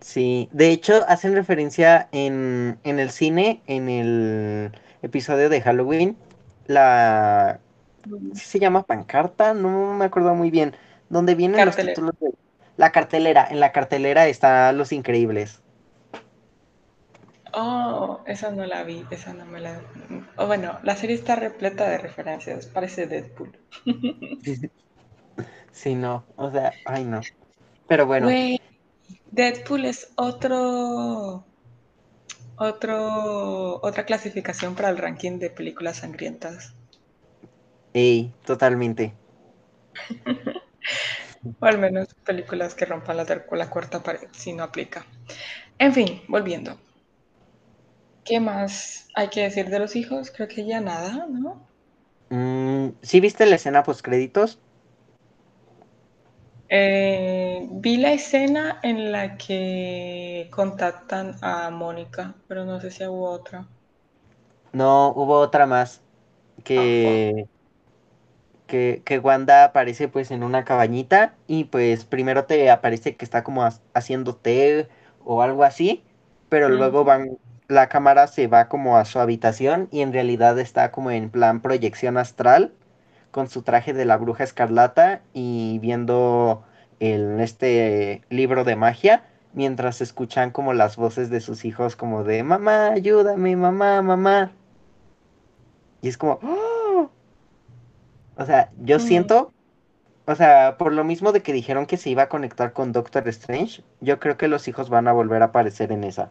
Sí, 0.00 0.48
de 0.52 0.70
hecho 0.70 1.04
hacen 1.08 1.34
referencia 1.34 2.08
en, 2.12 2.78
en 2.84 2.98
el 2.98 3.10
cine, 3.10 3.62
en 3.66 3.88
el 3.88 4.72
episodio 5.02 5.48
de 5.48 5.60
Halloween, 5.60 6.16
la... 6.66 7.60
¿Sí 8.34 8.44
se 8.44 8.58
llama 8.58 8.84
pancarta? 8.84 9.54
No 9.54 9.94
me 9.94 10.04
acuerdo 10.04 10.34
muy 10.34 10.50
bien. 10.50 10.74
Donde 11.10 11.34
vienen 11.34 11.64
los 11.66 11.76
títulos 11.76 12.14
de 12.20 12.32
la 12.76 12.92
cartelera, 12.92 13.46
en 13.50 13.60
la 13.60 13.72
cartelera 13.72 14.28
está 14.28 14.72
Los 14.72 14.92
Increíbles. 14.92 15.60
Oh, 17.52 18.20
esa 18.26 18.50
no 18.50 18.64
la 18.66 18.84
vi, 18.84 19.04
esa 19.10 19.32
no 19.32 19.44
me 19.46 19.60
la... 19.60 19.80
Oh, 20.36 20.46
bueno, 20.46 20.78
la 20.84 20.96
serie 20.96 21.16
está 21.16 21.34
repleta 21.34 21.88
de 21.88 21.98
referencias, 21.98 22.66
parece 22.66 23.06
Deadpool. 23.06 23.58
sí, 25.72 25.94
no, 25.94 26.24
o 26.36 26.50
sea, 26.50 26.72
ay 26.84 27.04
no. 27.04 27.20
Pero 27.88 28.06
bueno. 28.06 28.28
Deadpool 29.30 29.84
es 29.84 30.08
otro... 30.16 31.44
Otro, 32.60 33.80
otra 33.82 34.04
clasificación 34.04 34.74
para 34.74 34.88
el 34.88 34.98
ranking 34.98 35.38
de 35.38 35.48
películas 35.48 35.98
sangrientas. 35.98 36.74
Ey, 37.94 38.32
totalmente. 38.44 39.14
O 41.60 41.66
al 41.66 41.78
menos 41.78 42.08
películas 42.24 42.74
que 42.74 42.84
rompan 42.84 43.16
la, 43.16 43.24
la 43.24 43.70
cuarta 43.70 44.02
pared, 44.02 44.28
si 44.32 44.52
no 44.52 44.64
aplica. 44.64 45.06
En 45.78 45.92
fin, 45.92 46.22
volviendo. 46.26 46.78
¿Qué 48.24 48.40
más 48.40 49.08
hay 49.14 49.28
que 49.28 49.42
decir 49.42 49.70
de 49.70 49.78
los 49.78 49.96
hijos? 49.96 50.30
Creo 50.30 50.48
que 50.48 50.66
ya 50.66 50.80
nada, 50.80 51.26
¿no? 51.30 51.66
Mm, 52.30 52.90
¿Sí 53.02 53.20
viste 53.20 53.46
la 53.46 53.56
escena 53.56 53.82
post 53.82 54.02
créditos? 54.02 54.58
Eh, 56.70 57.66
vi 57.70 57.96
la 57.96 58.12
escena 58.12 58.78
en 58.82 59.10
la 59.10 59.36
que 59.36 60.48
contactan 60.50 61.36
a 61.40 61.70
Mónica, 61.70 62.34
pero 62.46 62.64
no 62.64 62.80
sé 62.80 62.90
si 62.90 63.06
hubo 63.06 63.30
otra. 63.30 63.66
No, 64.72 65.12
hubo 65.16 65.38
otra 65.38 65.66
más. 65.66 66.02
Que, 66.64 67.46
ah, 67.46 67.48
que, 68.66 69.02
que, 69.04 69.18
Wanda 69.18 69.64
aparece 69.64 70.08
pues 70.08 70.30
en 70.30 70.42
una 70.42 70.64
cabañita 70.64 71.34
y 71.46 71.64
pues 71.64 72.04
primero 72.04 72.44
te 72.44 72.70
aparece 72.70 73.16
que 73.16 73.24
está 73.24 73.44
como 73.44 73.66
haciendo 73.94 74.34
té 74.34 74.88
o 75.24 75.40
algo 75.40 75.64
así, 75.64 76.04
pero 76.48 76.68
luego 76.68 77.04
van, 77.04 77.38
la 77.68 77.88
cámara 77.88 78.26
se 78.26 78.46
va 78.46 78.68
como 78.68 78.96
a 78.96 79.04
su 79.04 79.20
habitación 79.20 79.88
y 79.90 80.00
en 80.00 80.12
realidad 80.12 80.58
está 80.58 80.90
como 80.90 81.10
en 81.10 81.30
plan 81.30 81.62
proyección 81.62 82.18
astral 82.18 82.72
con 83.30 83.48
su 83.48 83.62
traje 83.62 83.92
de 83.92 84.04
la 84.04 84.16
bruja 84.16 84.44
escarlata 84.44 85.22
y 85.32 85.78
viendo 85.80 86.64
el, 87.00 87.40
este 87.40 88.22
libro 88.30 88.64
de 88.64 88.76
magia 88.76 89.24
mientras 89.52 90.00
escuchan 90.00 90.50
como 90.50 90.72
las 90.72 90.96
voces 90.96 91.30
de 91.30 91.40
sus 91.40 91.64
hijos 91.64 91.96
como 91.96 92.24
de 92.24 92.42
mamá, 92.42 92.88
ayúdame, 92.88 93.56
mamá, 93.56 94.02
mamá. 94.02 94.52
Y 96.00 96.08
es 96.08 96.16
como, 96.16 96.38
¡Oh! 96.42 97.10
O 98.36 98.46
sea, 98.46 98.70
yo 98.78 99.00
siento, 99.00 99.52
o 100.26 100.34
sea, 100.34 100.76
por 100.78 100.92
lo 100.92 101.02
mismo 101.02 101.32
de 101.32 101.42
que 101.42 101.52
dijeron 101.52 101.86
que 101.86 101.96
se 101.96 102.10
iba 102.10 102.24
a 102.24 102.28
conectar 102.28 102.72
con 102.72 102.92
Doctor 102.92 103.26
Strange, 103.28 103.82
yo 104.00 104.20
creo 104.20 104.36
que 104.36 104.46
los 104.46 104.68
hijos 104.68 104.90
van 104.90 105.08
a 105.08 105.12
volver 105.12 105.42
a 105.42 105.46
aparecer 105.46 105.90
en 105.90 106.04
esa. 106.04 106.30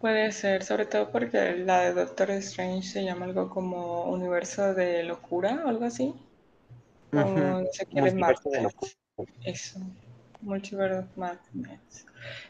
Puede 0.00 0.30
ser, 0.30 0.62
sobre 0.62 0.86
todo 0.86 1.10
porque 1.10 1.56
la 1.56 1.80
de 1.80 1.92
Doctor 1.92 2.30
Strange 2.30 2.86
se 2.86 3.04
llama 3.04 3.26
algo 3.26 3.50
como 3.50 4.04
universo 4.04 4.72
de 4.74 5.02
locura 5.02 5.62
o 5.64 5.68
algo 5.68 5.84
así. 5.84 6.14
Como 7.10 7.64
se 7.72 7.86
quiere 7.86 8.12
de 8.12 8.68
Eso, 9.44 9.80
Multiverse 10.40 11.08
Madness. 11.16 12.06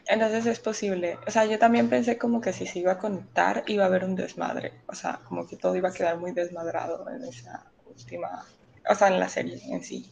Entonces 0.07 0.45
es 0.45 0.59
posible. 0.59 1.17
O 1.25 1.31
sea, 1.31 1.45
yo 1.45 1.57
también 1.57 1.89
pensé 1.89 2.19
como 2.19 2.39
que 2.39 2.53
si 2.53 2.67
se 2.67 2.79
iba 2.79 2.93
a 2.93 2.97
conectar 2.99 3.63
iba 3.65 3.83
a 3.83 3.87
haber 3.87 4.03
un 4.03 4.15
desmadre. 4.15 4.73
O 4.87 4.93
sea, 4.93 5.19
como 5.27 5.47
que 5.47 5.55
todo 5.55 5.75
iba 5.75 5.89
a 5.89 5.93
quedar 5.93 6.17
muy 6.17 6.33
desmadrado 6.33 7.09
en 7.09 7.23
esa 7.23 7.65
última, 7.87 8.45
o 8.87 8.93
sea, 8.93 9.07
en 9.07 9.19
la 9.19 9.29
serie 9.29 9.59
en 9.69 9.83
sí. 9.83 10.11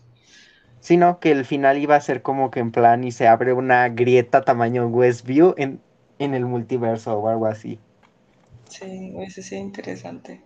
Sino 0.79 1.19
que 1.19 1.31
el 1.31 1.45
final 1.45 1.77
iba 1.77 1.95
a 1.95 2.01
ser 2.01 2.21
como 2.23 2.49
que 2.49 2.59
en 2.59 2.71
plan 2.71 3.03
y 3.03 3.11
se 3.11 3.27
abre 3.27 3.53
una 3.53 3.89
grieta 3.89 4.41
tamaño 4.41 4.87
Westview 4.87 5.53
en, 5.57 5.81
en 6.19 6.33
el 6.33 6.45
multiverso 6.45 7.17
o 7.17 7.27
algo 7.29 7.45
así. 7.45 7.79
Sí, 8.69 9.13
eso 9.19 9.41
sí 9.41 9.55
interesante. 9.55 10.41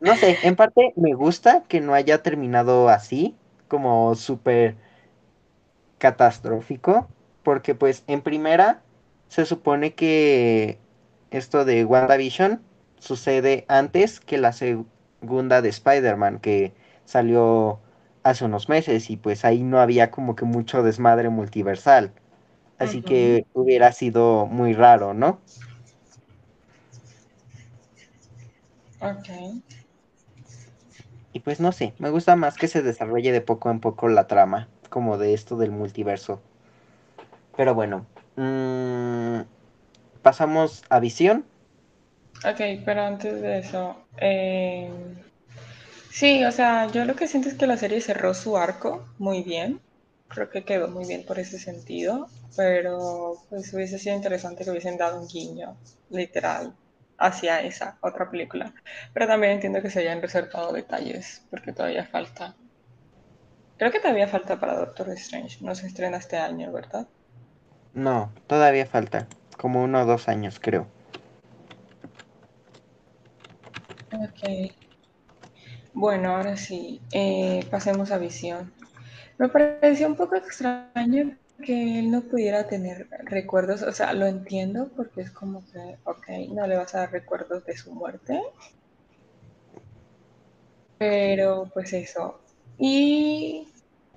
No 0.00 0.16
sé, 0.16 0.38
en 0.42 0.56
parte 0.56 0.94
me 0.96 1.12
gusta 1.12 1.64
que 1.68 1.80
no 1.80 1.92
haya 1.92 2.22
terminado 2.22 2.88
así, 2.88 3.36
como 3.68 4.14
súper 4.14 4.76
catastrófico, 5.98 7.06
porque 7.42 7.74
pues 7.74 8.04
en 8.06 8.22
primera 8.22 8.82
se 9.28 9.44
supone 9.44 9.94
que 9.94 10.78
esto 11.30 11.64
de 11.64 11.84
WandaVision 11.84 12.62
sucede 12.98 13.64
antes 13.68 14.20
que 14.20 14.38
la, 14.38 14.52
segunda 14.52 15.62
de 15.62 15.68
Spider-Man 15.68 16.38
que 16.38 16.72
salió 17.04 17.78
hace 18.22 18.44
unos 18.44 18.68
meses 18.68 19.10
y 19.10 19.16
pues 19.16 19.44
ahí 19.44 19.62
no 19.62 19.80
había 19.80 20.10
como 20.10 20.36
que 20.36 20.44
mucho 20.44 20.82
desmadre 20.82 21.28
multiversal. 21.28 22.12
Así 22.80 23.02
que 23.02 23.44
hubiera 23.52 23.92
sido 23.92 24.46
muy 24.46 24.72
raro, 24.72 25.12
¿no? 25.12 25.38
Ok. 29.00 29.28
Y 31.34 31.40
pues 31.40 31.60
no 31.60 31.72
sé, 31.72 31.92
me 31.98 32.08
gusta 32.08 32.36
más 32.36 32.56
que 32.56 32.68
se 32.68 32.82
desarrolle 32.82 33.32
de 33.32 33.42
poco 33.42 33.70
en 33.70 33.80
poco 33.80 34.08
la 34.08 34.26
trama, 34.26 34.68
como 34.88 35.18
de 35.18 35.34
esto 35.34 35.56
del 35.56 35.70
multiverso. 35.70 36.40
Pero 37.56 37.74
bueno, 37.74 38.06
mm, 38.36 39.42
pasamos 40.22 40.82
a 40.88 41.00
visión. 41.00 41.44
Ok, 42.50 42.60
pero 42.86 43.02
antes 43.02 43.42
de 43.42 43.58
eso, 43.58 43.96
eh, 44.18 44.90
sí, 46.10 46.42
o 46.44 46.50
sea, 46.50 46.90
yo 46.90 47.04
lo 47.04 47.14
que 47.14 47.28
siento 47.28 47.50
es 47.50 47.56
que 47.56 47.66
la 47.66 47.76
serie 47.76 48.00
cerró 48.00 48.32
su 48.32 48.56
arco 48.56 49.06
muy 49.18 49.42
bien. 49.42 49.80
Creo 50.28 50.48
que 50.48 50.64
quedó 50.64 50.88
muy 50.88 51.06
bien 51.06 51.24
por 51.26 51.38
ese 51.38 51.58
sentido, 51.58 52.28
pero 52.56 53.34
pues 53.48 53.72
hubiese 53.74 53.98
sido 53.98 54.16
interesante 54.16 54.64
que 54.64 54.70
hubiesen 54.70 54.96
dado 54.96 55.20
un 55.20 55.28
guiño 55.28 55.76
literal 56.10 56.74
hacia 57.18 57.60
esa 57.62 57.98
otra 58.00 58.30
película. 58.30 58.72
Pero 59.12 59.26
también 59.26 59.52
entiendo 59.52 59.82
que 59.82 59.90
se 59.90 60.00
hayan 60.00 60.22
reservado 60.22 60.72
detalles, 60.72 61.42
porque 61.50 61.72
todavía 61.72 62.06
falta. 62.06 62.54
Creo 63.76 63.92
que 63.92 64.00
todavía 64.00 64.28
falta 64.28 64.58
para 64.58 64.76
Doctor 64.76 65.10
Strange. 65.10 65.58
No 65.64 65.74
se 65.74 65.86
estrena 65.86 66.16
este 66.16 66.36
año, 66.36 66.72
¿verdad? 66.72 67.06
No, 67.94 68.32
todavía 68.46 68.86
falta. 68.86 69.26
Como 69.56 69.82
uno 69.82 70.02
o 70.02 70.06
dos 70.06 70.28
años, 70.28 70.58
creo. 70.60 70.86
Ok. 74.12 74.72
Bueno, 75.92 76.36
ahora 76.36 76.56
sí, 76.56 77.00
eh, 77.12 77.66
pasemos 77.70 78.10
a 78.10 78.18
visión. 78.18 78.72
Me 79.38 79.48
pareció 79.48 80.06
un 80.06 80.16
poco 80.16 80.36
extraño 80.36 81.36
que 81.60 81.98
él 81.98 82.10
no 82.10 82.22
pudiera 82.22 82.66
tener 82.66 83.08
recuerdos, 83.24 83.82
o 83.82 83.92
sea, 83.92 84.12
lo 84.12 84.26
entiendo 84.26 84.90
porque 84.96 85.22
es 85.22 85.30
como 85.30 85.64
que, 85.72 85.96
ok, 86.04 86.28
no 86.52 86.66
le 86.66 86.76
vas 86.76 86.94
a 86.94 87.00
dar 87.00 87.12
recuerdos 87.12 87.64
de 87.64 87.76
su 87.76 87.92
muerte. 87.94 88.40
Pero 90.98 91.70
pues 91.72 91.92
eso. 91.92 92.40
Y 92.78 93.68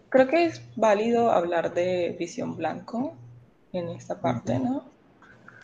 creo 0.10 0.28
que 0.28 0.46
es 0.46 0.62
válido 0.76 1.32
hablar 1.32 1.74
de 1.74 2.16
visión 2.20 2.56
blanco 2.56 3.14
en 3.72 3.90
esta 3.90 4.20
parte, 4.20 4.60
¿no? 4.60 4.86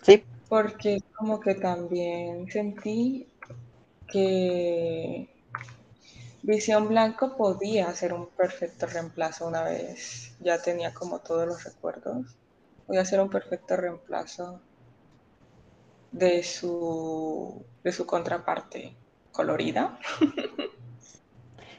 Sí. 0.01 0.23
Porque 0.47 1.01
como 1.15 1.39
que 1.39 1.56
también 1.56 2.49
sentí 2.51 3.27
que 4.07 5.30
Visión 6.41 6.88
Blanco 6.88 7.36
podía 7.36 7.94
ser 7.94 8.14
un 8.14 8.28
perfecto 8.28 8.86
reemplazo 8.88 9.48
una 9.48 9.64
vez 9.64 10.36
ya 10.40 10.61
tenía 10.61 10.94
como 10.94 11.20
todos 11.20 11.48
los 11.48 11.64
recuerdos. 11.64 12.38
Podía 12.88 13.06
ser 13.06 13.20
un 13.20 13.30
perfecto 13.30 13.76
reemplazo 13.76 14.61
de 16.11 16.44
su, 16.44 17.64
de 17.84 17.91
su 17.91 18.06
contraparte 18.06 18.95
colorida. 19.32 19.99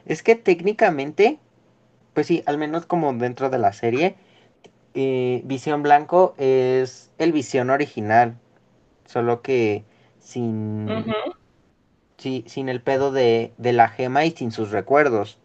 Es 0.06 0.22
que 0.22 0.34
técnicamente, 0.34 1.38
pues 2.14 2.26
sí, 2.26 2.42
al 2.46 2.58
menos 2.58 2.86
como 2.86 3.12
dentro 3.12 3.50
de 3.50 3.58
la 3.58 3.72
serie, 3.72 4.16
eh, 4.94 5.42
Visión 5.44 5.82
Blanco 5.82 6.34
es 6.38 7.10
el 7.18 7.32
Visión 7.32 7.70
original, 7.70 8.38
solo 9.06 9.42
que 9.42 9.84
sin. 10.18 10.88
Sin 12.20 12.68
el 12.68 12.80
pedo 12.80 13.12
de, 13.12 13.52
de 13.58 13.72
la 13.72 13.88
gema 13.88 14.24
y 14.24 14.30
sin 14.30 14.52
sus 14.52 14.70
recuerdos. 14.70 15.38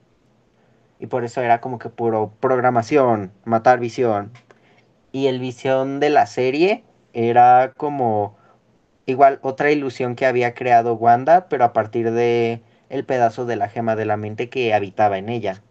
Y 1.00 1.08
por 1.08 1.24
eso 1.24 1.42
era 1.42 1.62
como 1.62 1.80
que 1.80 1.90
puro 1.90 2.32
programación, 2.40 3.32
matar 3.44 3.80
visión. 3.80 4.32
Y 5.12 5.28
el 5.28 5.40
visión 5.40 6.00
de 6.00 6.10
la 6.10 6.26
serie 6.26 6.84
era 7.14 7.74
como 7.78 8.38
igual 9.06 9.40
otra 9.42 9.72
ilusión 9.72 10.16
que 10.16 10.26
había 10.26 10.54
creado 10.54 10.96
Wanda, 10.96 11.48
pero 11.48 11.64
a 11.64 11.74
partir 11.74 12.12
de 12.12 12.62
el 12.90 13.06
pedazo 13.06 13.46
de 13.46 13.56
la 13.56 13.70
gema 13.70 13.96
de 13.96 14.06
la 14.06 14.18
mente 14.18 14.50
que 14.50 14.74
habitaba 14.74 15.18
en 15.18 15.30
ella. 15.30 15.62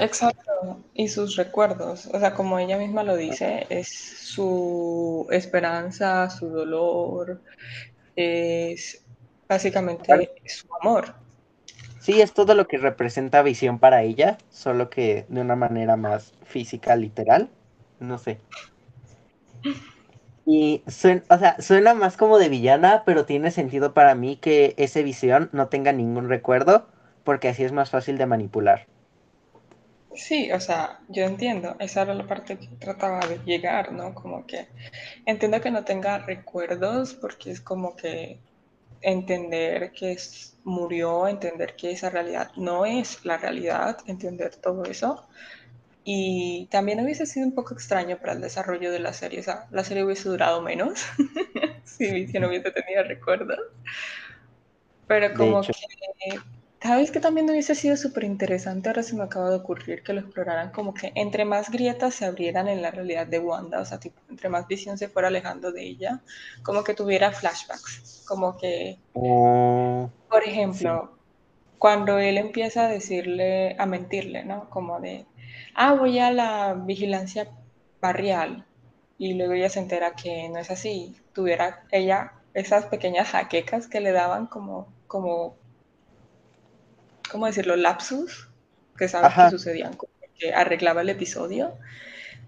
Exacto, 0.00 0.80
y 0.94 1.08
sus 1.08 1.36
recuerdos, 1.36 2.06
o 2.06 2.18
sea, 2.18 2.34
como 2.34 2.58
ella 2.58 2.76
misma 2.76 3.04
lo 3.04 3.16
dice, 3.16 3.66
es 3.70 3.88
su 3.88 5.28
esperanza, 5.30 6.28
su 6.28 6.48
dolor, 6.48 7.40
es 8.16 9.04
básicamente 9.50 10.30
su 10.46 10.68
amor. 10.80 11.12
Sí, 11.98 12.20
es 12.22 12.32
todo 12.32 12.54
lo 12.54 12.68
que 12.68 12.78
representa 12.78 13.42
visión 13.42 13.80
para 13.80 14.02
ella, 14.02 14.38
solo 14.48 14.88
que 14.88 15.26
de 15.28 15.40
una 15.40 15.56
manera 15.56 15.96
más 15.96 16.32
física, 16.44 16.94
literal. 16.94 17.50
No 17.98 18.16
sé. 18.16 18.38
Y 20.46 20.82
suena, 20.86 21.22
o 21.28 21.36
sea, 21.36 21.60
suena 21.60 21.94
más 21.94 22.16
como 22.16 22.38
de 22.38 22.48
villana, 22.48 23.02
pero 23.04 23.26
tiene 23.26 23.50
sentido 23.50 23.92
para 23.92 24.14
mí 24.14 24.36
que 24.36 24.74
ese 24.78 25.02
visión 25.02 25.50
no 25.52 25.66
tenga 25.66 25.92
ningún 25.92 26.28
recuerdo, 26.28 26.86
porque 27.24 27.48
así 27.48 27.64
es 27.64 27.72
más 27.72 27.90
fácil 27.90 28.18
de 28.18 28.26
manipular. 28.26 28.86
Sí, 30.14 30.50
o 30.52 30.60
sea, 30.60 31.00
yo 31.08 31.24
entiendo, 31.24 31.76
esa 31.80 32.02
era 32.02 32.14
la 32.14 32.26
parte 32.26 32.56
que 32.56 32.68
trataba 32.78 33.20
de 33.26 33.38
llegar, 33.44 33.92
¿no? 33.92 34.14
Como 34.14 34.46
que 34.46 34.68
entiendo 35.26 35.60
que 35.60 35.70
no 35.70 35.84
tenga 35.84 36.18
recuerdos 36.18 37.14
porque 37.14 37.50
es 37.50 37.60
como 37.60 37.94
que 37.96 38.40
entender 39.00 39.92
que 39.92 40.12
es, 40.12 40.56
murió, 40.64 41.26
entender 41.28 41.76
que 41.76 41.90
esa 41.90 42.10
realidad 42.10 42.52
no 42.56 42.86
es 42.86 43.24
la 43.24 43.36
realidad, 43.38 43.98
entender 44.06 44.56
todo 44.56 44.84
eso. 44.84 45.26
Y 46.04 46.68
también 46.70 47.00
hubiese 47.00 47.26
sido 47.26 47.46
un 47.46 47.54
poco 47.54 47.74
extraño 47.74 48.18
para 48.18 48.32
el 48.32 48.40
desarrollo 48.40 48.90
de 48.90 49.00
la 49.00 49.12
serie, 49.12 49.40
o 49.40 49.42
sea, 49.42 49.66
la 49.70 49.84
serie 49.84 50.04
hubiese 50.04 50.28
durado 50.28 50.62
menos 50.62 51.04
si 51.84 52.10
Vision 52.10 52.44
hubiese 52.44 52.70
tenido 52.70 53.02
recuerdos. 53.04 53.58
Pero 55.06 55.34
como 55.34 55.60
que, 55.62 55.72
¿sabes 56.82 57.10
que 57.10 57.20
también 57.20 57.48
hubiese 57.50 57.74
sido 57.74 57.96
súper 57.96 58.24
interesante? 58.24 58.88
Ahora 58.88 59.02
se 59.02 59.14
me 59.16 59.24
acaba 59.24 59.50
de 59.50 59.56
ocurrir 59.56 60.02
que 60.02 60.12
lo 60.12 60.20
exploraran 60.20 60.72
como 60.72 60.94
que 60.94 61.12
entre 61.14 61.44
más 61.44 61.70
grietas 61.70 62.14
se 62.14 62.24
abrieran 62.26 62.68
en 62.68 62.82
la 62.82 62.90
realidad 62.90 63.26
de 63.26 63.38
Wanda, 63.38 63.80
o 63.80 63.84
sea, 63.84 64.00
tipo, 64.00 64.20
entre 64.28 64.48
más 64.48 64.66
visión 64.66 64.98
se 64.98 65.08
fuera 65.08 65.28
alejando 65.28 65.72
de 65.72 65.84
ella, 65.84 66.22
como 66.62 66.84
que 66.84 66.94
tuviera 66.94 67.32
flashbacks, 67.32 68.22
como 68.26 68.56
que, 68.56 68.98
oh, 69.14 70.10
por 70.28 70.44
sí, 70.70 70.88
ejemplo, 70.88 71.18
cuando 71.78 72.18
él 72.18 72.38
empieza 72.38 72.86
a 72.86 72.88
decirle, 72.88 73.76
a 73.78 73.86
mentirle, 73.86 74.44
¿no? 74.44 74.70
Como 74.70 75.00
de, 75.00 75.26
ah, 75.74 75.94
voy 75.94 76.18
a 76.18 76.32
la 76.32 76.74
vigilancia 76.74 77.50
barrial 78.00 78.66
y 79.18 79.34
luego 79.34 79.54
ella 79.54 79.70
se 79.70 79.80
entera 79.80 80.16
que 80.16 80.48
no 80.50 80.58
es 80.58 80.70
así, 80.70 81.16
tuviera 81.34 81.86
ella 81.92 82.34
esas 82.54 82.86
pequeñas 82.86 83.30
jaquecas 83.30 83.88
que 83.88 84.00
le 84.00 84.12
daban 84.12 84.46
como, 84.46 84.92
como 85.06 85.59
¿cómo 87.30 87.46
decirlo?, 87.46 87.76
lapsus 87.76 88.48
que 88.96 89.08
sabes 89.08 89.32
que 89.34 89.50
sucedían, 89.50 89.96
que 90.38 90.52
arreglaba 90.52 91.00
el 91.00 91.08
episodio. 91.08 91.78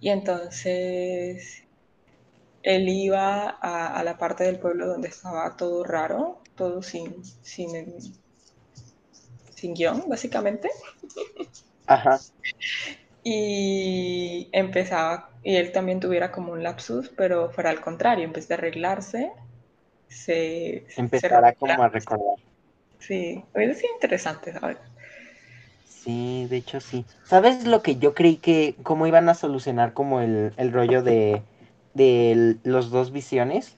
Y 0.01 0.11
entonces 0.11 1.65
él 2.63 2.89
iba 2.89 3.49
a, 3.49 3.99
a, 3.99 4.05
la 4.05 4.19
parte 4.19 4.45
del 4.45 4.59
pueblo 4.59 4.87
donde 4.87 5.09
estaba 5.09 5.57
todo 5.57 5.83
raro, 5.83 6.43
todo 6.55 6.83
sin, 6.83 7.25
sin, 7.43 7.71
sin 9.55 9.75
guion, 9.75 10.05
básicamente. 10.09 10.71
ajá, 11.87 12.21
Y 13.25 14.49
empezaba, 14.53 15.31
y 15.43 15.57
él 15.57 15.73
también 15.73 16.01
tuviera 16.01 16.31
como 16.31 16.53
un 16.53 16.63
lapsus, 16.63 17.09
pero 17.17 17.51
fuera 17.51 17.71
al 17.71 17.81
contrario, 17.81 18.25
en 18.25 18.33
vez 18.33 18.49
de 18.49 18.55
arreglarse, 18.55 19.33
se, 20.09 20.85
rompía. 20.97 21.55
como 21.59 21.83
a 21.83 21.89
recordar. 21.89 22.52
Sí, 23.07 23.45
hubiera 23.55 23.75
sido 23.75 23.93
interesante, 23.95 24.53
¿sabes? 24.53 24.79
Sí, 25.85 26.47
de 26.49 26.57
hecho 26.57 26.81
sí. 26.81 27.05
¿Sabes 27.25 27.67
lo 27.67 27.83
que 27.83 27.97
yo 27.97 28.15
creí 28.15 28.37
que, 28.37 28.77
cómo 28.83 29.07
iban 29.07 29.29
a 29.29 29.35
solucionar 29.35 29.93
como 29.93 30.21
el, 30.21 30.53
el 30.57 30.73
rollo 30.73 31.03
de, 31.03 31.43
de 31.95 32.57
los 32.65 32.91
dos 32.91 33.11
visiones? 33.13 33.77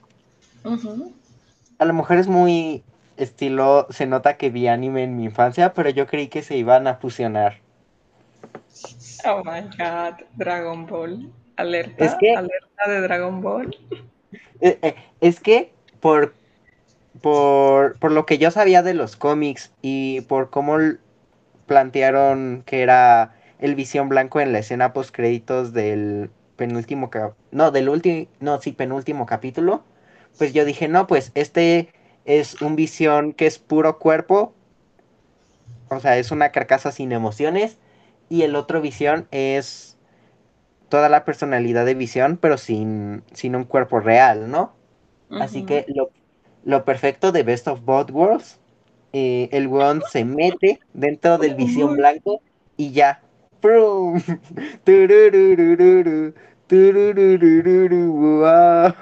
Uh 0.64 0.76
-huh. 0.76 1.12
A 1.78 1.84
lo 1.84 1.92
mejor 1.94 2.18
es 2.18 2.28
muy 2.28 2.82
estilo, 3.16 3.86
se 3.90 4.06
nota 4.06 4.36
que 4.36 4.50
vi 4.50 4.68
anime 4.68 5.04
en 5.04 5.16
mi 5.16 5.24
infancia, 5.24 5.72
pero 5.72 5.90
yo 5.90 6.06
creí 6.06 6.28
que 6.28 6.42
se 6.42 6.56
iban 6.56 6.86
a 6.86 6.96
fusionar. 6.96 7.58
Oh 9.24 9.42
my 9.44 9.62
god, 9.78 10.20
Dragon 10.36 10.86
Ball. 10.86 11.24
Es 11.24 11.30
Alerta, 11.56 12.18
que, 12.18 12.34
alerta 12.34 12.88
de 12.88 13.00
Dragon 13.00 13.40
Ball. 13.40 13.76
eh, 14.60 14.78
eh, 14.82 14.94
es 15.20 15.40
que 15.40 15.72
por, 16.00 16.34
por, 17.20 17.98
por 17.98 18.12
lo 18.12 18.26
que 18.26 18.38
yo 18.38 18.50
sabía 18.50 18.82
de 18.82 18.94
los 18.94 19.16
cómics 19.16 19.72
y 19.82 20.22
por 20.22 20.50
cómo 20.50 20.78
plantearon 21.66 22.62
que 22.66 22.82
era 22.82 23.34
el 23.58 23.74
Visión 23.74 24.08
Blanco 24.08 24.40
en 24.40 24.52
la 24.52 24.58
escena 24.60 24.92
post 24.92 25.14
créditos 25.14 25.72
del 25.72 26.30
penúltimo 26.56 27.10
cap 27.10 27.34
no, 27.50 27.70
del 27.70 27.88
último, 27.88 28.26
no, 28.40 28.60
sí, 28.60 28.72
penúltimo 28.72 29.26
capítulo, 29.26 29.84
pues 30.38 30.52
yo 30.52 30.64
dije, 30.64 30.88
no, 30.88 31.06
pues 31.06 31.32
este 31.34 31.88
es 32.24 32.60
un 32.62 32.76
Visión 32.76 33.32
que 33.32 33.46
es 33.46 33.58
puro 33.58 33.98
cuerpo, 33.98 34.54
o 35.88 36.00
sea, 36.00 36.18
es 36.18 36.30
una 36.30 36.50
carcasa 36.52 36.92
sin 36.92 37.12
emociones, 37.12 37.78
y 38.28 38.42
el 38.42 38.56
otro 38.56 38.80
Visión 38.80 39.28
es 39.30 39.96
toda 40.88 41.08
la 41.08 41.24
personalidad 41.24 41.86
de 41.86 41.94
Visión, 41.94 42.38
pero 42.38 42.58
sin, 42.58 43.24
sin 43.32 43.56
un 43.56 43.64
cuerpo 43.64 44.00
real, 44.00 44.50
¿no? 44.50 44.74
Uh 45.30 45.38
Así 45.38 45.64
que 45.64 45.84
lo, 45.88 46.10
lo 46.64 46.84
perfecto 46.84 47.32
de 47.32 47.42
Best 47.42 47.68
of 47.68 47.80
Both 47.84 48.10
Worlds 48.10 48.58
eh, 49.16 49.48
el 49.52 49.68
weón 49.68 50.02
se 50.10 50.24
mete 50.24 50.80
dentro 50.92 51.38
del 51.38 51.54
visión 51.54 51.94
blanco 51.94 52.42
y 52.76 52.90
ya. 52.90 53.22
¡Prum! 53.60 54.20
Wow. 58.34 58.92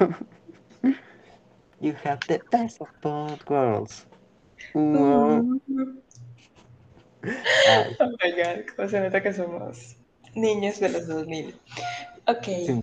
You 1.81 1.95
have 2.05 2.21
the 2.29 2.41
best 2.51 2.83
of 2.83 2.89
both 3.01 3.49
worlds. 3.49 4.05
Wow. 4.75 5.59
Ay, 7.25 7.97
Oh 7.99 8.11
my 8.23 8.31
god, 8.37 8.67
cómo 8.77 8.89
se 8.89 9.01
nota 9.01 9.23
que 9.23 9.33
somos 9.33 9.97
niños 10.35 10.79
de 10.79 10.91
los 10.91 11.07
2000. 11.07 11.55
Ok. 12.27 12.45
sí. 12.45 12.83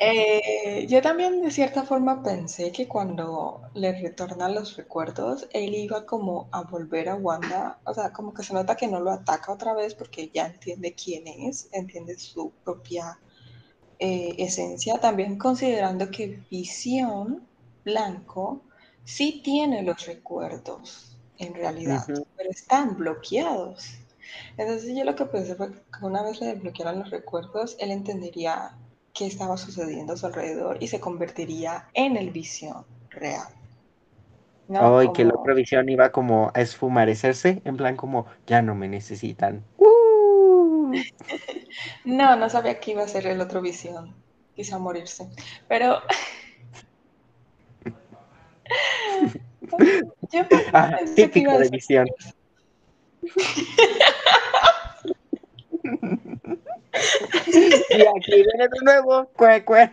Eh, 0.00 0.86
yo 0.88 1.00
también 1.02 1.40
de 1.40 1.50
cierta 1.50 1.84
forma 1.84 2.22
pensé 2.22 2.72
que 2.72 2.88
cuando 2.88 3.62
le 3.74 4.00
retornan 4.00 4.54
los 4.54 4.76
recuerdos, 4.76 5.48
él 5.52 5.74
iba 5.74 6.04
como 6.04 6.48
a 6.52 6.62
volver 6.62 7.08
a 7.08 7.14
Wanda, 7.14 7.78
o 7.84 7.94
sea, 7.94 8.12
como 8.12 8.34
que 8.34 8.42
se 8.42 8.54
nota 8.54 8.76
que 8.76 8.88
no 8.88 9.00
lo 9.00 9.12
ataca 9.12 9.52
otra 9.52 9.74
vez 9.74 9.94
porque 9.94 10.30
ya 10.34 10.46
entiende 10.46 10.94
quién 10.94 11.26
es, 11.26 11.68
entiende 11.72 12.18
su 12.18 12.52
propia 12.64 13.18
eh, 13.98 14.34
esencia, 14.38 14.98
también 14.98 15.38
considerando 15.38 16.10
que 16.10 16.42
Visión 16.50 17.46
Blanco 17.84 18.62
sí 19.04 19.42
tiene 19.44 19.82
los 19.82 20.06
recuerdos 20.06 21.16
en 21.38 21.54
realidad, 21.54 22.04
pero 22.06 22.50
están 22.50 22.96
bloqueados. 22.96 23.98
Entonces 24.56 24.96
yo 24.96 25.04
lo 25.04 25.14
que 25.14 25.26
pensé 25.26 25.54
fue 25.54 25.72
que 25.72 26.04
una 26.04 26.22
vez 26.22 26.40
le 26.40 26.48
desbloquearan 26.48 26.98
los 26.98 27.10
recuerdos, 27.10 27.76
él 27.78 27.90
entendería 27.90 28.76
qué 29.14 29.26
estaba 29.26 29.56
sucediendo 29.56 30.12
a 30.12 30.16
su 30.16 30.26
alrededor 30.26 30.76
y 30.80 30.88
se 30.88 31.00
convertiría 31.00 31.88
en 31.94 32.16
el 32.16 32.30
Visión 32.30 32.84
real. 33.10 33.46
¿No? 34.66 34.98
Ay, 34.98 35.12
que 35.12 35.24
la 35.24 35.34
otra 35.34 35.54
visión 35.54 35.88
iba 35.88 36.10
como 36.10 36.50
a 36.54 36.60
esfumarecerse, 36.60 37.62
en 37.64 37.76
plan 37.76 37.96
como, 37.96 38.26
ya 38.46 38.62
no 38.62 38.74
me 38.74 38.88
necesitan. 38.88 39.62
¡Uh! 39.76 40.92
no, 42.04 42.36
no 42.36 42.50
sabía 42.50 42.80
que 42.80 42.92
iba 42.92 43.04
a 43.04 43.08
ser 43.08 43.26
el 43.26 43.40
otro 43.40 43.62
Visión. 43.62 44.14
quizá 44.56 44.78
morirse. 44.78 45.28
Pero 45.68 46.00
yo 50.32 50.40
Ah, 50.72 50.96
pensé 50.98 51.30
que 51.30 51.40
iba 51.40 51.52
típico 51.52 51.52
a 51.52 51.58
de 51.58 51.68
visión. 51.68 52.06
Y 57.90 58.02
aquí 58.02 58.32
viene 58.32 58.68
de 58.68 58.80
nuevo. 58.84 59.26
Cue, 59.36 59.64
cue. 59.64 59.90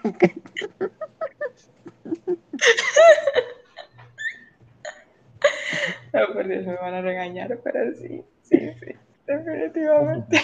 No, 6.13 6.33
por 6.33 6.47
Dios, 6.47 6.65
me 6.65 6.75
van 6.75 6.93
a 6.93 7.01
regañar, 7.01 7.57
pero 7.63 7.93
sí, 7.95 8.23
sí, 8.43 8.57
sí, 8.79 8.95
definitivamente. 9.25 10.41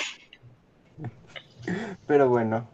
Pero 2.07 2.29
bueno, 2.29 2.67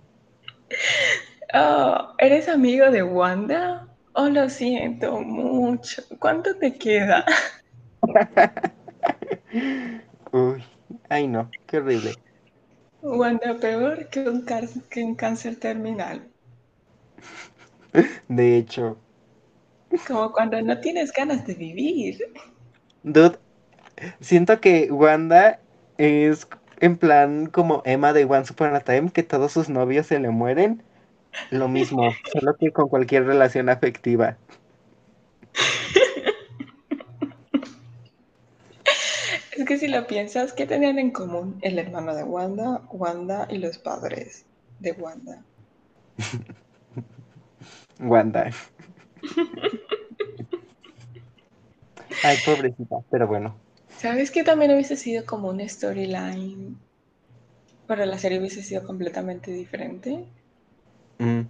Oh, 1.55 2.15
¿eres 2.17 2.49
amigo 2.49 2.89
de 2.89 3.03
Wanda? 3.03 3.87
Oh, 4.13 4.27
lo 4.27 4.49
siento 4.49 5.21
mucho. 5.21 6.01
¿Cuánto 6.17 6.55
te 6.57 6.75
queda? 6.79 7.25
uy, 10.31 10.63
ay 11.09 11.27
no, 11.27 11.51
qué 11.67 11.77
horrible. 11.77 12.13
Wanda, 13.03 13.59
peor 13.59 14.09
que 14.09 14.19
un, 14.31 14.43
que 14.89 15.03
un 15.03 15.15
cáncer 15.15 15.59
terminal. 15.59 16.27
De 18.27 18.57
hecho, 18.57 18.97
Como 20.05 20.31
cuando 20.31 20.61
no 20.61 20.79
tienes 20.79 21.11
ganas 21.11 21.45
de 21.47 21.55
vivir. 21.55 22.17
dude, 23.03 23.39
siento 24.21 24.61
que 24.61 24.91
Wanda 24.91 25.61
es 25.97 26.47
en 26.81 26.97
plan 26.97 27.47
como 27.47 27.81
Emma 27.85 28.13
de 28.13 28.25
Once 28.25 28.53
Upon 28.53 28.75
a 28.75 28.81
Time, 28.81 29.11
que 29.11 29.23
todos 29.23 29.51
sus 29.53 29.69
novios 29.69 30.07
se 30.07 30.19
le 30.19 30.29
mueren. 30.31 30.83
Lo 31.49 31.69
mismo, 31.69 32.21
solo 32.33 32.55
que 32.57 32.73
con 32.73 32.89
cualquier 32.89 33.25
relación 33.25 33.69
afectiva. 33.69 34.37
Es 39.63 39.69
que 39.69 39.77
si 39.77 39.87
lo 39.87 40.05
piensas, 40.07 40.51
¿qué 40.51 40.67
tenían 40.67 40.99
en 40.99 41.11
común 41.11 41.57
el 41.61 41.79
hermano 41.79 42.13
de 42.13 42.25
Wanda, 42.25 42.81
Wanda 42.91 43.47
y 43.49 43.59
los 43.59 43.77
padres 43.77 44.43
de 44.81 44.91
Wanda? 44.91 45.41
Wanda. 48.01 48.51
Ay, 52.23 52.35
pobrecita, 52.43 52.97
pero 53.09 53.25
bueno. 53.25 53.55
¿Sabes 53.97 54.31
que 54.31 54.43
también 54.43 54.73
hubiese 54.73 54.97
sido 54.97 55.25
como 55.25 55.47
una 55.47 55.65
storyline? 55.69 56.75
Pero 57.87 58.05
la 58.05 58.17
serie 58.17 58.39
hubiese 58.39 58.63
sido 58.63 58.85
completamente 58.85 59.49
diferente. 59.49 60.25
Mm, 61.19 61.43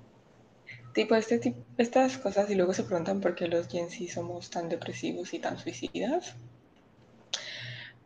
Tipo, 0.94 1.16
este 1.16 1.40
tip- 1.40 1.66
estas 1.80 2.20
cosas 2.20 2.48
y 2.52 2.54
luego 2.54 2.76
se 2.76 2.84
preguntan 2.84 3.22
por 3.22 3.34
qué 3.34 3.48
los 3.48 3.68
Gen 3.70 3.90
Z 3.90 4.14
somos 4.14 4.52
tan 4.52 4.70
depresivos 4.70 5.34
y 5.34 5.40
tan 5.40 5.58
suicidas. 5.58 6.36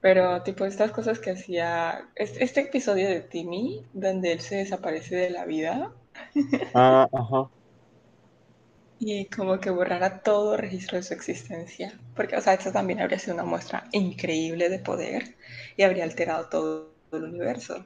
Pero 0.02 0.44
tipo, 0.44 0.66
estas 0.66 0.92
cosas 0.92 1.20
que 1.20 1.32
hacía... 1.32 2.10
es- 2.16 2.38
Este 2.42 2.62
episodio 2.62 3.10
de 3.10 3.22
Timmy, 3.22 3.88
donde 3.94 4.32
él 4.34 4.42
se 4.42 4.58
desaparece 4.58 5.16
de 5.16 5.30
la 5.32 5.46
vida 5.46 5.94
Ah, 6.74 7.08
ajá. 7.14 7.50
y 9.00 9.30
como 9.30 9.60
que 9.60 9.70
borrara 9.70 10.22
todo 10.24 10.58
registro 10.58 10.98
de 10.98 11.04
su 11.04 11.14
existencia. 11.14 12.00
Porque, 12.16 12.36
o 12.38 12.42
sea, 12.42 12.54
esto 12.54 12.72
también 12.72 13.00
habría 13.02 13.20
sido 13.20 13.34
una 13.36 13.44
muestra 13.46 13.86
increíble 13.92 14.70
de 14.70 14.80
poder 14.80 15.38
y 15.76 15.84
habría 15.84 16.04
alterado 16.04 16.50
todo 16.50 16.98
el 17.12 17.24
universo. 17.24 17.86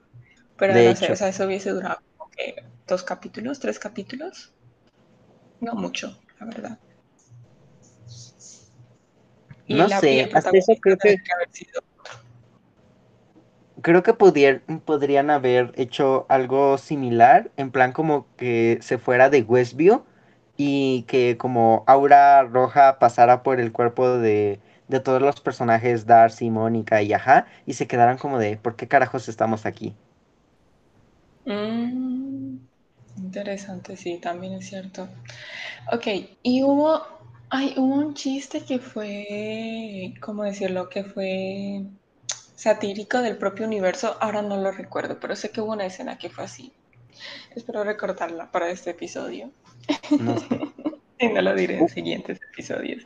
Pero 0.58 0.80
De 0.80 0.82
no 0.82 0.96
sé, 0.96 1.12
hecho. 1.12 1.14
o 1.14 1.16
sea, 1.16 1.30
eso 1.30 1.46
hubiese 1.46 1.72
durado 1.72 1.98
como 2.18 2.30
que 2.36 2.56
dos 2.88 3.04
capítulos, 3.04 3.60
tres 3.60 3.80
capítulos. 3.80 4.54
No 5.62 5.76
mucho, 5.76 6.20
la 6.42 6.46
verdad. 6.46 6.80
Y 9.66 9.74
No 9.78 9.88
la- 9.88 9.98
sé, 10.00 10.30
hasta 10.34 10.56
eso 10.58 10.74
creo 10.80 10.98
que 11.00 11.16
tendría 11.16 11.36
haber 11.36 11.50
sido 11.52 11.82
creo 13.82 14.04
que 14.04 14.14
pudier- 14.14 14.62
podrían 14.86 15.30
haber 15.30 15.72
hecho 15.76 16.26
algo 16.30 16.78
similar, 16.78 17.52
en 17.58 17.72
plan 17.72 17.92
como 17.94 18.28
que 18.38 18.80
se 18.82 18.98
fuera 18.98 19.30
de 19.30 19.42
Westview 19.44 20.04
y 20.58 21.04
que 21.08 21.38
como 21.38 21.84
aura 21.88 22.44
roja 22.44 23.00
pasara 23.00 23.44
por 23.44 23.60
el 23.60 23.72
cuerpo 23.72 24.10
de, 24.18 24.60
de 24.88 25.00
todos 25.00 25.22
los 25.22 25.40
personajes 25.42 26.06
Darcy, 26.06 26.50
Mónica 26.52 27.02
y 27.02 27.14
ajá, 27.14 27.46
y 27.66 27.74
se 27.74 27.88
quedaran 27.88 28.18
como 28.18 28.40
de 28.40 28.58
¿por 28.58 28.76
qué 28.76 28.88
carajos 28.88 29.28
estamos 29.30 29.66
aquí? 29.66 29.96
Mm, 31.46 32.58
interesante, 33.18 33.98
sí, 33.98 34.20
también 34.20 34.54
es 34.54 34.68
cierto. 34.70 35.08
Ok, 35.94 36.08
y 36.44 36.64
hubo, 36.64 37.02
ay, 37.50 37.76
hubo 37.78 37.96
un 37.96 38.14
chiste 38.16 38.66
que 38.66 38.80
fue, 38.80 40.14
¿cómo 40.22 40.44
decirlo? 40.46 40.90
Que 40.90 41.04
fue 41.06 41.86
satírico 42.62 43.22
del 43.22 43.38
propio 43.38 43.66
universo. 43.66 44.18
Ahora 44.22 44.42
no 44.42 44.58
lo 44.58 44.72
recuerdo, 44.72 45.20
pero 45.20 45.36
sé 45.36 45.52
que 45.52 45.62
hubo 45.62 45.74
una 45.74 45.86
escena 45.86 46.18
que 46.18 46.30
fue 46.30 46.44
así. 46.46 46.74
Espero 47.56 47.84
recordarla 47.84 48.52
para 48.52 48.70
este 48.72 48.92
episodio. 48.92 49.52
No 50.18 50.38
sé. 50.38 50.62
Y 51.20 51.30
no 51.30 51.42
lo 51.42 51.56
diré 51.56 51.78
en 51.80 51.90
siguientes 51.90 52.40
episodios. 52.52 53.06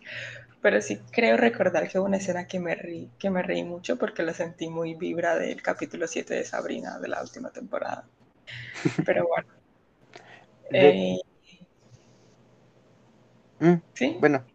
Pero 0.62 0.82
sí 0.82 1.00
creo 1.12 1.38
recordar 1.38 1.88
que 1.90 2.00
hubo 2.00 2.08
una 2.08 2.18
escena 2.18 2.48
que 2.48 2.60
me 2.60 2.76
reí, 2.76 3.12
que 3.20 3.30
me 3.30 3.44
reí 3.44 3.64
mucho 3.64 3.98
porque 3.98 4.24
la 4.24 4.34
sentí 4.34 4.70
muy 4.70 4.96
vibra 4.96 5.38
del 5.38 5.62
capítulo 5.62 6.08
7 6.08 6.34
de 6.36 6.46
Sabrina 6.46 7.00
de 7.00 7.10
la 7.10 7.22
última 7.22 7.52
temporada. 7.52 8.08
Pero 9.06 9.28
bueno. 9.28 9.48
Eh, 10.72 11.18
Mm, 13.60 13.82
¿Sí? 13.94 14.18
bueno. 14.20 14.46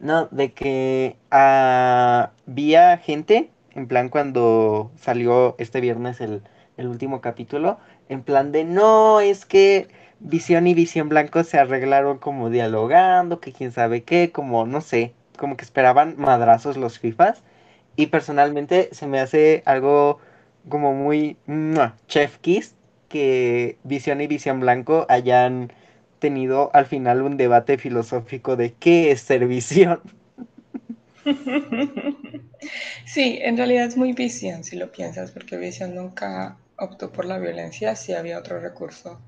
No, 0.00 0.28
de 0.30 0.52
que 0.52 1.16
ah, 1.30 2.30
había 2.46 2.98
gente, 2.98 3.50
en 3.74 3.88
plan 3.88 4.08
cuando 4.08 4.92
salió 4.96 5.56
este 5.58 5.80
viernes 5.80 6.20
el, 6.20 6.42
el 6.76 6.86
último 6.86 7.20
capítulo, 7.20 7.78
en 8.08 8.22
plan 8.22 8.52
de 8.52 8.64
no, 8.64 9.20
es 9.20 9.44
que 9.44 9.88
Visión 10.20 10.66
y 10.66 10.74
Visión 10.74 11.08
Blanco 11.08 11.42
se 11.44 11.58
arreglaron 11.58 12.18
como 12.18 12.50
dialogando, 12.50 13.40
que 13.40 13.52
quién 13.52 13.72
sabe 13.72 14.02
qué, 14.04 14.30
como 14.32 14.66
no 14.66 14.80
sé, 14.80 15.14
como 15.36 15.56
que 15.56 15.64
esperaban 15.64 16.14
madrazos 16.18 16.76
los 16.76 16.98
FIFAs. 16.98 17.42
Y 17.96 18.06
personalmente 18.08 18.90
se 18.92 19.06
me 19.08 19.20
hace 19.20 19.62
algo 19.66 20.20
como 20.68 20.94
muy 20.94 21.36
chef 22.06 22.38
kiss 22.38 22.74
que 23.08 23.78
Visión 23.84 24.20
y 24.20 24.26
Visión 24.26 24.60
Blanco 24.60 25.06
hayan 25.08 25.72
tenido 26.18 26.70
al 26.74 26.86
final 26.86 27.22
un 27.22 27.36
debate 27.36 27.78
filosófico 27.78 28.56
de 28.56 28.72
qué 28.74 29.10
es 29.10 29.20
ser 29.22 29.46
visión. 29.46 30.00
Sí, 33.06 33.38
en 33.42 33.56
realidad 33.56 33.86
es 33.86 33.96
muy 33.96 34.12
Vision 34.12 34.64
si 34.64 34.76
lo 34.76 34.90
piensas, 34.90 35.30
porque 35.30 35.56
Vision 35.56 35.94
nunca 35.94 36.56
optó 36.76 37.10
por 37.10 37.24
la 37.24 37.38
violencia 37.38 37.96
si 37.96 38.12
había 38.12 38.38
otro 38.38 38.60
recurso. 38.60 39.18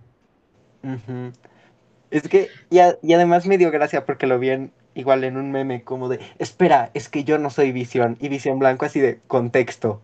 Es 2.10 2.28
que, 2.28 2.48
y, 2.70 2.78
a- 2.80 2.96
y 3.02 3.12
además 3.14 3.46
me 3.46 3.58
dio 3.58 3.70
gracia 3.70 4.04
porque 4.04 4.26
lo 4.26 4.38
vi 4.38 4.50
en- 4.50 4.72
igual 4.94 5.24
en 5.24 5.36
un 5.36 5.52
meme 5.52 5.82
como 5.84 6.08
de, 6.08 6.20
espera, 6.38 6.90
es 6.94 7.08
que 7.08 7.24
yo 7.24 7.38
no 7.38 7.50
soy 7.50 7.72
visión. 7.72 8.16
Y 8.20 8.28
visión 8.28 8.58
blanco 8.58 8.84
así 8.84 9.00
de 9.00 9.20
contexto. 9.26 10.02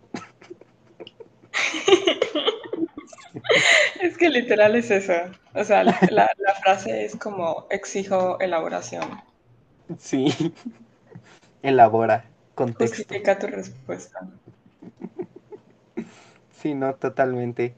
Es 4.07 4.17
que 4.17 4.29
literal 4.29 4.75
es 4.75 4.89
eso. 4.89 5.13
O 5.53 5.63
sea, 5.65 5.83
la, 5.83 5.99
la- 6.11 6.29
la 6.37 6.53
frase 6.55 7.03
es 7.03 7.15
como 7.17 7.67
exijo 7.69 8.39
elaboración. 8.39 9.03
Sí. 9.99 10.33
Elabora. 11.61 12.23
Contexto. 12.55 12.97
Justifica 12.97 13.37
tu 13.37 13.47
respuesta. 13.47 14.19
Sí, 16.61 16.73
no, 16.73 16.95
totalmente. 16.95 17.75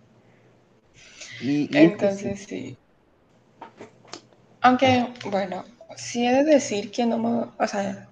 Y. 1.41 1.69
Entonces 1.75 2.45
sí. 2.47 2.77
Aunque, 4.61 5.07
bueno, 5.31 5.63
sí 5.95 6.27
he 6.27 6.31
de 6.31 6.43
decir 6.43 6.91
que 6.91 7.05
no 7.05 7.17
me, 7.17 7.45
o 7.57 7.67
sea, 7.67 8.07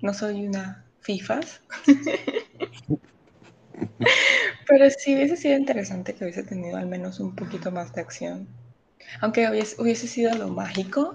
no 0.00 0.12
soy 0.12 0.46
una 0.46 0.84
FIFAs. 1.00 1.60
Pero 4.66 4.90
sí 4.90 5.14
hubiese 5.14 5.36
sido 5.36 5.56
interesante 5.56 6.14
que 6.14 6.24
hubiese 6.24 6.42
tenido 6.42 6.76
al 6.76 6.86
menos 6.86 7.20
un 7.20 7.34
poquito 7.36 7.70
más 7.70 7.92
de 7.94 8.00
acción. 8.00 8.48
Aunque 9.20 9.48
hubiese, 9.50 9.80
hubiese 9.82 10.08
sido 10.08 10.34
lo 10.36 10.48
mágico, 10.48 11.14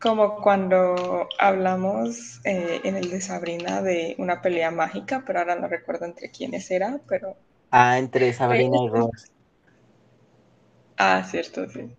como 0.00 0.40
cuando 0.42 1.28
hablamos 1.38 2.40
eh, 2.44 2.80
en 2.84 2.96
el 2.96 3.10
de 3.10 3.20
Sabrina 3.20 3.82
de 3.82 4.16
una 4.18 4.42
pelea 4.42 4.70
mágica, 4.72 5.24
pero 5.26 5.40
ahora 5.40 5.56
no 5.56 5.68
recuerdo 5.68 6.06
entre 6.06 6.30
quiénes 6.32 6.70
era, 6.70 7.00
pero... 7.08 7.36
Ah, 7.72 7.98
entre 7.98 8.32
Sabrina 8.32 8.76
y 8.84 8.88
Ross. 8.88 9.24
Ah, 10.96 11.24
cierto, 11.24 11.68
sí. 11.68 11.96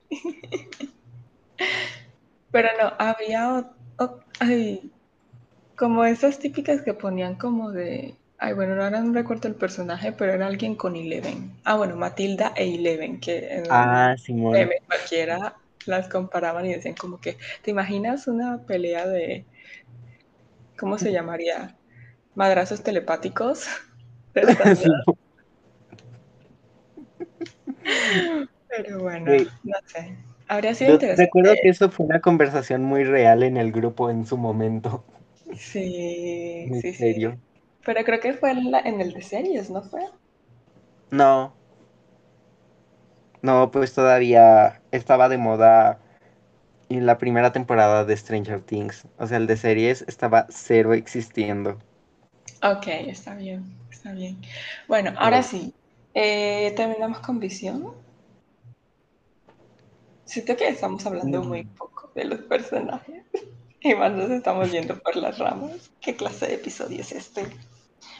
Pero 2.52 2.70
no, 2.80 2.94
había 3.00 3.42
o- 3.58 3.76
o- 4.04 4.20
ay, 4.40 4.92
como 5.78 6.06
esas 6.06 6.40
típicas 6.40 6.82
que 6.84 6.96
ponían 6.96 7.36
como 7.38 7.72
de 7.72 8.21
Ay, 8.42 8.54
bueno, 8.54 8.74
ahora 8.74 9.02
no 9.02 9.14
recuerdo 9.14 9.48
el 9.48 9.56
personaje, 9.56 10.12
pero 10.12 10.34
era 10.34 10.48
alguien 10.48 10.76
con 10.76 10.96
Eleven. 10.96 11.54
Ah, 11.64 11.76
bueno, 11.78 11.96
Matilda 11.96 12.54
e 12.58 12.76
Eleven, 12.76 13.20
que 13.20 13.38
en 13.54 13.64
Ah, 13.70 14.16
meme 14.50 14.76
cualquiera 14.88 15.56
las 15.86 16.10
comparaban 16.10 16.66
y 16.66 16.74
decían 16.74 16.96
como 16.96 17.20
que, 17.22 17.38
¿te 17.64 17.72
imaginas 17.72 18.28
una 18.28 18.66
pelea 18.66 19.08
de, 19.08 19.46
¿cómo 20.78 20.98
se 20.98 21.12
llamaría? 21.12 21.78
Madrazos 22.36 22.84
telepáticos. 22.84 23.68
Pero 28.68 29.02
bueno, 29.02 29.36
no 29.64 29.74
sé. 29.86 30.18
Habría 30.48 30.74
sido 30.76 30.92
Yo 30.92 30.94
interesante. 30.94 31.32
recuerdo 31.32 31.58
que 31.62 31.70
eso 31.70 31.90
fue 31.90 32.06
una 32.08 32.20
conversación 32.20 32.84
muy 32.84 33.06
real 33.06 33.42
en 33.44 33.56
el 33.56 33.72
grupo 33.72 34.10
en 34.10 34.26
su 34.26 34.38
momento. 34.38 35.06
Sí, 35.58 36.72
sí, 36.82 36.94
sí. 36.94 37.28
Pero 37.86 38.04
creo 38.04 38.20
que 38.20 38.34
fue 38.34 38.52
en, 38.52 38.72
la- 38.72 38.80
en 38.80 39.02
el 39.02 39.14
de 39.14 39.22
series, 39.22 39.70
¿no 39.70 39.84
fue? 39.84 40.02
No, 41.12 41.54
no, 43.42 43.72
pues 43.72 43.94
todavía 43.94 44.82
estaba 44.92 45.30
de 45.30 45.38
moda 45.38 46.00
en 46.90 47.06
la 47.06 47.18
primera 47.20 47.52
temporada 47.54 48.06
de 48.06 48.18
Stranger 48.18 48.62
Things. 48.62 49.06
O 49.18 49.28
sea, 49.28 49.38
el 49.38 49.48
de 49.48 49.58
series 49.58 50.04
estaba 50.08 50.48
cero 50.50 50.94
existiendo. 50.94 51.80
Ok, 52.64 52.88
está 52.88 53.36
bien, 53.36 53.64
está 53.92 54.14
bien. 54.14 54.42
Bueno, 54.88 55.14
ahora 55.18 55.44
sí. 55.44 55.74
eh, 56.14 56.74
terminamos 56.76 57.20
con 57.20 57.40
visión. 57.40 57.94
Siento 60.26 60.56
que 60.56 60.68
estamos 60.68 61.06
hablando 61.06 61.44
muy 61.44 61.64
mm, 61.64 61.76
poco 61.78 62.12
de 62.16 62.26
los 62.26 62.40
personajes 62.42 63.24
y 63.82 63.94
más 63.94 64.12
nos 64.14 64.32
estamos 64.32 64.72
yendo 64.72 64.98
por 65.00 65.16
las 65.16 65.38
ramas. 65.38 65.92
¿Qué 66.02 66.16
clase 66.16 66.48
de 66.48 66.56
episodio 66.56 67.02
es 67.02 67.12
este? 67.12 67.46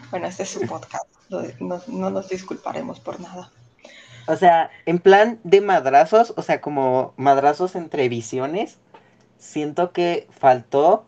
Bueno, 0.10 0.28
este 0.28 0.44
es 0.44 0.50
su 0.50 0.62
podcast. 0.62 1.06
No, 1.30 1.42
no- 1.60 1.82
no 1.88 2.10
nos 2.10 2.30
disculparemos 2.30 3.00
por 3.00 3.20
nada. 3.20 3.52
o 4.28 4.36
sea, 4.36 4.70
en 4.86 5.00
plan 5.00 5.40
de 5.44 5.62
madrazos, 5.62 6.34
o 6.38 6.42
sea, 6.44 6.62
como 6.62 7.14
madrazos 7.18 7.76
entre 7.76 8.08
visiones, 8.10 8.78
siento 9.38 9.92
que 9.94 10.28
faltó 10.38 11.06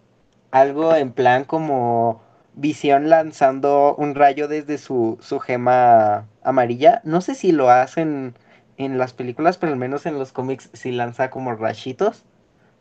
algo 0.51 0.95
en 0.95 1.11
plan 1.11 1.43
como 1.45 2.21
Visión 2.55 3.09
lanzando 3.09 3.95
un 3.95 4.13
rayo 4.13 4.47
desde 4.47 4.77
su, 4.77 5.17
su 5.21 5.39
gema 5.39 6.27
amarilla. 6.43 7.01
No 7.03 7.21
sé 7.21 7.33
si 7.35 7.51
lo 7.51 7.69
hacen 7.71 8.35
en 8.77 8.97
las 8.99 9.13
películas, 9.13 9.57
pero 9.57 9.71
al 9.73 9.79
menos 9.79 10.05
en 10.05 10.19
los 10.19 10.31
cómics 10.31 10.69
sí 10.73 10.91
lanza 10.91 11.29
como 11.31 11.55
rayitos 11.55 12.23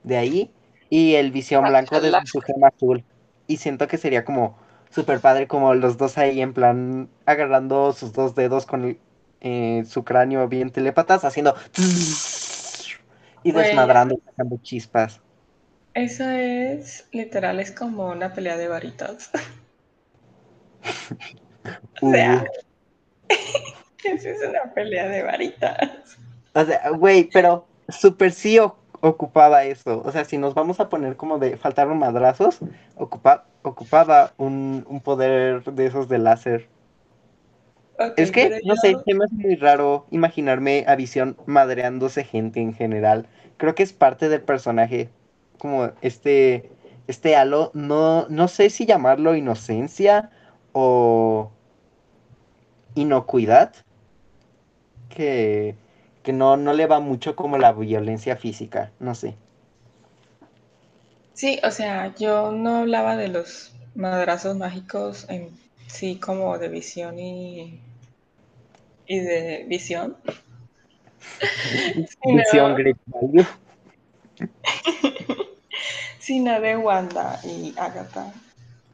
de 0.03 0.17
ahí. 0.19 0.53
Y 0.91 1.15
el 1.15 1.31
Visión 1.31 1.65
blanco 1.67 2.01
desde 2.01 2.27
su 2.27 2.41
gema 2.43 2.69
azul. 2.69 3.03
Y 3.47 3.57
siento 3.59 3.87
que 3.89 3.97
sería 3.99 4.25
como 4.27 4.59
súper 4.93 5.21
padre 5.21 5.49
como 5.49 5.75
los 5.75 5.99
dos 5.99 6.19
ahí 6.19 6.41
en 6.41 6.53
plan 6.55 7.09
agarrando 7.27 7.93
sus 7.93 8.13
dos 8.13 8.35
dedos 8.35 8.67
con 8.67 8.85
el- 8.85 9.01
eh, 9.41 9.85
su 9.87 10.05
cráneo 10.05 10.49
bien 10.49 10.71
telépatas, 10.71 11.25
haciendo... 11.25 11.55
Y 13.45 13.53
Güey, 13.53 13.65
desmadrando, 13.65 14.21
sacando 14.25 14.59
chispas. 14.63 15.21
eso 15.95 16.29
es 16.31 17.09
literal, 17.13 17.61
es 17.61 17.73
como 17.73 18.09
una 18.11 18.35
pelea 18.35 18.57
de 18.57 18.69
varitas. 18.69 19.31
O 22.03 22.11
sea, 22.11 22.45
Uh. 22.45 22.47
eso 24.05 24.29
es 24.29 24.43
una 24.49 24.73
pelea 24.75 25.09
de 25.09 25.23
varitas. 25.23 26.19
O 26.55 26.65
sea, 26.65 26.91
güey, 26.91 27.31
pero 27.33 27.67
súper 27.89 28.33
sí 28.33 28.59
o- 28.59 28.77
ocupaba 29.03 29.65
eso. 29.65 30.01
O 30.05 30.13
sea, 30.13 30.25
si 30.25 30.39
nos 30.39 30.55
vamos 30.55 30.81
a 30.81 30.89
poner 30.89 31.17
como 31.17 31.39
de 31.39 31.57
faltaron 31.57 31.99
madrazos, 31.99 32.61
ocupa, 32.97 33.45
ocupaba 33.63 34.33
un, 34.39 34.87
un 34.89 35.01
poder 35.01 35.65
de 35.65 35.87
esos 35.87 36.09
de 36.09 36.19
láser. 36.19 36.69
Es 38.17 38.31
que, 38.31 38.61
no 38.65 38.75
sé, 38.77 38.97
se 39.05 39.15
me 39.15 39.25
hace 39.25 39.35
muy 39.35 39.57
raro 39.57 40.07
imaginarme 40.11 40.85
a 40.89 40.97
Visión 40.97 41.37
madreándose 41.47 42.25
gente 42.25 42.61
en 42.61 42.75
general. 42.75 43.27
Creo 43.59 43.75
que 43.75 43.83
es 43.83 43.93
parte 43.93 44.29
del 44.29 44.41
personaje. 44.41 45.11
Como 45.59 45.91
este, 46.01 46.71
este 47.07 47.37
halo, 47.37 47.71
no, 47.75 48.27
no 48.29 48.49
sé 48.49 48.71
si 48.71 48.87
llamarlo 48.87 49.35
inocencia 49.35 50.31
o 50.73 51.51
inocuidad. 52.95 53.75
Que, 55.09 55.75
que 56.23 56.33
no, 56.33 56.57
no 56.57 56.73
le 56.73 56.87
va 56.87 57.01
mucho 57.01 57.37
como 57.37 57.59
la 57.59 57.73
violencia 57.73 58.37
física. 58.37 58.93
No 59.01 59.15
sé. 59.15 59.37
sí, 61.35 61.61
o 61.65 61.71
sea, 61.71 62.15
yo 62.17 62.53
no 62.53 62.77
hablaba 62.77 63.17
de 63.17 63.29
los 63.29 63.73
madrazos 63.95 64.57
mágicos 64.57 65.27
en 65.29 65.51
sí 65.87 66.19
como 66.19 66.59
de 66.59 66.69
visión 66.69 67.19
y, 67.19 67.81
y 69.07 69.21
de 69.21 69.65
visión, 69.69 70.17
Visión 72.33 72.75
sino, 72.75 73.47
sino 76.19 76.61
de 76.61 76.77
Wanda 76.77 77.41
y 77.45 77.75
Agatha. 77.77 78.33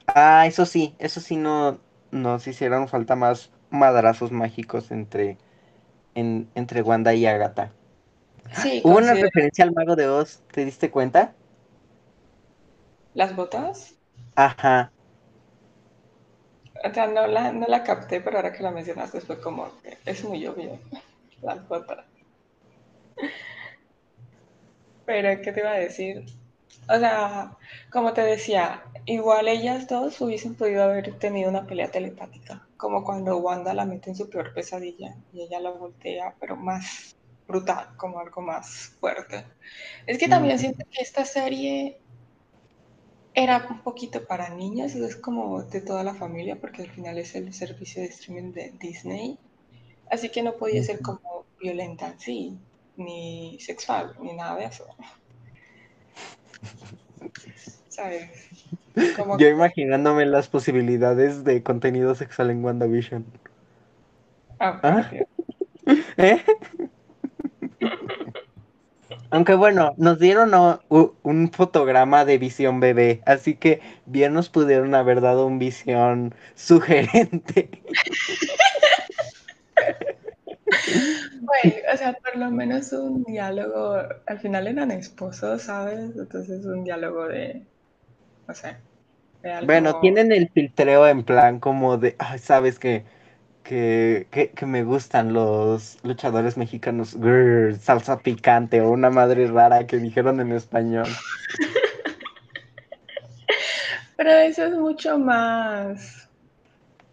Ah, 0.06 0.46
eso 0.46 0.66
sí, 0.66 0.94
eso 0.98 1.20
sí 1.20 1.36
no 1.36 1.78
nos 2.10 2.46
hicieron 2.46 2.88
falta 2.88 3.16
más 3.16 3.50
madrazos 3.70 4.32
mágicos 4.32 4.90
entre, 4.90 5.38
en- 6.19 6.49
entre 6.55 6.82
Wanda 6.82 7.15
y 7.15 7.27
Agatha. 7.27 7.73
Sí, 8.53 8.82
Hubo 8.82 8.97
una 8.99 9.15
referencia 9.15 9.65
al 9.65 9.73
Mago 9.73 9.95
de 9.97 10.09
Oz, 10.09 10.43
¿te 10.53 10.65
diste 10.65 10.90
cuenta? 10.90 11.35
las 13.12 13.36
botas. 13.36 13.99
Ajá. 14.36 14.90
O 16.85 16.93
sea, 16.93 17.07
no 17.07 17.27
la, 17.28 17.53
no 17.53 17.66
la 17.69 17.85
capté, 17.85 18.20
pero 18.20 18.39
ahora 18.39 18.53
que 18.53 18.65
la 18.65 18.73
mencionaste 18.73 19.20
fue 19.20 19.40
como 19.40 19.81
que 19.81 19.99
es 20.05 20.24
muy 20.24 20.45
obvio. 20.49 20.81
Las 21.43 21.69
botas. 21.69 22.05
Pero, 25.07 25.43
¿qué 25.43 25.53
te 25.53 25.61
iba 25.61 25.73
a 25.73 25.78
decir? 25.78 26.24
O 26.89 26.99
sea, 26.99 27.57
como 27.90 28.12
te 28.12 28.20
decía, 28.23 28.85
igual 29.07 29.49
ellas 29.49 29.89
dos 29.89 30.20
hubiesen 30.20 30.55
podido 30.55 30.85
haber 30.85 31.19
tenido 31.19 31.51
una 31.51 31.66
pelea 31.66 31.90
telepática, 31.90 32.68
como 32.78 33.05
cuando 33.05 33.38
Wanda 33.38 33.74
la 33.74 33.86
mete 33.86 34.10
en 34.10 34.16
su 34.16 34.30
peor 34.30 34.55
pesadilla 34.55 35.16
y 35.32 35.42
ella 35.44 35.60
la 35.60 35.72
voltea, 35.72 36.36
pero 36.40 36.56
más 36.56 37.16
brutal, 37.48 37.90
como 37.98 38.20
algo 38.20 38.42
más 38.42 38.96
fuerte. 39.00 39.46
Es 40.06 40.18
que 40.18 40.28
también 40.28 40.56
Mm, 40.56 40.60
siento 40.60 40.84
que 40.90 41.02
esta 41.02 41.26
serie 41.26 42.02
era 43.34 43.66
un 43.70 43.82
poquito 43.82 44.26
para 44.26 44.50
niñas, 44.55 44.94
es 44.94 45.16
como 45.16 45.62
de 45.64 45.80
toda 45.80 46.05
la 46.05 46.14
familia, 46.14 46.60
porque 46.60 46.82
al 46.82 46.90
final 46.90 47.18
es 47.18 47.34
el 47.34 47.52
servicio 47.55 48.02
de 48.02 48.09
streaming 48.09 48.52
de 48.52 48.72
Disney, 48.78 49.38
así 50.10 50.30
que 50.30 50.44
no 50.44 50.59
podía 50.59 50.84
ser 50.84 51.02
como 51.02 51.48
violenta 51.60 52.09
en 52.09 52.20
sí, 52.20 52.60
ni 52.96 53.60
sexual, 53.60 54.16
ni 54.20 54.34
nada 54.34 54.59
de 54.59 54.66
eso, 54.66 54.86
¿sabes? 57.98 58.30
Como 59.16 59.38
Yo 59.38 59.48
imaginándome 59.48 60.26
las 60.26 60.48
posibilidades 60.48 61.44
de 61.44 61.62
contenido 61.62 62.14
sexual 62.14 62.50
en 62.50 62.64
WandaVision. 62.64 63.24
¿Eh? 66.16 66.44
Aunque 69.30 69.54
bueno, 69.54 69.94
nos 69.98 70.18
dieron 70.18 70.52
un 70.88 71.52
fotograma 71.52 72.24
de 72.24 72.38
visión 72.38 72.80
bebé, 72.80 73.22
así 73.26 73.54
que 73.54 73.80
bien 74.06 74.32
nos 74.32 74.48
pudieron 74.48 74.94
haber 74.94 75.20
dado 75.20 75.46
un 75.46 75.58
visión 75.58 76.34
sugerente. 76.54 77.70
Bueno, 81.40 81.76
o 81.92 81.96
sea, 81.96 82.12
por 82.14 82.36
lo 82.36 82.50
menos 82.50 82.92
un 82.92 83.22
diálogo, 83.24 84.02
al 84.26 84.38
final 84.38 84.66
eran 84.66 84.90
esposos, 84.90 85.62
¿sabes? 85.62 86.16
Entonces 86.16 86.64
un 86.66 86.84
diálogo 86.84 87.26
de, 87.28 87.62
no 88.48 88.54
sé, 88.54 88.76
de 89.42 89.66
Bueno, 89.66 90.00
tienen 90.00 90.32
el 90.32 90.48
filtreo 90.48 91.06
en 91.06 91.24
plan 91.24 91.60
como 91.60 91.98
de, 91.98 92.16
"Ay, 92.18 92.38
sabes 92.38 92.78
que, 92.78 93.04
que, 93.62 94.26
que, 94.30 94.50
que 94.50 94.66
me 94.66 94.84
gustan 94.84 95.32
los 95.32 95.98
luchadores 96.04 96.56
mexicanos, 96.56 97.14
Grr, 97.16 97.76
salsa 97.78 98.18
picante 98.20 98.80
o 98.80 98.90
una 98.90 99.10
madre 99.10 99.46
rara 99.48 99.86
que 99.86 99.98
dijeron 99.98 100.40
en 100.40 100.52
español. 100.52 101.06
Pero 104.16 104.30
eso 104.30 104.64
es 104.64 104.74
mucho 104.74 105.18
más, 105.18 106.28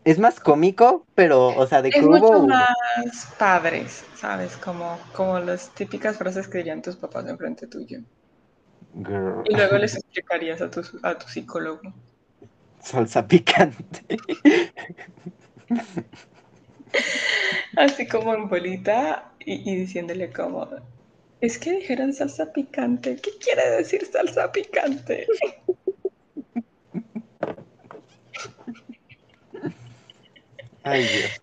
Es 0.03 0.19
más 0.19 0.39
cómico, 0.39 1.05
pero, 1.15 1.47
o 1.47 1.67
sea, 1.67 1.81
de 1.81 1.89
es 1.89 2.03
mucho 2.03 2.47
más 2.47 3.27
padres, 3.39 4.03
¿sabes? 4.15 4.55
Como, 4.57 4.99
como 5.15 5.39
las 5.39 5.73
típicas 5.73 6.17
frases 6.17 6.47
que 6.47 6.59
dirían 6.59 6.81
tus 6.81 6.95
papás 6.95 7.27
enfrente 7.27 7.67
tuyo. 7.67 7.99
Y 9.43 9.55
luego 9.55 9.77
les 9.77 9.95
explicarías 9.97 10.61
a 10.61 10.69
tu, 10.72 10.81
a 11.03 11.17
tu 11.17 11.27
psicólogo. 11.27 11.81
salsa 12.80 13.27
picante. 13.27 14.05
Así 17.76 18.07
como 18.07 18.34
en 18.34 18.49
bolita 18.49 19.35
y, 19.39 19.69
y 19.72 19.76
diciéndole 19.76 20.31
como, 20.31 20.69
es 21.41 21.57
que 21.59 21.72
dijeron 21.73 22.13
salsa 22.13 22.51
picante. 22.53 23.19
¿Qué 23.22 23.31
quiere 23.39 23.69
decir 23.77 24.05
salsa 24.05 24.51
picante? 24.51 25.34
Ay, 30.84 31.07
Dios. 31.07 31.41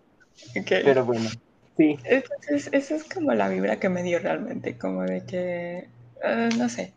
Okay. 0.60 0.82
Pero 0.82 1.04
bueno, 1.04 1.30
sí. 1.76 1.98
Entonces, 2.04 2.68
esa 2.72 2.96
es 2.96 3.04
como 3.04 3.32
la 3.34 3.48
vibra 3.48 3.78
que 3.80 3.88
me 3.88 4.02
dio 4.02 4.18
realmente, 4.18 4.78
como 4.78 5.02
de 5.02 5.24
que, 5.26 5.90
eh, 6.22 6.48
no 6.56 6.68
sé. 6.68 6.96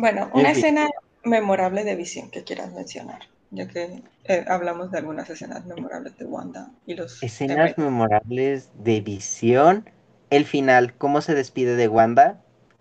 Bueno, 0.00 0.30
una 0.32 0.52
escena 0.52 0.88
memorable 1.24 1.84
de 1.84 1.94
visión 1.94 2.30
que 2.30 2.42
quieras 2.42 2.72
mencionar, 2.72 3.20
ya 3.50 3.68
que 3.68 4.02
eh, 4.24 4.44
hablamos 4.48 4.90
de 4.90 4.96
algunas 4.96 5.28
escenas 5.28 5.66
memorables 5.66 6.16
de 6.16 6.24
Wanda 6.24 6.70
y 6.86 6.94
los 6.94 7.22
Escenas 7.22 7.76
memorables 7.76 8.70
de 8.82 9.02
visión. 9.02 9.90
El 10.30 10.46
final, 10.46 10.94
cómo 10.94 11.20
se 11.20 11.34
despide 11.34 11.76
de 11.76 11.88
Wanda. 11.88 12.40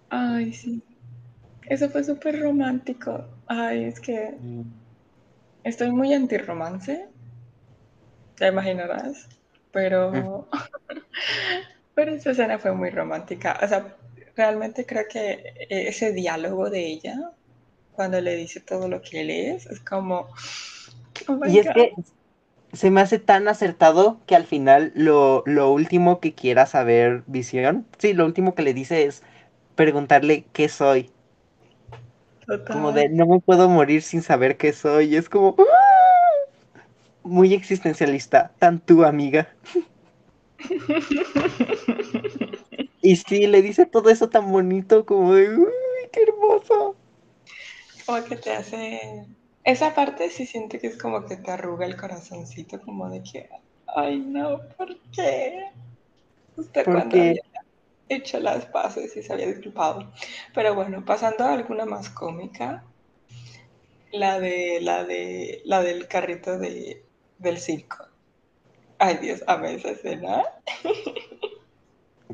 Ay, 0.09 0.53
sí. 0.53 0.81
Eso 1.65 1.89
fue 1.89 2.05
súper 2.05 2.39
romántico. 2.39 3.25
Ay, 3.47 3.83
es 3.83 3.99
que 3.99 4.37
estoy 5.65 5.91
muy 5.91 6.13
anti-romance, 6.13 7.09
ya 8.39 8.47
imaginarás, 8.47 9.27
pero, 9.73 10.47
pero 11.95 12.11
esa 12.13 12.31
escena 12.31 12.59
fue 12.59 12.71
muy 12.71 12.91
romántica. 12.91 13.59
O 13.61 13.67
sea, 13.67 13.97
realmente 14.39 14.85
creo 14.85 15.03
que 15.11 15.67
ese 15.69 16.13
diálogo 16.13 16.69
de 16.69 16.87
ella, 16.87 17.31
cuando 17.91 18.21
le 18.21 18.37
dice 18.37 18.61
todo 18.61 18.87
lo 18.87 19.01
que 19.01 19.19
él 19.19 19.29
es, 19.29 19.65
es 19.65 19.81
como... 19.81 20.29
Oh 21.27 21.45
y 21.45 21.59
es 21.59 21.67
que 21.75 21.93
se 22.71 22.89
me 22.89 23.01
hace 23.01 23.19
tan 23.19 23.49
acertado 23.49 24.21
que 24.27 24.37
al 24.37 24.45
final 24.45 24.93
lo, 24.95 25.43
lo 25.45 25.73
último 25.73 26.21
que 26.21 26.33
quiera 26.33 26.65
saber 26.65 27.23
Visión, 27.27 27.85
sí, 27.97 28.13
lo 28.13 28.25
último 28.25 28.55
que 28.55 28.61
le 28.61 28.73
dice 28.73 29.03
es 29.03 29.23
preguntarle 29.75 30.45
qué 30.53 30.69
soy. 30.69 31.11
Total. 32.47 32.73
Como 32.73 32.93
de 32.93 33.09
no 33.09 33.27
me 33.27 33.41
puedo 33.41 33.67
morir 33.67 34.01
sin 34.01 34.21
saber 34.21 34.55
qué 34.55 34.71
soy. 34.71 35.13
Y 35.13 35.17
es 35.17 35.27
como 35.27 35.57
¡ah! 35.59 36.83
muy 37.23 37.53
existencialista, 37.53 38.53
tan 38.57 38.79
tu 38.79 39.03
amiga. 39.03 39.49
y 43.01 43.15
sí, 43.15 43.47
le 43.47 43.61
dice 43.61 43.85
todo 43.85 44.09
eso 44.09 44.29
tan 44.29 44.51
bonito 44.51 45.05
como 45.05 45.33
de 45.33 45.55
uy, 45.55 45.69
qué 46.11 46.23
hermoso. 46.23 46.95
Como 48.05 48.23
que 48.23 48.35
te 48.35 48.51
hace. 48.51 49.25
Esa 49.63 49.93
parte 49.93 50.29
sí 50.29 50.45
siento 50.45 50.79
que 50.79 50.87
es 50.87 50.97
como 50.97 51.25
que 51.25 51.37
te 51.37 51.51
arruga 51.51 51.85
el 51.85 51.95
corazoncito, 51.95 52.81
como 52.81 53.09
de 53.09 53.21
que, 53.23 53.49
ay 53.95 54.19
no, 54.19 54.61
¿por 54.77 54.99
qué? 55.11 55.69
Usted 56.55 56.85
cuando 56.85 57.17
había 57.17 57.41
hecho 58.09 58.39
las 58.39 58.65
paces 58.65 59.15
y 59.15 59.23
se 59.23 59.31
había 59.31 59.47
disculpado. 59.47 60.11
Pero 60.53 60.75
bueno, 60.75 61.05
pasando 61.05 61.45
a 61.45 61.53
alguna 61.53 61.85
más 61.85 62.09
cómica, 62.09 62.83
la 64.11 64.39
de 64.39 64.79
la 64.81 65.03
de 65.03 65.61
la 65.65 65.83
del 65.83 66.07
carrito 66.07 66.57
de, 66.57 67.05
del 67.37 67.59
circo. 67.59 68.07
Ay 68.97 69.17
Dios, 69.17 69.43
amé 69.47 69.75
esa 69.75 69.91
escena. 69.91 70.43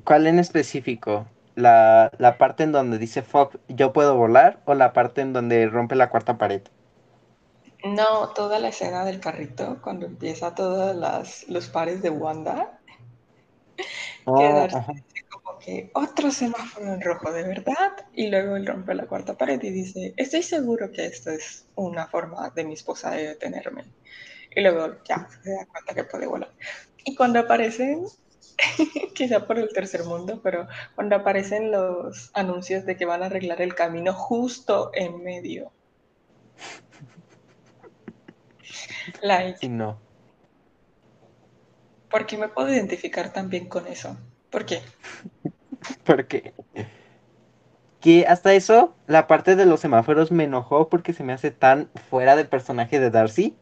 ¿cuál 0.03 0.27
en 0.27 0.39
específico? 0.39 1.27
La, 1.55 2.11
la 2.17 2.37
parte 2.37 2.63
en 2.63 2.71
donde 2.71 2.97
dice 2.97 3.21
fuck, 3.23 3.55
yo 3.67 3.93
puedo 3.93 4.15
volar 4.17 4.61
o 4.65 4.73
la 4.73 4.93
parte 4.93 5.21
en 5.21 5.33
donde 5.33 5.67
rompe 5.67 5.95
la 5.95 6.09
cuarta 6.09 6.37
pared. 6.37 6.61
No, 7.85 8.33
toda 8.33 8.59
la 8.59 8.67
escena 8.67 9.05
del 9.05 9.21
carrito, 9.21 9.79
cuando 9.81 10.05
empieza 10.07 10.53
todos 10.53 10.93
los 11.47 11.67
pares 11.69 12.01
de 12.01 12.09
Wanda, 12.09 12.81
Oh, 14.27 14.67
quedarse 14.67 14.77
ajá. 14.77 14.93
como 15.29 15.59
que 15.59 15.91
otro 15.93 16.31
semáforo 16.31 16.93
en 16.93 17.01
rojo, 17.01 17.31
¿de 17.31 17.43
verdad? 17.43 17.91
Y 18.13 18.27
luego 18.29 18.55
él 18.57 18.65
rompe 18.67 18.93
la 18.95 19.07
cuarta 19.07 19.37
pared 19.37 19.61
y 19.63 19.71
dice, 19.71 20.13
estoy 20.17 20.43
seguro 20.43 20.91
que 20.91 21.05
esto 21.05 21.31
es 21.31 21.69
una 21.75 22.07
forma 22.07 22.49
de 22.55 22.63
mi 22.65 22.73
esposa 22.73 23.11
de 23.11 23.27
detenerme. 23.29 23.93
Y 24.55 24.61
luego 24.61 24.97
ya 25.07 25.27
se 25.43 25.51
da 25.51 25.65
cuenta 25.67 25.93
que 25.95 26.05
puede 26.05 26.27
volar. 26.27 26.53
Y 27.05 27.15
cuando 27.15 27.39
aparecen, 27.39 28.05
quizá 29.15 29.45
por 29.47 29.57
el 29.59 29.69
tercer 29.73 30.03
mundo, 30.05 30.39
pero 30.43 30.67
cuando 30.95 31.15
aparecen 31.15 31.71
los 31.71 32.29
anuncios 32.33 32.85
de 32.85 32.97
que 32.97 33.05
van 33.05 33.23
a 33.23 33.27
arreglar 33.27 33.61
el 33.61 33.75
camino 33.75 34.13
justo 34.13 34.91
en 34.93 35.23
medio. 35.23 35.71
Like, 39.21 39.57
Sí, 39.59 39.69
no. 39.69 39.99
¿por 42.09 42.25
qué 42.25 42.37
me 42.37 42.49
puedo 42.49 42.71
identificar 42.73 43.31
también 43.33 43.67
con 43.67 43.87
eso? 43.87 44.17
¿Por 44.49 44.65
qué? 44.65 44.81
Porque 46.05 46.53
que 47.99 48.25
hasta 48.27 48.53
eso, 48.53 48.95
la 49.07 49.27
parte 49.27 49.55
de 49.55 49.65
los 49.65 49.79
semáforos 49.79 50.31
me 50.31 50.43
enojó 50.45 50.89
porque 50.89 51.13
se 51.13 51.23
me 51.23 51.33
hace 51.33 51.51
tan 51.51 51.89
fuera 52.09 52.35
de 52.35 52.45
personaje 52.45 52.99
de 52.99 53.09
Darcy. 53.09 53.55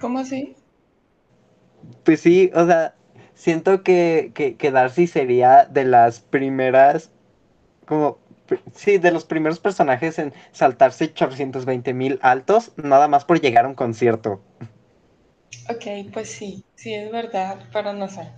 ¿Cómo 0.00 0.18
así? 0.20 0.56
Pues 2.04 2.20
sí, 2.20 2.50
o 2.54 2.66
sea, 2.66 2.94
siento 3.34 3.82
que, 3.82 4.32
que, 4.34 4.56
que 4.56 4.70
Darcy 4.70 5.06
sería 5.06 5.64
de 5.66 5.84
las 5.84 6.20
primeras, 6.20 7.10
como, 7.86 8.18
sí, 8.74 8.98
de 8.98 9.12
los 9.12 9.24
primeros 9.24 9.60
personajes 9.60 10.18
en 10.18 10.32
saltarse 10.52 11.04
820 11.06 11.94
mil 11.94 12.18
altos, 12.22 12.72
nada 12.76 13.08
más 13.08 13.24
por 13.24 13.40
llegar 13.40 13.64
a 13.64 13.68
un 13.68 13.74
concierto. 13.74 14.40
Ok, 15.68 16.12
pues 16.12 16.30
sí, 16.30 16.64
sí 16.76 16.94
es 16.94 17.10
verdad, 17.10 17.58
pero 17.72 17.92
no 17.92 18.08
sé. 18.08 18.30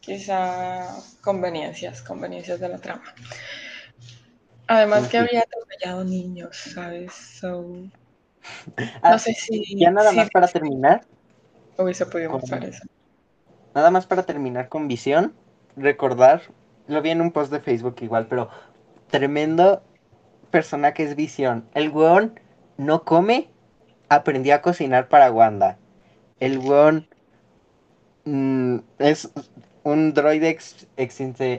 Quizá 0.00 0.86
conveniencias, 1.20 2.00
conveniencias 2.02 2.60
de 2.60 2.68
la 2.68 2.78
trama. 2.78 3.12
Además 4.68 5.08
que 5.08 5.18
había 5.18 5.40
atropellado 5.40 6.04
niños, 6.04 6.56
¿sabes? 6.56 7.12
So, 7.12 7.66
Ah, 9.02 9.12
no 9.12 9.18
sé 9.18 9.34
si, 9.34 9.62
ya 9.78 9.90
nada 9.90 10.10
si 10.10 10.16
más 10.16 10.30
para 10.30 10.48
terminar, 10.48 11.04
hubiese 11.78 12.06
podido 12.06 12.30
con- 12.30 12.40
mostrar 12.40 12.64
eso. 12.64 12.84
nada 13.74 13.90
más 13.90 14.06
para 14.06 14.22
terminar 14.24 14.68
con 14.68 14.88
visión, 14.88 15.34
recordar, 15.76 16.42
lo 16.86 17.02
vi 17.02 17.10
en 17.10 17.20
un 17.20 17.32
post 17.32 17.52
de 17.52 17.60
Facebook 17.60 17.96
igual, 18.00 18.26
pero 18.28 18.48
tremendo 19.10 19.82
persona 20.50 20.94
que 20.94 21.02
es 21.04 21.16
visión. 21.16 21.64
El 21.74 21.90
weón 21.90 22.38
no 22.78 23.04
come, 23.04 23.48
aprendió 24.08 24.54
a 24.54 24.62
cocinar 24.62 25.08
para 25.08 25.30
Wanda. 25.32 25.76
El 26.40 26.58
weón 26.58 27.06
mm, 28.24 28.78
es 28.98 29.30
un 29.82 30.14
droide 30.14 30.48
ex- 30.48 30.86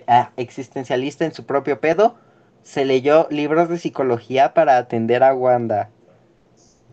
ah, 0.08 0.32
existencialista 0.38 1.26
en 1.26 1.34
su 1.34 1.46
propio 1.46 1.80
pedo. 1.80 2.16
Se 2.64 2.84
leyó 2.86 3.28
libros 3.30 3.70
de 3.70 3.78
psicología 3.78 4.54
para 4.54 4.78
atender 4.78 5.24
a 5.24 5.34
Wanda. 5.34 5.90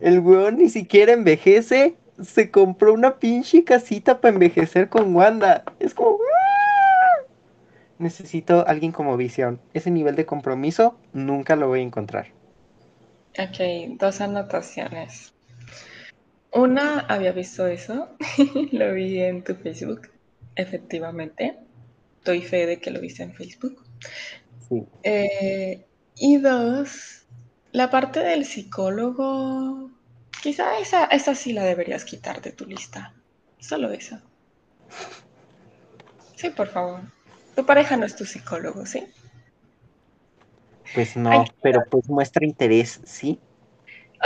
El 0.01 0.21
weón 0.21 0.59
ni 0.59 0.69
siquiera 0.69 1.13
envejece. 1.13 1.97
Se 2.23 2.51
compró 2.51 2.93
una 2.93 3.19
pinche 3.19 3.65
casita 3.65 4.21
para 4.21 4.35
envejecer 4.35 4.89
con 4.89 5.15
Wanda. 5.15 5.65
Es 5.81 5.95
como... 5.95 6.19
"Ah". 6.19 7.25
Necesito 7.99 8.67
alguien 8.67 8.93
como 8.93 9.17
visión. 9.17 9.61
Ese 9.73 9.91
nivel 9.91 10.17
de 10.17 10.27
compromiso 10.27 10.97
nunca 11.13 11.57
lo 11.57 11.69
voy 11.69 11.81
a 11.81 11.85
encontrar. 11.85 12.27
Ok, 13.39 13.97
dos 13.99 14.21
anotaciones. 14.21 15.33
Una, 16.53 17.01
había 17.01 17.33
visto 17.33 17.67
eso, 17.67 18.11
lo 18.73 18.93
vi 18.93 19.21
en 19.21 19.43
tu 19.43 19.55
Facebook, 19.57 20.03
efectivamente. 20.55 21.57
Doy 22.25 22.43
fe 22.43 22.67
de 22.67 22.81
que 22.81 22.93
lo 22.93 23.01
viste 23.01 23.25
en 23.25 23.35
Facebook. 23.35 23.85
Sí. 24.69 24.85
Eh, 25.03 25.85
y 26.17 26.37
dos, 26.39 27.27
la 27.73 27.91
parte 27.91 28.21
del 28.21 28.45
psicólogo, 28.45 29.91
quizá 30.45 30.67
esa, 30.85 31.01
esa 31.19 31.35
sí 31.35 31.53
la 31.55 31.65
deberías 31.65 32.05
quitar 32.05 32.41
de 32.43 32.53
tu 32.53 32.65
lista. 32.67 33.03
Solo 33.59 33.91
esa. 33.91 34.23
Sí, 36.37 36.51
por 36.51 36.69
favor. 36.69 37.01
Tu 37.57 37.67
pareja 37.67 37.97
no 37.97 38.07
es 38.07 38.15
tu 38.15 38.25
psicólogo, 38.25 38.87
¿sí? 38.87 39.05
Pues 40.93 41.15
no, 41.17 41.45
pero 41.61 41.85
pues 41.91 42.09
muestra 42.09 42.47
interés, 42.47 43.01
sí, 43.05 43.39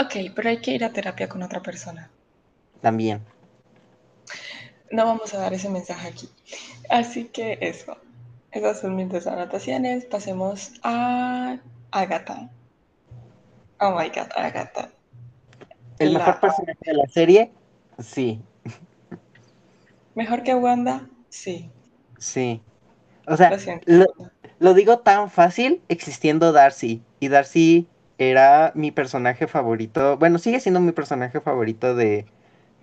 Ok, 0.03 0.15
pero 0.35 0.49
hay 0.49 0.61
que 0.61 0.71
ir 0.71 0.83
a 0.83 0.91
terapia 0.91 1.29
con 1.29 1.43
otra 1.43 1.61
persona. 1.61 2.09
también. 2.81 3.21
No 4.91 5.05
vamos 5.05 5.33
a 5.33 5.39
dar 5.39 5.53
ese 5.53 5.69
mensaje 5.69 6.07
aquí. 6.09 6.29
Así 6.89 7.25
que 7.25 7.57
eso. 7.61 7.97
Esas 8.51 8.81
son 8.81 8.95
mis 8.95 9.27
anotaciones. 9.27 10.05
Pasemos 10.05 10.71
a 10.83 11.59
Agatha. 11.91 12.49
Oh 13.81 13.91
my 13.95 14.09
god, 14.09 14.31
Agatha. 14.37 14.91
El 15.99 16.11
La- 16.11 16.13
mejor 16.13 16.39
personaje 16.39 16.79
de 16.85 16.93
la 16.95 17.07
serie, 17.07 17.51
sí, 17.99 18.41
¿Mejor 20.13 20.43
que 20.43 20.53
Wanda? 20.53 21.09
Sí. 21.29 21.71
sí. 22.17 22.61
O 23.27 23.37
sea, 23.37 23.57
lo, 23.85 24.05
lo 24.59 24.73
digo 24.73 24.99
tan 24.99 25.29
fácil 25.31 25.83
existiendo 25.89 26.51
Darcy. 26.53 27.03
Y 27.19 27.29
Darcy 27.29 27.87
era 28.17 28.71
mi 28.75 28.91
personaje 28.91 29.47
favorito. 29.47 30.17
Bueno, 30.17 30.39
sigue 30.39 30.59
siendo 30.59 30.79
mi 30.81 30.91
personaje 30.93 31.41
favorito 31.41 31.95
de, 31.95 32.27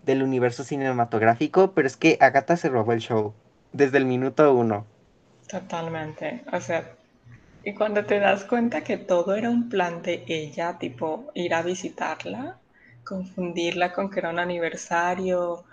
del 0.04 0.22
universo 0.22 0.64
cinematográfico, 0.64 1.72
pero 1.74 1.88
es 1.88 1.96
que 1.96 2.18
Agatha 2.20 2.56
se 2.56 2.68
robó 2.70 2.92
el 2.92 3.00
show. 3.00 3.34
Desde 3.72 3.98
el 3.98 4.06
minuto 4.06 4.54
uno. 4.54 4.86
Totalmente. 5.48 6.44
O 6.52 6.60
sea, 6.60 6.98
y 7.64 7.74
cuando 7.74 8.06
te 8.06 8.20
das 8.20 8.44
cuenta 8.44 8.84
que 8.84 8.98
todo 8.98 9.34
era 9.36 9.50
un 9.50 9.68
plan 9.68 10.02
de 10.02 10.24
ella, 10.28 10.78
tipo 10.78 11.30
ir 11.34 11.54
a 11.54 11.62
visitarla, 11.62 12.60
confundirla 13.06 13.92
con 13.94 14.10
que 14.10 14.20
era 14.20 14.30
un 14.30 14.38
aniversario, 14.38 15.64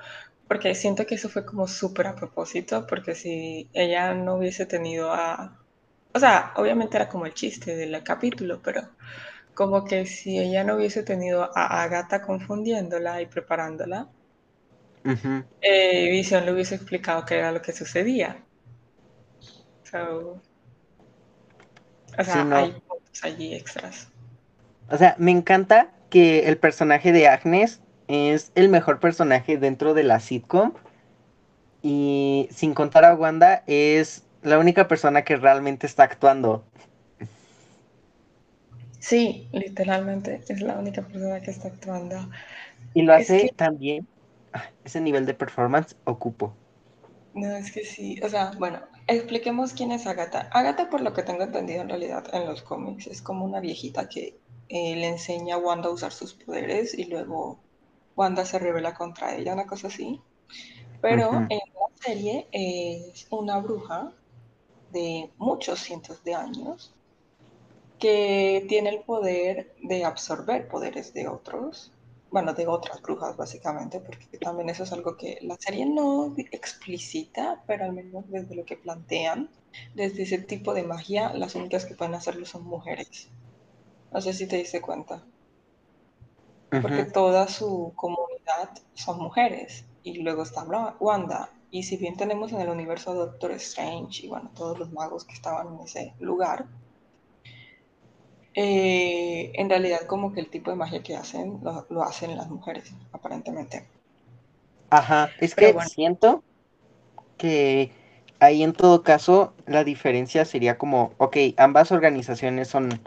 porque 0.47 0.75
siento 0.75 1.05
que 1.05 1.15
eso 1.15 1.29
fue 1.29 1.45
como 1.45 1.67
súper 1.67 2.07
a 2.07 2.15
propósito, 2.15 2.85
porque 2.87 3.15
si 3.15 3.69
ella 3.73 4.13
no 4.13 4.35
hubiese 4.35 4.65
tenido 4.65 5.11
a... 5.11 5.59
O 6.13 6.19
sea, 6.19 6.53
obviamente 6.55 6.95
era 6.95 7.09
como 7.09 7.25
el 7.25 7.33
chiste 7.33 7.75
del 7.75 8.01
capítulo, 8.03 8.61
pero 8.63 8.87
como 9.55 9.83
que 9.83 10.05
si 10.05 10.37
ella 10.37 10.63
no 10.63 10.75
hubiese 10.75 11.03
tenido 11.03 11.49
a 11.55 11.83
Agatha 11.83 12.21
confundiéndola 12.21 13.21
y 13.21 13.25
preparándola, 13.25 14.07
eh, 15.61 16.09
Visión 16.11 16.45
le 16.45 16.53
hubiese 16.53 16.75
explicado 16.75 17.25
qué 17.25 17.39
era 17.39 17.51
lo 17.51 17.61
que 17.61 17.73
sucedía. 17.73 18.43
o 19.91 20.39
sea, 22.23 22.57
hay 22.57 22.71
puntos 22.71 23.23
allí 23.23 23.55
extras. 23.55 24.07
O 24.89 24.97
sea, 24.97 25.15
me 25.17 25.31
encanta 25.31 25.92
que 26.13 26.47
el 26.47 26.59
personaje 26.59 27.11
de 27.11 27.27
Agnes 27.27 27.81
es 28.07 28.51
el 28.53 28.69
mejor 28.69 28.99
personaje 28.99 29.57
dentro 29.57 29.95
de 29.95 30.03
la 30.03 30.19
sitcom. 30.19 30.73
Y 31.81 32.47
sin 32.51 32.75
contar 32.75 33.03
a 33.03 33.15
Wanda, 33.15 33.63
es 33.65 34.23
la 34.43 34.59
única 34.59 34.87
persona 34.87 35.23
que 35.23 35.37
realmente 35.37 35.87
está 35.87 36.03
actuando. 36.03 36.63
Sí, 38.99 39.49
literalmente 39.53 40.43
es 40.47 40.61
la 40.61 40.77
única 40.77 41.01
persona 41.01 41.41
que 41.41 41.49
está 41.49 41.69
actuando. 41.69 42.29
Y 42.93 43.01
lo 43.01 43.15
hace 43.15 43.51
también. 43.55 44.07
Ah, 44.53 44.65
ese 44.85 45.01
nivel 45.01 45.25
de 45.25 45.33
performance 45.33 45.95
ocupo. 46.03 46.53
No, 47.33 47.55
es 47.55 47.71
que 47.71 47.83
sí. 47.83 48.19
O 48.21 48.29
sea, 48.29 48.51
bueno, 48.59 48.81
expliquemos 49.07 49.73
quién 49.73 49.91
es 49.91 50.05
Agatha. 50.05 50.47
Agatha, 50.51 50.91
por 50.91 51.01
lo 51.01 51.11
que 51.13 51.23
tengo 51.23 51.41
entendido 51.41 51.81
en 51.81 51.89
realidad 51.89 52.23
en 52.33 52.45
los 52.45 52.61
cómics, 52.61 53.07
es 53.07 53.23
como 53.23 53.45
una 53.45 53.59
viejita 53.59 54.07
que 54.07 54.42
eh, 54.75 54.95
le 54.95 55.07
enseña 55.07 55.53
a 55.53 55.57
Wanda 55.59 55.87
a 55.87 55.91
usar 55.91 56.11
sus 56.11 56.33
poderes 56.33 56.97
y 56.97 57.03
luego 57.05 57.59
Wanda 58.15 58.43
se 58.43 58.57
revela 58.57 58.95
contra 58.95 59.35
ella, 59.35 59.53
una 59.53 59.67
cosa 59.67 59.85
así. 59.85 60.19
Pero 60.99 61.31
en 61.47 61.59
la 61.59 61.87
serie 62.01 62.47
es 62.51 63.27
una 63.29 63.59
bruja 63.59 64.11
de 64.91 65.29
muchos 65.37 65.79
cientos 65.79 66.23
de 66.23 66.33
años 66.33 66.91
que 67.99 68.65
tiene 68.67 68.89
el 68.89 69.01
poder 69.01 69.75
de 69.83 70.05
absorber 70.05 70.67
poderes 70.67 71.13
de 71.13 71.27
otros, 71.27 71.91
bueno, 72.31 72.55
de 72.55 72.65
otras 72.65 72.99
brujas 72.99 73.37
básicamente, 73.37 73.99
porque 73.99 74.39
también 74.39 74.69
eso 74.69 74.85
es 74.85 74.91
algo 74.91 75.17
que 75.17 75.37
la 75.43 75.55
serie 75.59 75.85
no 75.85 76.33
explicita, 76.51 77.63
pero 77.67 77.85
al 77.85 77.93
menos 77.93 78.23
desde 78.27 78.55
lo 78.55 78.65
que 78.65 78.77
plantean, 78.77 79.51
desde 79.93 80.23
ese 80.23 80.39
tipo 80.39 80.73
de 80.73 80.81
magia, 80.81 81.31
las 81.35 81.53
únicas 81.53 81.85
que 81.85 81.93
pueden 81.93 82.15
hacerlo 82.15 82.47
son 82.47 82.65
mujeres. 82.65 83.29
No 84.13 84.21
sé 84.21 84.33
si 84.33 84.47
te 84.47 84.57
diste 84.57 84.81
cuenta. 84.81 85.23
Porque 86.69 87.05
toda 87.05 87.47
su 87.47 87.93
comunidad 87.95 88.69
son 88.93 89.19
mujeres. 89.19 89.85
Y 90.03 90.21
luego 90.21 90.43
está 90.43 90.63
Wanda. 90.99 91.49
Y 91.71 91.83
si 91.83 91.97
bien 91.97 92.15
tenemos 92.15 92.51
en 92.51 92.61
el 92.61 92.69
universo 92.69 93.13
Doctor 93.13 93.51
Strange 93.53 94.25
y 94.25 94.29
bueno, 94.29 94.51
todos 94.55 94.77
los 94.77 94.91
magos 94.91 95.25
que 95.25 95.33
estaban 95.33 95.73
en 95.73 95.81
ese 95.81 96.13
lugar, 96.19 96.67
eh, 98.53 99.51
en 99.55 99.69
realidad 99.69 100.01
como 100.05 100.33
que 100.33 100.41
el 100.41 100.49
tipo 100.49 100.69
de 100.69 100.77
magia 100.77 101.01
que 101.01 101.15
hacen 101.15 101.59
lo, 101.63 102.03
hacen 102.03 102.37
las 102.37 102.49
mujeres, 102.49 102.93
aparentemente. 103.11 103.87
Aja, 104.91 105.31
es 105.39 105.55
que 105.55 105.75
siento 105.89 106.43
que 107.37 107.91
ahí 108.39 108.61
en 108.61 108.73
todo 108.73 109.01
caso 109.01 109.53
la 109.65 109.83
diferencia 109.83 110.45
sería 110.45 110.77
como, 110.77 111.13
ok, 111.17 111.37
ambas 111.57 111.91
organizaciones 111.91 112.67
son 112.67 113.01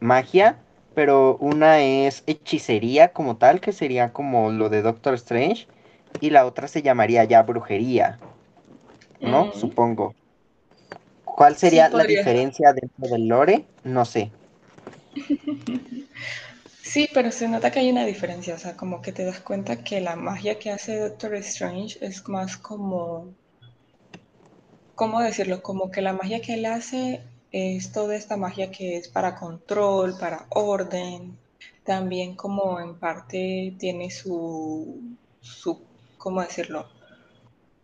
magia, 0.00 0.58
pero 0.94 1.36
una 1.38 1.80
es 1.80 2.22
hechicería 2.26 3.12
como 3.12 3.36
tal, 3.36 3.60
que 3.60 3.72
sería 3.72 4.12
como 4.12 4.50
lo 4.50 4.68
de 4.68 4.82
Doctor 4.82 5.14
Strange, 5.14 5.66
y 6.20 6.30
la 6.30 6.46
otra 6.46 6.68
se 6.68 6.82
llamaría 6.82 7.24
ya 7.24 7.42
brujería, 7.42 8.18
¿no? 9.20 9.52
Supongo. 9.52 10.14
¿Cuál 11.24 11.56
sería 11.56 11.88
la 11.88 12.04
diferencia 12.04 12.72
dentro 12.72 13.08
del 13.08 13.28
lore? 13.28 13.64
No 13.84 14.04
sé. 14.04 14.30
Sí, 16.88 17.06
pero 17.12 17.30
se 17.30 17.48
nota 17.48 17.70
que 17.70 17.80
hay 17.80 17.90
una 17.90 18.06
diferencia, 18.06 18.54
o 18.54 18.58
sea, 18.58 18.74
como 18.74 19.02
que 19.02 19.12
te 19.12 19.22
das 19.22 19.40
cuenta 19.40 19.84
que 19.84 20.00
la 20.00 20.16
magia 20.16 20.58
que 20.58 20.70
hace 20.70 20.98
Doctor 20.98 21.34
Strange 21.34 21.98
es 22.00 22.26
más 22.30 22.56
como, 22.56 23.34
¿cómo 24.94 25.20
decirlo? 25.20 25.62
Como 25.62 25.90
que 25.90 26.00
la 26.00 26.14
magia 26.14 26.40
que 26.40 26.54
él 26.54 26.64
hace 26.64 27.20
es 27.52 27.92
toda 27.92 28.16
esta 28.16 28.36
magia 28.36 28.70
que 28.70 28.96
es 28.96 29.08
para 29.08 29.36
control, 29.36 30.16
para 30.18 30.46
orden, 30.50 31.38
también 31.84 32.34
como 32.34 32.80
en 32.80 32.98
parte 32.98 33.74
tiene 33.78 34.10
su, 34.10 35.16
su 35.40 35.80
¿cómo 36.18 36.42
decirlo? 36.42 36.88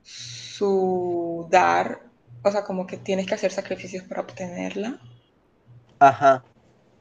Su 0.02 1.46
dar, 1.50 2.02
o 2.42 2.50
sea, 2.50 2.64
como 2.64 2.86
que 2.86 2.98
tienes 2.98 3.26
que 3.26 3.34
hacer 3.34 3.50
sacrificios 3.50 4.04
para 4.04 4.20
obtenerla. 4.20 5.00
Ajá. 5.98 6.44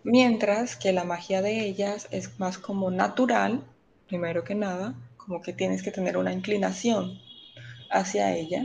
Mientras 0.03 0.75
que 0.75 0.93
la 0.93 1.03
magia 1.03 1.41
de 1.41 1.61
ellas 1.61 2.07
es 2.11 2.39
más 2.39 2.57
como 2.57 2.91
natural, 2.91 3.63
primero 4.07 4.43
que 4.43 4.55
nada, 4.55 4.95
como 5.17 5.41
que 5.41 5.53
tienes 5.53 5.83
que 5.83 5.91
tener 5.91 6.17
una 6.17 6.33
inclinación 6.33 7.19
hacia 7.89 8.33
ella, 8.35 8.63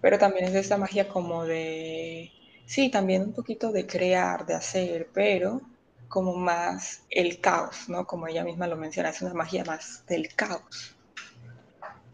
pero 0.00 0.18
también 0.18 0.46
es 0.46 0.54
esta 0.54 0.76
magia 0.76 1.08
como 1.08 1.44
de 1.44 2.30
Sí, 2.66 2.90
también 2.90 3.22
un 3.22 3.32
poquito 3.32 3.72
de 3.72 3.86
crear, 3.86 4.46
de 4.46 4.54
hacer, 4.54 5.08
pero 5.12 5.60
como 6.08 6.36
más 6.36 7.02
el 7.10 7.40
caos, 7.40 7.88
¿no? 7.88 8.06
Como 8.06 8.28
ella 8.28 8.44
misma 8.44 8.66
lo 8.66 8.76
menciona, 8.76 9.10
es 9.10 9.20
una 9.22 9.34
magia 9.34 9.64
más 9.64 10.04
del 10.06 10.34
caos. 10.34 10.96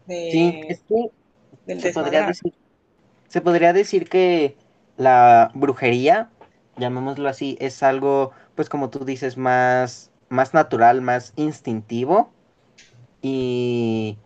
sí, 0.07 0.59
es 0.67 0.81
que 0.87 1.11
se 1.79 1.93
podría, 1.93 2.25
decir, 2.27 2.53
se 3.27 3.41
podría 3.41 3.73
decir 3.73 4.09
que 4.09 4.55
la 4.97 5.51
brujería, 5.53 6.29
llamémoslo 6.77 7.29
así, 7.29 7.57
es 7.59 7.83
algo, 7.83 8.31
pues 8.55 8.69
como 8.69 8.89
tú 8.89 9.05
dices, 9.05 9.37
más, 9.37 10.11
más 10.29 10.53
natural, 10.53 11.01
más 11.01 11.33
instintivo. 11.35 12.31
Y, 13.21 14.17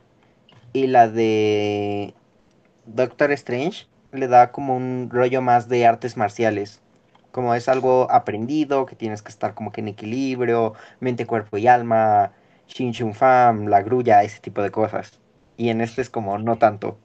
y 0.72 0.88
la 0.88 1.10
de 1.10 2.14
Doctor 2.86 3.32
Strange 3.34 3.88
le 4.16 4.28
da 4.28 4.52
como 4.52 4.76
un 4.76 5.10
rollo 5.12 5.42
más 5.42 5.70
de 5.70 5.86
artes 5.86 6.18
marciales. 6.18 6.82
Como 7.32 7.54
es 7.54 7.68
algo 7.68 8.10
aprendido, 8.12 8.86
que 8.86 8.96
tienes 8.96 9.22
que 9.22 9.30
estar 9.30 9.54
como 9.54 9.72
que 9.72 9.82
en 9.82 9.90
equilibrio, 9.90 10.74
mente, 11.00 11.26
cuerpo 11.26 11.58
y 11.58 11.68
alma, 11.68 12.32
Shin 12.68 12.94
Chun 12.94 13.14
Fam, 13.14 13.68
la 13.68 13.82
grulla, 13.82 14.24
ese 14.24 14.40
tipo 14.40 14.62
de 14.62 14.72
cosas. 14.72 15.20
Y 15.58 15.70
en 15.70 15.82
este 15.82 16.02
es 16.02 16.10
como 16.10 16.38
no 16.38 16.58
tanto. 16.58 16.98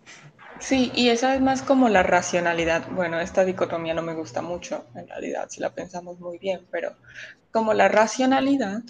Sí, 0.60 0.92
y 0.94 1.08
esa 1.08 1.34
es 1.34 1.40
más 1.40 1.62
como 1.62 1.88
la 1.88 2.02
racionalidad. 2.02 2.88
Bueno, 2.90 3.18
esta 3.18 3.44
dicotomía 3.44 3.94
no 3.94 4.02
me 4.02 4.14
gusta 4.14 4.42
mucho, 4.42 4.84
en 4.94 5.08
realidad, 5.08 5.46
si 5.48 5.60
la 5.60 5.70
pensamos 5.70 6.20
muy 6.20 6.38
bien, 6.38 6.66
pero 6.70 6.92
como 7.50 7.72
la 7.72 7.88
racionalidad 7.88 8.82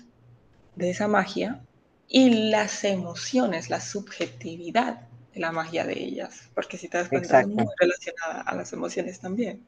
de 0.75 0.91
esa 0.91 1.07
magia 1.07 1.61
y 2.09 2.51
las 2.51 2.83
emociones, 2.85 3.71
la 3.71 3.81
subjetividad 3.81 5.10
la 5.35 5.53
magia 5.53 5.85
de 5.85 5.99
ellas, 5.99 6.51
porque 6.55 6.77
si 6.77 6.89
te 6.89 6.99
das 6.99 7.09
cuenta 7.09 7.41
es 7.41 7.47
muy 7.47 7.67
relacionada 7.79 8.43
a 8.43 8.55
las 8.55 8.73
emociones 8.73 9.21
también. 9.21 9.67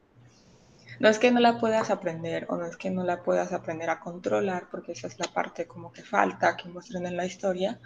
No 0.99 1.09
es 1.09 1.19
que 1.19 1.31
no 1.31 1.39
la 1.39 1.59
puedas 1.59 1.89
aprender 1.89 2.45
o 2.49 2.57
no 2.57 2.65
es 2.65 2.77
que 2.77 2.91
no 2.91 3.03
la 3.03 3.23
puedas 3.23 3.51
aprender 3.51 3.89
a 3.89 3.99
controlar, 3.99 4.69
porque 4.69 4.91
esa 4.91 5.07
es 5.07 5.19
la 5.19 5.27
parte 5.27 5.65
como 5.65 5.91
que 5.91 6.03
falta 6.03 6.55
que 6.55 6.69
muestren 6.69 7.05
en 7.05 7.17
la 7.17 7.25
historia, 7.25 7.79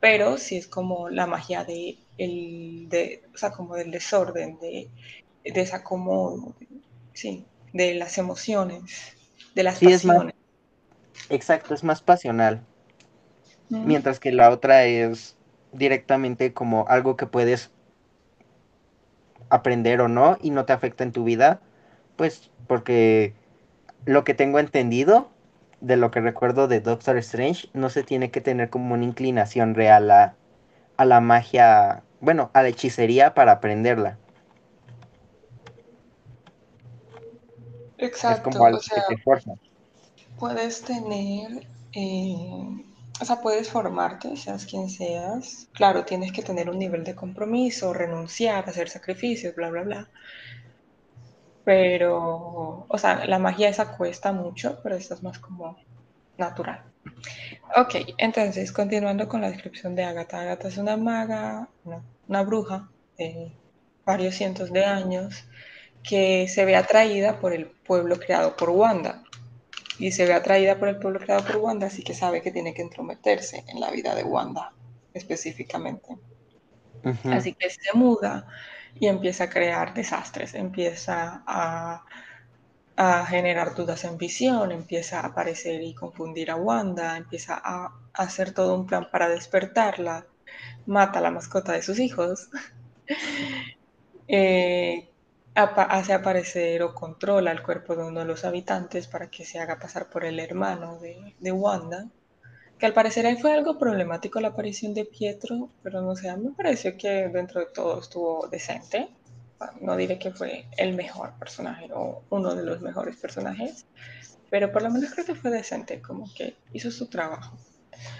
pero 0.00 0.36
sí 0.38 0.56
es 0.56 0.66
como 0.66 1.08
la 1.08 1.26
magia 1.26 1.64
de, 1.64 1.98
el, 2.18 2.88
de 2.88 3.22
o 3.34 3.38
sea, 3.38 3.52
como 3.52 3.76
del 3.76 3.90
desorden, 3.90 4.58
de, 4.58 4.90
de 5.44 5.60
esa 5.60 5.84
como, 5.84 6.56
sí, 7.14 7.46
de 7.72 7.94
las 7.94 8.18
emociones, 8.18 9.16
de 9.54 9.62
las 9.62 9.80
pasiones. 9.80 10.34
exacto, 11.30 11.74
es 11.74 11.84
más 11.84 12.02
pasional. 12.02 12.66
Mientras 13.70 14.18
que 14.18 14.32
la 14.32 14.50
otra 14.50 14.84
es 14.84 15.37
directamente 15.72 16.52
como 16.52 16.86
algo 16.88 17.16
que 17.16 17.26
puedes 17.26 17.70
aprender 19.50 20.00
o 20.00 20.08
no 20.08 20.38
y 20.42 20.50
no 20.50 20.64
te 20.64 20.72
afecta 20.72 21.04
en 21.04 21.12
tu 21.12 21.24
vida, 21.24 21.60
pues 22.16 22.50
porque 22.66 23.34
lo 24.04 24.24
que 24.24 24.34
tengo 24.34 24.58
entendido 24.58 25.30
de 25.80 25.96
lo 25.96 26.10
que 26.10 26.20
recuerdo 26.20 26.68
de 26.68 26.80
Doctor 26.80 27.16
Strange, 27.18 27.68
no 27.72 27.88
se 27.88 28.02
tiene 28.02 28.30
que 28.30 28.40
tener 28.40 28.68
como 28.68 28.94
una 28.94 29.04
inclinación 29.04 29.74
real 29.74 30.10
a, 30.10 30.34
a 30.96 31.04
la 31.04 31.20
magia, 31.20 32.02
bueno, 32.20 32.50
a 32.52 32.62
la 32.62 32.68
hechicería 32.68 33.34
para 33.34 33.52
aprenderla. 33.52 34.18
Exacto, 37.98 38.50
o 38.62 38.80
sea, 38.80 39.04
puedes 40.38 40.82
tener 40.82 41.66
eh, 41.92 42.84
o 43.20 43.24
sea, 43.24 43.40
puedes 43.40 43.70
formarte, 43.70 44.36
seas 44.36 44.66
quien 44.66 44.88
seas. 44.88 45.68
Claro, 45.72 46.04
tienes 46.04 46.32
que 46.32 46.42
tener 46.42 46.70
un 46.70 46.78
nivel 46.78 47.04
de 47.04 47.14
compromiso, 47.14 47.92
renunciar, 47.92 48.68
hacer 48.68 48.88
sacrificios, 48.88 49.54
bla, 49.54 49.70
bla, 49.70 49.82
bla. 49.82 50.08
Pero, 51.64 52.86
o 52.88 52.98
sea, 52.98 53.26
la 53.26 53.38
magia 53.38 53.68
esa 53.68 53.96
cuesta 53.96 54.32
mucho, 54.32 54.80
pero 54.82 54.96
esta 54.96 55.14
es 55.14 55.22
más 55.22 55.38
como 55.38 55.76
natural. 56.38 56.82
Ok, 57.76 57.96
entonces, 58.18 58.72
continuando 58.72 59.28
con 59.28 59.40
la 59.40 59.50
descripción 59.50 59.94
de 59.94 60.04
Agatha. 60.04 60.40
Agatha 60.40 60.68
es 60.68 60.78
una 60.78 60.96
maga, 60.96 61.68
una 62.28 62.42
bruja 62.42 62.88
de 63.18 63.52
varios 64.06 64.34
cientos 64.36 64.72
de 64.72 64.84
años 64.84 65.44
que 66.02 66.48
se 66.48 66.64
ve 66.64 66.76
atraída 66.76 67.38
por 67.40 67.52
el 67.52 67.66
pueblo 67.66 68.18
creado 68.18 68.56
por 68.56 68.70
Wanda. 68.70 69.22
Y 69.98 70.12
se 70.12 70.26
ve 70.26 70.34
atraída 70.34 70.78
por 70.78 70.88
el 70.88 70.98
pueblo 70.98 71.18
creado 71.18 71.44
por 71.44 71.56
Wanda, 71.56 71.88
así 71.88 72.02
que 72.02 72.14
sabe 72.14 72.42
que 72.42 72.52
tiene 72.52 72.74
que 72.74 72.82
entrometerse 72.82 73.64
en 73.68 73.80
la 73.80 73.90
vida 73.90 74.14
de 74.14 74.24
Wanda 74.24 74.72
específicamente. 75.18 76.16
Así 77.24 77.54
que 77.54 77.70
se 77.70 77.92
muda 77.94 78.46
y 78.98 79.06
empieza 79.06 79.44
a 79.44 79.50
crear 79.50 79.94
desastres, 79.94 80.54
empieza 80.54 81.42
a, 81.46 82.04
a 82.96 83.26
generar 83.26 83.74
dudas 83.74 84.04
en 84.04 84.18
visión, 84.18 84.72
empieza 84.72 85.20
a 85.20 85.26
aparecer 85.26 85.82
y 85.82 85.94
confundir 85.94 86.50
a 86.50 86.56
Wanda, 86.56 87.16
empieza 87.16 87.60
a, 87.62 87.92
hacer 88.14 88.52
todo 88.52 88.74
un 88.74 88.86
plan 88.86 89.08
para 89.12 89.28
despertarla, 89.28 90.26
mata 90.86 91.20
a 91.20 91.22
la 91.22 91.30
mascota 91.30 91.72
de 91.72 91.82
sus 91.82 92.00
hijos, 92.00 92.48
eh, 94.28 95.08
hace 95.64 96.12
aparecer 96.12 96.82
o 96.82 96.94
controla 96.94 97.50
el 97.50 97.62
cuerpo 97.62 97.96
de 97.96 98.04
uno 98.04 98.20
de 98.20 98.26
los 98.26 98.44
habitantes 98.44 99.06
para 99.06 99.28
que 99.28 99.44
se 99.44 99.58
haga 99.58 99.78
pasar 99.78 100.08
por 100.08 100.24
el 100.24 100.38
hermano 100.38 100.98
de, 100.98 101.34
de 101.38 101.52
Wanda. 101.52 102.06
Que 102.78 102.86
al 102.86 102.94
parecer 102.94 103.26
ahí 103.26 103.36
fue 103.36 103.52
algo 103.52 103.76
problemático 103.76 104.40
la 104.40 104.48
aparición 104.48 104.94
de 104.94 105.04
Pietro, 105.04 105.68
pero 105.82 106.00
no 106.00 106.14
sé, 106.14 106.28
a 106.28 106.36
mí 106.36 106.48
me 106.48 106.54
pareció 106.54 106.96
que 106.96 107.28
dentro 107.28 107.60
de 107.60 107.66
todo 107.66 108.00
estuvo 108.00 108.46
decente. 108.48 109.08
No 109.80 109.96
diré 109.96 110.20
que 110.20 110.30
fue 110.30 110.66
el 110.76 110.94
mejor 110.94 111.32
personaje 111.40 111.88
o 111.92 112.22
uno 112.30 112.54
de 112.54 112.64
los 112.64 112.80
mejores 112.80 113.16
personajes, 113.16 113.86
pero 114.50 114.70
por 114.70 114.82
lo 114.82 114.90
menos 114.90 115.10
creo 115.10 115.26
que 115.26 115.34
fue 115.34 115.50
decente, 115.50 116.00
como 116.00 116.32
que 116.32 116.56
hizo 116.72 116.92
su 116.92 117.06
trabajo. 117.08 117.56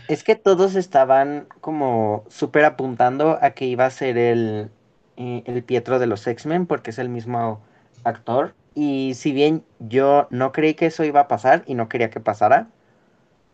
Es 0.09 0.24
que 0.24 0.35
todos 0.35 0.74
estaban 0.74 1.47
como 1.60 2.24
súper 2.28 2.65
apuntando 2.65 3.39
a 3.40 3.51
que 3.51 3.66
iba 3.66 3.86
a 3.86 3.90
ser 3.90 4.19
el, 4.19 4.73
eh, 5.18 5.42
el 5.46 5.64
Pietro 5.64 5.98
de 5.98 6.06
los 6.06 6.26
X-Men, 6.26 6.66
porque 6.66 6.90
es 6.90 6.98
el 6.98 7.08
mismo 7.08 7.60
actor. 8.04 8.54
Y 8.74 9.14
si 9.14 9.32
bien 9.32 9.64
yo 9.80 10.28
no 10.30 10.52
creí 10.52 10.74
que 10.74 10.86
eso 10.86 11.04
iba 11.04 11.20
a 11.20 11.28
pasar 11.28 11.64
y 11.66 11.74
no 11.74 11.88
quería 11.88 12.08
que 12.08 12.20
pasara, 12.20 12.68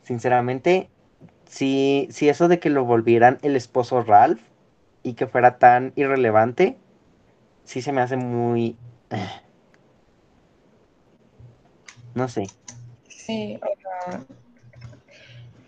sinceramente, 0.02 0.90
si, 1.46 2.06
si 2.10 2.28
eso 2.28 2.48
de 2.48 2.60
que 2.60 2.70
lo 2.70 2.84
volvieran 2.84 3.38
el 3.42 3.56
esposo 3.56 4.02
Ralph 4.02 4.42
y 5.02 5.14
que 5.14 5.26
fuera 5.26 5.58
tan 5.58 5.92
irrelevante, 5.96 6.76
sí 7.64 7.82
se 7.82 7.92
me 7.92 8.02
hace 8.02 8.16
muy... 8.16 8.76
No 12.14 12.28
sé. 12.28 12.46
Sí, 13.08 13.58
o 13.60 13.80
sea, 13.80 14.24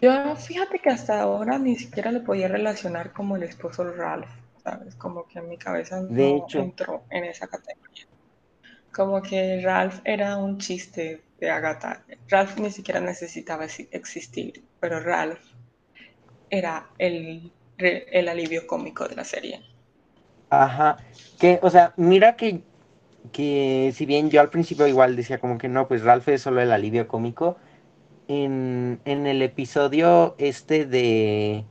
yo 0.01 0.37
fíjate 0.37 0.79
que 0.79 0.91
hasta 0.91 1.21
ahora 1.21 1.59
ni 1.59 1.75
siquiera 1.75 2.13
lo 2.13 2.23
podía 2.23 2.47
relacionar 2.47 3.13
como 3.13 3.35
el 3.35 3.43
esposo 3.43 3.83
Ralph, 3.83 4.29
¿sabes? 4.67 4.97
Como 4.97 5.27
que 5.29 5.41
en 5.41 5.49
mi 5.51 5.59
cabeza 5.59 6.03
De 6.09 6.27
no 6.27 6.37
hecho, 6.37 6.67
entró 6.67 7.07
en 7.11 7.25
esa 7.27 7.49
categoría. 7.49 8.07
Como 8.93 9.23
que 9.23 9.61
Ralph 9.63 10.01
era 10.05 10.39
un 10.39 10.59
chiste 10.59 11.05
de 11.41 11.51
Agatha. 11.51 12.05
Ralph 12.29 12.59
ni 12.59 12.71
siquiera 12.73 13.01
necesitaba 13.01 13.67
exi- 13.67 13.89
existir, 13.93 14.53
pero 14.81 15.01
Ralph 15.01 15.45
era 16.51 16.91
el, 16.99 17.53
el 17.79 18.29
alivio 18.29 18.67
cómico 18.67 19.07
de 19.09 19.15
la 19.17 19.25
serie. 19.25 19.61
ajá. 20.51 20.99
Que, 21.39 21.59
o 21.63 21.71
sea, 21.71 21.95
mira 21.97 22.37
que 22.37 22.63
que 23.33 23.93
si 23.95 24.07
bien 24.07 24.31
yo 24.31 24.41
al 24.41 24.51
principio 24.51 24.87
igual 24.89 25.17
decía 25.17 25.41
como 25.41 25.59
que 25.59 25.69
no, 25.69 25.89
pues 25.89 26.03
Ralph 26.05 26.29
es 26.29 26.43
solo 26.43 26.63
el 26.63 26.73
alivio 26.73 27.09
cómico, 27.09 27.59
en, 28.29 29.01
en 29.07 29.27
el 29.27 29.43
episodio 29.43 30.37
este 30.39 30.87
de, 30.87 31.67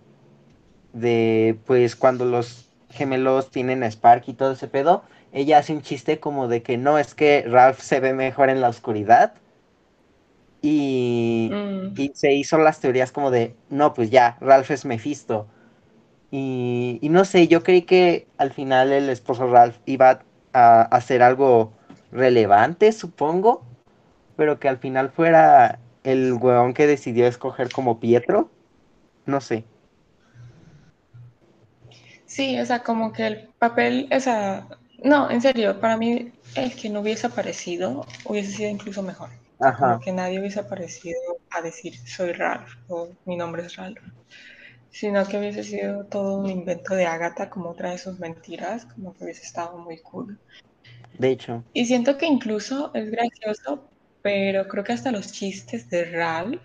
de, 0.94 1.60
pues 1.66 1.96
cuando 1.96 2.26
los 2.26 2.72
gemelos 2.96 3.52
tienen 3.52 3.84
a 3.84 3.88
Spark 3.92 4.24
y 4.28 4.34
todo 4.34 4.54
ese 4.54 4.68
pedo, 4.68 5.04
ella 5.34 5.60
hace 5.60 5.74
un 5.74 5.82
chiste 5.82 6.20
como 6.20 6.48
de 6.48 6.64
que 6.64 6.78
no, 6.78 6.98
es 7.00 7.16
que 7.16 7.44
Ralph 7.48 7.80
se 7.82 8.00
ve 8.00 8.14
mejor 8.14 8.50
en 8.50 8.62
la 8.62 8.70
oscuridad 8.70 9.36
y, 10.62 11.52
Mm, 11.52 11.94
y 11.96 12.12
se 12.16 12.34
hizo 12.34 12.58
las 12.58 12.80
teorías 12.80 13.12
como 13.12 13.32
de, 13.32 13.56
no, 13.70 13.94
pues 13.94 14.10
ya, 14.10 14.38
Ralph 14.42 14.72
es 14.72 14.86
Mephisto. 14.86 15.48
Y, 16.32 17.00
y 17.02 17.10
no 17.10 17.26
sé, 17.26 17.48
yo 17.48 17.64
creí 17.64 17.84
que 17.84 18.28
al 18.38 18.52
final 18.54 18.92
el 18.94 19.10
esposo 19.10 19.48
Ralph 19.52 19.78
iba 19.86 20.22
a 20.54 20.82
hacer 20.84 21.24
algo 21.24 21.74
relevante, 22.12 22.92
supongo, 22.92 23.64
pero 24.38 24.60
que 24.60 24.70
al 24.70 24.78
final 24.80 25.12
fuera 25.12 25.80
el 26.04 26.34
weón 26.34 26.74
que 26.74 26.88
decidió 26.88 27.28
escoger 27.28 27.72
como 27.72 28.00
Pietro, 28.00 28.52
no 29.26 29.42
sé. 29.42 29.66
Sí, 32.36 32.60
o 32.60 32.66
sea, 32.66 32.84
como 32.84 33.14
que 33.14 33.26
el 33.28 33.50
papel, 33.60 34.10
o 34.12 34.20
sea, 34.20 34.68
no, 35.04 35.30
en 35.32 35.42
serio, 35.42 35.80
para 35.80 35.98
mí 35.98 36.34
el 36.56 36.76
que 36.76 36.90
no 36.90 37.02
hubiese 37.02 37.28
aparecido 37.28 38.06
hubiese 38.26 38.52
sido 38.52 38.70
incluso 38.70 39.02
mejor. 39.04 39.30
Sea, 39.62 39.74
como 39.76 39.98
Ajá, 39.98 40.00
que 40.00 40.12
nadie 40.12 40.40
hubiese 40.40 40.60
aparecido 40.60 41.20
a 41.50 41.62
decir 41.62 41.94
soy 42.08 42.34
Ralph 42.34 42.70
o 42.90 43.10
mi 43.26 43.36
nombre 43.38 43.66
es 43.66 43.76
Ralph, 43.78 44.00
sino 44.92 45.28
que 45.28 45.38
hubiese 45.40 45.64
sido 45.64 46.08
todo 46.08 46.40
un 46.40 46.50
invento 46.50 46.96
de 46.96 47.06
Agatha 47.08 47.50
como 47.50 47.72
otra 47.72 47.92
de 47.92 48.00
sus 48.00 48.20
mentiras, 48.20 48.86
como 48.88 49.16
que 49.16 49.26
hubiese 49.26 49.44
estado 49.44 49.78
muy 49.80 50.00
cool. 50.02 50.40
de 51.20 51.30
hecho, 51.32 51.64
Y 51.74 51.86
siento 51.86 52.18
que 52.18 52.26
incluso 52.26 52.92
es 52.96 53.12
gracioso, 53.12 53.92
pero 54.24 54.68
creo 54.68 54.84
que 54.84 54.94
hasta 54.94 55.12
los 55.12 55.32
chistes 55.32 55.88
de 55.92 56.06
Ralph 56.06 56.60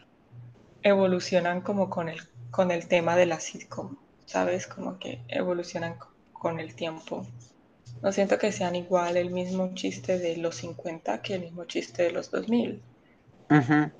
evolucionan 0.82 1.62
como 1.62 1.90
con 1.90 2.08
el, 2.08 2.20
con 2.50 2.70
el 2.70 2.88
tema 2.88 3.16
de 3.16 3.26
la 3.26 3.40
sitcom, 3.40 3.96
¿sabes? 4.30 4.66
Como 4.66 4.98
que 4.98 5.24
evolucionan 5.28 5.98
co- 5.98 6.08
con 6.32 6.60
el 6.60 6.74
tiempo. 6.76 7.26
No 8.02 8.12
siento 8.12 8.38
que 8.38 8.52
sean 8.52 8.76
igual 8.76 9.16
el 9.16 9.30
mismo 9.30 9.74
chiste 9.74 10.18
de 10.18 10.36
los 10.38 10.56
50 10.56 11.22
que 11.22 11.34
el 11.36 11.42
mismo 11.42 11.64
chiste 11.66 12.04
de 12.04 12.12
los 12.12 12.30
2000, 12.30 12.82
ujú. 13.50 13.90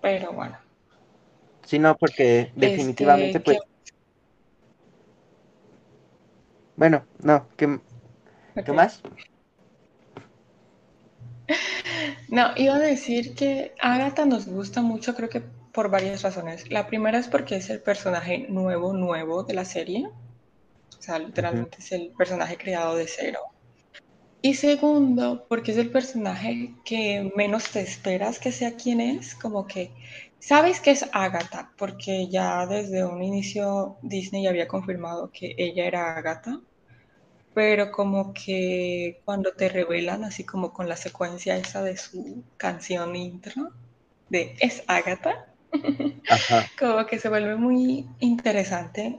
pero 0.00 0.32
bueno. 0.32 0.58
Sí, 1.64 1.78
no, 1.80 1.96
porque 1.96 2.52
definitivamente, 2.54 3.40
Este, 3.40 3.40
pues, 3.40 3.58
bueno, 6.76 7.06
no, 7.22 7.48
¿qué, 7.56 7.80
qué 8.64 8.72
más? 8.72 9.02
No, 12.28 12.44
iba 12.56 12.76
a 12.76 12.78
decir 12.78 13.34
que 13.34 13.72
Agatha 13.80 14.24
nos 14.24 14.46
gusta 14.46 14.82
mucho, 14.82 15.14
creo 15.14 15.28
que 15.28 15.42
por 15.72 15.90
varias 15.90 16.22
razones. 16.22 16.70
La 16.70 16.86
primera 16.86 17.18
es 17.18 17.28
porque 17.28 17.56
es 17.56 17.70
el 17.70 17.80
personaje 17.80 18.46
nuevo, 18.48 18.92
nuevo 18.92 19.42
de 19.42 19.54
la 19.54 19.64
serie. 19.64 20.06
O 20.06 21.02
sea, 21.02 21.18
literalmente 21.18 21.78
es 21.78 21.92
el 21.92 22.12
personaje 22.16 22.56
creado 22.56 22.96
de 22.96 23.08
cero. 23.08 23.40
Y 24.42 24.54
segundo, 24.54 25.46
porque 25.48 25.70
es 25.70 25.78
el 25.78 25.90
personaje 25.90 26.74
que 26.84 27.32
menos 27.36 27.70
te 27.70 27.80
esperas 27.80 28.38
que 28.40 28.50
sea 28.50 28.76
quien 28.76 29.00
es, 29.00 29.36
como 29.36 29.66
que 29.66 29.92
sabes 30.40 30.80
que 30.80 30.90
es 30.90 31.08
Agatha, 31.12 31.72
porque 31.78 32.28
ya 32.28 32.66
desde 32.66 33.04
un 33.04 33.22
inicio 33.22 33.98
Disney 34.02 34.48
había 34.48 34.66
confirmado 34.66 35.30
que 35.30 35.54
ella 35.56 35.86
era 35.86 36.16
Agatha, 36.16 36.60
pero 37.54 37.92
como 37.92 38.32
que 38.32 39.20
cuando 39.24 39.52
te 39.52 39.68
revelan, 39.68 40.24
así 40.24 40.44
como 40.44 40.72
con 40.72 40.88
la 40.88 40.96
secuencia 40.96 41.56
esa 41.56 41.82
de 41.82 41.96
su 41.96 42.42
canción 42.56 43.14
intro, 43.14 43.70
de 44.28 44.56
es 44.58 44.82
Agatha, 44.88 45.51
Ajá, 46.28 46.66
como 46.78 47.06
que 47.06 47.18
se 47.18 47.28
vuelve 47.28 47.56
muy 47.56 48.06
interesante, 48.20 49.18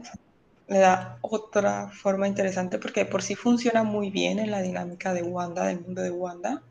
le 0.68 0.80
da 0.80 1.18
otra 1.22 1.90
forma 1.90 2.28
interesante 2.28 2.80
porque 2.80 3.02
de 3.02 3.06
por 3.06 3.22
sí 3.22 3.36
funciona 3.36 3.84
muy 3.84 4.10
bien 4.10 4.40
en 4.40 4.52
la 4.52 4.62
dinámica 4.62 5.14
de 5.14 5.24
Wanda, 5.24 5.66
del 5.68 5.82
mundo 5.82 6.02
de 6.02 6.12
Wanda. 6.12 6.64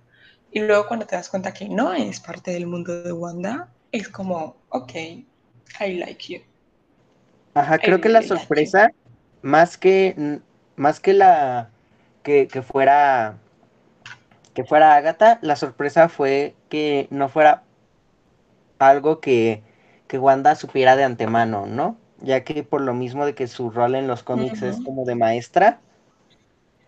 Y 0.51 0.61
luego 0.61 0.87
cuando 0.87 1.07
te 1.07 1.17
das 1.17 1.29
cuenta 1.29 1.53
que 1.55 1.69
no 1.69 1.93
es 1.95 2.21
parte 2.21 2.51
del 2.53 2.67
mundo 2.67 3.03
de 3.03 3.13
Wanda, 3.13 3.69
es 3.91 4.09
como, 4.09 4.57
ok, 4.69 4.95
I 4.95 5.95
like 5.99 6.33
you. 6.33 6.43
ajá, 7.55 7.77
I 7.77 7.79
creo 7.79 8.01
que 8.01 8.09
la 8.09 8.21
like 8.21 8.29
sorpresa, 8.29 8.91
más 9.43 9.77
que, 9.79 10.41
más 10.77 11.01
que 11.01 11.13
la, 11.15 11.71
que, 12.23 12.49
que 12.49 12.63
fuera, 12.63 13.39
que 14.55 14.65
fuera 14.65 14.95
Agatha, 14.95 15.39
la 15.43 15.57
sorpresa 15.57 16.09
fue 16.09 16.55
que 16.69 17.09
no 17.11 17.29
fuera 17.29 17.65
algo 18.79 19.21
que, 19.21 19.63
que 20.13 20.19
Wanda 20.19 20.55
supiera 20.57 20.95
de 20.95 21.05
antemano, 21.05 21.65
¿no? 21.65 21.97
Ya 22.21 22.45
que 22.45 22.63
por 22.65 22.83
lo 22.83 22.93
mismo 22.93 23.25
de 23.25 23.35
que 23.35 23.47
su 23.47 23.71
rol 23.71 23.95
en 23.95 24.07
los 24.07 24.23
Uh 24.23 24.25
cómics 24.25 24.61
es 24.61 24.79
como 24.83 25.07
de 25.07 25.15
maestra, 25.15 25.81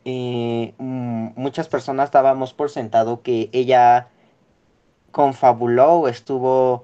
eh, 0.04 0.74
mm, 0.76 1.28
muchas 1.34 1.68
personas 1.68 2.10
dábamos 2.10 2.52
por 2.52 2.68
sentado 2.68 3.22
que 3.22 3.48
ella 3.52 4.08
confabuló 5.10 6.00
o 6.00 6.08
estuvo 6.08 6.82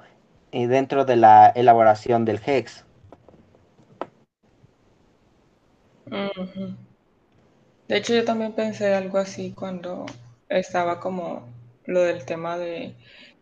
eh, 0.53 0.67
dentro 0.67 1.05
de 1.05 1.17
la 1.17 1.49
elaboración 1.49 2.25
del 2.25 2.41
Hex. 2.47 2.87
Uh 6.07 6.13
-huh. 6.37 6.77
De 7.89 7.97
hecho, 7.99 8.15
yo 8.15 8.25
también 8.25 8.55
pensé 8.55 8.95
algo 8.95 9.19
así 9.19 9.53
cuando 9.53 10.07
estaba 10.49 11.01
como 11.01 11.47
lo 11.85 12.01
del 12.01 12.25
tema 12.25 12.57
de 12.57 12.97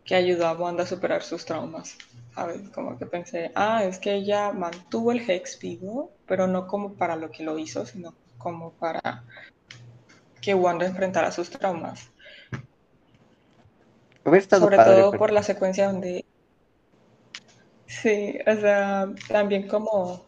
que 0.04 0.16
ayudó 0.16 0.48
a 0.48 0.54
Wanda 0.54 0.82
a 0.82 0.86
superar 0.86 1.22
sus 1.22 1.44
traumas. 1.44 1.96
¿Sabes? 2.38 2.68
Como 2.70 2.96
que 2.96 3.04
pensé, 3.04 3.50
ah, 3.56 3.82
es 3.82 3.98
que 3.98 4.14
ella 4.14 4.52
mantuvo 4.52 5.10
el 5.10 5.28
Hex 5.28 5.58
vivo, 5.58 6.12
pero 6.24 6.46
no 6.46 6.68
como 6.68 6.94
para 6.94 7.16
lo 7.16 7.32
que 7.32 7.42
lo 7.42 7.58
hizo, 7.58 7.84
sino 7.84 8.14
como 8.38 8.70
para 8.74 9.24
que 10.40 10.54
Wanda 10.54 10.86
enfrentara 10.86 11.32
sus 11.32 11.50
traumas. 11.50 12.12
Sobre 14.48 14.76
todo 14.76 15.10
por 15.14 15.32
la 15.32 15.42
secuencia 15.42 15.88
donde... 15.88 16.24
Sí, 17.86 18.38
o 18.46 18.54
sea, 18.54 19.08
también 19.26 19.66
como 19.66 20.24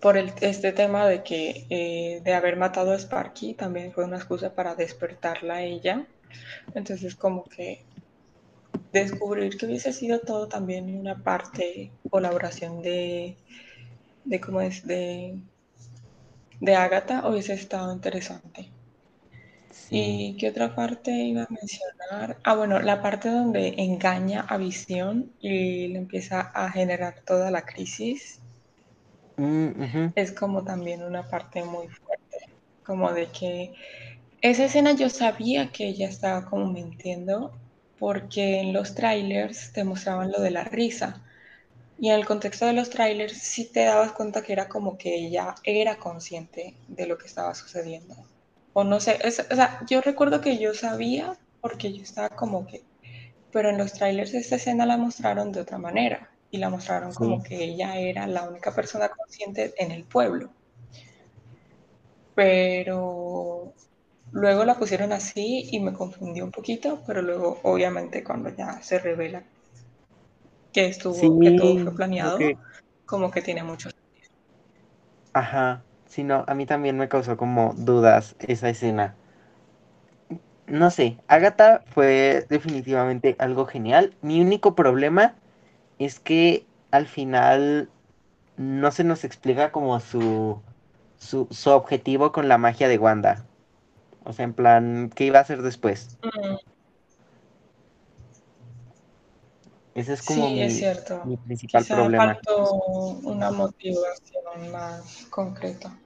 por 0.00 0.16
el, 0.16 0.32
este 0.40 0.72
tema 0.72 1.06
de 1.06 1.22
que 1.22 1.66
eh, 1.68 2.22
de 2.24 2.32
haber 2.32 2.56
matado 2.56 2.92
a 2.92 2.98
Sparky 2.98 3.52
también 3.52 3.92
fue 3.92 4.04
una 4.04 4.16
excusa 4.16 4.54
para 4.54 4.74
despertarla 4.74 5.56
a 5.56 5.62
ella. 5.62 6.06
Entonces 6.74 7.14
como 7.14 7.44
que 7.44 7.84
descubrir 8.92 9.56
que 9.56 9.66
hubiese 9.66 9.92
sido 9.92 10.20
todo 10.20 10.48
también 10.48 10.96
una 10.98 11.22
parte, 11.22 11.92
colaboración 12.10 12.82
de, 12.82 13.36
de 14.24 14.40
cómo 14.40 14.60
es, 14.60 14.86
de, 14.86 15.40
de 16.60 16.74
Agatha 16.76 17.28
hubiese 17.28 17.52
estado 17.54 17.92
interesante. 17.92 18.72
¿Y 19.90 20.36
qué 20.38 20.48
otra 20.48 20.74
parte 20.74 21.10
iba 21.10 21.42
a 21.42 21.48
mencionar? 21.50 22.38
Ah, 22.44 22.54
bueno, 22.54 22.80
la 22.80 23.02
parte 23.02 23.28
donde 23.28 23.74
engaña 23.78 24.40
a 24.40 24.56
Visión 24.56 25.32
y 25.40 25.88
le 25.88 25.98
empieza 25.98 26.40
a 26.40 26.70
generar 26.70 27.22
toda 27.26 27.50
la 27.50 27.62
crisis. 27.62 28.40
Mm, 29.38 30.12
es 30.14 30.32
como 30.32 30.64
también 30.64 31.02
una 31.02 31.28
parte 31.28 31.64
muy 31.64 31.88
fuerte, 31.88 32.38
como 32.84 33.12
de 33.12 33.26
que 33.26 33.72
esa 34.40 34.64
escena 34.64 34.92
yo 34.92 35.08
sabía 35.10 35.70
que 35.72 35.88
ella 35.88 36.08
estaba 36.08 36.44
como 36.48 36.70
mintiendo 36.72 37.52
porque 38.02 38.58
en 38.58 38.72
los 38.72 38.96
trailers 38.96 39.72
te 39.72 39.84
mostraban 39.84 40.32
lo 40.32 40.40
de 40.40 40.50
la 40.50 40.64
risa. 40.64 41.22
Y 42.00 42.08
en 42.08 42.16
el 42.16 42.26
contexto 42.26 42.66
de 42.66 42.72
los 42.72 42.90
trailers 42.90 43.38
sí 43.38 43.70
te 43.72 43.84
dabas 43.84 44.10
cuenta 44.10 44.42
que 44.42 44.52
era 44.52 44.68
como 44.68 44.98
que 44.98 45.14
ella 45.14 45.54
era 45.62 45.94
consciente 45.98 46.74
de 46.88 47.06
lo 47.06 47.16
que 47.16 47.28
estaba 47.28 47.54
sucediendo 47.54 48.16
o 48.72 48.82
no 48.82 48.98
sé, 48.98 49.20
o 49.24 49.30
sea, 49.30 49.80
yo 49.88 50.00
recuerdo 50.00 50.40
que 50.40 50.58
yo 50.58 50.74
sabía 50.74 51.36
porque 51.60 51.92
yo 51.92 52.02
estaba 52.02 52.30
como 52.30 52.66
que, 52.66 52.82
pero 53.52 53.70
en 53.70 53.78
los 53.78 53.92
trailers 53.92 54.34
esta 54.34 54.56
escena 54.56 54.84
la 54.84 54.96
mostraron 54.96 55.52
de 55.52 55.60
otra 55.60 55.78
manera 55.78 56.28
y 56.50 56.58
la 56.58 56.70
mostraron 56.70 57.14
como 57.14 57.40
que 57.40 57.62
ella 57.62 57.96
era 57.98 58.26
la 58.26 58.48
única 58.48 58.74
persona 58.74 59.10
consciente 59.10 59.74
en 59.78 59.92
el 59.92 60.02
pueblo. 60.04 60.50
Pero 62.34 63.74
luego 64.32 64.64
la 64.64 64.74
pusieron 64.74 65.12
así 65.12 65.68
y 65.70 65.80
me 65.80 65.92
confundió 65.92 66.44
un 66.44 66.50
poquito, 66.50 67.02
pero 67.06 67.22
luego 67.22 67.60
obviamente 67.62 68.24
cuando 68.24 68.50
ya 68.50 68.82
se 68.82 68.98
revela 68.98 69.44
que 70.72 70.86
estuvo, 70.86 71.38
que 71.40 71.52
todo 71.52 71.78
fue 71.78 71.94
planeado, 71.94 72.38
como 73.06 73.30
que 73.30 73.42
tiene 73.42 73.62
mucho 73.62 73.90
sentido. 73.90 74.30
Ajá, 75.34 75.82
Sí, 76.12 76.24
no, 76.24 76.44
a 76.46 76.52
mí 76.52 76.66
también 76.66 76.98
me 76.98 77.08
causó 77.08 77.38
como 77.38 77.72
dudas 77.74 78.36
esa 78.38 78.68
escena. 78.68 79.14
No 80.66 80.90
sé, 80.90 81.16
Agatha 81.26 81.84
fue 81.86 82.44
definitivamente 82.50 83.34
algo 83.38 83.64
genial. 83.64 84.12
Mi 84.20 84.42
único 84.42 84.74
problema 84.74 85.36
es 85.98 86.20
que 86.20 86.66
al 86.90 87.06
final 87.06 87.88
no 88.58 88.90
se 88.90 89.04
nos 89.04 89.24
explica 89.24 89.72
como 89.72 90.00
su, 90.00 90.60
su, 91.16 91.48
objetivo 91.70 92.30
con 92.30 92.46
la 92.46 92.58
magia 92.58 92.88
de 92.88 92.98
Wanda. 92.98 93.46
O 94.24 94.32
sea, 94.32 94.44
en 94.44 94.54
plan, 94.54 95.10
¿qué 95.14 95.24
iba 95.24 95.38
a 95.38 95.42
hacer 95.42 95.62
después? 95.62 96.18
Mm. 96.22 96.56
Ese 99.94 100.14
es 100.14 100.22
como 100.22 100.48
mi, 100.48 100.70
cierto. 100.70 101.22
mi, 101.24 101.36
principal 101.36 101.82
Quizá 101.82 101.96
problema. 101.96 102.34
Faltó 102.34 102.72
una 103.24 103.50
motivación 103.50 104.70
más 104.72 105.26
concreta. 105.28 105.98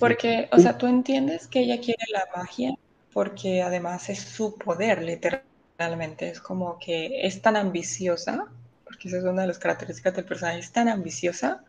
porque, 0.00 0.48
o 0.50 0.58
sea, 0.58 0.76
tú 0.76 0.86
entiendes 0.86 1.46
que 1.46 1.60
ella 1.60 1.80
quiere 1.80 2.04
la 2.12 2.24
magia 2.36 2.74
porque 3.12 3.62
además 3.62 4.08
es 4.10 4.18
su 4.18 4.58
poder, 4.58 5.02
literalmente. 5.02 6.28
Es 6.28 6.40
como 6.40 6.78
que 6.80 7.24
es 7.26 7.40
tan 7.40 7.56
ambiciosa, 7.56 8.48
porque 8.84 9.08
esa 9.08 9.18
es 9.18 9.24
una 9.24 9.42
de 9.42 9.48
las 9.48 9.58
características 9.58 10.16
del 10.16 10.24
personaje, 10.24 10.58
es 10.58 10.72
tan 10.72 10.88
ambiciosa 10.88 11.64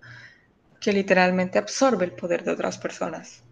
que 0.81 0.91
literalmente 0.91 1.59
absorbe 1.59 2.05
el 2.05 2.13
poder 2.13 2.43
de 2.43 2.51
otras 2.51 2.79
personas. 2.79 3.44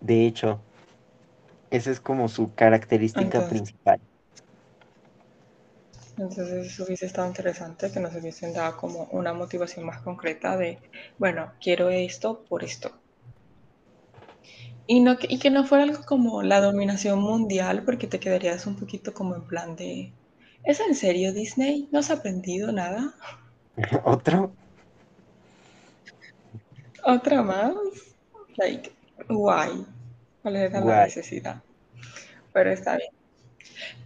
De 0.00 0.26
hecho, 0.26 0.60
esa 1.70 1.90
es 1.90 2.00
como 2.00 2.28
su 2.28 2.54
característica 2.54 3.48
principal. 3.48 4.00
Entonces 6.18 6.66
eso 6.66 6.84
hubiese 6.84 7.06
estado 7.06 7.28
interesante 7.28 7.90
que 7.90 8.00
nos 8.00 8.14
hubiesen 8.14 8.54
dado 8.54 8.76
como 8.78 9.04
una 9.10 9.34
motivación 9.34 9.84
más 9.84 10.00
concreta 10.00 10.56
de, 10.56 10.78
bueno, 11.18 11.52
quiero 11.60 11.90
esto 11.90 12.42
por 12.48 12.64
esto. 12.64 12.90
Y, 14.86 15.00
no, 15.00 15.16
y 15.20 15.38
que 15.38 15.50
no 15.50 15.64
fuera 15.64 15.84
algo 15.84 16.02
como 16.06 16.42
la 16.42 16.60
dominación 16.60 17.20
mundial, 17.20 17.82
porque 17.84 18.06
te 18.06 18.20
quedarías 18.20 18.66
un 18.66 18.76
poquito 18.76 19.12
como 19.12 19.34
en 19.34 19.42
plan 19.42 19.76
de, 19.76 20.12
¿es 20.64 20.80
en 20.80 20.94
serio 20.94 21.34
Disney? 21.34 21.88
¿No 21.90 21.98
has 21.98 22.10
aprendido 22.10 22.72
nada? 22.72 23.12
¿Otro? 24.04 24.52
¿Otra 27.04 27.42
más? 27.42 27.74
Like, 28.56 28.95
why? 29.28 29.86
¿Cuál 30.42 30.56
era 30.56 30.80
la 30.80 30.96
necesidad? 30.96 31.62
Pero 32.52 32.70
está 32.70 32.96
bien. 32.96 33.10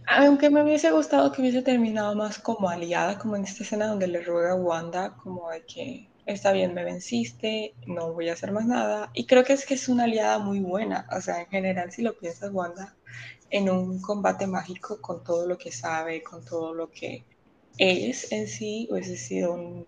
Aunque 0.07 0.49
me 0.49 0.63
hubiese 0.63 0.91
gustado 0.91 1.31
que 1.31 1.41
hubiese 1.41 1.61
terminado 1.61 2.15
más 2.15 2.39
como 2.39 2.69
aliada, 2.69 3.17
como 3.17 3.35
en 3.35 3.43
esta 3.43 3.63
escena 3.63 3.87
donde 3.87 4.07
le 4.07 4.21
ruega 4.21 4.51
a 4.51 4.55
Wanda, 4.55 5.15
como 5.17 5.49
de 5.49 5.63
que 5.65 6.09
está 6.25 6.51
bien, 6.51 6.73
me 6.73 6.83
venciste, 6.83 7.75
no 7.85 8.13
voy 8.13 8.29
a 8.29 8.33
hacer 8.33 8.51
más 8.51 8.65
nada. 8.65 9.11
Y 9.13 9.25
creo 9.25 9.43
que 9.43 9.53
es 9.53 9.65
que 9.65 9.75
es 9.75 9.87
una 9.89 10.05
aliada 10.05 10.39
muy 10.39 10.59
buena. 10.59 11.07
O 11.15 11.21
sea, 11.21 11.41
en 11.41 11.47
general, 11.47 11.91
si 11.91 12.01
lo 12.01 12.17
piensas, 12.17 12.51
Wanda, 12.51 12.95
en 13.49 13.69
un 13.69 14.01
combate 14.01 14.47
mágico 14.47 14.99
con 15.01 15.23
todo 15.23 15.47
lo 15.47 15.57
que 15.57 15.71
sabe, 15.71 16.23
con 16.23 16.43
todo 16.45 16.73
lo 16.73 16.89
que 16.91 17.25
es 17.77 18.31
en 18.31 18.47
sí, 18.47 18.87
hubiese 18.91 19.17
sido 19.17 19.53
un, 19.53 19.87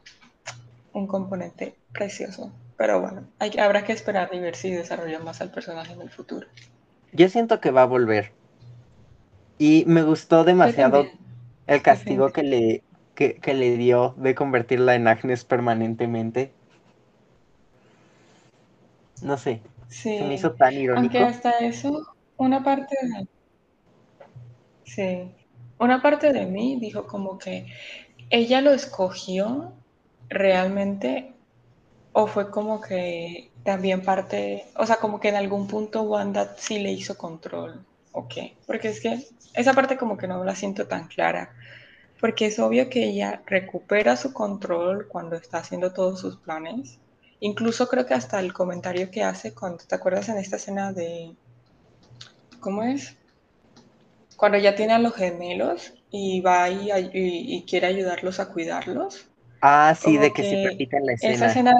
un 0.94 1.08
componente 1.08 1.76
precioso. 1.91 2.52
Pero 2.78 3.02
bueno, 3.02 3.28
hay, 3.40 3.58
habrá 3.60 3.84
que 3.84 3.94
esperar 3.94 4.30
y 4.34 4.40
ver 4.40 4.56
si 4.56 4.72
desarrolla 4.72 5.20
más 5.20 5.41
al 5.41 5.52
personaje 5.52 5.94
en 5.94 6.02
el 6.02 6.10
futuro. 6.10 6.48
Yo 7.12 7.30
siento 7.30 7.60
que 7.60 7.72
va 7.72 7.84
a 7.84 7.86
volver. 7.86 8.32
Y 9.60 9.84
me 9.86 10.02
gustó 10.02 10.44
demasiado 10.44 11.06
el 11.68 11.82
castigo 11.82 12.32
que 12.32 12.44
le, 12.44 12.84
que, 13.16 13.54
le 13.54 13.78
dio 13.78 14.16
de 14.18 14.36
convertirla 14.36 14.95
en 14.95 15.08
Agnes 15.08 15.45
permanentemente. 15.45 16.52
No 19.22 19.38
sé. 19.38 19.62
Se 19.88 20.24
me 20.24 20.34
hizo 20.34 20.54
tan 20.54 20.74
irónico. 20.74 21.18
Aunque 21.18 21.20
hasta 21.20 21.52
eso, 21.60 22.16
una 22.38 22.64
parte 22.64 22.95
de... 23.02 23.28
Sí. 24.86 25.32
Una 25.78 26.02
parte 26.02 26.34
de 26.34 26.45
mí 26.45 26.78
dijo 26.80 27.06
como 27.06 27.38
que 27.38 27.68
ella 28.30 28.62
lo 28.62 28.72
escogió 28.72 29.74
realmente 30.30 31.34
o 32.14 32.27
fue 32.27 32.49
como 32.49 32.80
que 32.80 33.52
también 33.64 34.03
parte, 34.03 34.65
o 34.76 34.85
sea, 34.85 34.98
como 34.98 35.19
que 35.19 35.30
en 35.30 35.35
algún 35.35 35.68
punto 35.68 36.03
Wanda 36.03 36.56
sí 36.57 36.80
le 36.80 36.91
hizo 36.91 37.18
control. 37.18 37.84
Ok, 38.11 38.35
porque 38.68 38.90
es 38.90 39.02
que 39.02 39.26
esa 39.56 39.73
parte 39.73 39.98
como 39.98 40.18
que 40.18 40.27
no 40.27 40.44
la 40.44 40.56
siento 40.56 40.88
tan 40.88 41.07
clara, 41.07 41.56
porque 42.22 42.45
es 42.45 42.60
obvio 42.60 42.90
que 42.90 43.03
ella 43.03 43.41
recupera 43.48 44.15
su 44.15 44.31
control 44.31 45.07
cuando 45.07 45.35
está 45.35 45.57
haciendo 45.57 45.91
todos 45.91 46.19
sus 46.19 46.38
planes. 46.38 46.99
Incluso 47.40 47.88
creo 47.90 48.06
que 48.06 48.14
hasta 48.14 48.40
el 48.40 48.53
comentario 48.53 49.10
que 49.10 49.23
hace 49.23 49.53
cuando 49.53 49.84
te 49.84 49.95
acuerdas 49.95 50.30
en 50.30 50.38
esta 50.38 50.57
escena 50.57 50.94
de, 50.94 51.34
¿cómo 52.60 52.84
es? 52.84 53.18
Cuando 54.38 54.57
ya 54.60 54.76
tiene 54.76 54.94
a 54.94 54.99
los 54.99 55.15
gemelos 55.15 55.94
y 56.11 56.41
va 56.41 56.69
y, 56.69 56.90
y, 57.14 57.64
quiere 57.64 57.88
ayudarlos 57.88 58.40
a 58.40 58.49
cuidarlos. 58.49 59.26
Ah, 59.61 59.95
sí, 59.99 60.18
de 60.18 60.31
que, 60.31 60.44
se 60.44 60.69
repita 60.69 60.99
la 60.99 61.14
escena. 61.14 61.34
Esa 61.34 61.45
escena 61.48 61.73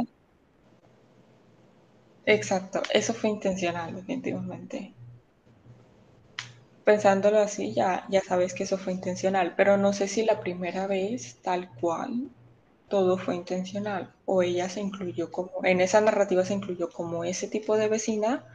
Exacto, 2.26 2.82
eso 2.94 3.14
fue 3.14 3.30
intencional, 3.30 3.96
definitivamente. 3.96 4.94
Pensándolo 6.84 7.40
así, 7.40 7.74
ya, 7.74 8.06
ya 8.10 8.22
sabes 8.22 8.54
que 8.54 8.64
eso 8.64 8.78
fue 8.78 8.94
intencional, 8.94 9.54
pero 9.56 9.78
no 9.78 9.94
sé 9.94 10.08
si 10.08 10.26
la 10.26 10.40
primera 10.42 10.86
vez, 10.88 11.40
tal 11.42 11.70
cual, 11.80 12.30
todo 12.90 13.18
fue 13.18 13.36
intencional, 13.36 14.14
o 14.26 14.44
ella 14.44 14.70
se 14.70 14.82
incluyó 14.82 15.32
como, 15.32 15.50
en 15.64 15.82
esa 15.82 16.02
narrativa 16.02 16.46
se 16.46 16.54
incluyó 16.54 16.90
como 16.90 17.24
ese 17.24 17.48
tipo 17.48 17.78
de 17.78 17.88
vecina 17.88 18.46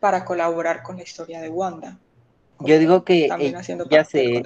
para 0.00 0.24
colaborar 0.24 0.82
con 0.82 0.96
la 0.96 1.04
historia 1.04 1.40
de 1.40 1.48
Wanda. 1.48 1.98
Yo 2.60 2.78
digo 2.78 3.04
que 3.04 3.26
también 3.28 3.56
haciendo 3.56 3.86
ella 3.88 4.04
se, 4.04 4.42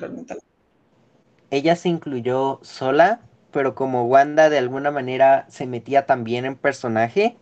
ella 1.51 1.77
se 1.77 1.89
incluyó 1.89 2.61
sola, 2.63 3.21
pero 3.53 3.75
como 3.75 4.05
Wanda 4.05 4.51
de 4.51 4.59
alguna 4.59 4.91
manera 4.91 5.47
se 5.49 5.67
metía 5.67 6.07
también 6.07 6.45
en 6.45 6.57
personaje, 6.57 7.37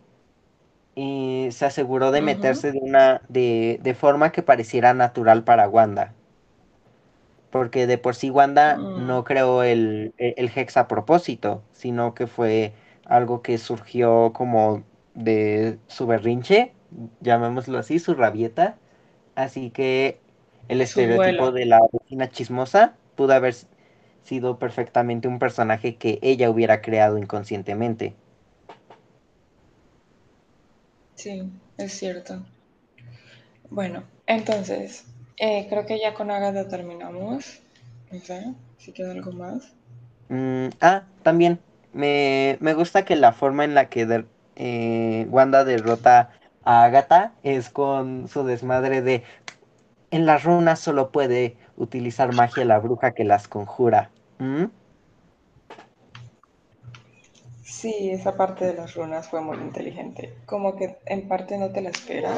y 0.99 1.49
se 1.51 1.65
aseguró 1.65 2.11
de 2.11 2.21
meterse 2.21 2.71
de 2.71 2.79
una 2.81 3.21
de, 3.29 3.79
de 3.83 3.93
forma 3.95 4.31
que 4.31 4.43
pareciera 4.43 4.93
natural 4.93 5.43
para 5.43 5.69
Wanda. 5.69 6.13
Porque 7.51 7.87
de 7.87 7.97
por 7.97 8.15
sí 8.15 8.29
Wanda 8.29 8.77
Mm, 8.77 8.93
no 8.95 9.23
creó 9.23 9.63
el, 9.63 10.13
e- 10.17 10.35
el 10.37 10.51
Hex 10.55 10.77
a 10.77 10.87
propósito, 10.87 11.63
sino 11.71 12.13
que 12.13 12.27
fue 12.27 12.73
algo 13.05 13.41
que 13.41 13.57
surgió 13.57 14.33
como 14.33 14.83
de 15.15 15.79
su 15.87 16.05
berrinche, 16.07 16.73
llamémoslo 17.21 17.79
así, 17.79 17.97
su 17.99 18.13
rabieta. 18.15 18.77
Así 19.35 19.71
que 19.71 20.19
el 20.69 20.81
estereotipo 20.81 21.51
de 21.51 21.65
la 21.65 21.81
vecina 21.91 22.29
chismosa 22.31 22.95
pudo 23.15 23.33
haber 23.33 23.55
sido 24.23 24.59
perfectamente 24.59 25.27
un 25.27 25.39
personaje 25.39 25.97
que 25.97 26.19
ella 26.21 26.49
hubiera 26.51 26.81
creado 26.81 27.17
inconscientemente. 27.17 28.15
Sí, 31.19 31.51
es 31.77 31.91
cierto. 31.99 32.45
Bueno, 33.69 34.03
entonces, 34.25 35.03
eh, 35.35 35.67
creo 35.69 35.85
que 35.85 35.99
ya 35.99 36.13
con 36.13 36.31
Agatha 36.31 36.69
terminamos. 36.69 37.59
No 38.09 38.19
sé, 38.21 38.53
si 38.77 38.93
queda 38.93 39.11
algo 39.11 39.33
más. 39.33 39.73
Mm, 40.29 40.69
ah, 40.79 41.03
también 41.21 41.59
me, 41.91 42.57
me 42.61 42.73
gusta 42.73 43.03
que 43.03 43.17
la 43.17 43.33
forma 43.33 43.65
en 43.65 43.75
la 43.75 43.89
que 43.89 44.23
eh, 44.55 45.27
Wanda 45.29 45.65
derrota 45.65 46.29
a 46.63 46.85
Agatha 46.85 47.33
es 47.43 47.69
con 47.69 48.29
su 48.29 48.45
desmadre 48.45 49.01
de 49.01 49.23
en 50.11 50.25
las 50.25 50.45
runas 50.45 50.79
solo 50.79 51.11
puede 51.11 51.57
utilizar 51.75 52.33
magia 52.33 52.63
la 52.63 52.79
bruja 52.79 53.11
que 53.11 53.25
las 53.25 53.49
conjura. 53.49 54.09
Sí, 57.71 58.09
esa 58.11 58.35
parte 58.35 58.65
de 58.65 58.73
las 58.73 58.95
runas 58.95 59.29
fue 59.29 59.41
muy 59.41 59.57
inteligente. 59.57 60.33
Como 60.45 60.75
que 60.75 60.97
en 61.05 61.27
parte 61.27 61.57
no 61.57 61.71
te 61.71 61.81
la 61.81 61.89
esperas, 61.89 62.37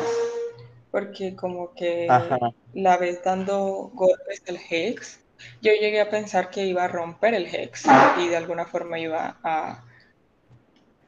porque 0.92 1.36
como 1.36 1.74
Ajá, 2.08 2.38
que 2.38 2.42
la 2.74 2.98
ves 2.98 3.24
dando 3.24 3.92
golpes 3.94 4.44
del 4.46 4.60
Hex. 4.70 5.20
Yo 5.62 5.72
llegué 5.74 6.02
a 6.02 6.10
pensar 6.10 6.50
que 6.52 6.66
iba 6.66 6.86
a 6.86 6.88
romper 6.90 7.34
el 7.36 7.48
Hex 7.54 7.86
y 8.20 8.28
de 8.30 8.38
alguna 8.38 8.66
forma 8.66 9.00
iba 9.00 9.40
a, 9.44 9.86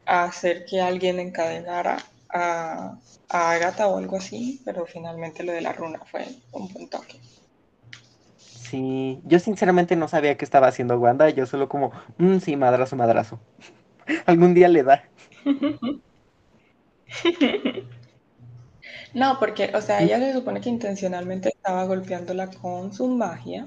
a 0.05 0.23
hacer 0.23 0.63
que 0.65 0.79
alguien 0.81 1.19
encadenara 1.19 1.97
a, 2.29 2.97
a 3.29 3.51
Agatha 3.51 3.87
o 3.89 3.97
algo 3.97 4.15
así, 4.17 4.61
pero 4.65 4.85
finalmente 4.85 5.43
lo 5.43 5.51
de 5.51 5.61
la 5.61 5.73
runa 5.73 5.99
fue 6.09 6.25
un 6.53 6.71
buen 6.73 6.89
toque. 6.89 7.19
sí, 8.37 9.21
yo 9.25 9.39
sinceramente 9.39 9.95
no 9.95 10.07
sabía 10.07 10.37
qué 10.37 10.45
estaba 10.45 10.67
haciendo 10.67 10.97
Wanda, 10.99 11.29
yo 11.29 11.45
solo 11.45 11.69
como, 11.69 11.91
"Mm, 12.17 12.37
sí, 12.39 12.55
madrazo, 12.55 12.95
madrazo. 12.95 13.39
Algún 14.25 14.53
día 14.53 14.67
le 14.67 14.83
da. 14.83 15.03
No, 19.13 19.37
porque, 19.39 19.71
o 19.75 19.81
sea, 19.81 20.01
ella 20.03 20.19
se 20.19 20.33
supone 20.33 20.59
que 20.59 20.67
intencionalmente 20.69 21.47
estaba 21.49 21.85
golpeándola 21.85 22.49
con 22.51 22.91
su 22.93 23.07
magia 23.07 23.65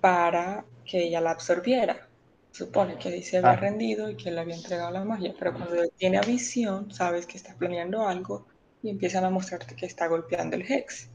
para 0.00 0.66
que 0.84 1.04
ella 1.04 1.20
la 1.20 1.30
absorbiera. 1.32 2.08
Supone 2.52 2.98
que 2.98 3.08
ahí 3.08 3.22
se 3.22 3.38
había 3.38 3.56
Ajá, 3.56 3.56
rendido 3.56 4.10
y 4.10 4.16
que 4.16 4.30
le 4.30 4.40
había 4.40 4.56
entregado 4.56 4.90
la 4.90 5.04
magia, 5.04 5.34
pero 5.38 5.54
cuando 5.54 5.82
tiene 5.96 6.18
a 6.18 6.22
visión, 6.22 6.90
sabes 6.92 7.26
que 7.26 7.38
está 7.38 7.56
planeando 7.56 8.06
algo 8.06 8.46
y 8.82 8.90
empiezan 8.90 9.24
a 9.24 9.30
mostrarte 9.30 9.74
que 9.76 9.86
está 9.86 10.06
golpeando 10.08 10.56
el 10.56 10.70
Hex, 10.70 11.10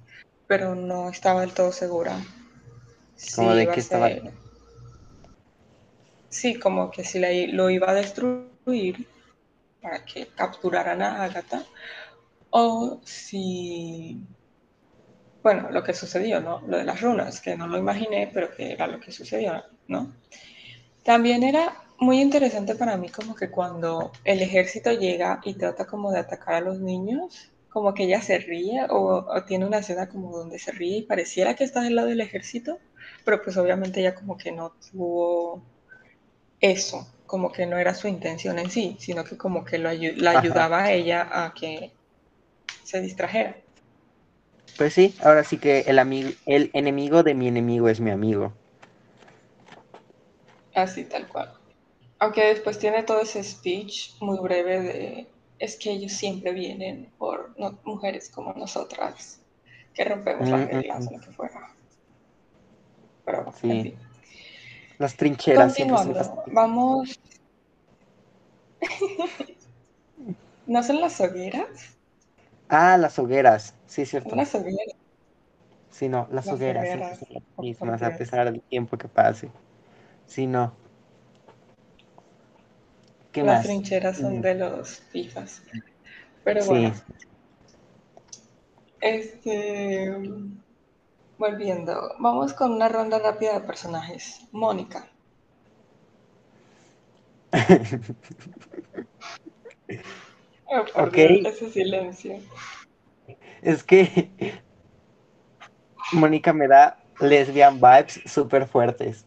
pero 0.48 0.74
no 0.76 1.10
estaba 1.10 1.42
del 1.42 1.54
todo 1.54 1.72
segura 1.72 2.18
como 3.32 3.56
si 3.56 3.56
de 3.56 3.70
qué 3.70 3.80
estaba. 3.80 4.10
ser, 4.10 4.34
sí, 6.30 6.60
como 6.60 6.92
que 6.92 7.04
si 7.04 7.20
la 7.20 7.30
lo 7.54 7.70
iba 7.70 7.90
a 7.90 7.94
destruir 7.94 9.08
para 9.82 10.06
que 10.06 10.28
capturaran 10.28 11.02
a 11.02 11.24
Agatha 11.24 11.64
o 12.50 13.00
si 13.04 14.22
bueno, 15.44 15.72
lo 15.72 15.84
que 15.84 15.94
sucedió, 15.94 16.42
¿no? 16.42 16.62
Lo 16.68 16.78
de 16.78 16.84
las 16.84 17.00
runas, 17.02 17.40
que 17.40 17.56
no 17.56 17.68
lo 17.68 17.78
imaginé, 17.78 18.30
pero 18.34 18.54
que 18.54 18.74
era 18.74 18.86
lo 18.88 19.00
que 19.00 19.12
sucedió, 19.14 19.64
¿no? 19.88 20.12
También 21.04 21.44
era 21.44 21.74
muy 22.00 22.20
interesante 22.22 22.76
para 22.76 22.98
mí 22.98 23.10
como 23.10 23.34
que 23.34 23.50
cuando 23.50 24.12
el 24.26 24.42
ejército 24.42 24.92
llega 24.92 25.40
y 25.46 25.54
trata 25.54 25.86
como 25.86 26.12
de 26.12 26.20
atacar 26.20 26.56
a 26.56 26.62
los 26.62 26.80
niños, 26.80 27.50
como 27.70 27.94
que 27.94 28.04
ella 28.04 28.22
se 28.22 28.40
ríe 28.40 28.86
o, 28.90 29.26
o 29.26 29.44
tiene 29.46 29.66
una 29.66 29.78
escena 29.80 30.10
como 30.10 30.38
donde 30.38 30.60
se 30.60 30.72
ríe 30.72 30.98
y 30.98 31.02
pareciera 31.04 31.56
que 31.56 31.64
está 31.64 31.82
del 31.82 31.96
lado 31.96 32.10
del 32.10 32.22
ejército, 32.22 32.80
pero 33.24 33.42
pues 33.42 33.56
obviamente 33.58 34.02
ella 34.02 34.16
como 34.16 34.38
que 34.38 34.52
no 34.52 34.74
tuvo 34.92 35.64
eso, 36.62 37.08
como 37.26 37.52
que 37.52 37.66
no 37.66 37.78
era 37.80 37.94
su 37.96 38.08
intención 38.08 38.60
en 38.60 38.70
sí, 38.72 38.98
sino 39.00 39.24
que 39.24 39.38
como 39.38 39.66
que 39.66 39.80
lo 39.80 39.90
ayu- 39.90 40.16
la 40.18 40.32
Ajá. 40.32 40.34
ayudaba 40.34 40.84
a 40.86 40.92
ella 40.94 41.28
a 41.46 41.54
que 41.54 41.94
se 42.84 43.02
distrajera, 43.02 43.58
Pues 44.78 44.94
sí, 44.94 45.14
ahora 45.20 45.44
sí 45.44 45.58
que 45.58 45.82
el 45.82 46.00
amigo, 46.00 46.32
el 46.46 46.72
enemigo 46.74 47.22
de 47.22 47.34
mi 47.36 47.50
enemigo 47.50 47.90
es 47.90 48.00
mi 48.00 48.12
amigo. 48.12 48.54
así 50.74 51.04
tal 51.10 51.28
cual. 51.28 51.54
Aunque 52.20 52.46
después 52.46 52.80
tiene 52.80 53.04
todo 53.04 53.22
ese 53.22 53.44
speech 53.44 54.18
muy 54.22 54.40
breve 54.40 54.82
de 54.82 55.34
es 55.60 55.78
que 55.80 55.92
ellos 55.92 56.14
siempre 56.14 56.54
vienen 56.54 57.14
por 57.18 57.54
no- 57.60 57.82
mujeres 57.86 58.32
como 58.32 58.54
nosotras, 58.54 59.44
que 59.94 60.06
rompemos 60.06 60.52
las 60.52 60.62
Mm, 60.62 60.70
mm, 60.72 60.84
reglas 60.84 61.06
mm, 61.06 61.10
o 61.10 61.14
lo 61.14 61.22
que 61.22 61.32
fuera. 61.34 61.62
Pero, 63.26 63.52
en 63.68 63.80
sí, 63.80 63.84
fin. 63.84 64.00
Las 65.00 65.16
trincheras 65.18 65.76
son 65.76 66.14
las... 66.14 66.14
Continuando, 66.14 66.44
vamos, 66.48 67.10
¿no 70.68 70.84
son 70.84 71.02
las 71.02 71.20
hogueras? 71.20 71.98
Ah, 72.70 72.98
las 72.98 73.20
hogueras, 73.20 73.76
sí, 73.88 74.06
cierto. 74.06 74.38
las 74.38 74.54
hogueras, 74.56 74.96
Sí, 75.90 76.10
no, 76.10 76.28
las 76.32 76.52
las 76.62 76.64
hogueras 76.64 76.90
hogueras, 76.92 77.20
son 77.20 77.28
las 77.34 77.44
mismas 77.60 78.02
a 78.04 78.16
pesar 78.16 78.46
del 78.52 78.62
tiempo 78.64 78.98
que 78.98 79.08
pase. 79.08 79.52
Sí, 80.28 80.48
no. 80.48 80.74
¿Qué 83.32 83.44
Las 83.44 83.64
más? 83.64 83.64
trincheras 83.64 84.20
son 84.20 84.42
Mm, 84.42 84.42
de 84.42 84.54
los 84.54 85.00
FIFAs. 85.00 85.64
Pero 86.44 86.66
Sí. 86.66 86.66
bueno, 86.66 86.96
este, 89.02 90.10
volviendo, 91.38 92.16
vamos 92.20 92.54
con 92.54 92.72
una 92.74 92.90
ronda 92.90 93.20
rápida 93.20 93.54
de 93.54 93.62
personajes. 93.62 94.48
Mónica. 94.52 95.08
Oh, 100.66 100.86
por 100.94 101.10
Ok, 101.10 101.14
Dios, 101.14 101.40
ese 101.44 101.70
silencio. 101.72 102.40
es 103.62 103.84
que 103.84 104.32
Mónica 106.12 106.52
me 106.54 106.68
da 106.68 106.98
lesbian 107.20 107.80
vibes 107.80 108.22
súper 108.26 108.68
fuertes. 108.68 109.26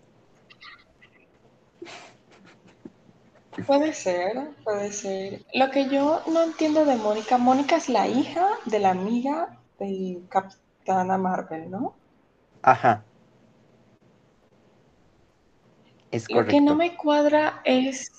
Puede 3.66 3.92
ser, 3.94 4.56
puede 4.64 4.92
ser. 4.92 5.44
Lo 5.54 5.70
que 5.70 5.88
yo 5.88 6.22
no 6.26 6.42
entiendo 6.42 6.84
de 6.84 6.96
Mónica, 6.96 7.38
Mónica 7.38 7.76
es 7.76 7.88
la 7.88 8.08
hija 8.08 8.46
de 8.66 8.78
la 8.80 8.90
amiga 8.90 9.62
de 9.78 10.26
Capitana 10.28 11.16
Marvel, 11.18 11.70
¿no? 11.70 11.99
Ajá, 12.62 13.04
es 16.10 16.30
Lo 16.30 16.44
que 16.46 16.60
no 16.60 16.74
me 16.74 16.96
cuadra 16.96 17.60
es 17.64 18.10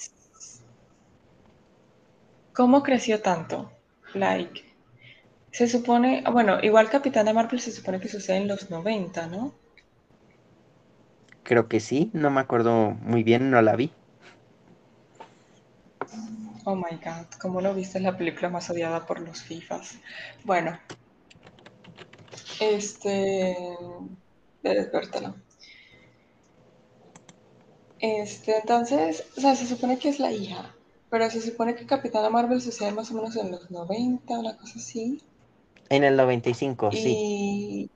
cómo 2.53 2.83
creció 2.83 3.21
tanto. 3.21 3.71
Like, 4.13 4.63
se 5.51 5.67
supone, 5.67 6.23
bueno, 6.31 6.59
igual 6.61 6.89
Capitana 6.89 7.33
Marvel 7.33 7.59
se 7.59 7.71
supone 7.71 7.99
que 7.99 8.07
sucede 8.07 8.37
en 8.37 8.47
los 8.47 8.69
90, 8.69 9.27
¿no? 9.27 9.53
Creo 11.43 11.67
que 11.67 11.79
sí, 11.79 12.09
no 12.13 12.29
me 12.29 12.39
acuerdo 12.39 12.91
muy 12.91 13.23
bien, 13.23 13.51
no 13.51 13.61
la 13.61 13.75
vi. 13.75 13.91
Oh 16.63 16.75
my 16.75 16.97
god, 17.03 17.25
¿cómo 17.41 17.59
no 17.59 17.73
viste 17.73 17.99
la 17.99 18.17
película 18.17 18.49
más 18.49 18.69
odiada 18.69 19.05
por 19.05 19.19
los 19.19 19.41
FIFAs? 19.41 19.99
Bueno, 20.45 20.77
este, 22.59 23.57
debes 24.63 24.91
vértela. 24.91 25.35
Este, 27.99 28.57
entonces, 28.57 29.25
o 29.37 29.41
sea, 29.41 29.55
se 29.55 29.67
supone 29.67 29.99
que 29.99 30.09
es 30.09 30.19
la 30.19 30.31
hija, 30.31 30.75
pero 31.09 31.29
se 31.29 31.39
supone 31.39 31.75
que 31.75 31.85
Capitana 31.85 32.29
Marvel 32.29 32.61
sucede 32.61 32.91
más 32.91 33.11
o 33.11 33.13
menos 33.13 33.35
en 33.35 33.51
los 33.51 33.69
90, 33.69 34.39
una 34.39 34.57
cosa 34.57 34.79
así. 34.79 35.21
En 35.89 36.03
el 36.03 36.17
95, 36.17 36.91
sí. 36.91 37.89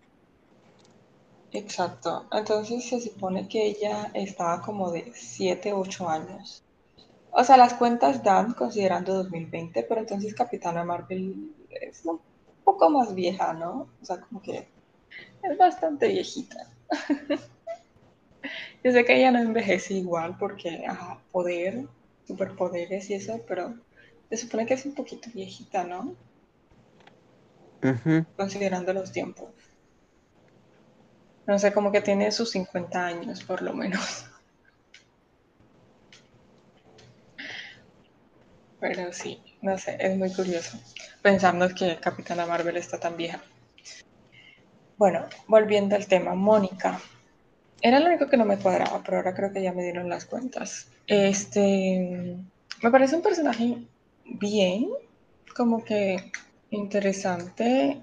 Y, 1.51 1.57
exacto, 1.57 2.27
entonces 2.31 2.87
se 2.87 3.01
supone 3.01 3.47
que 3.47 3.65
ella 3.65 4.11
estaba 4.13 4.61
como 4.61 4.91
de 4.91 5.11
7, 5.15 5.73
8 5.73 6.09
años. 6.09 6.61
O 7.31 7.43
sea, 7.43 7.57
las 7.57 7.73
cuentas 7.73 8.23
dan 8.23 8.53
considerando 8.53 9.15
2020, 9.15 9.83
pero 9.83 10.01
entonces 10.01 10.35
Capitana 10.35 10.83
Marvel 10.83 11.51
es 11.69 12.05
un 12.05 12.19
poco 12.63 12.89
más 12.91 13.15
vieja, 13.15 13.53
¿no? 13.53 13.87
O 14.01 14.05
sea, 14.05 14.21
como 14.21 14.41
que 14.41 14.67
es 15.43 15.57
bastante 15.57 16.07
viejita. 16.07 16.71
Yo 18.83 18.91
sé 18.91 19.03
que 19.05 19.17
ella 19.17 19.31
no 19.31 19.39
envejece 19.39 19.95
igual 19.95 20.37
porque, 20.37 20.85
ajá, 20.87 21.19
poder, 21.31 21.87
superpoderes 22.27 23.09
y 23.09 23.15
eso, 23.15 23.41
pero 23.47 23.75
se 24.29 24.37
supone 24.37 24.65
que 24.65 24.75
es 24.75 24.85
un 24.85 24.93
poquito 24.93 25.29
viejita, 25.33 25.83
¿no? 25.83 26.15
Considerando 28.35 28.93
los 28.93 29.11
tiempos. 29.11 29.49
No 31.45 31.59
sé, 31.59 31.71
como 31.73 31.91
que 31.91 32.01
tiene 32.01 32.31
sus 32.31 32.49
50 32.51 33.05
años, 33.05 33.43
por 33.43 33.61
lo 33.61 33.73
menos. 33.73 34.25
Pero 38.79 39.13
sí, 39.13 39.41
no 39.61 39.77
sé, 39.77 39.97
es 39.99 40.17
muy 40.17 40.33
curioso 40.33 40.79
pensando 41.25 41.67
que 41.69 41.97
Capitana 41.99 42.45
Marvel 42.45 42.77
está 42.77 42.99
tan 42.99 43.17
vieja. 43.17 43.41
Bueno, 44.97 45.25
volviendo 45.47 45.95
al 45.95 46.07
tema, 46.07 46.35
Mónica. 46.35 46.99
Era 47.81 47.99
lo 47.99 48.07
único 48.07 48.27
que 48.27 48.37
no 48.37 48.45
me 48.45 48.57
cuadraba, 48.57 49.01
pero 49.03 49.17
ahora 49.17 49.35
creo 49.35 49.51
que 49.51 49.61
ya 49.61 49.73
me 49.73 49.83
dieron 49.83 50.09
las 50.09 50.25
cuentas. 50.25 50.87
Este, 51.05 52.37
me 52.81 52.91
parece 52.91 53.17
un 53.17 53.21
personaje 53.21 53.77
bien, 54.23 54.89
como 55.55 55.83
que 55.83 56.31
interesante. 56.69 58.01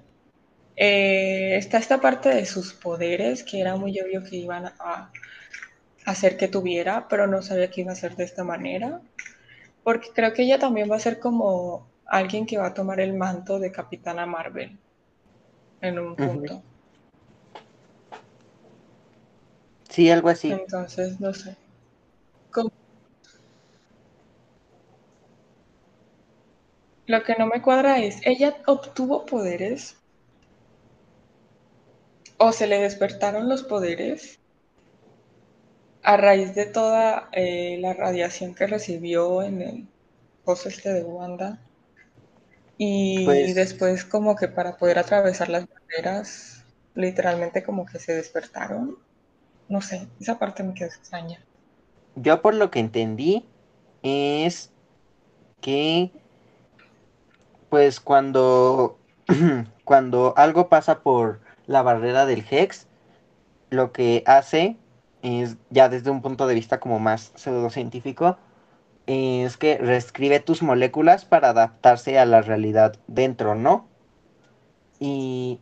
Eh, 0.75 1.55
está 1.57 1.79
esta 1.79 1.99
parte 1.99 2.29
de 2.29 2.45
sus 2.45 2.73
poderes, 2.73 3.43
que 3.43 3.59
era 3.59 3.75
muy 3.75 3.99
obvio 3.99 4.23
que 4.23 4.37
iban 4.37 4.67
a 4.67 5.11
hacer 6.05 6.37
que 6.37 6.47
tuviera, 6.47 7.07
pero 7.07 7.25
no 7.27 7.41
sabía 7.41 7.71
que 7.71 7.81
iba 7.81 7.91
a 7.91 7.95
ser 7.95 8.15
de 8.15 8.25
esta 8.25 8.43
manera. 8.43 9.01
Porque 9.83 10.09
creo 10.13 10.33
que 10.33 10.43
ella 10.43 10.59
también 10.59 10.89
va 10.89 10.97
a 10.97 10.99
ser 10.99 11.19
como 11.19 11.87
alguien 12.05 12.45
que 12.45 12.57
va 12.59 12.67
a 12.67 12.73
tomar 12.73 12.99
el 12.99 13.13
manto 13.13 13.59
de 13.59 13.71
Capitana 13.71 14.27
Marvel 14.27 14.77
en 15.81 15.99
un 15.99 16.15
punto. 16.15 16.61
Sí, 19.93 20.09
algo 20.11 20.27
así. 20.29 20.61
Entonces, 20.61 21.19
no 21.19 21.33
sé. 21.33 21.57
Como- 22.51 22.71
Lo 27.05 27.23
que 27.23 27.35
no 27.39 27.47
me 27.47 27.61
cuadra 27.61 27.99
es, 27.99 28.19
ella 28.25 28.57
obtuvo 28.67 29.25
poderes 29.25 29.95
o 32.37 32.51
se 32.51 32.67
le 32.67 32.77
despertaron 32.79 33.49
los 33.49 33.63
poderes 33.63 34.39
a 36.03 36.17
raíz 36.17 36.53
de 36.53 36.67
toda 36.67 37.29
eh, 37.31 37.77
la 37.79 37.93
radiación 37.95 38.53
que 38.53 38.67
recibió 38.67 39.41
en 39.41 39.61
el 39.63 39.87
pozo 40.43 40.69
este 40.69 40.93
de 40.93 41.03
Wanda. 41.03 41.59
Y 42.77 43.23
Pues 43.25 43.55
después 43.55 44.05
como 44.05 44.35
que 44.35 44.47
para 44.47 44.77
poder 44.77 44.99
atravesar 44.99 45.49
las 45.49 45.65
barreras, 45.67 46.63
literalmente 46.93 47.63
como 47.63 47.85
que 47.85 47.97
se 47.99 48.13
despertaron. 48.13 48.97
No 49.69 49.81
sé, 49.81 50.07
esa 50.19 50.37
parte 50.39 50.63
me 50.63 50.73
quedó 50.73 50.87
extraña. 50.87 51.39
yo 52.15 52.41
por 52.41 52.53
lo 52.53 52.69
que 52.69 52.79
entendí 52.79 53.45
es 54.03 54.71
que 55.61 56.11
pues 57.69 57.99
cuando 57.99 58.99
cuando 59.85 60.33
algo 60.37 60.69
pasa 60.69 60.99
por 60.99 61.39
la 61.65 61.81
barrera 61.81 62.25
del 62.25 62.45
Hex, 62.49 62.87
lo 63.69 63.91
que 63.91 64.23
hace 64.27 64.77
es 65.21 65.57
ya 65.69 65.89
desde 65.89 66.11
un 66.11 66.21
punto 66.21 66.47
de 66.47 66.55
vista 66.55 66.79
como 66.79 66.99
más 66.99 67.31
pseudocientífico 67.35 68.37
es 69.05 69.57
que 69.57 69.77
reescribe 69.77 70.39
tus 70.39 70.61
moléculas 70.61 71.25
para 71.25 71.49
adaptarse 71.49 72.19
a 72.19 72.25
la 72.25 72.41
realidad 72.41 72.95
dentro, 73.07 73.55
¿no? 73.55 73.87
Y, 74.99 75.59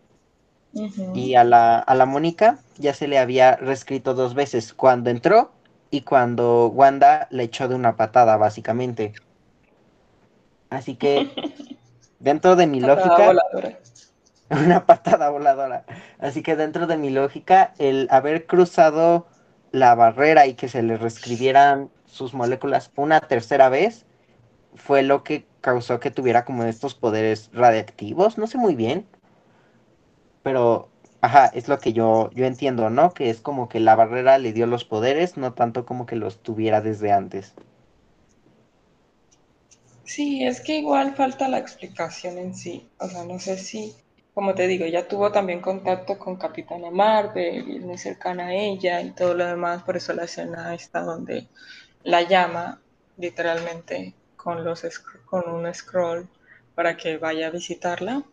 Y 1.13 1.35
a, 1.35 1.43
la, 1.43 1.79
a 1.79 1.95
la 1.95 2.05
Mónica 2.05 2.59
ya 2.77 2.93
se 2.93 3.07
le 3.07 3.19
había 3.19 3.57
reescrito 3.57 4.13
dos 4.13 4.33
veces, 4.33 4.73
cuando 4.73 5.09
entró 5.09 5.51
y 5.89 6.01
cuando 6.01 6.67
Wanda 6.67 7.27
le 7.29 7.43
echó 7.43 7.67
de 7.67 7.75
una 7.75 7.97
patada, 7.97 8.37
básicamente. 8.37 9.13
Así 10.69 10.95
que, 10.95 11.29
dentro 12.19 12.55
de 12.55 12.67
mi 12.67 12.79
Patada 12.79 12.95
lógica, 12.95 13.27
voladora. 13.27 13.79
una 14.49 14.85
patada 14.85 15.29
voladora. 15.29 15.85
Así 16.19 16.41
que 16.41 16.55
dentro 16.55 16.87
de 16.87 16.97
mi 16.97 17.09
lógica, 17.09 17.73
el 17.77 18.07
haber 18.09 18.45
cruzado 18.45 19.27
la 19.71 19.95
barrera 19.95 20.47
y 20.47 20.53
que 20.53 20.67
se 20.67 20.83
le 20.83 20.97
reescribieran 20.97 21.89
sus 22.05 22.33
moléculas 22.33 22.91
una 22.95 23.21
tercera 23.21 23.69
vez 23.69 24.05
fue 24.75 25.01
lo 25.01 25.23
que 25.23 25.45
causó 25.61 25.99
que 25.99 26.11
tuviera 26.11 26.43
como 26.43 26.63
estos 26.63 26.95
poderes 26.95 27.49
radiactivos, 27.53 28.37
no 28.37 28.47
sé 28.47 28.57
muy 28.57 28.75
bien, 28.75 29.05
pero 30.43 30.89
ajá, 31.21 31.47
es 31.47 31.67
lo 31.67 31.79
que 31.79 31.93
yo, 31.93 32.29
yo 32.33 32.45
entiendo, 32.45 32.89
¿no? 32.89 33.13
Que 33.13 33.29
es 33.29 33.41
como 33.41 33.69
que 33.69 33.79
la 33.79 33.95
barrera 33.95 34.37
le 34.37 34.53
dio 34.53 34.65
los 34.67 34.85
poderes, 34.85 35.37
no 35.37 35.53
tanto 35.53 35.85
como 35.85 36.05
que 36.05 36.15
los 36.15 36.41
tuviera 36.41 36.81
desde 36.81 37.11
antes. 37.11 37.53
Sí, 40.03 40.43
es 40.45 40.59
que 40.61 40.79
igual 40.79 41.15
falta 41.15 41.47
la 41.47 41.57
explicación 41.59 42.37
en 42.37 42.53
sí. 42.55 42.89
O 42.99 43.07
sea, 43.07 43.23
no 43.23 43.39
sé 43.39 43.57
si, 43.57 43.95
como 44.33 44.53
te 44.55 44.67
digo, 44.67 44.85
ya 44.85 45.07
tuvo 45.07 45.31
también 45.31 45.61
contacto 45.61 46.17
con 46.19 46.35
Capitana 46.35 46.91
Marvel 46.91 47.69
y 47.69 47.77
es 47.77 47.83
muy 47.83 47.97
cercana 47.97 48.47
a 48.47 48.53
ella 48.53 49.01
y 49.01 49.11
todo 49.11 49.33
lo 49.33 49.45
demás, 49.45 49.83
por 49.83 49.95
eso 49.95 50.13
la 50.13 50.25
escena 50.25 50.73
está 50.75 51.01
donde 51.01 51.47
la 52.03 52.23
llama 52.23 52.81
literalmente 53.17 54.13
con, 54.35 54.63
los, 54.65 54.83
con 55.25 55.49
un 55.49 55.73
scroll 55.73 56.27
para 56.75 56.97
que 56.97 57.17
vaya 57.17 57.47
a 57.47 57.51
visitarla. 57.51 58.23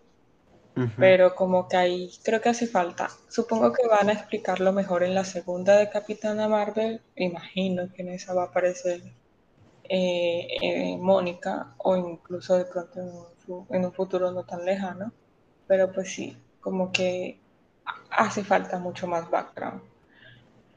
Pero 0.96 1.34
como 1.34 1.68
que 1.68 1.76
ahí 1.76 2.10
creo 2.22 2.40
que 2.40 2.50
hace 2.50 2.66
falta. 2.66 3.08
Supongo 3.28 3.72
que 3.72 3.86
van 3.86 4.08
a 4.08 4.12
explicarlo 4.12 4.72
mejor 4.72 5.02
en 5.02 5.14
la 5.14 5.24
segunda 5.24 5.76
de 5.76 5.88
Capitana 5.88 6.48
Marvel. 6.48 7.00
Imagino 7.16 7.92
que 7.92 8.02
en 8.02 8.10
esa 8.10 8.34
va 8.34 8.42
a 8.42 8.46
aparecer 8.46 9.02
eh, 9.84 10.46
eh, 10.62 10.96
Mónica 10.98 11.74
o 11.78 11.96
incluso 11.96 12.56
de 12.56 12.64
pronto 12.64 13.00
en 13.00 13.08
un, 13.48 13.66
en 13.70 13.84
un, 13.84 13.92
futuro 13.92 14.30
no 14.30 14.44
tan 14.44 14.64
lejano. 14.64 15.12
Pero 15.66 15.92
pues 15.92 16.12
sí, 16.12 16.36
como 16.60 16.92
que 16.92 17.38
hace 18.10 18.44
falta 18.44 18.78
mucho 18.78 19.06
más 19.06 19.30
background. 19.30 19.82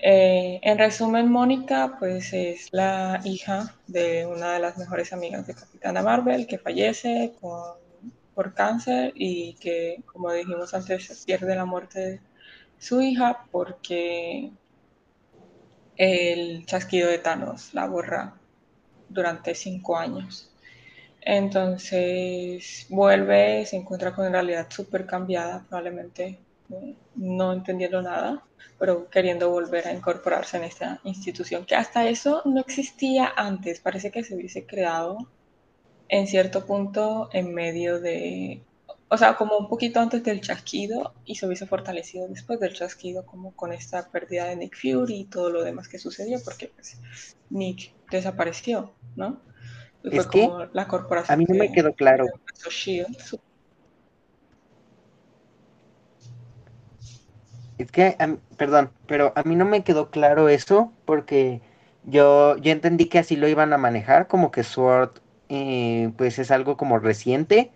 Eh, 0.03 0.60
en 0.64 0.80
resumen, 0.80 1.32
Mónica 1.32 1.98
pues 1.99 2.34
es 2.34 2.69
la 2.72 3.22
hija 3.23 3.76
de 3.86 4.26
una 4.26 4.53
de 4.53 4.60
las 4.60 4.78
mejores 4.78 5.14
amigas 5.14 5.45
de 5.45 5.53
Capitana 5.53 6.02
Marvel 6.02 6.48
que 6.48 6.57
fallece 6.57 7.34
con, 7.40 7.76
por 8.36 8.53
cáncer 8.53 9.14
y 9.16 9.56
que, 9.56 10.03
como 10.06 10.32
dijimos 10.32 10.74
antes, 10.74 11.24
pierde 11.26 11.56
la 11.56 11.66
muerte 11.66 11.99
de 11.99 12.22
su 12.80 13.02
hija 13.02 13.45
porque 13.52 14.52
el 15.98 16.66
chasquido 16.66 17.10
de 17.10 17.20
Thanos 17.20 17.74
la 17.74 17.88
borra 17.88 18.34
durante 19.10 19.53
cinco 19.56 19.98
años. 19.98 20.52
Entonces 21.22 22.88
vuelve, 22.90 23.66
se 23.66 23.78
encuentra 23.78 24.14
con 24.14 24.26
una 24.26 24.41
realidad 24.41 24.68
súper 24.70 25.06
cambiada, 25.06 25.64
probablemente 25.70 26.40
eh, 26.72 26.95
no 27.16 27.53
entendiendo 27.53 28.02
nada, 28.02 28.44
pero 28.80 29.10
queriendo 29.10 29.52
volver 29.52 29.88
a 29.88 29.94
incorporarse 29.94 30.58
en 30.58 30.64
esta 30.64 30.99
institución, 31.03 31.66
que 31.66 31.76
hasta 31.76 32.08
eso 32.08 32.41
no 32.45 32.62
existía 32.62 33.32
antes, 33.36 33.80
parece 33.80 34.12
que 34.12 34.24
se 34.24 34.34
hubiese 34.36 34.66
creado 34.66 35.28
en 36.12 36.28
cierto 36.28 36.66
punto 36.66 37.30
en 37.32 37.54
medio 37.54 38.02
de, 38.02 38.62
o 39.08 39.18
sea, 39.18 39.38
como 39.38 39.58
un 39.58 39.70
poquito 39.70 40.02
antes 40.02 40.22
del 40.24 40.42
chasquido 40.42 41.14
y 41.26 41.36
se 41.36 41.48
hubiese 41.48 41.66
fortalecido 41.66 42.28
después 42.28 42.60
del 42.60 42.74
chasquido, 42.74 43.26
como 43.26 43.56
con 43.56 43.72
esta 43.72 44.10
pérdida 44.12 44.46
de 44.46 44.58
Nick 44.58 44.76
Fury 44.76 45.22
y 45.22 45.26
todo 45.26 45.50
lo 45.50 45.64
demás 45.64 45.88
que 45.88 45.98
sucedió, 46.00 46.38
porque 46.44 46.68
pues 46.68 46.98
Nick 47.50 47.94
desapareció, 48.12 48.94
¿no? 49.16 49.40
Y 50.04 50.18
Es 50.18 50.26
fue 50.26 50.32
que 50.32 50.48
como 50.48 50.66
la 50.74 50.82
a 50.82 50.88
corporación 50.88 51.40
mí 51.40 51.46
no 51.48 51.56
me 51.56 51.70
que 51.70 51.76
quedó 51.76 51.94
claro. 51.94 52.26
Es 57.78 57.90
que, 57.90 58.18
a 58.20 58.36
perdón, 58.58 58.92
pero 59.08 59.32
a 59.38 59.44
mí 59.44 59.56
no 59.56 59.64
me 59.64 59.86
quedó 59.86 60.12
claro 60.12 60.50
eso 60.50 60.92
porque 61.06 61.62
yo, 62.04 62.58
yo 62.58 62.74
entendí 62.74 63.06
que 63.06 63.20
así 63.20 63.38
lo 63.38 63.48
iban 63.48 63.72
a 63.72 63.78
manejar, 63.78 64.28
como 64.28 64.52
que 64.52 64.64
Sword 64.64 65.12
eh, 65.52 66.14
pues 66.18 66.40
es 66.40 66.52
algo 66.52 66.78
como 66.78 66.99
reciente, 66.99 67.72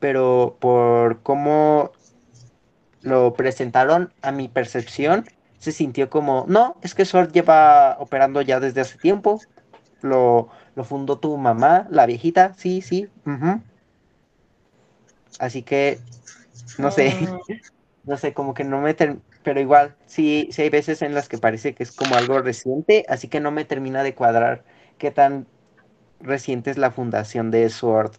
pero 0.00 0.58
por 0.60 1.22
cómo 1.22 1.92
lo 3.02 3.34
presentaron 3.34 4.12
a 4.22 4.32
mi 4.32 4.48
percepción, 4.48 5.26
se 5.58 5.72
sintió 5.72 6.10
como, 6.10 6.44
no, 6.48 6.76
es 6.82 6.94
que 6.94 7.04
Sword 7.04 7.32
lleva 7.32 7.96
operando 8.00 8.42
ya 8.42 8.60
desde 8.60 8.80
hace 8.80 8.98
tiempo, 8.98 9.40
lo, 10.00 10.48
lo 10.74 10.84
fundó 10.84 11.18
tu 11.18 11.36
mamá, 11.36 11.86
la 11.90 12.06
viejita, 12.06 12.54
sí, 12.54 12.82
sí. 12.82 13.08
Así 15.38 15.62
que, 15.62 15.98
no 16.78 16.90
sé, 16.90 17.14
Mm, 17.20 17.38
no 18.04 18.16
sé, 18.16 18.34
como 18.34 18.54
que 18.54 18.64
no 18.64 18.80
me 18.80 18.94
pero 19.42 19.60
igual, 19.60 19.96
sí, 20.06 20.48
sí 20.52 20.62
hay 20.62 20.70
veces 20.70 21.02
en 21.02 21.14
las 21.14 21.28
que 21.28 21.38
parece 21.38 21.74
que 21.74 21.82
es 21.82 21.92
como 21.92 22.16
algo 22.16 22.40
reciente, 22.40 23.04
así 23.08 23.28
que 23.28 23.40
no 23.40 23.50
me 23.50 23.64
termina 23.64 24.02
de 24.04 24.14
cuadrar 24.14 24.64
qué 24.98 25.10
tan 25.10 25.46
reciente 26.22 26.70
es 26.70 26.78
la 26.78 26.90
fundación 26.92 27.50
de 27.50 27.68
Sword 27.70 28.12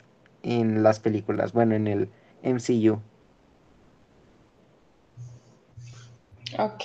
en 0.44 0.84
las 0.84 1.00
películas, 1.00 1.54
bueno, 1.54 1.76
en 1.76 1.88
el 1.88 2.12
MCU. 2.42 3.02
ok, 6.58 6.82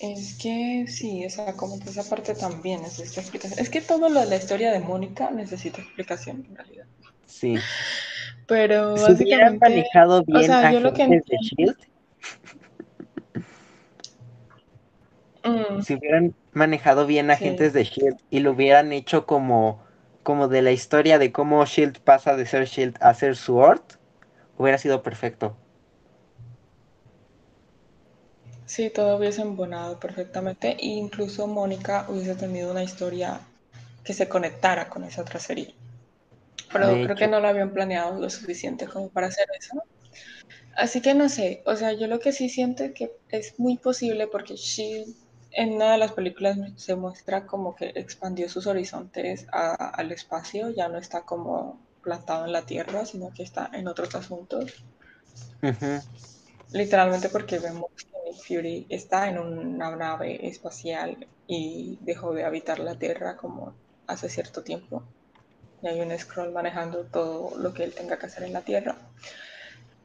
es 0.00 0.38
que 0.40 0.86
sí, 0.88 1.24
o 1.26 1.30
sea, 1.30 1.56
como 1.56 1.78
que 1.80 1.90
esa 1.90 2.08
parte 2.08 2.34
también 2.34 2.82
necesita 2.82 3.20
explicación. 3.20 3.58
Es 3.60 3.70
que 3.70 3.80
todo 3.80 4.08
lo 4.08 4.20
de 4.20 4.26
la 4.26 4.36
historia 4.36 4.72
de 4.72 4.80
Mónica 4.80 5.30
necesita 5.30 5.80
explicación 5.80 6.44
en 6.48 6.56
realidad. 6.56 6.86
Sí. 7.26 7.68
Pero 8.46 8.78
Si 8.94 9.12
hubieran 9.12 9.58
básicamente, 9.60 9.60
manejado 9.60 10.24
o 10.32 10.42
bien 10.42 10.42
sea, 10.42 10.64
yo 10.64 10.80
lo 10.80 10.92
que 10.94 11.02
agentes 11.02 11.24
de 11.28 11.36
entiendo. 11.36 11.38
Shield, 11.38 11.76
Mm, 15.44 15.82
si 15.82 15.94
hubieran 15.94 16.34
manejado 16.52 17.06
bien 17.06 17.30
sí, 17.30 17.48
agentes 17.48 17.72
de 17.72 17.84
Shield 17.84 18.16
y 18.30 18.40
lo 18.40 18.52
hubieran 18.52 18.92
hecho 18.92 19.26
como, 19.26 19.84
como 20.22 20.48
de 20.48 20.62
la 20.62 20.72
historia 20.72 21.18
de 21.18 21.32
cómo 21.32 21.64
Shield 21.66 22.00
pasa 22.00 22.36
de 22.36 22.46
ser 22.46 22.66
Shield 22.66 22.96
a 23.00 23.14
ser 23.14 23.36
Sword, 23.36 23.82
hubiera 24.58 24.78
sido 24.78 25.02
perfecto. 25.02 25.56
sí, 28.66 28.90
todo 28.90 29.16
hubiese 29.16 29.42
embonado 29.42 29.98
perfectamente. 30.00 30.76
E 30.78 30.86
incluso 30.86 31.46
Mónica 31.46 32.06
hubiese 32.08 32.34
tenido 32.34 32.70
una 32.70 32.82
historia 32.84 33.40
que 34.04 34.14
se 34.14 34.28
conectara 34.28 34.88
con 34.88 35.04
esa 35.04 35.22
otra 35.22 35.38
serie. 35.40 35.74
Pero 36.72 36.86
De 36.88 37.02
creo 37.02 37.16
que 37.16 37.28
no 37.28 37.40
lo 37.40 37.48
habían 37.48 37.72
planeado 37.74 38.20
lo 38.20 38.30
suficiente 38.30 38.86
como 38.88 39.10
para 39.10 39.28
hacer 39.28 39.46
eso. 39.60 39.82
Así 40.76 41.00
que 41.02 41.14
no 41.14 41.28
sé, 41.30 41.62
o 41.66 41.76
sea, 41.76 41.92
yo 41.94 42.06
lo 42.08 42.20
que 42.20 42.32
sí 42.32 42.48
siento 42.50 42.84
es 42.84 42.92
que 42.94 43.12
es 43.30 43.54
muy 43.58 43.78
posible 43.78 44.26
porque 44.28 44.56
Shield 44.56 45.14
en 45.54 45.74
una 45.74 45.92
de 45.92 45.98
las 45.98 46.12
películas 46.12 46.58
se 46.76 46.96
muestra 46.96 47.46
como 47.46 47.74
que 47.74 47.92
expandió 47.94 48.48
sus 48.48 48.66
horizontes 48.66 49.46
a- 49.52 49.90
al 49.90 50.12
espacio, 50.12 50.70
ya 50.70 50.88
no 50.88 50.98
está 50.98 51.24
como 51.24 51.86
plantado 52.02 52.44
en 52.46 52.52
la 52.52 52.66
Tierra, 52.66 53.06
sino 53.06 53.32
que 53.32 53.42
está 53.44 53.70
en 53.72 53.88
otros 53.88 54.14
asuntos. 54.14 54.84
Literalmente 56.72 57.28
porque 57.28 57.60
vemos 57.60 57.86
que 57.96 58.18
Nick 58.24 58.42
Fury 58.46 58.86
está 58.88 59.28
en 59.28 59.38
una 59.38 59.94
nave 59.94 60.48
espacial 60.48 61.28
y 61.46 61.98
dejó 62.00 62.34
de 62.34 62.44
habitar 62.44 62.80
la 62.80 62.98
Tierra 62.98 63.36
como 63.36 63.76
hace 64.08 64.28
cierto 64.28 64.64
tiempo. 64.64 65.04
Y 65.82 65.88
hay 65.88 66.00
un 66.00 66.18
scroll 66.18 66.52
manejando 66.52 67.06
todo 67.10 67.58
lo 67.58 67.74
que 67.74 67.84
él 67.84 67.94
tenga 67.94 68.18
que 68.18 68.26
hacer 68.26 68.44
en 68.44 68.54
la 68.54 68.62
Tierra. 68.62 68.96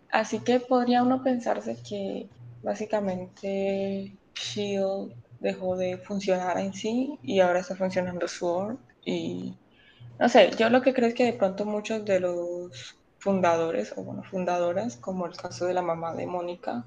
Así 0.10 0.40
que 0.44 0.60
podría 0.60 1.04
uno 1.04 1.24
pensarse 1.24 1.78
que 1.88 2.30
básicamente 2.62 4.18
Shield 4.36 5.14
dejó 5.40 5.78
de 5.78 5.98
funcionar 6.00 6.58
en 6.60 6.74
sí 6.74 7.20
y 7.24 7.40
ahora 7.40 7.60
está 7.60 7.76
funcionando 7.76 8.28
Sword. 8.28 8.78
Y 9.06 9.60
no 10.20 10.30
sé, 10.30 10.52
yo 10.58 10.70
lo 10.70 10.82
que 10.82 10.94
creo 10.94 11.10
es 11.10 11.16
que 11.16 11.26
de 11.26 11.34
pronto 11.34 11.66
muchos 11.66 12.06
de 12.06 12.20
los 12.22 12.98
fundadores, 13.20 13.94
o 13.98 14.04
bueno, 14.04 14.24
fundadoras, 14.24 14.98
como 14.98 15.28
el 15.28 15.36
caso 15.38 15.66
de 15.66 15.74
la 15.76 15.82
mamá 15.84 16.16
de 16.16 16.28
Mónica, 16.28 16.86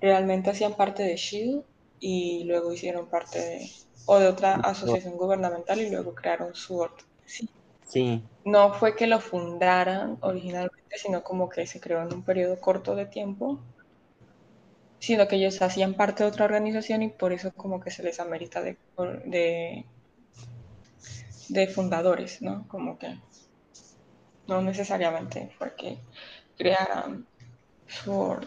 realmente 0.00 0.50
hacían 0.50 0.76
parte 0.76 1.02
de 1.04 1.16
Shield 1.16 1.64
y 1.98 2.44
luego 2.46 2.72
hicieron 2.72 3.08
parte 3.10 3.38
de, 3.40 3.72
o 4.06 4.18
de 4.18 4.28
otra 4.28 4.56
asociación 4.56 5.16
gubernamental 5.16 5.80
y 5.80 5.90
luego 5.90 6.14
crearon 6.14 6.54
Sword. 6.54 6.92
Sí, 7.24 7.48
Sí, 7.84 8.22
no 8.44 8.72
fue 8.74 8.96
que 8.96 9.06
lo 9.06 9.20
fundaran 9.20 10.18
originalmente, 10.22 10.96
sino 10.98 11.22
como 11.22 11.48
que 11.48 11.66
se 11.66 11.80
creó 11.80 12.02
en 12.02 12.12
un 12.14 12.24
periodo 12.24 12.60
corto 12.60 12.94
de 12.96 13.06
tiempo, 13.06 13.64
sino 14.98 15.28
que 15.28 15.36
ellos 15.36 15.60
hacían 15.62 15.94
parte 15.94 16.24
de 16.24 16.30
otra 16.30 16.44
organización 16.44 17.02
y 17.02 17.08
por 17.08 17.32
eso 17.32 17.52
como 17.52 17.80
que 17.80 17.90
se 17.90 18.02
les 18.02 18.20
amerita 18.20 18.62
de, 18.62 18.76
de, 19.24 19.84
de 21.48 21.66
fundadores, 21.68 22.42
¿no? 22.42 22.66
Como 22.68 22.98
que 22.98 23.18
no 24.48 24.62
necesariamente 24.62 25.50
fue 25.58 25.74
que 25.76 25.98
crearan 26.56 27.26
Sword 27.86 28.46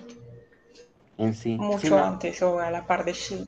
en 1.18 1.34
sí. 1.34 1.42
Sí, 1.42 1.58
mucho 1.58 1.90
no. 1.92 2.04
antes 2.04 2.42
o 2.42 2.60
a 2.60 2.72
la 2.72 2.86
par 2.86 3.06
de 3.06 3.14
Shield. 3.14 3.48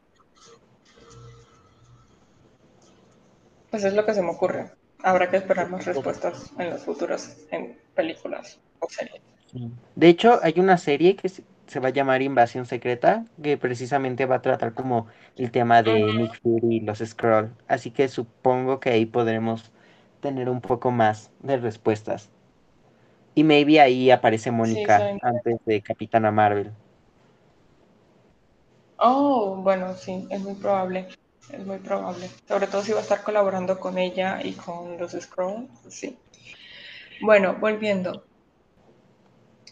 Pues 3.71 3.83
es 3.83 3.93
lo 3.93 4.05
que 4.05 4.13
se 4.13 4.21
me 4.21 4.29
ocurre. 4.29 4.71
Habrá 5.01 5.29
que 5.29 5.37
esperar 5.37 5.69
más 5.69 5.85
respuestas 5.85 6.51
en 6.57 6.69
los 6.69 6.83
futuros 6.83 7.35
en 7.51 7.77
películas 7.95 8.59
o 8.79 8.87
series. 8.87 9.21
De 9.95 10.07
hecho, 10.07 10.39
hay 10.41 10.53
una 10.57 10.77
serie 10.77 11.15
que 11.15 11.29
se 11.73 11.79
va 11.79 11.87
a 11.87 11.91
llamar 11.91 12.21
Invasión 12.21 12.67
Secreta, 12.67 13.25
que 13.41 13.57
precisamente 13.57 14.27
va 14.27 14.35
a 14.35 14.41
tratar 14.43 14.73
como 14.75 15.07
el 15.35 15.49
tema 15.51 15.81
de 15.81 16.03
Nick 16.13 16.39
Fury 16.41 16.75
y 16.75 16.79
los 16.81 16.99
Skrull. 16.99 17.51
Así 17.67 17.89
que 17.89 18.07
supongo 18.07 18.79
que 18.79 18.91
ahí 18.91 19.07
podremos 19.07 19.71
tener 20.21 20.49
un 20.49 20.61
poco 20.61 20.91
más 20.91 21.31
de 21.39 21.57
respuestas. 21.57 22.29
Y 23.33 23.43
maybe 23.43 23.81
ahí 23.81 24.11
aparece 24.11 24.51
Sí, 24.51 24.55
Mónica 24.55 25.17
antes 25.23 25.57
de 25.65 25.81
Capitana 25.81 26.29
Marvel. 26.29 26.71
Oh, 28.97 29.55
bueno, 29.55 29.95
sí, 29.95 30.27
es 30.29 30.41
muy 30.41 30.53
probable. 30.53 31.07
Es 31.49 31.65
muy 31.65 31.77
probable. 31.77 32.29
Sobre 32.47 32.67
todo 32.67 32.83
si 32.83 32.91
va 32.91 32.99
a 32.99 33.01
estar 33.01 33.23
colaborando 33.23 33.79
con 33.79 33.97
ella 33.97 34.39
y 34.43 34.53
con 34.53 34.97
los 34.99 35.13
Scrolls. 35.13 35.67
Sí. 35.89 36.15
Bueno, 37.19 37.57
volviendo. 37.59 38.23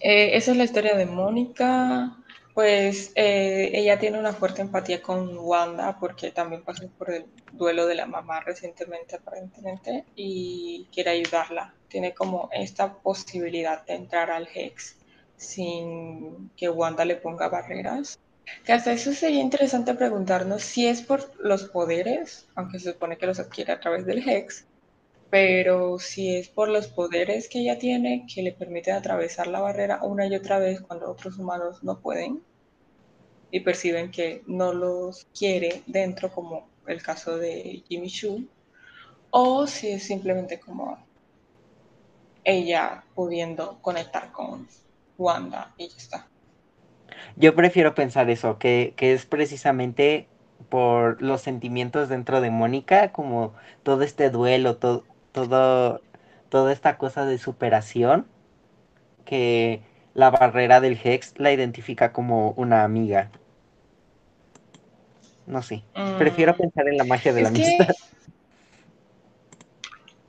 Eh, 0.02 0.36
esa 0.36 0.52
es 0.52 0.58
la 0.58 0.64
historia 0.64 0.96
de 0.96 1.06
Mónica. 1.06 2.18
Pues 2.54 3.14
eh, 3.16 3.72
ella 3.74 3.98
tiene 3.98 4.20
una 4.20 4.34
fuerte 4.34 4.62
empatía 4.62 5.02
con 5.02 5.38
Wanda 5.38 5.98
porque 6.00 6.32
también 6.32 6.64
pasó 6.64 6.86
por 6.98 7.12
el 7.12 7.26
duelo 7.54 7.86
de 7.88 7.96
la 7.96 8.06
mamá 8.06 8.42
recientemente, 8.42 9.16
aparentemente, 9.16 10.04
y 10.16 10.88
quiere 10.92 11.12
ayudarla. 11.12 11.74
Tiene 11.88 12.14
como 12.14 12.50
esta 12.52 12.94
posibilidad 12.94 13.86
de 13.86 13.94
entrar 13.94 14.32
al 14.32 14.50
Hex 14.54 14.98
sin 15.38 16.52
que 16.58 16.70
Wanda 16.70 17.06
le 17.06 17.16
ponga 17.16 17.48
barreras. 17.48 18.20
Que 18.66 18.74
hasta 18.74 18.92
eso 18.92 19.14
sería 19.14 19.40
interesante 19.40 19.94
preguntarnos 19.94 20.62
si 20.62 20.88
es 20.88 21.02
por 21.02 21.32
los 21.40 21.66
poderes, 21.66 22.48
aunque 22.56 22.80
se 22.80 22.92
supone 22.92 23.18
que 23.18 23.28
los 23.28 23.40
adquiere 23.40 23.72
a 23.72 23.80
través 23.80 24.06
del 24.06 24.28
Hex, 24.28 24.66
pero 25.32 25.98
si 25.98 26.36
es 26.36 26.50
por 26.50 26.68
los 26.68 26.88
poderes 26.88 27.48
que 27.48 27.60
ella 27.60 27.80
tiene 27.80 28.28
que 28.32 28.44
le 28.44 28.52
permiten 28.52 28.96
atravesar 28.96 29.48
la 29.48 29.62
barrera 29.62 30.04
una 30.04 30.28
y 30.28 30.36
otra 30.36 30.60
vez 30.60 30.82
cuando 30.82 31.10
otros 31.10 31.40
humanos 31.40 31.82
no 31.84 32.02
pueden 32.02 32.44
y 33.50 33.62
perciben 33.62 34.12
que 34.12 34.44
no 34.46 34.74
los 34.74 35.26
quiere 35.38 35.84
dentro, 35.88 36.32
como 36.32 36.70
el 36.86 37.02
caso 37.02 37.38
de 37.38 37.82
Jimmy 37.88 38.10
Choo, 38.10 38.44
o 39.30 39.68
si 39.68 39.92
es 39.92 40.04
simplemente 40.04 40.60
como 40.60 40.98
ella 42.44 43.06
pudiendo 43.16 43.80
conectar 43.82 44.34
con 44.34 44.68
Wanda 45.18 45.74
y 45.78 45.88
ya 45.88 45.98
está. 45.98 46.28
Yo 47.38 47.56
prefiero 47.56 47.96
pensar 47.96 48.30
eso, 48.30 48.58
que, 48.58 48.94
que 48.98 49.14
es 49.14 49.26
precisamente 49.26 50.28
por 50.70 51.22
los 51.22 51.42
sentimientos 51.42 52.10
dentro 52.10 52.42
de 52.42 52.52
Mónica, 52.52 53.12
como 53.12 53.54
todo 53.84 54.04
este 54.04 54.30
duelo, 54.30 54.78
todo, 54.78 55.04
todo, 55.32 56.02
toda 56.50 56.72
esta 56.74 56.98
cosa 56.98 57.26
de 57.26 57.38
superación, 57.38 58.28
que 59.26 59.82
la 60.14 60.30
barrera 60.32 60.82
del 60.82 61.00
Hex 61.04 61.34
la 61.40 61.52
identifica 61.54 62.14
como 62.14 62.52
una 62.52 62.84
amiga. 62.84 63.32
No 65.46 65.62
sé. 65.62 65.84
Prefiero 66.18 66.56
Mm, 66.56 66.58
pensar 66.58 66.88
en 66.88 66.98
la 66.98 67.04
magia 67.04 67.32
de 67.34 67.42
la 67.42 67.50
que, 67.54 67.68
amistad. 67.68 67.96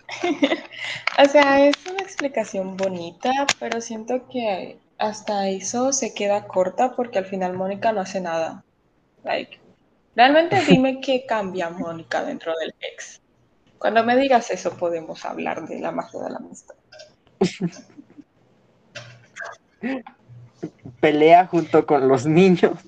o 1.19 1.25
sea, 1.29 1.67
es 1.67 1.75
una 1.87 2.03
explicación 2.03 2.77
bonita, 2.77 3.31
pero 3.59 3.81
siento 3.81 4.29
que 4.29 4.79
hasta 4.99 5.49
eso 5.49 5.93
se 5.93 6.15
queda 6.15 6.47
corta 6.47 6.95
porque 6.97 7.19
al 7.19 7.27
final 7.27 7.55
Mónica 7.55 7.93
no 7.93 8.01
hace 8.01 8.21
nada. 8.21 8.65
Like, 9.25 9.59
realmente 10.17 10.61
dime 10.67 11.01
qué 11.01 11.27
cambia 11.27 11.71
Mónica 11.71 12.25
dentro 12.25 12.55
del 12.59 12.75
ex. 12.81 13.22
Cuando 13.83 14.03
me 14.05 14.17
digas 14.17 14.49
eso 14.53 14.77
podemos 14.77 15.25
hablar 15.25 15.67
de 15.67 15.81
la 15.81 15.91
magia 15.91 16.23
de 16.23 16.31
la 16.31 16.37
amistad. 16.37 16.77
Pelea 21.01 21.49
junto 21.49 21.85
con 21.85 22.07
los 22.07 22.25
niños. 22.25 22.79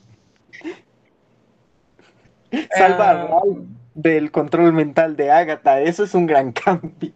Salva 2.79 3.11
a 3.11 3.25
Um, 3.25 3.77
del 3.93 4.31
control 4.31 4.73
mental 4.73 5.17
de 5.17 5.33
Agatha. 5.33 5.81
Eso 5.81 6.05
es 6.05 6.15
un 6.15 6.27
gran 6.27 6.53
cambio. 6.53 7.13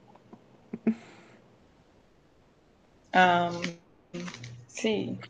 um, 3.15 3.63
sí, 4.67 5.21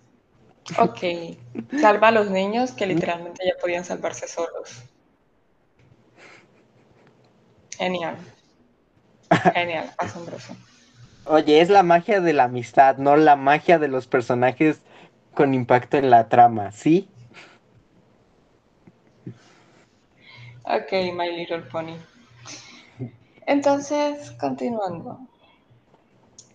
ok. 0.79 1.01
Salva 1.79 2.09
a 2.09 2.13
los 2.13 2.31
niños 2.31 2.73
que 2.73 2.87
literalmente 2.87 3.45
ya 3.45 3.61
podían 3.61 3.85
salvarse 3.85 4.27
solos. 4.27 4.85
Genial, 7.77 8.17
genial, 9.53 9.93
asombroso. 9.99 10.57
Oye, 11.25 11.61
es 11.61 11.69
la 11.71 11.83
magia 11.85 12.21
de 12.21 12.33
la 12.33 12.45
amistad, 12.45 12.97
no 12.99 13.17
la 13.17 13.37
magia 13.37 13.79
de 13.79 13.87
los 13.89 14.09
personajes 14.09 14.81
con 15.35 15.55
impacto 15.55 15.97
en 15.97 16.11
la 16.11 16.29
trama, 16.29 16.73
¿sí? 16.73 17.09
Ok, 20.65 20.93
My 21.17 21.31
Little 21.37 21.63
Pony. 21.63 21.99
Entonces, 23.47 24.31
continuando. 24.39 25.19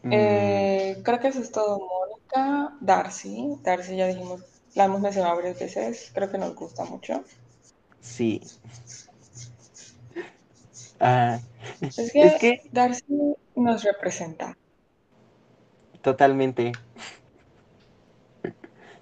Mm, 0.03 0.63
Eh, 0.69 1.01
creo 1.03 1.19
que 1.19 1.27
eso 1.29 1.39
es 1.41 1.51
todo, 1.51 1.79
Mónica. 1.79 2.77
Darcy. 2.81 3.57
Darcy 3.63 3.95
ya 3.97 4.07
dijimos, 4.07 4.41
la 4.75 4.85
hemos 4.85 5.01
mencionado 5.01 5.35
varias 5.35 5.59
veces. 5.59 6.11
Creo 6.13 6.31
que 6.31 6.37
nos 6.37 6.55
gusta 6.55 6.85
mucho. 6.85 7.23
sí. 8.01 8.41
Ah, 10.99 11.39
Es 11.81 11.98
es 12.15 12.35
que 12.35 12.61
Darcy 12.72 13.35
nos 13.56 13.84
representa. 13.84 14.57
totalmente. 16.02 16.72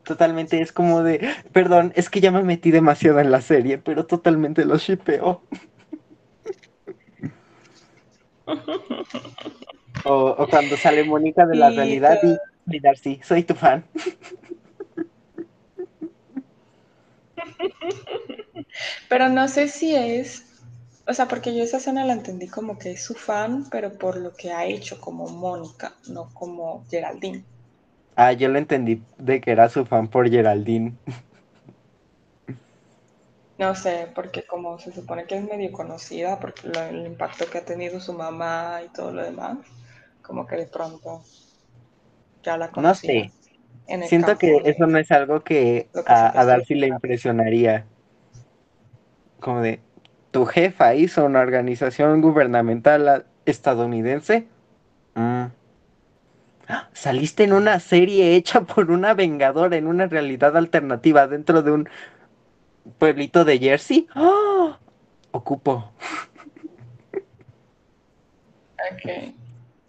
Totalmente 0.04 0.62
es 0.62 0.72
como 0.72 1.04
de, 1.04 1.30
perdón, 1.54 1.94
es 1.96 2.10
que 2.10 2.22
ya 2.22 2.32
me 2.32 2.44
metí 2.44 2.72
demasiado 2.72 3.20
en 3.20 3.32
la 3.32 3.42
serie, 3.42 3.78
pero 3.78 4.06
totalmente 4.06 4.66
lo 4.66 4.78
shipeo. 4.78 5.44
o, 10.06 10.36
o, 10.38 10.48
cuando 10.48 10.76
sale 10.76 11.04
Mónica 11.04 11.46
de 11.46 11.56
la 11.56 11.72
Y 11.72 11.76
realidad 11.76 12.20
y, 12.24 12.36
y 12.76 12.80
Darcy, 12.80 13.20
soy 13.24 13.44
tu 13.44 13.54
fan. 13.56 13.86
Pero 19.10 19.30
no 19.30 19.48
sé 19.48 19.68
si 19.68 19.96
es, 19.96 20.46
o 21.08 21.14
sea, 21.14 21.28
porque 21.28 21.56
yo 21.56 21.64
esa 21.64 21.78
escena 21.78 22.06
la 22.06 22.14
entendí 22.14 22.48
como 22.48 22.80
que 22.80 22.94
es 22.94 23.04
su 23.06 23.14
fan, 23.14 23.70
pero 23.70 23.98
por 24.00 24.18
lo 24.18 24.34
que 24.34 24.52
ha 24.52 24.66
hecho 24.66 25.00
como 25.00 25.28
Mónica, 25.28 25.96
no 26.08 26.30
como 26.34 26.86
Geraldine. 26.90 27.46
Ah, 28.16 28.32
yo 28.34 28.48
lo 28.50 28.58
entendí 28.58 29.04
de 29.18 29.42
que 29.42 29.52
era 29.52 29.68
su 29.70 29.86
fan 29.86 30.08
por 30.10 30.30
Geraldine. 30.30 30.98
No 33.58 33.76
sé, 33.76 34.12
porque 34.14 34.46
como 34.46 34.78
se 34.78 34.92
supone 34.92 35.26
que 35.26 35.38
es 35.38 35.44
medio 35.46 35.72
conocida, 35.72 36.38
porque 36.42 36.68
lo- 36.68 36.82
el 36.84 37.06
impacto 37.08 37.46
que 37.50 37.60
ha 37.60 37.66
tenido 37.66 38.02
su 38.02 38.12
mamá 38.12 38.82
y 38.86 38.90
todo 38.92 39.14
lo 39.14 39.24
demás, 39.24 39.58
como 40.22 40.46
que 40.46 40.58
de 40.58 40.68
pronto 40.68 41.24
ya 42.44 42.58
la 42.58 42.72
No 42.76 42.94
conocía 42.94 43.04
sé, 43.04 43.34
en 43.88 44.04
el 44.04 44.12
siento 44.12 44.38
que 44.38 44.48
de 44.48 44.62
eso 44.66 44.88
no 44.88 44.98
es 45.00 45.12
algo 45.12 45.44
que 45.44 45.90
a, 46.06 46.40
a 46.42 46.46
Darcy 46.46 46.76
le 46.76 46.88
impresionaría. 46.88 47.88
Como 49.40 49.62
de, 49.62 49.82
¿tu 50.32 50.46
jefa 50.46 50.96
hizo 50.96 51.26
una 51.26 51.42
organización 51.42 52.22
gubernamental 52.22 53.26
estadounidense? 53.46 54.48
Mm. 55.16 55.46
¡Ah! 56.68 56.90
Saliste 56.94 57.44
en 57.44 57.54
una 57.54 57.80
serie 57.80 58.36
hecha 58.36 58.62
por 58.62 58.92
una 58.92 59.14
vengadora 59.14 59.76
en 59.78 59.88
una 59.88 60.08
realidad 60.08 60.56
alternativa 60.58 61.28
dentro 61.28 61.62
de 61.64 61.72
un 61.72 61.90
pueblito 62.98 63.44
de 63.46 63.60
Jersey. 63.60 64.08
¡Ah! 64.16 64.80
Ocupo. 65.34 65.94
Ok, 68.92 69.06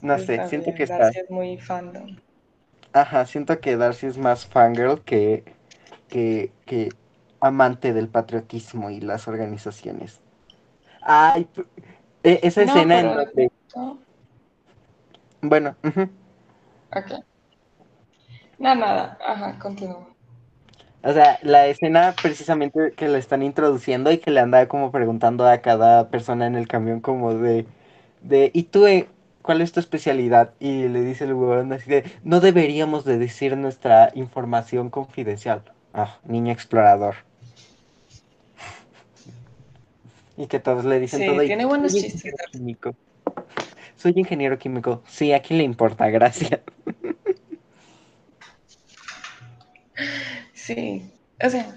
No 0.02 0.19
sé, 0.19 0.43
está 0.43 0.48
siento 0.48 0.74
que 0.74 0.85
bien. 0.85 0.85
está. 0.85 1.05
Darcy 1.05 1.19
es 1.20 1.31
muy 1.31 1.59
fandom. 1.59 2.16
Ajá, 2.94 3.27
siento 3.27 3.60
que 3.60 3.77
Darcy 3.77 4.06
es 4.06 4.16
más 4.19 4.47
fangirl 4.47 5.02
que, 5.05 5.44
que, 6.09 6.55
que 6.66 6.90
amante 7.40 7.93
del 7.93 8.09
patriotismo 8.09 8.90
y 8.90 9.01
las 9.02 9.28
organizaciones. 9.28 10.22
Ay, 11.04 11.46
e- 12.22 12.40
esa 12.42 12.62
No, 12.64 12.74
escena 12.74 13.00
en 13.00 13.14
donde. 13.14 13.50
Bueno, 15.42 15.76
ok. 16.92 17.24
No, 18.58 18.74
nada, 18.74 19.18
ajá, 19.26 19.58
continúa. 19.58 20.06
O 21.04 21.12
sea, 21.12 21.38
la 21.42 21.66
escena 21.66 22.14
precisamente 22.22 22.92
que 22.96 23.08
la 23.08 23.18
están 23.18 23.42
introduciendo 23.42 24.12
y 24.12 24.18
que 24.18 24.30
le 24.30 24.40
anda 24.40 24.68
como 24.68 24.92
preguntando 24.92 25.46
a 25.48 25.58
cada 25.58 26.08
persona 26.10 26.46
en 26.46 26.54
el 26.54 26.68
camión 26.68 27.00
como 27.00 27.34
de, 27.34 27.66
de 28.22 28.50
¿y 28.54 28.64
tú 28.64 28.86
eh, 28.86 29.08
cuál 29.42 29.60
es 29.62 29.72
tu 29.72 29.80
especialidad? 29.80 30.54
Y 30.60 30.88
le 30.88 31.00
dice 31.02 31.24
el 31.24 31.34
huevón 31.34 31.72
así 31.72 31.90
de, 31.90 32.04
no 32.22 32.40
deberíamos 32.40 33.04
de 33.04 33.18
decir 33.18 33.56
nuestra 33.56 34.10
información 34.14 34.90
confidencial. 34.90 35.62
Ah, 35.92 36.18
niño 36.24 36.52
explorador. 36.52 37.16
Y 40.43 40.48
que 40.48 40.59
todos 40.59 40.85
le 40.85 40.98
dicen 40.98 41.24
todo 41.24 41.40
Sí, 41.40 41.47
tiene 41.47 41.64
buenos 41.64 41.94
chistes. 41.94 42.35
químico. 42.51 42.97
Soy 43.94 44.12
ingeniero 44.16 44.59
químico. 44.59 45.05
Sí, 45.06 45.32
¿a 45.32 45.40
quién 45.40 45.59
le 45.59 45.64
importa? 45.64 46.10
Gracias. 46.10 46.60
Sí, 50.52 51.09
o 51.44 51.48
sea, 51.48 51.77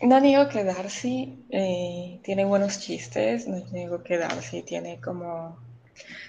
no 0.00 0.22
digo 0.22 0.48
que 0.48 0.64
Darcy 0.64 1.44
eh, 1.50 2.20
tiene 2.24 2.46
buenos 2.46 2.80
chistes, 2.80 3.46
no 3.46 3.60
digo 3.60 4.02
que 4.02 4.16
Darcy 4.16 4.62
tiene 4.62 4.98
como 4.98 5.58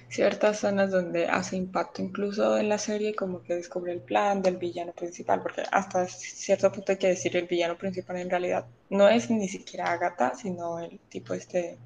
ciertas 0.10 0.60
zonas 0.60 0.92
donde 0.92 1.28
hace 1.28 1.58
impacto 1.58 2.02
incluso 2.02 2.58
en 2.58 2.70
la 2.70 2.78
serie, 2.78 3.16
como 3.16 3.42
que 3.44 3.56
descubre 3.56 3.92
el 3.94 4.02
plan 4.04 4.42
del 4.42 4.58
villano 4.58 4.94
principal, 4.94 5.42
porque 5.42 5.64
hasta 5.72 6.08
cierto 6.08 6.72
punto 6.72 6.92
hay 6.94 6.98
que 6.98 7.08
decir 7.10 7.36
el 7.38 7.48
villano 7.48 7.78
principal 7.78 8.18
en 8.18 8.30
realidad 8.30 8.68
no 8.90 9.10
es 9.10 9.30
ni 9.32 9.48
siquiera 9.50 9.92
Agatha, 9.92 10.34
sino 10.36 10.80
el 10.80 11.00
tipo 11.10 11.34
este, 11.34 11.80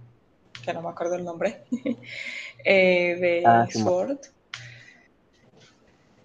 que 0.64 0.74
no 0.74 0.82
me 0.84 0.90
acuerdo 0.90 1.16
el 1.16 1.26
nombre, 1.26 1.66
eh, 2.66 3.16
Ah, 3.44 3.68
de 3.68 3.72
sí, 3.72 3.80
mo- 3.80 3.94
Sword. 3.94 4.20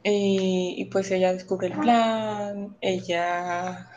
Y, 0.03 0.75
y 0.79 0.85
pues 0.87 1.11
ella 1.11 1.33
descubre 1.33 1.67
el 1.69 1.79
plan, 1.79 2.77
ella 2.81 3.89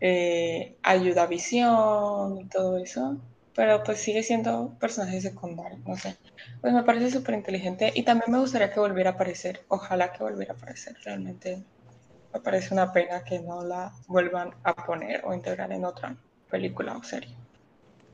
eh, 0.00 0.78
ayuda 0.82 1.24
a 1.24 1.26
Visión 1.26 2.38
y 2.40 2.48
todo 2.48 2.78
eso, 2.78 3.20
pero 3.54 3.82
pues 3.82 4.00
sigue 4.00 4.22
siendo 4.22 4.76
personaje 4.78 5.20
secundario, 5.20 5.78
no 5.86 5.96
sé. 5.96 6.16
Pues 6.60 6.72
me 6.72 6.82
parece 6.82 7.10
súper 7.10 7.34
inteligente 7.34 7.92
y 7.94 8.02
también 8.02 8.32
me 8.32 8.38
gustaría 8.38 8.72
que 8.72 8.80
volviera 8.80 9.10
a 9.10 9.12
aparecer, 9.14 9.60
ojalá 9.68 10.12
que 10.12 10.22
volviera 10.22 10.54
a 10.54 10.56
aparecer, 10.56 10.96
realmente 11.04 11.62
me 12.32 12.40
parece 12.40 12.74
una 12.74 12.92
pena 12.92 13.24
que 13.24 13.40
no 13.40 13.64
la 13.64 13.92
vuelvan 14.06 14.54
a 14.62 14.74
poner 14.74 15.22
o 15.24 15.34
integrar 15.34 15.72
en 15.72 15.84
otra 15.84 16.16
película 16.50 16.96
o 16.96 17.02
serie. 17.02 17.34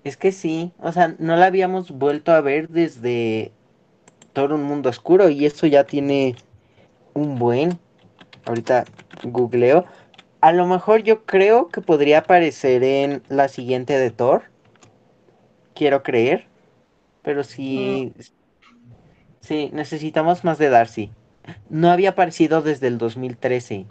Es 0.04 0.16
que 0.16 0.32
sí, 0.32 0.72
o 0.78 0.92
sea, 0.92 1.14
no 1.18 1.36
la 1.36 1.46
habíamos 1.46 1.90
vuelto 1.90 2.32
a 2.32 2.40
ver 2.40 2.68
desde 2.68 3.50
todo 4.32 4.54
un 4.54 4.62
mundo 4.62 4.88
oscuro 4.88 5.28
y 5.28 5.46
eso 5.46 5.66
ya 5.66 5.84
tiene 5.84 6.36
un 7.14 7.38
buen. 7.38 7.78
Ahorita 8.44 8.84
googleo. 9.24 9.84
A 10.40 10.52
lo 10.52 10.66
mejor 10.66 11.02
yo 11.02 11.24
creo 11.24 11.68
que 11.68 11.80
podría 11.80 12.18
aparecer 12.18 12.84
en 12.84 13.22
la 13.28 13.48
siguiente 13.48 13.98
de 13.98 14.10
Thor. 14.10 14.44
Quiero 15.76 16.02
creer. 16.04 16.48
Pero 17.22 17.44
Mm, 17.74 17.96
sí, 17.96 18.14
sí, 19.40 19.70
necesitamos 19.72 20.44
más 20.44 20.58
de 20.58 20.68
Darcy. 20.68 21.10
No 21.70 21.90
había 21.90 22.10
aparecido 22.10 22.62
desde 22.62 22.88
el 22.88 22.98
2013. 22.98 23.86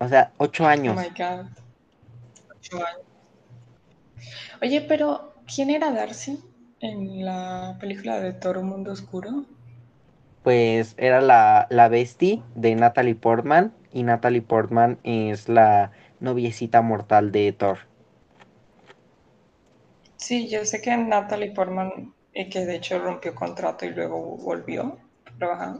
O 0.00 0.08
sea, 0.08 0.32
ocho 0.38 0.66
oh 0.86 0.92
my 0.92 1.04
años. 1.04 1.12
god, 1.16 1.46
ocho 2.50 2.76
años. 2.78 3.06
Oye, 4.62 4.80
pero 4.82 5.32
¿quién 5.52 5.70
era 5.70 5.90
Darcy 5.92 6.38
en 6.80 7.24
la 7.24 7.76
película 7.80 8.20
de 8.20 8.32
Toro 8.32 8.62
Mundo 8.62 8.92
Oscuro? 8.92 9.46
Pues 10.42 10.94
era 10.98 11.20
la, 11.20 11.68
la 11.70 11.88
bestie 11.88 12.42
de 12.56 12.74
Natalie 12.74 13.14
Portman. 13.14 13.72
Y 13.92 14.02
Natalie 14.02 14.42
Portman 14.42 14.98
es 15.04 15.48
la 15.48 15.92
noviecita 16.20 16.82
mortal 16.82 17.30
de 17.32 17.52
Thor. 17.52 17.78
Sí, 20.18 20.48
yo 20.48 20.64
sé 20.64 20.82
que 20.82 20.96
Natalie 20.96 21.52
Portman, 21.52 22.12
y 22.34 22.50
que 22.50 22.66
de 22.66 22.76
hecho 22.76 22.98
rompió 22.98 23.34
contrato 23.34 23.86
y 23.86 23.90
luego 23.90 24.36
volvió 24.36 24.98
a 25.24 25.38
trabajar, 25.38 25.74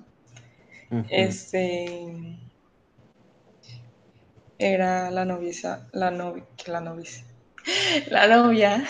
este, 1.10 2.38
era 4.58 5.10
la 5.10 5.24
novicia, 5.24 5.86
la 5.92 6.10
novia, 6.10 6.44
la 6.66 6.80
novicia, 6.80 7.24
la 8.10 8.26
novia 8.28 8.84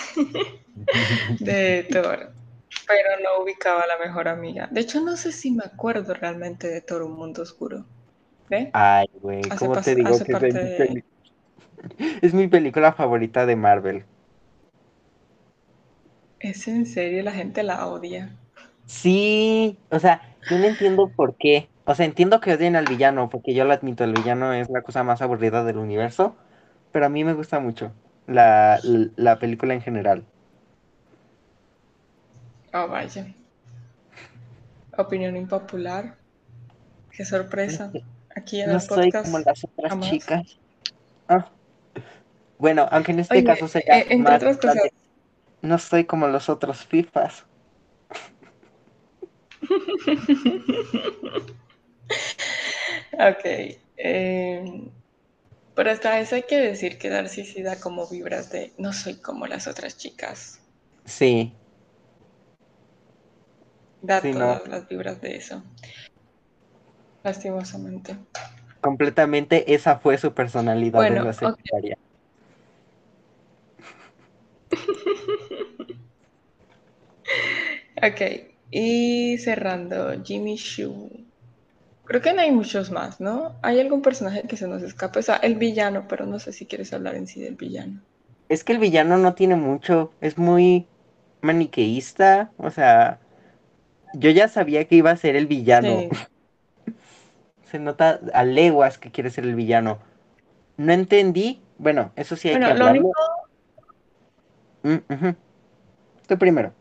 de 1.41 1.87
Thor, 1.91 2.31
pero 2.87 3.09
no 3.23 3.43
ubicaba 3.43 3.83
a 3.83 3.87
la 3.87 3.99
mejor 3.99 4.29
amiga. 4.29 4.69
De 4.71 4.83
hecho, 4.83 5.01
no 5.01 5.17
sé 5.17 5.33
si 5.33 5.51
me 5.51 5.65
acuerdo 5.65 6.15
realmente 6.15 6.69
de 6.69 6.83
Thor, 6.83 7.03
un 7.03 7.17
mundo 7.17 7.43
oscuro. 7.43 7.85
¿Ve? 8.49 8.71
Ay, 8.73 9.07
güey, 9.21 9.43
¿cómo 9.59 9.81
te 9.81 9.95
digo 9.95 10.19
que 10.19 10.33
es 10.33 10.41
de 10.41 11.05
Es 12.23 12.35
mi 12.35 12.49
película 12.49 12.93
favorita 12.93 13.45
de 13.47 13.57
Marvel. 13.57 14.05
¿Es 16.41 16.67
en 16.67 16.85
serio? 16.85 17.23
La 17.23 17.31
gente 17.31 17.63
la 17.63 17.87
odia. 17.87 18.41
Sí, 18.87 19.85
o 19.91 19.99
sea, 19.99 20.23
yo 20.49 20.59
no 20.59 20.67
entiendo 20.67 21.13
por 21.15 21.37
qué. 21.37 21.71
O 21.85 21.95
sea, 21.95 22.07
entiendo 22.07 22.41
que 22.41 22.55
odien 22.55 22.77
al 22.77 22.87
villano, 22.87 23.29
porque 23.29 23.55
yo 23.55 23.65
lo 23.65 23.73
admito, 23.73 24.05
el 24.05 24.15
villano 24.15 24.53
es 24.53 24.69
la 24.71 24.83
cosa 24.83 25.05
más 25.05 25.23
aburrida 25.23 25.65
del 25.65 25.79
universo, 25.79 26.37
pero 26.91 27.07
a 27.07 27.09
mí 27.09 27.25
me 27.25 27.35
gusta 27.35 27.61
mucho 27.61 27.95
la, 28.27 28.81
la, 28.83 29.11
la 29.17 29.39
película 29.39 29.75
en 29.75 29.83
general. 29.83 30.29
Oh, 32.73 32.87
vaya. 32.89 33.27
Opinión 34.99 35.35
impopular. 35.37 36.19
Qué 37.11 37.25
sorpresa. 37.25 37.99
Aquí 38.37 38.61
en 38.63 38.71
No 38.71 38.79
el 38.79 38.87
soy 38.93 39.15
como 39.15 39.39
podcast, 39.39 39.41
las 39.41 39.65
otras 39.65 39.99
jamás. 39.99 39.99
chicas. 39.99 40.61
Ah, 41.29 41.53
Bueno, 42.59 42.87
aunque 42.91 43.13
en 43.13 43.21
este 43.21 43.43
Oye, 43.43 43.45
caso 43.45 43.69
sería 43.69 43.95
eh, 44.01 44.07
entre 44.11 44.35
más 44.35 44.37
otras 44.37 44.59
cosas, 44.59 44.91
no 45.63 45.79
soy 45.79 46.05
como 46.05 46.29
los 46.29 46.49
otros 46.49 46.85
FIFAs. 46.87 47.45
ok. 53.13 53.45
eh, 53.97 54.91
pero 55.75 55.91
hasta 55.91 56.21
eso 56.21 56.35
hay 56.37 56.43
que 56.45 56.59
decir 56.59 56.99
que 56.99 57.09
Darcy 57.09 57.45
sí 57.45 57.63
da 57.63 57.81
como 57.81 58.09
vibras 58.09 58.51
de 58.51 58.73
no 58.79 58.93
soy 58.93 59.17
como 59.21 59.47
las 59.47 59.67
otras 59.69 59.97
chicas. 59.97 60.61
Sí, 61.05 61.53
Da 64.03 64.21
sí, 64.23 64.33
no. 64.33 64.39
todas 64.39 64.67
las 64.69 64.89
vibras 64.89 65.21
de 65.21 65.37
eso. 65.37 65.63
lastimosamente. 67.23 68.17
Completamente 68.81 69.73
esa 69.75 69.99
fue 69.99 70.19
su 70.19 70.35
personalidad 70.35 70.99
Bueno, 70.99 71.17
en 71.19 71.25
la 71.25 71.33
secundaria. 71.33 71.97
Ok, 78.03 78.21
y 78.71 79.39
cerrando, 79.39 80.23
Jimmy 80.25 80.57
Shoo. 80.57 81.11
Creo 82.05 82.23
que 82.23 82.33
no 82.35 82.43
hay 82.43 82.51
muchos 82.53 82.91
más, 82.91 83.21
¿no? 83.21 83.57
¿Hay 83.63 83.81
algún 83.81 84.03
personaje 84.03 84.45
que 84.49 84.57
se 84.57 84.69
nos 84.69 84.83
escape? 84.83 85.21
O 85.21 85.23
sea, 85.23 85.37
el 85.37 85.57
villano, 85.57 86.07
pero 86.09 86.27
no 86.27 86.39
sé 86.41 86.53
si 86.53 86.67
quieres 86.67 86.93
hablar 86.93 87.15
en 87.17 87.27
sí 87.29 87.41
del 87.41 87.57
villano. 87.57 88.03
Es 88.49 88.65
que 88.65 88.73
el 88.73 88.79
villano 88.79 89.17
no 89.19 89.35
tiene 89.35 89.57
mucho, 89.57 90.13
es 90.21 90.39
muy 90.39 90.87
maniqueísta, 91.43 92.53
o 92.59 92.71
sea, 92.71 93.21
yo 94.15 94.31
ya 94.31 94.49
sabía 94.49 94.87
que 94.87 94.97
iba 94.97 95.11
a 95.11 95.17
ser 95.17 95.37
el 95.37 95.47
villano. 95.47 96.07
Sí. 96.09 96.29
Se 97.71 97.79
nota 97.79 98.21
a 98.35 98.45
leguas 98.45 98.99
que 98.99 99.11
quiere 99.13 99.31
ser 99.31 99.45
el 99.45 99.55
villano. 99.55 99.99
No 100.79 100.93
entendí, 100.95 101.63
bueno, 101.79 102.13
eso 102.17 102.37
sí 102.37 102.49
hay 102.51 102.57
Bueno, 102.57 102.67
que 102.67 102.71
lo 102.75 102.87
hablarlo. 102.87 103.03
único, 103.03 103.13
Mm. 104.85 105.35
Tú 106.27 106.39
primero. 106.39 106.73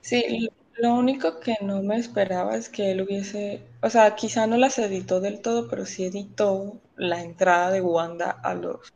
Sí, 0.00 0.48
lo 0.78 0.94
único 0.94 1.40
que 1.40 1.56
no 1.62 1.82
me 1.82 1.96
esperaba 1.96 2.56
es 2.56 2.68
que 2.68 2.90
él 2.92 3.02
hubiese, 3.02 3.62
o 3.82 3.90
sea, 3.90 4.14
quizá 4.14 4.46
no 4.46 4.56
las 4.56 4.78
editó 4.78 5.20
del 5.20 5.40
todo, 5.40 5.68
pero 5.68 5.86
sí 5.86 6.04
editó 6.06 6.80
la 6.96 7.22
entrada 7.22 7.70
de 7.70 7.80
Wanda 7.82 8.30
a 8.30 8.54
los 8.54 8.92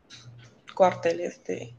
cuarteles 0.75 1.43
de, 1.45 1.73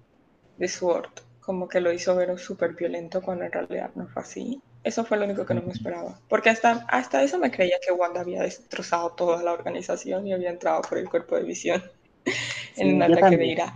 de 0.58 0.68
Sword. 0.68 1.10
Como 1.40 1.68
que 1.68 1.80
lo 1.80 1.92
hizo 1.92 2.16
ver 2.16 2.38
súper 2.38 2.74
violento 2.74 3.22
cuando 3.22 3.44
en 3.44 3.52
realidad 3.52 3.90
no 3.94 4.08
fue 4.08 4.22
así. 4.22 4.62
Eso 4.84 5.04
fue 5.04 5.18
lo 5.18 5.24
único 5.26 5.46
que 5.46 5.54
no 5.54 5.62
me 5.62 5.72
esperaba. 5.72 6.20
Porque 6.28 6.50
hasta, 6.50 6.86
hasta 6.88 7.22
eso 7.22 7.38
me 7.38 7.50
creía 7.50 7.78
que 7.84 7.92
Wanda 7.92 8.20
había 8.20 8.42
destrozado 8.42 9.12
toda 9.12 9.42
la 9.42 9.52
organización 9.52 10.26
y 10.26 10.32
había 10.32 10.50
entrado 10.50 10.82
por 10.82 10.98
el 10.98 11.08
cuerpo 11.08 11.36
de 11.36 11.44
visión 11.44 11.82
en 12.76 12.96
un 12.96 13.02
ataque 13.02 13.36
de 13.36 13.46
ira. 13.46 13.74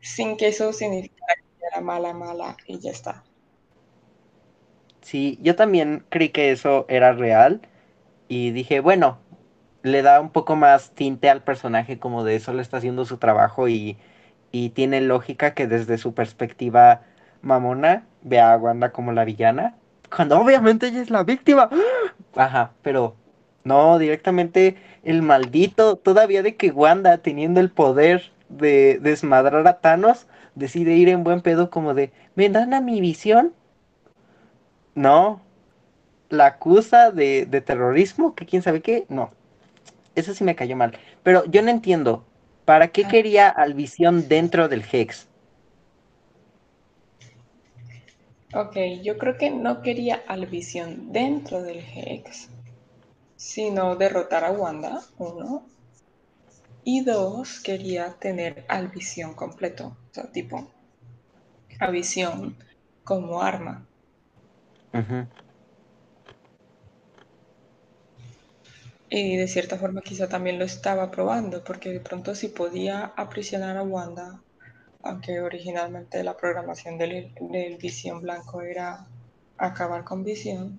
Sin 0.00 0.36
que 0.36 0.48
eso 0.48 0.72
significara 0.72 1.34
que 1.36 1.66
era 1.72 1.80
mala, 1.82 2.12
mala 2.14 2.56
y 2.66 2.78
ya 2.80 2.90
está. 2.92 3.24
Sí, 5.08 5.38
yo 5.40 5.56
también 5.56 6.04
creí 6.10 6.28
que 6.28 6.50
eso 6.50 6.84
era 6.90 7.14
real 7.14 7.62
y 8.28 8.50
dije, 8.50 8.80
bueno, 8.80 9.16
le 9.82 10.02
da 10.02 10.20
un 10.20 10.28
poco 10.28 10.54
más 10.54 10.90
tinte 10.90 11.30
al 11.30 11.42
personaje 11.42 11.98
como 11.98 12.24
de 12.24 12.36
eso 12.36 12.52
le 12.52 12.60
está 12.60 12.76
haciendo 12.76 13.06
su 13.06 13.16
trabajo 13.16 13.68
y, 13.68 13.96
y 14.52 14.68
tiene 14.68 15.00
lógica 15.00 15.54
que 15.54 15.66
desde 15.66 15.96
su 15.96 16.12
perspectiva 16.12 17.00
mamona 17.40 18.06
vea 18.20 18.52
a 18.52 18.58
Wanda 18.58 18.92
como 18.92 19.12
la 19.12 19.24
villana, 19.24 19.76
cuando 20.14 20.38
obviamente 20.38 20.88
ella 20.88 21.00
es 21.00 21.08
la 21.08 21.24
víctima. 21.24 21.70
Ajá, 22.36 22.72
pero 22.82 23.16
no, 23.64 23.98
directamente 23.98 24.76
el 25.04 25.22
maldito, 25.22 25.96
todavía 25.96 26.42
de 26.42 26.56
que 26.56 26.70
Wanda 26.70 27.16
teniendo 27.16 27.60
el 27.60 27.70
poder 27.70 28.30
de 28.50 28.98
desmadrar 29.00 29.66
a 29.68 29.80
Thanos, 29.80 30.26
decide 30.54 30.96
ir 30.96 31.08
en 31.08 31.24
buen 31.24 31.40
pedo 31.40 31.70
como 31.70 31.94
de, 31.94 32.12
¿me 32.34 32.50
dan 32.50 32.74
a 32.74 32.82
mi 32.82 33.00
visión? 33.00 33.54
No, 34.94 35.40
la 36.30 36.46
acusa 36.46 37.10
de, 37.12 37.46
de 37.46 37.60
terrorismo, 37.62 38.34
que 38.34 38.46
quién 38.46 38.62
sabe 38.62 38.82
qué, 38.82 39.06
no. 39.08 39.32
Eso 40.16 40.34
sí 40.34 40.44
me 40.44 40.56
cayó 40.56 40.76
mal. 40.76 40.98
Pero 41.22 41.44
yo 41.46 41.62
no 41.62 41.70
entiendo. 41.70 42.24
¿Para 42.64 42.88
qué 42.88 43.06
quería 43.08 43.48
al 43.48 43.74
Visión 43.74 44.28
dentro 44.28 44.68
del 44.68 44.84
Hex? 44.90 45.28
Ok, 48.52 48.76
yo 49.02 49.16
creo 49.16 49.38
que 49.38 49.48
no 49.48 49.80
quería 49.80 50.22
al 50.28 50.44
Visión 50.44 51.12
dentro 51.12 51.62
del 51.62 51.78
Hex, 51.78 52.50
sino 53.36 53.96
derrotar 53.96 54.44
a 54.44 54.52
Wanda, 54.52 55.02
uno. 55.18 55.66
Y 56.82 57.04
dos, 57.04 57.60
quería 57.60 58.14
tener 58.18 58.64
al 58.68 58.88
Visión 58.88 59.34
completo, 59.34 59.96
o 60.10 60.12
sea, 60.14 60.32
tipo, 60.32 60.68
a 61.80 61.90
Visión 61.90 62.58
como 63.04 63.40
arma. 63.42 63.87
Y 69.10 69.36
de 69.36 69.48
cierta 69.48 69.78
forma 69.78 70.02
quizá 70.02 70.28
también 70.28 70.58
lo 70.58 70.64
estaba 70.64 71.10
probando, 71.10 71.64
porque 71.64 71.90
de 71.90 72.00
pronto 72.00 72.34
si 72.34 72.48
podía 72.48 73.12
aprisionar 73.16 73.76
a 73.76 73.82
Wanda, 73.82 74.42
aunque 75.02 75.40
originalmente 75.40 76.22
la 76.22 76.36
programación 76.36 76.98
del, 76.98 77.32
del 77.40 77.76
Visión 77.78 78.20
Blanco 78.20 78.60
era 78.62 79.06
acabar 79.56 80.04
con 80.04 80.24
Visión, 80.24 80.78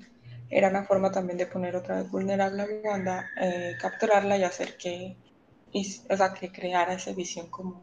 era 0.49 0.69
una 0.69 0.83
forma 0.83 1.11
también 1.11 1.37
de 1.37 1.47
poner 1.47 1.75
otra 1.75 2.01
vez 2.01 2.11
vulnerable 2.11 2.63
a 2.63 2.67
Wanda, 2.83 3.29
eh, 3.39 3.75
capturarla 3.79 4.37
y 4.37 4.43
hacer 4.43 4.77
que, 4.77 5.15
y, 5.71 6.01
o 6.09 6.17
sea, 6.17 6.33
que 6.33 6.51
creara 6.51 6.93
esa 6.93 7.13
visión 7.13 7.49
como, 7.49 7.81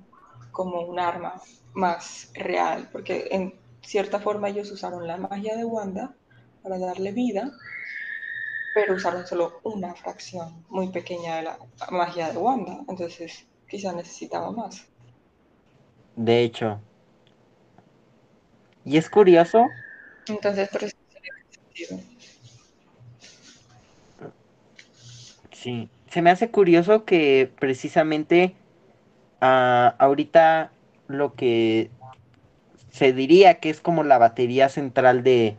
como 0.52 0.80
un 0.82 0.98
arma 0.98 1.40
más 1.74 2.30
real, 2.34 2.88
porque 2.92 3.28
en 3.30 3.54
cierta 3.86 4.18
forma 4.18 4.48
ellos 4.48 4.70
usaron 4.72 5.06
la 5.06 5.16
magia 5.16 5.56
de 5.56 5.64
Wanda 5.64 6.14
para 6.62 6.78
darle 6.78 7.12
vida, 7.12 7.52
pero 8.74 8.94
usaron 8.94 9.26
solo 9.26 9.60
una 9.62 9.94
fracción 9.94 10.64
muy 10.68 10.88
pequeña 10.88 11.36
de 11.36 11.42
la 11.42 11.58
magia 11.90 12.32
de 12.32 12.38
Wanda, 12.38 12.80
entonces 12.88 13.46
quizá 13.68 13.92
necesitaba 13.92 14.50
más. 14.50 14.86
De 16.16 16.42
hecho. 16.42 16.80
Y 18.84 18.96
es 18.96 19.08
curioso. 19.08 19.66
Entonces, 20.28 20.68
por 20.68 20.84
eso 20.84 20.96
sentido. 21.50 22.00
Sí. 25.52 25.88
Se 26.10 26.22
me 26.22 26.30
hace 26.30 26.50
curioso 26.50 27.04
que 27.04 27.52
precisamente 27.58 28.54
ah, 29.40 29.94
ahorita 29.98 30.70
lo 31.08 31.34
que 31.34 31.90
se 32.96 33.12
diría 33.12 33.60
que 33.60 33.68
es 33.68 33.82
como 33.82 34.04
la 34.04 34.16
batería 34.16 34.70
central 34.70 35.22
de, 35.22 35.58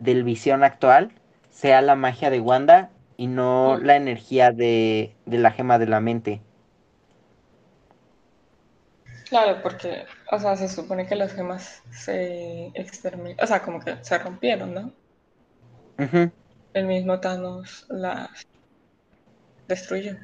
del 0.00 0.24
Visión 0.24 0.64
actual 0.64 1.12
sea 1.48 1.80
la 1.80 1.94
magia 1.94 2.28
de 2.28 2.40
Wanda 2.40 2.90
y 3.16 3.28
no 3.28 3.78
la 3.80 3.94
energía 3.94 4.50
de, 4.50 5.14
de 5.24 5.38
la 5.38 5.52
gema 5.52 5.78
de 5.78 5.86
la 5.86 6.00
mente. 6.00 6.40
Claro, 9.28 9.62
porque, 9.62 10.06
o 10.32 10.40
sea, 10.40 10.56
se 10.56 10.66
supone 10.66 11.06
que 11.06 11.14
las 11.14 11.32
gemas 11.32 11.84
se 11.92 12.72
exterminaron, 12.74 13.44
o 13.44 13.46
sea, 13.46 13.62
como 13.62 13.78
que 13.78 13.98
se 14.00 14.18
rompieron, 14.18 14.74
¿no? 14.74 14.92
El 16.74 16.86
mismo 16.86 17.20
Thanos 17.20 17.86
las 17.90 18.44
destruyó. 19.68 20.16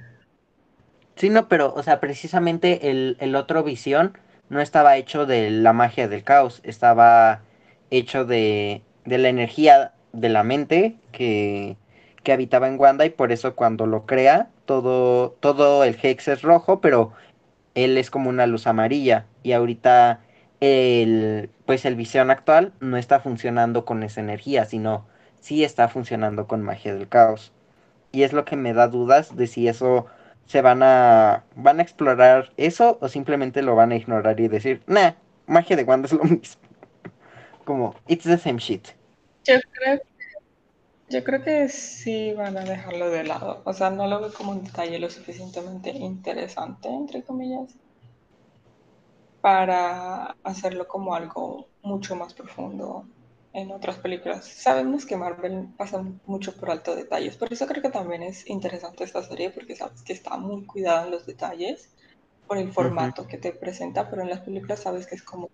Sí, 1.15 1.31
no, 1.31 1.47
pero, 1.47 1.73
o 1.73 1.85
sea, 1.85 2.01
precisamente 2.01 2.91
el, 2.91 3.17
el 3.21 3.37
otro 3.37 3.63
visión 3.63 4.19
no 4.49 4.61
estaba 4.61 4.97
hecho 4.97 5.27
de 5.27 5.51
la 5.51 5.73
magia 5.73 6.09
del 6.09 6.25
caos, 6.25 6.61
estaba 6.65 7.43
hecho 7.91 8.25
de, 8.25 8.83
de 9.05 9.19
la 9.19 9.29
energía 9.29 9.93
de 10.13 10.29
la 10.29 10.43
mente 10.43 10.97
que, 11.13 11.77
que 12.23 12.33
habitaba 12.33 12.69
en 12.69 12.79
Wanda 12.79 13.05
y 13.07 13.11
por 13.11 13.33
eso 13.33 13.55
cuando 13.55 13.87
lo 13.87 14.07
crea, 14.07 14.51
todo, 14.65 15.31
todo 15.41 15.85
el 15.85 15.99
Hex 16.01 16.29
es 16.29 16.43
rojo, 16.43 16.81
pero 16.81 17.13
él 17.75 17.97
es 17.99 18.11
como 18.11 18.31
una 18.31 18.47
luz 18.47 18.67
amarilla. 18.67 19.27
Y 19.43 19.53
ahorita 19.53 20.21
el, 20.61 21.51
pues 21.67 21.85
el 21.85 21.97
visión 21.97 22.31
actual 22.31 22.73
no 22.81 22.97
está 22.97 23.21
funcionando 23.21 23.85
con 23.85 24.03
esa 24.03 24.21
energía, 24.21 24.65
sino 24.65 25.07
sí 25.41 25.65
está 25.65 25.89
funcionando 25.89 26.47
con 26.47 26.63
magia 26.63 26.95
del 26.95 27.09
caos. 27.09 27.53
Y 28.13 28.23
es 28.23 28.33
lo 28.33 28.45
que 28.45 28.57
me 28.57 28.73
da 28.75 28.89
dudas 28.89 29.37
de 29.37 29.47
si 29.47 29.69
eso 29.69 30.07
se 30.49 30.63
van 30.63 30.83
a 30.83 31.45
van 31.55 31.79
a 31.79 31.83
explorar 31.83 32.53
eso 32.57 32.99
o 33.01 33.09
simplemente 33.09 33.63
lo 33.63 33.77
van 33.77 33.93
a 33.93 33.97
ignorar 33.97 34.41
y 34.41 34.49
decir, 34.49 34.83
nah, 34.87 35.13
magia 35.47 35.77
de 35.77 35.85
Wanda 35.85 36.07
es 36.07 36.13
lo 36.13 36.25
mismo. 36.25 36.61
Como, 37.65 37.95
it's 38.09 38.25
the 38.25 38.39
same 38.39 38.59
shit. 38.59 38.89
Yo 39.45 39.57
creo, 39.73 40.01
yo 41.11 41.23
creo 41.23 41.43
que 41.43 41.69
sí 41.69 42.33
van 42.33 42.57
a 42.57 42.65
dejarlo 42.65 43.11
de 43.11 43.25
lado. 43.25 43.61
O 43.65 43.75
sea, 43.75 43.91
no 43.91 44.07
lo 44.07 44.21
veo 44.21 44.33
como 44.33 44.53
un 44.53 44.65
detalle 44.65 44.99
lo 44.99 45.11
suficientemente 45.11 45.91
interesante, 45.91 46.89
entre 46.89 47.23
comillas, 47.23 47.75
para 49.43 50.35
hacerlo 50.45 50.89
como 50.89 51.15
algo 51.15 51.69
mucho 51.83 52.17
más 52.17 52.33
profundo 52.33 53.07
en 53.53 53.73
otras 53.73 53.97
películas. 53.97 54.45
Sabemos 54.45 55.07
que 55.07 55.17
Marvel 55.17 55.69
pasa 55.77 56.05
mucho 56.27 56.55
por 56.57 56.71
alto 56.71 56.95
detalles, 56.95 57.37
por 57.37 57.53
eso 57.53 57.67
creo 57.67 57.83
que 57.83 57.91
también 57.91 58.23
es 58.23 58.49
interesante 58.49 59.05
esta 59.05 59.23
serie, 59.23 59.51
porque 59.51 59.77
sabes 59.77 60.03
que 60.03 60.13
está 60.13 60.37
muy 60.37 60.65
cuidada 60.67 61.05
en 61.05 61.11
los 61.11 61.27
detalles 61.27 61.91
por 62.47 62.59
el 62.59 62.73
formato 62.73 63.27
que 63.27 63.39
te 63.39 63.53
presenta, 63.53 64.09
pero 64.09 64.23
en 64.23 64.31
las 64.31 64.41
películas 64.41 64.81
sabes 64.81 65.07
que 65.07 65.15
es 65.15 65.23
como 65.23 65.51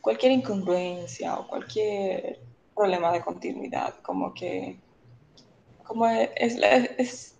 cualquier 0.00 0.32
incongruencia 0.32 1.34
o 1.34 1.48
cualquier 1.48 2.40
problema 2.74 3.12
de 3.12 3.20
continuidad, 3.20 3.94
como 4.02 4.32
que 4.32 4.78
como 5.82 6.06
es, 6.06 6.30
es, 6.36 6.56
es 6.96 7.36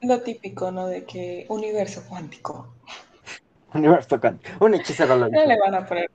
lo 0.00 0.22
típico, 0.22 0.70
¿no? 0.70 0.86
De 0.86 1.04
que 1.04 1.46
universo 1.48 2.02
cuántico. 2.08 2.74
Universo 3.74 4.20
con 4.20 4.40
un 4.60 4.74
hechicero 4.74 5.16
lo 5.16 5.28
No 5.30 5.44
le 5.44 5.58
van 5.58 5.74
a 5.74 5.86
poner, 5.86 6.10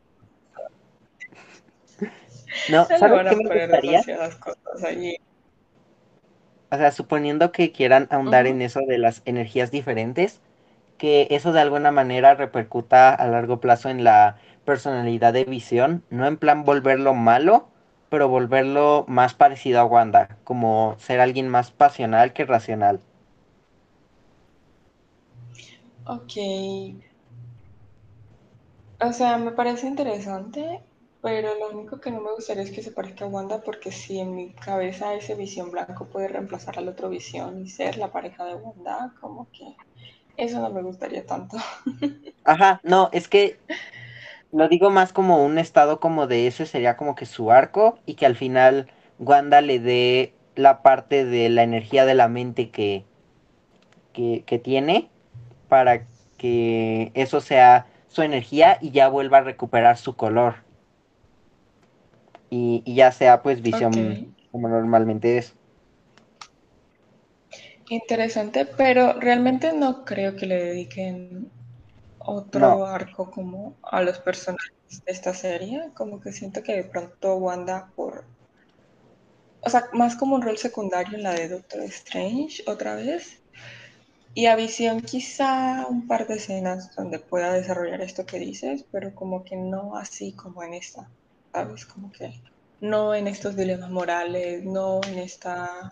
No, 2.66 2.90
no 2.90 2.98
le 3.00 3.10
¿sabes 3.10 3.12
van 3.12 3.28
qué 3.28 3.36
a 3.36 3.36
me 3.36 3.50
poner 3.50 3.60
gustaría? 3.60 4.06
cosas 4.40 4.84
allí. 4.84 5.18
O 6.72 6.78
sea, 6.78 6.92
suponiendo 6.94 7.52
que 7.52 7.72
quieran 7.74 8.08
ahondar 8.10 8.48
en 8.48 8.62
eso 8.62 8.80
de 8.88 8.98
las 8.98 9.22
energías 9.26 9.70
diferentes, 9.72 10.40
que 10.98 11.28
eso 11.32 11.54
de 11.54 11.62
alguna 11.62 11.92
manera 11.92 12.36
repercuta 12.36 13.14
a 13.14 13.28
largo 13.28 13.60
plazo 13.62 13.90
en 13.90 14.04
la 14.04 14.38
personalidad 14.66 15.34
de 15.34 15.46
Visión, 15.46 16.04
no 16.10 16.28
en 16.28 16.38
plan 16.38 16.66
volverlo 16.66 17.14
malo, 17.14 17.70
pero 18.10 18.30
volverlo 18.30 19.06
más 19.10 19.34
parecido 19.36 19.80
a 19.82 19.86
Wanda, 19.86 20.38
como 20.46 20.96
ser 21.00 21.22
alguien 21.22 21.50
más 21.50 21.72
pasional 21.72 22.34
que 22.34 22.46
racional. 22.46 23.02
Ok, 26.06 26.34
o 29.00 29.12
sea, 29.14 29.38
me 29.40 29.52
parece 29.52 29.88
interesante, 29.88 30.84
pero 31.22 31.56
lo 31.56 31.78
único 31.78 32.00
que 32.00 32.12
no 32.12 32.22
me 32.22 32.34
gustaría 32.34 32.64
es 32.64 32.72
que 32.72 32.84
se 32.84 32.92
parezca 32.92 33.26
a 33.26 33.28
Wanda, 33.28 33.62
porque 33.62 33.92
si 33.92 34.20
en 34.20 34.36
mi 34.36 34.54
cabeza 34.54 35.14
ese 35.14 35.36
visión 35.36 35.72
blanco 35.72 36.06
puede 36.06 36.28
reemplazar 36.28 36.78
al 36.78 36.88
otro 36.88 37.10
visión 37.10 37.60
y 37.62 37.70
ser 37.70 37.98
la 37.98 38.12
pareja 38.12 38.46
de 38.46 38.56
Wanda, 38.56 39.14
como 39.20 39.48
que 39.52 39.76
eso 40.38 40.60
no 40.60 40.70
me 40.70 40.84
gustaría 40.84 41.26
tanto. 41.26 41.58
Ajá, 42.44 42.80
no, 42.84 43.10
es 43.12 43.28
que 43.28 43.60
lo 44.52 44.70
digo 44.70 44.90
más 44.90 45.12
como 45.12 45.44
un 45.44 45.58
estado 45.58 46.00
como 46.00 46.28
de 46.28 46.48
ese 46.48 46.66
sería 46.66 46.96
como 46.96 47.16
que 47.16 47.26
su 47.26 47.52
arco 47.52 48.00
y 48.06 48.14
que 48.14 48.26
al 48.26 48.36
final 48.36 48.88
Wanda 49.20 49.62
le 49.62 49.80
dé 49.80 50.34
la 50.56 50.82
parte 50.82 51.26
de 51.26 51.50
la 51.50 51.64
energía 51.64 52.06
de 52.06 52.16
la 52.16 52.28
mente 52.28 52.70
que, 52.70 53.04
que, 54.14 54.44
que 54.46 54.60
tiene 54.60 55.10
para 55.68 56.06
que 56.38 57.12
eso 57.14 57.42
sea 57.42 57.88
su 58.08 58.22
energía 58.22 58.78
y 58.82 58.92
ya 58.92 59.10
vuelva 59.10 59.40
a 59.40 59.42
recuperar 59.42 59.98
su 59.98 60.16
color. 60.16 60.67
Y, 62.50 62.84
y 62.86 62.96
ya 62.96 63.12
sea 63.14 63.42
pues 63.42 63.62
visión 63.62 64.36
como 64.52 64.68
normalmente 64.70 65.38
es. 65.38 65.56
interesante, 67.90 68.66
pero 68.66 69.14
realmente 69.14 69.74
no 69.74 70.04
creo 70.06 70.36
que 70.36 70.46
le 70.46 70.64
dediquen 70.66 71.52
No. 72.54 72.78
otro 72.78 72.86
arco 72.86 73.32
como 73.32 73.80
a 73.84 74.02
los 74.02 74.20
personajes 74.20 74.72
de 75.06 75.12
esta 75.14 75.34
serie, 75.34 75.92
como 75.96 76.20
que 76.20 76.32
siento 76.34 76.64
que 76.64 76.76
de 76.76 76.84
pronto 76.86 77.38
Wanda 77.38 77.92
por, 77.96 78.26
o 79.62 79.70
sea, 79.70 79.88
más 79.94 80.16
como 80.16 80.34
un 80.36 80.42
rol 80.42 80.58
secundario 80.58 81.16
en 81.16 81.22
la 81.24 81.34
de 81.34 81.48
Doctor 81.48 81.84
Strange 81.84 82.64
otra 82.66 82.96
vez, 82.96 83.44
y 84.34 84.48
a 84.48 84.56
Visión 84.56 85.02
quizá 85.02 85.88
un 85.88 86.08
par 86.08 86.28
de 86.28 86.36
escenas 86.36 86.96
donde 86.96 87.20
pueda 87.20 87.54
desarrollar 87.54 88.02
esto 88.02 88.26
que 88.26 88.40
dices, 88.40 88.86
pero 88.92 89.16
como 89.16 89.44
que 89.46 89.58
no 89.58 89.98
así 89.98 90.36
como 90.36 90.64
en 90.64 90.76
esta, 90.76 91.12
¿sabes? 91.54 91.86
Como 91.86 92.12
que 92.12 92.32
no 92.82 93.16
en 93.16 93.28
estos 93.28 93.56
dilemas 93.56 93.90
morales, 93.92 94.64
no 94.64 95.02
en 95.06 95.20
esta 95.20 95.92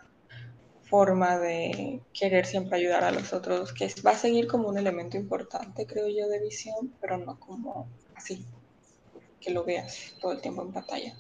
forma 0.90 1.38
de 1.40 2.02
querer 2.14 2.46
siempre 2.46 2.78
ayudar 2.78 3.04
a 3.04 3.12
los 3.12 3.34
otros, 3.34 3.74
que 3.74 3.94
va 4.06 4.12
a 4.12 4.18
seguir 4.18 4.48
como 4.48 4.70
un 4.70 4.78
elemento 4.78 5.18
importante, 5.18 5.86
creo 5.88 6.08
yo, 6.08 6.28
de 6.30 6.40
visión, 6.42 6.96
pero 7.02 7.18
no 7.18 7.40
como 7.40 7.92
así, 8.16 8.46
que 9.42 9.52
lo 9.52 9.64
veas 9.66 10.16
todo 10.22 10.34
el 10.34 10.42
tiempo 10.42 10.64
en 10.64 10.74
pantalla. 10.74 11.14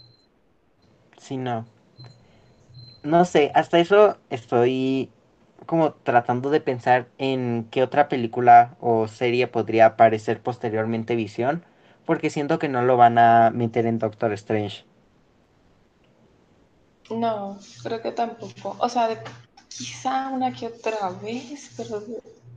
Sí, 1.18 1.38
no. 1.38 1.66
No 3.04 3.24
sé, 3.26 3.52
hasta 3.54 3.80
eso 3.80 4.18
estoy 4.30 5.10
como 5.66 5.94
tratando 5.94 6.50
de 6.50 6.60
pensar 6.62 7.08
en 7.18 7.68
qué 7.72 7.84
otra 7.84 8.10
película 8.10 8.76
o 8.80 9.08
serie 9.08 9.48
podría 9.48 9.86
aparecer 9.88 10.42
posteriormente 10.42 11.16
Visión, 11.16 11.64
porque 12.06 12.30
siento 12.30 12.60
que 12.60 12.70
no 12.70 12.84
lo 12.84 12.98
van 12.98 13.18
a 13.18 13.52
meter 13.52 13.86
en 13.86 14.00
Doctor 14.00 14.34
Strange. 14.34 14.86
No, 17.10 17.60
creo 17.84 18.02
que 18.02 18.12
tampoco. 18.12 18.76
O 18.80 18.90
sea, 18.90 19.24
quizá 19.68 20.30
una 20.30 20.54
que 20.54 20.68
otra 20.68 21.10
vez, 21.22 21.72
pero 21.78 22.02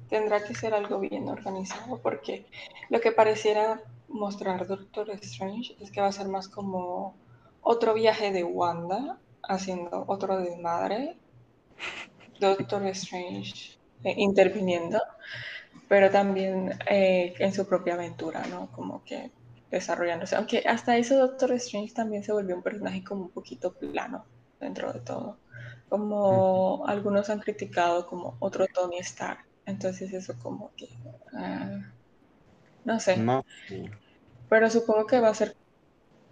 tendrá 0.09 0.43
que 0.45 0.55
ser 0.55 0.75
algo 0.75 0.99
bien 1.01 1.29
organizado 1.29 1.99
porque 1.99 2.47
lo 2.89 3.01
que 3.01 3.13
pareciera 3.13 3.83
mostrar 4.09 4.67
Doctor 4.67 5.11
Strange 5.11 5.77
es 5.81 5.91
que 5.91 6.01
va 6.01 6.07
a 6.07 6.13
ser 6.13 6.29
más 6.29 6.49
como 6.49 7.15
otro 7.61 7.95
viaje 7.95 8.33
de 8.33 8.45
Wanda 8.45 9.19
haciendo 9.43 10.05
otro 10.07 10.39
desmadre, 10.39 11.17
Doctor 12.41 12.87
Strange 12.87 13.79
eh, 14.05 14.15
interviniendo, 14.17 15.01
pero 15.89 16.11
también 16.11 16.79
eh, 16.89 17.35
en 17.39 17.53
su 17.53 17.67
propia 17.67 17.95
aventura, 17.95 18.47
¿no? 18.47 18.69
Como 18.73 19.05
que 19.05 19.31
desarrollándose. 19.71 20.37
Aunque 20.37 20.65
hasta 20.67 20.97
eso 20.97 21.19
Doctor 21.19 21.53
Strange 21.53 21.95
también 21.95 22.23
se 22.25 22.33
volvió 22.33 22.57
un 22.57 22.63
personaje 22.63 23.05
como 23.05 23.23
un 23.23 23.31
poquito 23.31 23.73
plano 23.73 24.25
dentro 24.61 24.93
de 24.93 25.01
todo. 25.01 25.39
Como 25.89 26.87
algunos 26.87 27.31
han 27.31 27.41
criticado 27.41 28.07
como 28.07 28.37
otro 28.41 28.67
Tony 28.73 28.99
Stark. 28.99 29.45
Entonces 29.67 30.13
eso 30.13 30.35
como 30.43 30.71
que... 30.77 30.89
Uh, 31.33 31.83
no 32.85 33.01
sé. 33.01 33.17
No. 33.17 33.45
Pero 34.49 34.71
supongo 34.71 35.07
que 35.07 35.21
va 35.21 35.29
a 35.29 35.35
ser 35.35 35.57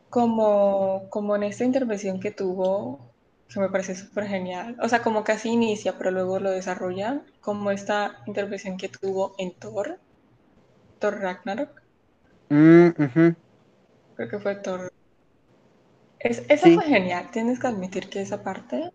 como, 0.09 1.09
como 1.11 1.37
en 1.37 1.43
esta 1.43 1.65
intervención 1.65 2.21
que 2.21 2.31
tuvo, 2.31 3.13
que 3.49 3.61
me 3.61 3.69
parece 3.69 3.95
súper 3.95 4.27
genial. 4.27 4.77
O 4.81 4.89
sea, 4.89 5.03
como 5.03 5.25
casi 5.25 5.51
inicia, 5.51 5.99
pero 5.99 6.11
luego 6.11 6.39
lo 6.39 6.51
desarrollan. 6.51 7.25
Como 7.41 7.71
esta 7.71 8.23
intervención 8.27 8.79
que 8.79 8.89
tuvo 8.89 9.35
en 9.39 9.53
Thor, 9.55 9.99
Thor 10.99 11.21
Ragnarok. 11.21 11.83
Mm. 12.51 13.37
Creo 14.17 14.29
que 14.29 14.41
fue 14.41 14.57
Thor. 14.57 14.89
Es, 16.19 16.43
esa 16.51 16.69
Sí, 16.69 16.75
fue 16.75 16.85
genial, 16.85 17.31
tienes 17.31 17.59
que 17.61 17.69
admitir 17.69 18.09
que 18.11 18.21
esa 18.21 18.43
parte 18.43 18.91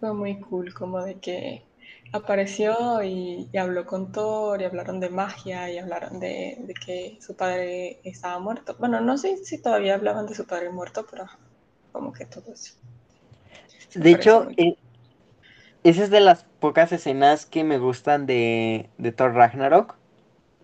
fue 0.00 0.12
muy 0.14 0.38
cool, 0.40 0.74
como 0.74 1.02
de 1.02 1.18
que 1.20 1.64
apareció 2.12 3.02
y, 3.02 3.48
y 3.52 3.58
habló 3.58 3.86
con 3.86 4.12
Thor 4.12 4.60
y 4.60 4.64
hablaron 4.64 5.00
de 5.00 5.10
magia 5.10 5.70
y 5.70 5.78
hablaron 5.78 6.20
de, 6.20 6.56
de, 6.60 6.74
que 6.74 7.18
su 7.20 7.36
padre 7.36 8.00
estaba 8.04 8.38
muerto. 8.38 8.76
Bueno, 8.78 9.00
no 9.00 9.18
sé 9.18 9.38
si 9.44 9.60
todavía 9.62 9.94
hablaban 9.94 10.26
de 10.26 10.34
su 10.34 10.46
padre 10.46 10.70
muerto, 10.70 11.06
pero 11.10 11.26
como 11.92 12.12
que 12.12 12.26
todo 12.26 12.52
eso 12.52 12.74
me 13.94 14.04
de 14.04 14.10
hecho, 14.12 14.48
eh, 14.56 14.76
esa 15.84 16.04
es 16.04 16.10
de 16.10 16.20
las 16.20 16.44
pocas 16.60 16.92
escenas 16.92 17.46
que 17.46 17.64
me 17.64 17.78
gustan 17.78 18.26
de, 18.26 18.90
de 18.98 19.12
Thor 19.12 19.34
Ragnarok. 19.34 19.95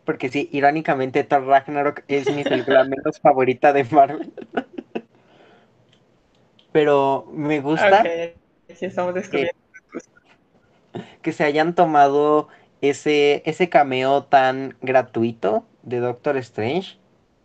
Porque 0.05 0.29
sí, 0.29 0.49
irónicamente 0.53 1.25
Thor 1.25 1.47
Ragnarok 1.47 2.05
es 2.09 2.31
mi 2.31 2.45
película 2.45 2.85
menos 2.85 3.21
favorita 3.21 3.73
de 3.73 3.85
Marvel. 3.85 4.33
Pero 6.73 7.27
me 7.33 7.61
gusta 7.61 8.11
aquí 8.69 8.85
estamos 8.87 9.15
que, 9.15 9.21
descubriendo. 9.21 9.59
que 11.23 11.33
se 11.33 11.45
hayan 11.45 11.75
tomado 11.75 12.49
ese, 12.81 13.43
ese 13.47 13.69
cameo 13.69 14.25
tan 14.25 14.77
gratuito 14.83 15.67
de 15.83 16.01
Doctor 16.01 16.37
Strange. 16.39 16.99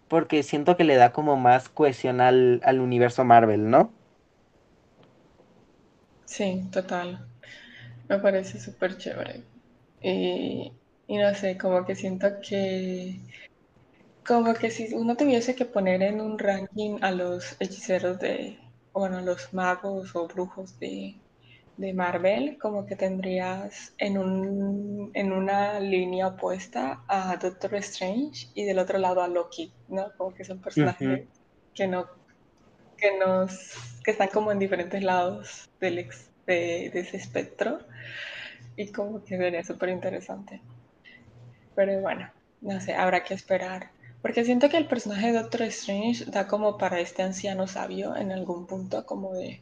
Porque 0.08 0.44
siento 0.44 0.77
que 0.77 0.86
le 0.86 0.95
da 0.95 1.11
como 1.14 1.36
más 1.38 1.69
cohesión 1.69 2.22
al, 2.22 2.61
al 2.64 2.80
universo 2.80 3.26
Marvel, 3.26 3.69
¿no? 3.69 3.92
Sí, 6.26 6.69
total. 6.72 7.27
Me 8.10 8.19
parece 8.19 8.60
súper 8.60 8.98
chévere. 8.98 9.45
Y, 10.02 10.76
y 11.08 11.18
no 11.18 11.34
sé, 11.36 11.58
como 11.58 11.86
que 11.86 11.95
siento 11.95 12.27
que 12.48 13.22
Como 14.26 14.53
que 14.53 14.69
si 14.72 14.94
uno 14.94 15.16
tuviese 15.18 15.56
que 15.56 15.66
poner 15.66 16.03
en 16.03 16.22
un 16.22 16.38
ranking 16.38 17.00
a 17.02 17.11
los 17.11 17.56
hechiceros 17.60 18.19
de, 18.19 18.60
bueno, 18.94 19.22
los 19.22 19.53
magos 19.53 20.16
o 20.16 20.27
brujos 20.27 20.77
de, 20.80 21.22
de 21.77 21.94
Marvel, 21.94 22.58
como 22.61 22.86
que 22.86 22.95
tendrías 22.95 23.94
en, 23.98 24.18
un, 24.19 25.11
en 25.16 25.32
una 25.32 25.80
línea 25.80 26.27
opuesta 26.27 27.03
a 27.08 27.38
Doctor 27.38 27.76
Strange 27.76 28.48
y 28.53 28.66
del 28.66 28.80
otro 28.80 28.98
lado 29.00 29.22
a 29.22 29.27
Loki, 29.30 29.74
¿no? 29.88 30.11
Como 30.18 30.34
que 30.36 30.44
son 30.45 30.61
personajes 30.61 31.22
que 31.74 31.88
no, 31.88 32.06
que 32.98 33.18
nos, 33.19 33.52
que 34.06 34.11
están 34.11 34.30
como 34.30 34.52
en 34.52 34.60
diferentes 34.60 35.03
lados 35.03 35.68
del 35.80 36.00
ex- 36.00 36.32
de, 36.48 36.92
de 36.94 37.00
ese 37.02 37.18
espectro 37.18 37.80
y 38.77 38.92
como 38.92 39.24
que 39.24 39.38
sería 39.38 39.64
súper 39.64 39.90
interesante. 39.90 40.61
Pero 41.77 42.01
bueno, 42.01 42.27
no 42.61 42.81
sé, 42.81 42.95
habrá 42.95 43.23
que 43.23 43.35
esperar. 43.35 43.91
Porque 44.23 44.43
siento 44.43 44.67
que 44.67 44.77
el 44.77 44.88
personaje 44.88 45.27
de 45.27 45.33
Doctor 45.33 45.61
Strange 45.61 46.25
da 46.25 46.47
como 46.47 46.75
para 46.80 46.99
este 46.99 47.22
anciano 47.22 47.67
sabio 47.67 48.15
en 48.15 48.31
algún 48.31 48.65
punto, 48.65 49.06
como 49.06 49.35
de, 49.35 49.61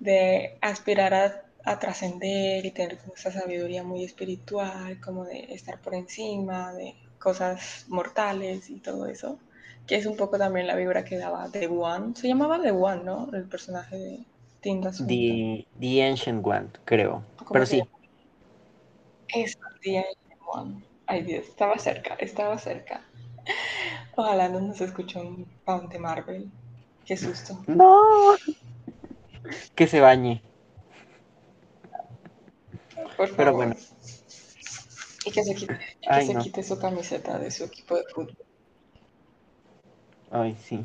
de 0.00 0.56
aspirar 0.62 1.12
a, 1.12 1.42
a 1.66 1.78
trascender 1.78 2.64
y 2.64 2.70
tener 2.70 2.96
como 2.96 3.12
esa 3.12 3.30
sabiduría 3.30 3.82
muy 3.82 4.04
espiritual, 4.04 4.98
como 5.02 5.26
de 5.26 5.52
estar 5.52 5.78
por 5.82 5.94
encima 5.94 6.72
de 6.72 6.94
cosas 7.18 7.84
mortales 7.88 8.70
y 8.70 8.80
todo 8.80 9.06
eso. 9.06 9.38
Que 9.86 9.96
es 9.96 10.06
un 10.06 10.16
poco 10.16 10.38
también 10.38 10.66
la 10.66 10.76
vibra 10.76 11.04
que 11.04 11.18
daba 11.18 11.50
The 11.50 11.66
One. 11.66 12.16
Se 12.16 12.26
llamaba 12.26 12.58
The 12.58 12.70
One, 12.70 13.04
¿no? 13.04 13.28
El 13.34 13.44
personaje 13.44 13.98
de 13.98 14.20
Tilda. 14.62 14.92
The, 14.92 15.66
The 15.78 16.08
Ancient 16.08 16.42
One, 16.42 16.68
creo. 16.86 17.22
¿Cómo 17.36 17.50
Pero 17.52 17.66
sí. 17.66 17.82
Eso, 19.28 19.58
The 19.82 20.06
Ay 21.06 21.22
Dios, 21.22 21.46
estaba 21.48 21.78
cerca, 21.78 22.14
estaba 22.14 22.58
cerca. 22.58 23.02
Ojalá 24.16 24.48
no 24.48 24.60
nos 24.60 24.80
escuche 24.80 25.18
un 25.18 25.46
fan 25.64 25.88
de 25.88 25.98
Marvel. 25.98 26.50
Qué 27.04 27.16
susto. 27.16 27.62
No, 27.66 28.00
que 29.74 29.86
se 29.86 30.00
bañe. 30.00 30.42
por 33.16 33.28
favor. 33.28 33.36
Pero 33.36 33.52
bueno. 33.54 33.76
Y 35.26 35.30
que 35.30 35.42
se 35.42 35.54
quite, 35.54 35.78
que 35.78 36.08
Ay, 36.08 36.26
se 36.26 36.34
no. 36.34 36.40
quite 36.40 36.62
su 36.62 36.78
camiseta 36.78 37.38
de 37.38 37.50
su 37.50 37.64
equipo 37.64 37.96
de 37.96 38.04
fútbol. 38.14 38.36
Ay, 40.30 40.56
sí. 40.62 40.84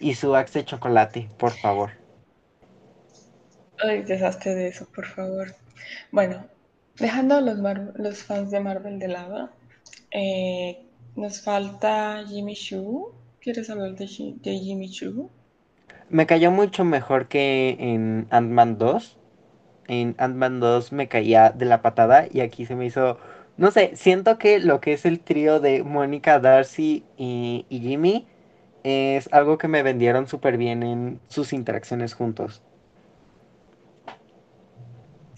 Y 0.00 0.14
su 0.14 0.34
axe 0.34 0.60
de 0.60 0.64
chocolate, 0.64 1.28
por 1.38 1.52
favor. 1.52 1.90
Ay, 3.78 4.02
deshazte 4.02 4.54
de 4.54 4.68
eso, 4.68 4.86
por 4.94 5.06
favor. 5.06 5.54
Bueno, 6.10 6.46
dejando 6.98 7.36
a 7.36 7.40
los, 7.40 8.22
fans 8.22 8.50
de 8.50 8.60
Marvel 8.60 8.98
de 8.98 9.08
lado, 9.08 9.50
eh, 10.10 10.84
nos 11.16 11.42
falta 11.42 12.24
Jimmy 12.26 12.54
Choo. 12.54 13.14
¿Quieres 13.40 13.68
hablar 13.70 13.96
de 13.96 14.06
Jimmy 14.06 14.90
Choo? 14.90 15.30
Me 16.08 16.26
cayó 16.26 16.50
mucho 16.50 16.84
mejor 16.84 17.28
que 17.28 17.76
en 17.78 18.26
Ant-Man 18.30 18.78
2. 18.78 19.16
En 19.88 20.14
Ant-Man 20.18 20.60
2 20.60 20.92
me 20.92 21.08
caía 21.08 21.50
de 21.50 21.64
la 21.64 21.82
patada 21.82 22.26
y 22.30 22.40
aquí 22.40 22.66
se 22.66 22.76
me 22.76 22.86
hizo... 22.86 23.18
No 23.56 23.70
sé, 23.70 23.92
siento 23.96 24.38
que 24.38 24.58
lo 24.58 24.80
que 24.80 24.92
es 24.92 25.04
el 25.04 25.20
trío 25.20 25.60
de 25.60 25.82
Mónica, 25.82 26.38
Darcy 26.38 27.04
y, 27.16 27.66
y 27.68 27.80
Jimmy 27.80 28.26
es 28.82 29.28
algo 29.32 29.58
que 29.58 29.68
me 29.68 29.82
vendieron 29.82 30.26
súper 30.26 30.56
bien 30.56 30.82
en 30.82 31.20
sus 31.28 31.52
interacciones 31.52 32.14
juntos. 32.14 32.62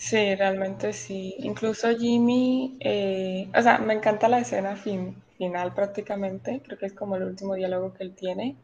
Sí, 0.08 0.34
realmente 0.34 0.92
sí. 0.92 1.34
Incluso 1.39 1.89
Jimmy, 1.97 2.76
eh, 2.81 3.49
o 3.57 3.62
sea, 3.62 3.78
me 3.78 3.94
encanta 3.94 4.28
la 4.28 4.41
escena 4.41 4.76
fin- 4.76 5.23
final 5.39 5.73
prácticamente, 5.74 6.60
creo 6.65 6.78
que 6.78 6.86
es 6.86 6.94
como 6.94 7.16
el 7.16 7.23
último 7.24 7.55
diálogo 7.55 7.94
que 7.94 8.05
él 8.05 8.15
tiene, 8.15 8.57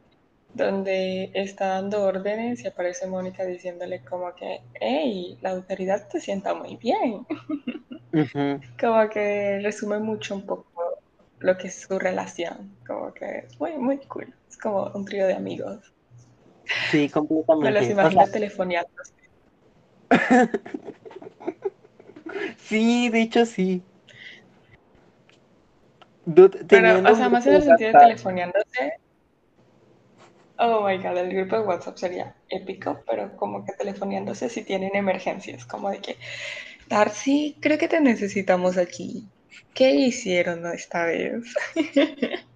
donde 0.54 1.30
está 1.34 1.68
dando 1.68 2.02
órdenes 2.02 2.62
y 2.62 2.68
aparece 2.68 3.06
Mónica 3.06 3.44
diciéndole 3.46 4.04
como 4.04 4.34
que, 4.34 4.60
hey, 4.80 5.38
la 5.40 5.50
autoridad 5.50 6.08
te 6.08 6.20
sienta 6.20 6.54
muy 6.54 6.76
bien. 6.76 7.26
Como 8.80 9.08
que 9.08 9.60
resume 9.62 9.98
mucho 10.00 10.34
un 10.34 10.44
poco 10.44 10.66
lo 11.38 11.56
que 11.56 11.68
es 11.68 11.80
su 11.82 11.98
relación, 11.98 12.76
como 12.86 13.14
que 13.14 13.24
es 13.46 13.60
muy, 13.60 13.78
muy 13.78 13.98
cool. 14.08 14.34
Es 14.48 14.56
como 14.58 14.90
un 14.94 15.04
trío 15.04 15.26
de 15.26 15.34
amigos. 15.34 15.78
Sí, 16.90 17.08
Me 17.62 17.70
los 17.70 17.88
completamente. 17.88 17.92
O 17.92 17.92
imagino 17.92 18.24
sea, 18.24 18.32
telefoneando. 18.32 18.90
sí, 22.58 23.08
de 23.10 23.22
hecho 23.22 23.46
sí. 23.46 23.82
Pero, 26.70 26.90
o 27.10 27.14
sea, 27.14 27.28
más 27.28 27.46
en 27.46 27.54
el 27.54 27.62
sentido 27.62 27.90
de 27.90 27.96
telefoneándose, 27.96 28.92
Oh 30.58 30.82
my 30.86 30.98
god, 30.98 31.16
el 31.18 31.34
grupo 31.34 31.56
de 31.56 31.62
WhatsApp 31.62 31.96
sería 31.96 32.36
épico, 32.48 33.02
pero 33.08 33.34
como 33.36 33.64
que 33.64 33.72
telefoneándose 33.72 34.48
si 34.50 34.62
tienen 34.64 34.94
emergencias, 34.94 35.64
como 35.64 35.90
de 35.90 36.00
que, 36.00 36.18
Darcy, 36.88 37.58
creo 37.62 37.78
que 37.78 37.88
te 37.88 38.00
necesitamos 38.00 38.76
aquí. 38.78 39.28
¿Qué 39.74 39.92
hicieron 39.92 40.66
esta 40.66 41.06
vez? 41.06 41.44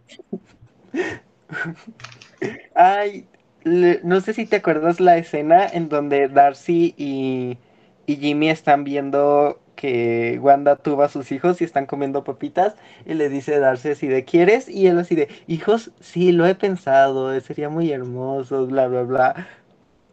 Ay, 2.74 3.26
le- 3.64 4.00
no 4.04 4.20
sé 4.20 4.34
si 4.34 4.46
te 4.46 4.56
acuerdas 4.56 5.00
la 5.00 5.16
escena 5.18 5.66
en 5.66 5.88
donde 5.88 6.28
Darcy 6.28 6.94
y, 6.96 7.58
y 8.06 8.16
Jimmy 8.16 8.50
están 8.50 8.84
viendo 8.84 9.60
que 9.76 10.38
Wanda 10.42 10.76
tuvo 10.76 11.02
a 11.02 11.08
sus 11.08 11.32
hijos 11.32 11.60
y 11.60 11.64
están 11.64 11.86
comiendo 11.86 12.24
papitas 12.24 12.74
y 13.06 13.14
le 13.14 13.28
dice 13.28 13.58
Darcy 13.58 13.90
así 13.90 14.08
de 14.08 14.24
¿quieres? 14.24 14.68
Y 14.68 14.86
él 14.88 14.98
así 14.98 15.14
de 15.14 15.28
hijos, 15.46 15.90
sí, 16.00 16.32
lo 16.32 16.46
he 16.46 16.54
pensado, 16.54 17.38
sería 17.40 17.68
muy 17.68 17.90
hermoso, 17.92 18.66
bla, 18.66 18.86
bla, 18.88 19.02
bla. 19.02 19.48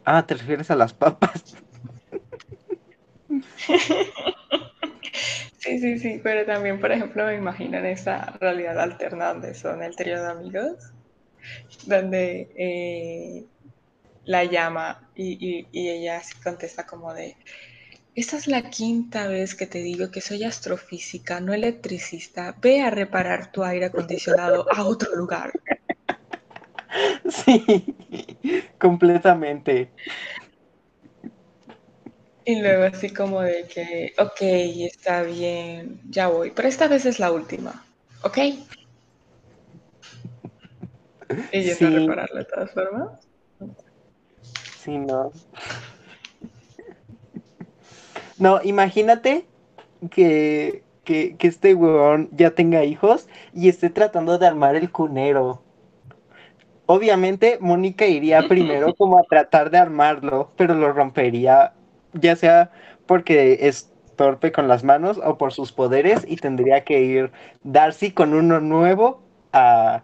Ah, 0.04 0.26
¿te 0.26 0.34
refieres 0.34 0.70
a 0.70 0.76
las 0.76 0.94
papas? 0.94 1.56
Sí, 5.58 5.78
sí, 5.78 5.98
sí, 5.98 6.20
pero 6.22 6.44
también, 6.44 6.80
por 6.80 6.92
ejemplo, 6.92 7.24
me 7.26 7.36
imagino 7.36 7.78
en 7.78 7.86
esta 7.86 8.36
realidad 8.40 8.78
alterna 8.80 9.28
donde 9.32 9.54
son 9.54 9.82
el 9.82 9.94
trío 9.96 10.20
de 10.22 10.28
amigos, 10.30 10.92
donde 11.86 12.48
eh, 12.56 13.46
la 14.24 14.44
llama 14.44 15.10
y, 15.16 15.38
y- 15.62 15.68
y 15.72 15.90
ella 15.90 16.22
contesta 16.44 16.86
como 16.86 17.14
de, 17.14 17.36
esta 18.14 18.38
es 18.38 18.46
la 18.46 18.70
quinta 18.70 19.26
vez 19.28 19.54
que 19.54 19.66
te 19.66 19.78
digo 19.80 20.10
que 20.10 20.22
soy 20.22 20.44
astrofísica, 20.44 21.40
no 21.40 21.52
electricista, 21.52 22.56
ve 22.60 22.80
a 22.80 22.90
reparar 22.90 23.52
tu 23.52 23.64
aire 23.64 23.86
acondicionado 23.86 24.66
a 24.74 24.84
otro 24.84 25.14
lugar. 25.14 25.52
Sí, 27.28 27.64
completamente. 28.78 29.90
Y 32.44 32.60
luego 32.60 32.84
así 32.84 33.10
como 33.12 33.40
de 33.42 33.66
que, 33.72 34.12
ok, 34.18 34.40
está 34.40 35.22
bien, 35.22 36.00
ya 36.10 36.28
voy, 36.28 36.50
pero 36.50 36.68
esta 36.68 36.88
vez 36.88 37.06
es 37.06 37.18
la 37.18 37.30
última, 37.32 37.84
¿ok? 38.22 38.38
Y 41.52 41.70
a 41.70 41.76
Sí, 41.78 41.86
repararlo 41.90 42.38
de 42.40 42.44
todas 42.46 42.72
formas. 42.72 43.28
sí, 44.78 44.98
no. 44.98 45.32
No, 48.42 48.60
imagínate 48.64 49.46
que, 50.10 50.82
que, 51.04 51.36
que 51.36 51.46
este 51.46 51.76
weón 51.76 52.28
ya 52.32 52.50
tenga 52.50 52.82
hijos 52.84 53.28
y 53.54 53.68
esté 53.68 53.88
tratando 53.88 54.36
de 54.36 54.48
armar 54.48 54.74
el 54.74 54.90
cunero. 54.90 55.62
Obviamente, 56.86 57.58
Mónica 57.60 58.04
iría 58.04 58.42
primero 58.48 58.94
como 58.96 59.16
a 59.16 59.22
tratar 59.22 59.70
de 59.70 59.78
armarlo, 59.78 60.50
pero 60.56 60.74
lo 60.74 60.92
rompería, 60.92 61.74
ya 62.14 62.34
sea 62.34 62.72
porque 63.06 63.58
es 63.62 63.92
torpe 64.16 64.50
con 64.50 64.66
las 64.66 64.82
manos 64.82 65.20
o 65.24 65.38
por 65.38 65.52
sus 65.52 65.70
poderes, 65.70 66.24
y 66.26 66.34
tendría 66.34 66.82
que 66.82 67.00
ir 67.00 67.30
Darcy 67.62 68.10
con 68.10 68.34
uno 68.34 68.58
nuevo 68.58 69.22
a 69.52 70.02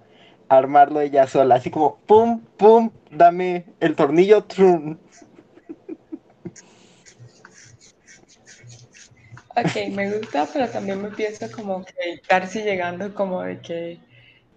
armarlo 0.48 1.00
ella 1.00 1.26
sola, 1.26 1.56
así 1.56 1.70
como 1.70 1.96
pum, 2.06 2.40
pum, 2.56 2.90
dame 3.10 3.64
el 3.80 3.96
tornillo, 3.96 4.44
trum. 4.44 4.96
Ok, 9.60 9.90
me 9.92 10.10
gusta, 10.16 10.46
pero 10.52 10.68
también 10.70 11.02
me 11.02 11.10
pienso 11.10 11.50
como 11.50 11.84
que 11.84 12.20
Darcy 12.28 12.62
llegando 12.62 13.12
como 13.14 13.42
de 13.42 13.60
que 13.60 14.00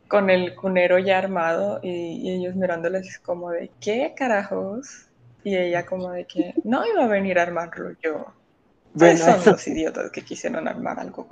con 0.08 0.30
el 0.30 0.56
cunero 0.56 1.00
ya 1.00 1.18
armado 1.18 1.80
y, 1.84 1.90
y 2.24 2.32
ellos 2.32 2.56
mirándoles 2.56 3.20
como 3.20 3.52
de 3.52 3.72
¿qué 3.82 4.14
carajos? 4.16 4.88
Y 5.44 5.56
ella 5.58 5.86
como 5.86 6.12
de 6.12 6.26
que 6.28 6.54
no 6.66 6.86
iba 6.86 7.06
a 7.06 7.08
venir 7.08 7.40
a 7.40 7.44
armarlo 7.44 7.92
yo. 8.04 8.26
Ustedes 8.94 9.20
Bueno, 9.20 9.26
son 9.26 9.42
eso 9.42 9.52
los 9.52 9.68
idiotas 9.68 10.12
que 10.12 10.24
quisieron 10.24 10.68
armar 10.68 11.00
algo. 11.00 11.28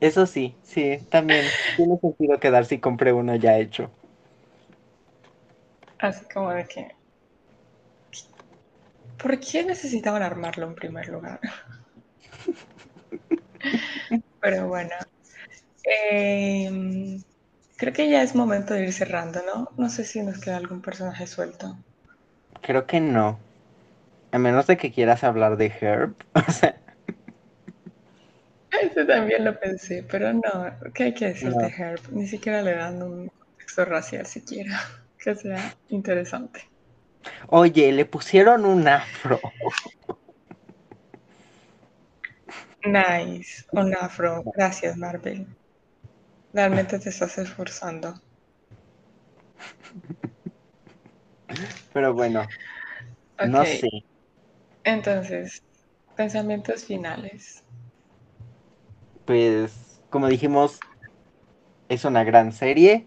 Eso 0.00 0.26
sí, 0.26 0.54
sí, 0.64 0.98
también 1.10 1.52
tiene 1.76 1.96
sentido 2.00 2.38
que 2.40 2.50
Darcy 2.50 2.78
compre 2.78 3.12
uno 3.12 3.36
ya 3.36 3.58
hecho. 3.58 3.90
Así 5.98 6.26
como 6.28 6.50
de 6.52 6.66
que 6.66 6.86
¿por 9.16 9.40
qué 9.40 9.64
necesitaban 9.64 10.22
armarlo 10.22 10.66
en 10.66 10.74
primer 10.74 11.08
lugar? 11.08 11.40
Pero 14.40 14.68
bueno, 14.68 14.94
eh, 15.84 17.18
creo 17.76 17.92
que 17.92 18.10
ya 18.10 18.22
es 18.22 18.34
momento 18.34 18.74
de 18.74 18.84
ir 18.84 18.92
cerrando, 18.92 19.42
¿no? 19.46 19.68
No 19.76 19.88
sé 19.90 20.04
si 20.04 20.22
nos 20.22 20.40
queda 20.40 20.56
algún 20.58 20.82
personaje 20.82 21.26
suelto. 21.26 21.76
Creo 22.62 22.86
que 22.86 23.00
no. 23.00 23.38
A 24.32 24.38
menos 24.38 24.66
de 24.66 24.76
que 24.78 24.92
quieras 24.92 25.24
hablar 25.24 25.56
de 25.58 25.72
Herb. 25.80 26.14
O 26.48 26.52
sea, 26.52 26.76
Eso 28.72 29.06
también 29.06 29.44
lo 29.44 29.58
pensé, 29.58 30.02
pero 30.10 30.32
no, 30.32 30.42
¿qué 30.94 31.04
hay 31.04 31.14
que 31.14 31.28
decir 31.28 31.54
No. 31.54 31.56
de 31.56 31.68
Herb? 31.68 32.00
Ni 32.10 32.26
siquiera 32.26 32.60
le 32.60 32.74
dan 32.74 33.00
un 33.02 33.28
contexto 33.28 33.84
racial 33.84 34.26
siquiera, 34.26 34.80
que 35.18 35.34
sea 35.36 35.78
interesante. 35.88 36.60
oye, 37.48 37.92
le 37.92 38.04
pusieron 38.04 38.64
un 38.64 38.88
afro. 38.88 39.40
Nice, 42.84 43.64
un 43.72 43.94
afro, 43.94 44.42
gracias 44.56 44.96
Marvel. 44.96 45.46
Realmente 46.52 46.98
te 46.98 47.08
estás 47.10 47.38
esforzando. 47.38 48.14
Pero 51.92 52.14
bueno, 52.14 52.46
no 53.46 53.64
sé. 53.64 54.04
entonces, 54.84 55.62
pensamientos 56.16 56.84
finales. 56.84 57.62
Pues, 59.24 60.02
como 60.10 60.28
dijimos, 60.28 60.80
es 61.88 62.04
una 62.04 62.24
gran 62.24 62.52
serie. 62.52 63.06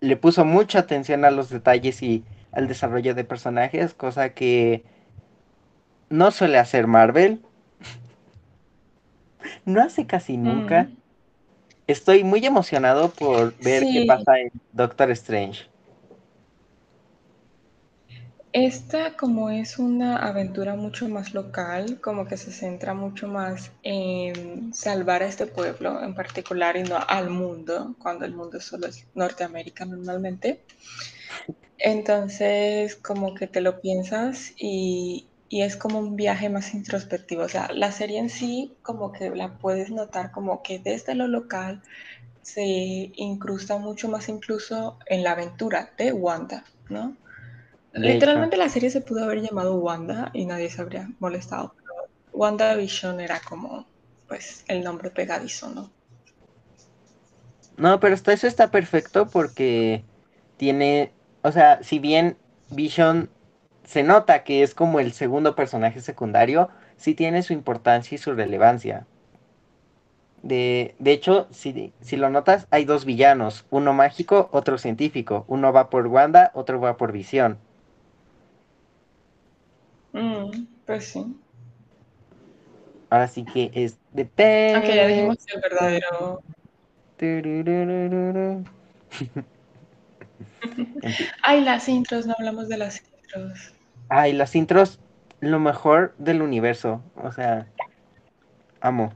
Le 0.00 0.16
puso 0.16 0.44
mucha 0.44 0.80
atención 0.80 1.24
a 1.24 1.30
los 1.30 1.50
detalles 1.50 2.02
y 2.02 2.24
al 2.52 2.66
desarrollo 2.66 3.14
de 3.14 3.24
personajes, 3.24 3.94
cosa 3.94 4.30
que 4.30 4.84
no 6.08 6.30
suele 6.30 6.58
hacer 6.58 6.86
Marvel. 6.86 7.40
No 9.64 9.82
hace 9.82 10.06
casi 10.06 10.36
nunca. 10.36 10.90
Mm, 10.90 10.96
Estoy 11.86 12.24
muy 12.24 12.46
emocionado 12.46 13.10
por 13.14 13.56
ver 13.58 13.90
qué 13.90 14.02
pasa 14.02 14.38
en 14.40 14.50
Doctor 14.72 15.10
Strange. 15.12 15.66
Esta 18.52 19.16
como 19.16 19.50
es 19.50 19.78
una 19.78 20.16
aventura 20.16 20.76
mucho 20.76 21.08
más 21.08 21.34
local, 21.34 22.00
como 22.00 22.26
que 22.26 22.36
se 22.36 22.52
centra 22.52 22.94
mucho 22.94 23.26
más 23.28 23.72
en 23.82 24.72
salvar 24.74 25.22
a 25.22 25.26
este 25.26 25.46
pueblo 25.46 26.02
en 26.02 26.14
particular 26.14 26.76
y 26.76 26.82
no 26.84 26.98
al 27.08 27.30
mundo, 27.30 27.96
cuando 27.98 28.24
el 28.24 28.34
mundo 28.34 28.60
solo 28.60 28.86
es 28.88 29.06
Norteamérica 29.14 29.84
normalmente. 29.84 30.64
Entonces 31.78 32.96
como 32.96 33.34
que 33.34 33.46
te 33.46 33.60
lo 33.60 33.80
piensas 33.80 34.52
y, 34.58 35.29
y 35.52 35.62
es 35.62 35.76
como 35.76 35.98
un 35.98 36.14
viaje 36.14 36.48
más 36.48 36.72
introspectivo. 36.72 37.42
O 37.42 37.48
sea, 37.48 37.70
la 37.74 37.90
serie 37.90 38.20
en 38.20 38.30
sí 38.30 38.72
como 38.82 39.12
que 39.12 39.28
la 39.30 39.58
puedes 39.58 39.90
notar 39.90 40.30
como 40.30 40.62
que 40.62 40.78
desde 40.78 41.16
lo 41.16 41.26
local 41.26 41.82
se 42.40 42.62
incrusta 43.16 43.76
mucho 43.76 44.08
más 44.08 44.28
incluso 44.28 44.96
en 45.06 45.24
la 45.24 45.32
aventura 45.32 45.90
de 45.98 46.12
Wanda, 46.12 46.64
¿no? 46.88 47.16
De 47.92 47.98
hecho. 47.98 48.14
Literalmente 48.14 48.56
la 48.56 48.68
serie 48.68 48.90
se 48.90 49.00
pudo 49.00 49.24
haber 49.24 49.42
llamado 49.42 49.74
Wanda 49.74 50.30
y 50.32 50.46
nadie 50.46 50.70
se 50.70 50.80
habría 50.80 51.10
molestado, 51.18 51.74
pero 51.76 52.08
WandaVision 52.32 53.20
era 53.20 53.40
como, 53.40 53.86
pues, 54.28 54.64
el 54.68 54.84
nombre 54.84 55.10
pegadizo, 55.10 55.68
¿no? 55.70 55.90
No, 57.76 57.98
pero 57.98 58.14
hasta 58.14 58.32
eso 58.32 58.46
está 58.46 58.70
perfecto 58.70 59.28
porque 59.28 60.04
tiene, 60.56 61.12
o 61.42 61.50
sea, 61.50 61.82
si 61.82 61.98
bien 61.98 62.36
Vision 62.70 63.28
se 63.90 64.04
nota 64.04 64.44
que 64.44 64.62
es 64.62 64.72
como 64.72 65.00
el 65.00 65.12
segundo 65.12 65.56
personaje 65.56 66.00
secundario, 66.00 66.70
sí 66.96 67.16
tiene 67.16 67.42
su 67.42 67.52
importancia 67.52 68.14
y 68.14 68.18
su 68.18 68.32
relevancia. 68.32 69.04
De, 70.44 70.94
de 71.00 71.10
hecho, 71.10 71.48
si, 71.50 71.92
si 72.00 72.16
lo 72.16 72.30
notas, 72.30 72.68
hay 72.70 72.84
dos 72.84 73.04
villanos, 73.04 73.66
uno 73.68 73.92
mágico, 73.92 74.48
otro 74.52 74.78
científico. 74.78 75.44
Uno 75.48 75.72
va 75.72 75.90
por 75.90 76.06
Wanda, 76.06 76.52
otro 76.54 76.80
va 76.80 76.96
por 76.96 77.10
Visión. 77.10 77.58
Mm, 80.12 80.66
pues 80.86 81.06
sí. 81.06 81.36
Ahora 83.10 83.26
sí 83.26 83.44
que 83.44 83.72
es 83.74 83.98
de 84.12 84.22
Aunque 84.72 84.94
ya 84.94 85.08
dijimos 85.08 85.38
el 85.52 85.60
verdadero. 85.60 86.40
Ay, 91.42 91.64
las 91.64 91.88
intros, 91.88 92.28
no 92.28 92.36
hablamos 92.38 92.68
de 92.68 92.76
las 92.76 93.02
intros. 93.02 93.79
Ay, 94.10 94.32
las 94.32 94.54
intros, 94.56 94.98
lo 95.40 95.58
mejor 95.58 96.14
del 96.18 96.42
universo. 96.42 97.02
O 97.16 97.32
sea, 97.32 97.66
amo. 98.80 99.12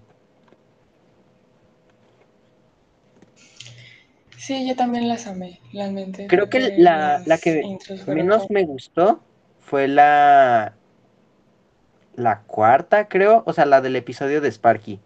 Sí, 4.38 4.66
yo 4.68 4.76
también 4.76 5.08
las 5.08 5.26
amé, 5.26 5.60
realmente. 5.72 6.26
Creo 6.28 6.48
que 6.48 6.76
la, 6.78 7.22
la 7.26 7.38
que 7.38 7.78
menos 8.06 8.48
me 8.50 8.64
gustó 8.64 9.20
fue 9.60 9.88
la 9.88 10.74
la 12.14 12.42
cuarta, 12.42 13.08
creo, 13.08 13.42
o 13.46 13.52
sea, 13.52 13.66
la 13.66 13.80
del 13.80 13.96
episodio 13.96 14.40
de 14.40 14.48
Sparky. 14.48 15.00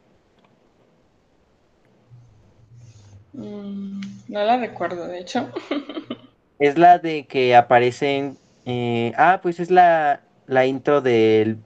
Mm, 3.33 4.01
no 4.29 4.45
la 4.45 4.59
recuerdo, 4.59 5.07
de 5.07 5.21
hecho. 5.21 5.51
es 6.59 6.77
la 6.77 6.99
de 6.99 7.27
que 7.27 7.57
aparecen. 7.57 8.37
Eh, 8.71 9.15
ah, 9.17 9.41
pues 9.43 9.61
es 9.61 9.71
la, 9.71 10.21
la 10.47 10.67
intro 10.67 11.01
de, 11.01 11.57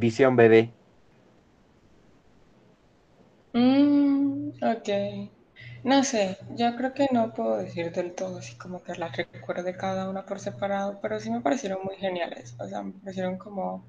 Visión 0.00 0.36
Bebé. 0.36 0.70
Mm, 3.52 4.52
ok. 4.62 4.88
No 5.84 6.02
sé, 6.04 6.38
yo 6.56 6.74
creo 6.76 6.94
que 6.94 7.08
no 7.12 7.34
puedo 7.34 7.58
decir 7.58 7.92
del 7.92 8.14
todo 8.14 8.38
así 8.38 8.56
como 8.56 8.82
que 8.82 8.94
las 8.94 9.14
recuerde 9.18 9.76
cada 9.76 10.08
una 10.08 10.24
por 10.24 10.40
separado, 10.40 10.98
pero 11.02 11.20
sí 11.20 11.30
me 11.30 11.42
parecieron 11.42 11.80
muy 11.84 11.96
geniales. 11.96 12.56
O 12.58 12.66
sea, 12.66 12.82
me 12.82 12.92
parecieron 12.92 13.36
como 13.36 13.84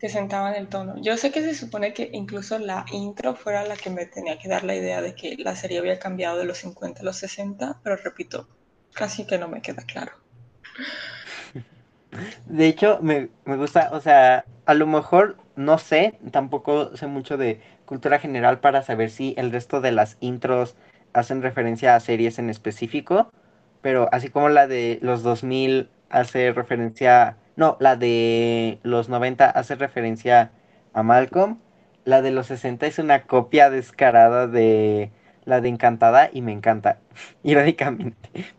que 0.00 0.08
sentaban 0.08 0.56
el 0.56 0.68
tono. 0.68 0.96
Yo 1.00 1.16
sé 1.16 1.30
que 1.30 1.42
se 1.42 1.54
supone 1.54 1.94
que 1.94 2.10
incluso 2.12 2.58
la 2.58 2.84
intro 2.90 3.36
fuera 3.36 3.64
la 3.64 3.76
que 3.76 3.90
me 3.90 4.06
tenía 4.06 4.36
que 4.36 4.48
dar 4.48 4.64
la 4.64 4.74
idea 4.74 5.00
de 5.00 5.14
que 5.14 5.36
la 5.38 5.54
serie 5.54 5.78
había 5.78 6.00
cambiado 6.00 6.38
de 6.38 6.44
los 6.44 6.58
50 6.58 7.02
a 7.02 7.04
los 7.04 7.18
60, 7.18 7.78
pero 7.84 7.94
repito, 7.96 8.48
casi 8.94 9.26
que 9.26 9.38
no 9.38 9.46
me 9.46 9.62
queda 9.62 9.84
claro. 9.84 10.12
De 12.46 12.66
hecho, 12.66 12.98
me, 13.02 13.28
me 13.44 13.56
gusta, 13.56 13.90
o 13.92 14.00
sea, 14.00 14.44
a 14.66 14.74
lo 14.74 14.86
mejor 14.86 15.36
no 15.56 15.78
sé, 15.78 16.18
tampoco 16.30 16.96
sé 16.96 17.06
mucho 17.06 17.36
de 17.36 17.60
cultura 17.84 18.18
general 18.18 18.60
para 18.60 18.82
saber 18.82 19.10
si 19.10 19.34
el 19.36 19.52
resto 19.52 19.80
de 19.80 19.92
las 19.92 20.16
intros 20.20 20.76
hacen 21.12 21.42
referencia 21.42 21.94
a 21.94 22.00
series 22.00 22.38
en 22.38 22.50
específico, 22.50 23.30
pero 23.82 24.08
así 24.12 24.28
como 24.30 24.48
la 24.48 24.66
de 24.66 24.98
los 25.02 25.22
2000 25.22 25.88
hace 26.10 26.52
referencia 26.52 27.36
no, 27.56 27.76
la 27.80 27.96
de 27.96 28.78
los 28.82 29.08
90 29.08 29.50
hace 29.50 29.74
referencia 29.74 30.52
a 30.92 31.02
Malcolm. 31.02 31.58
La 32.04 32.22
de 32.22 32.30
los 32.30 32.46
60 32.48 32.86
es 32.86 32.98
una 32.98 33.26
copia 33.26 33.70
descarada 33.70 34.46
de 34.46 35.12
la 35.44 35.60
de 35.60 35.68
Encantada 35.68 36.30
y 36.32 36.42
me 36.42 36.52
encanta. 36.52 36.98
Irónicamente. 37.42 38.30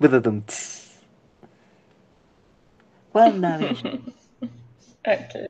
WandaVision. 3.13 4.13
okay. 5.07 5.47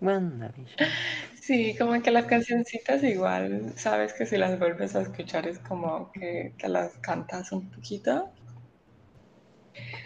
WandaVision. 0.00 0.92
Sí, 1.34 1.76
como 1.78 2.00
que 2.02 2.10
las 2.10 2.26
cancioncitas 2.26 3.02
igual, 3.02 3.72
sabes 3.76 4.12
que 4.14 4.26
si 4.26 4.36
las 4.38 4.58
vuelves 4.58 4.94
a 4.96 5.02
escuchar 5.02 5.46
es 5.48 5.58
como 5.58 6.10
que, 6.12 6.54
que 6.58 6.68
las 6.68 6.98
cantas 6.98 7.52
un 7.52 7.70
poquito. 7.70 8.32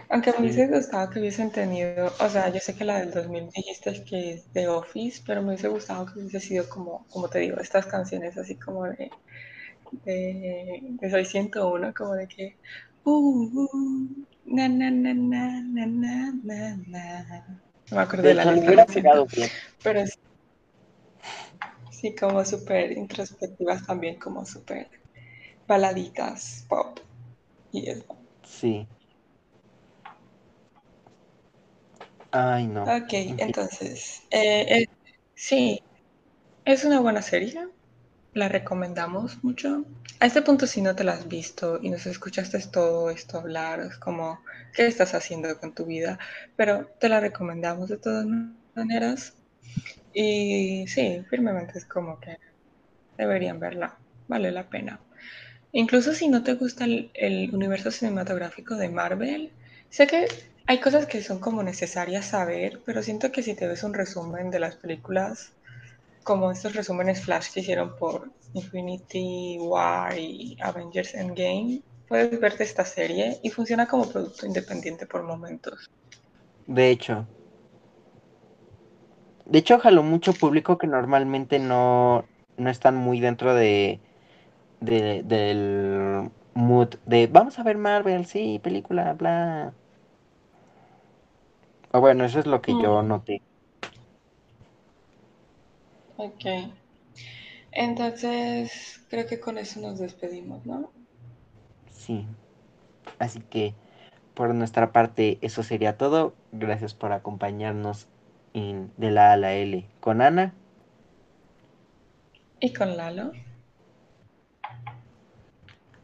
Aunque 0.09 0.33
me 0.33 0.41
hubiese 0.41 0.67
gustado 0.69 1.11
que 1.11 1.21
hubiesen 1.21 1.51
tenido, 1.53 2.13
o 2.21 2.29
sea, 2.29 2.49
yo 2.51 2.61
sé 2.61 2.75
que 2.77 2.85
la 2.85 2.99
del 3.01 3.13
2000 3.13 3.51
dijiste 3.51 4.05
que 4.05 4.33
es 4.35 4.53
de 4.53 4.69
Office, 4.69 5.23
pero 5.27 5.43
me 5.43 5.49
hubiese 5.49 5.69
gustado 5.69 6.07
que 6.07 6.19
hubiese 6.21 6.41
sido 6.41 6.69
como, 6.69 7.07
como 7.09 7.29
te 7.29 7.41
digo, 7.41 7.59
estas 7.61 7.87
canciones 7.87 8.37
así 8.39 8.57
como 8.57 8.85
de, 8.85 9.11
de, 10.05 10.81
de 10.83 11.11
Soy 11.11 11.25
101, 11.25 11.95
como 11.95 12.15
de 12.15 12.29
que, 12.29 12.57
uh, 13.05 13.11
uh, 13.13 14.27
na, 14.47 14.69
na, 14.69 14.91
na, 14.91 15.15
na, 15.15 15.61
na, 15.63 16.77
na. 16.87 17.61
No 17.91 17.97
me 17.97 18.03
acuerdo 18.03 18.23
de, 18.23 18.29
de 18.31 18.35
la 18.35 18.45
letra, 18.53 19.25
pero 19.83 20.07
sí, 20.07 20.15
sí 21.91 22.15
como 22.15 22.45
súper 22.45 22.93
introspectivas 22.93 23.87
también, 23.87 24.19
como 24.19 24.45
súper 24.45 24.89
baladitas, 25.67 26.65
pop 26.69 26.99
y 27.73 27.91
eso. 27.91 28.17
Sí. 28.45 28.87
Ay, 32.33 32.67
no. 32.67 32.83
Ok, 32.83 33.13
entonces, 33.39 34.23
eh, 34.31 34.67
eh, 34.69 34.87
sí, 35.35 35.81
es 36.65 36.85
una 36.85 37.01
buena 37.01 37.23
serie, 37.23 37.67
la 38.37 38.49
recomendamos 38.49 39.43
mucho. 39.43 39.85
A 40.21 40.27
este 40.27 40.43
punto, 40.43 40.67
si 40.67 40.83
no 40.83 40.95
te 40.95 41.05
la 41.05 41.13
has 41.15 41.27
visto 41.27 41.81
y 41.83 41.89
nos 41.91 42.07
escuchaste 42.07 42.59
todo 42.71 43.11
esto 43.11 43.39
hablar, 43.39 43.81
es 43.81 43.97
como, 43.97 44.41
¿qué 44.75 44.87
estás 44.87 45.15
haciendo 45.15 45.59
con 45.59 45.75
tu 45.75 45.87
vida? 45.87 46.19
Pero 46.55 46.87
te 47.01 47.09
la 47.09 47.21
recomendamos 47.21 47.89
de 47.89 47.97
todas 47.97 48.27
maneras. 48.75 49.35
Y 50.13 50.87
sí, 50.89 51.25
firmemente 51.31 51.79
es 51.79 51.87
como 51.87 52.21
que 52.21 52.37
deberían 53.17 53.59
verla, 53.59 53.99
vale 54.29 54.53
la 54.53 54.69
pena. 54.69 55.01
Incluso 55.73 56.13
si 56.15 56.29
no 56.29 56.43
te 56.43 56.55
gusta 56.55 56.85
el, 56.85 57.11
el 57.15 57.55
universo 57.55 57.91
cinematográfico 57.91 58.77
de 58.77 58.91
Marvel, 58.91 59.53
sé 59.89 60.07
que 60.07 60.29
hay 60.67 60.81
cosas 60.81 61.07
que 61.07 61.23
son 61.23 61.39
como 61.41 61.63
necesarias 61.63 62.27
saber, 62.27 62.83
pero 62.85 63.03
siento 63.03 63.33
que 63.33 63.43
si 63.43 63.55
te 63.55 63.67
ves 63.67 63.83
un 63.83 63.95
resumen 63.95 64.51
de 64.51 64.61
las 64.61 64.77
películas, 64.77 65.56
como 66.27 66.51
estos 66.51 66.75
resúmenes 66.75 67.23
flash 67.23 67.53
que 67.53 67.61
hicieron 67.61 67.95
por 67.97 68.29
Infinity 68.53 69.59
War 69.61 70.19
y 70.19 70.59
Avengers 70.61 71.15
Endgame, 71.15 71.83
puedes 72.09 72.41
verte 72.41 72.65
esta 72.65 72.85
serie 72.85 73.39
y 73.45 73.51
funciona 73.51 73.87
como 73.87 74.09
producto 74.09 74.45
independiente 74.45 75.07
por 75.07 75.23
momentos. 75.23 75.89
De 76.67 76.91
hecho. 76.91 77.29
De 79.45 79.61
hecho, 79.61 79.79
jaló 79.79 80.03
mucho 80.03 80.33
público 80.33 80.79
que 80.79 80.89
normalmente 80.89 81.61
no, 81.61 82.25
no 82.57 82.71
están 82.71 82.97
muy 82.97 83.21
dentro 83.21 83.55
de, 83.55 84.01
de, 84.81 85.23
del 85.23 86.33
mood 86.55 86.97
de 87.07 87.29
vamos 87.29 87.61
a 87.61 87.63
ver 87.63 87.79
Marvel, 87.79 88.27
sí, 88.27 88.59
película, 88.61 89.13
bla. 89.13 89.73
O 91.93 92.01
bueno, 92.01 92.25
eso 92.25 92.41
es 92.41 92.47
lo 92.47 92.61
que 92.61 92.75
mm. 92.75 92.83
yo 92.83 93.03
noté. 93.05 93.43
Ok. 96.17 96.45
Entonces, 97.73 99.05
creo 99.11 99.27
que 99.27 99.39
con 99.39 99.59
eso 99.59 99.81
nos 99.81 99.99
despedimos, 99.99 100.65
¿no? 100.65 100.91
Sí. 101.91 102.27
Así 103.19 103.41
que, 103.41 103.75
por 104.35 104.55
nuestra 104.55 104.93
parte, 104.93 105.39
eso 105.43 105.63
sería 105.63 105.97
todo. 105.99 106.35
Gracias 106.53 106.95
por 106.95 107.13
acompañarnos 107.13 108.09
en 108.55 108.91
De 108.97 109.11
la 109.11 109.31
A 109.31 109.33
a 109.35 109.37
la 109.37 109.53
L 109.55 109.85
con 110.01 110.23
Ana. 110.23 110.55
Y 112.61 112.73
con 112.73 112.97
Lalo. 112.97 113.33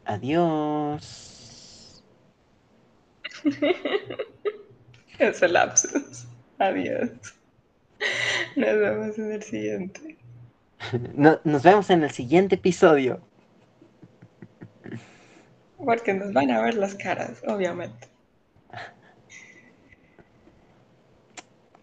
Adiós. 0.05 2.03
Ese 5.19 5.47
lapsus. 5.47 6.27
Adiós. 6.59 7.11
Nos 8.55 8.79
vemos 8.79 9.17
en 9.17 9.31
el 9.31 9.43
siguiente. 9.43 10.17
No- 11.15 11.39
nos 11.43 11.63
vemos 11.63 11.89
en 11.89 12.03
el 12.03 12.11
siguiente 12.11 12.55
episodio. 12.55 13.21
Porque 15.77 16.13
nos 16.13 16.33
van 16.33 16.51
a 16.51 16.61
ver 16.61 16.75
las 16.75 16.95
caras, 16.95 17.41
obviamente. 17.47 18.07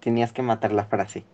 Tenías 0.01 0.33
que 0.33 0.43
matar 0.43 0.73
la 0.73 0.85
frase. 0.85 1.25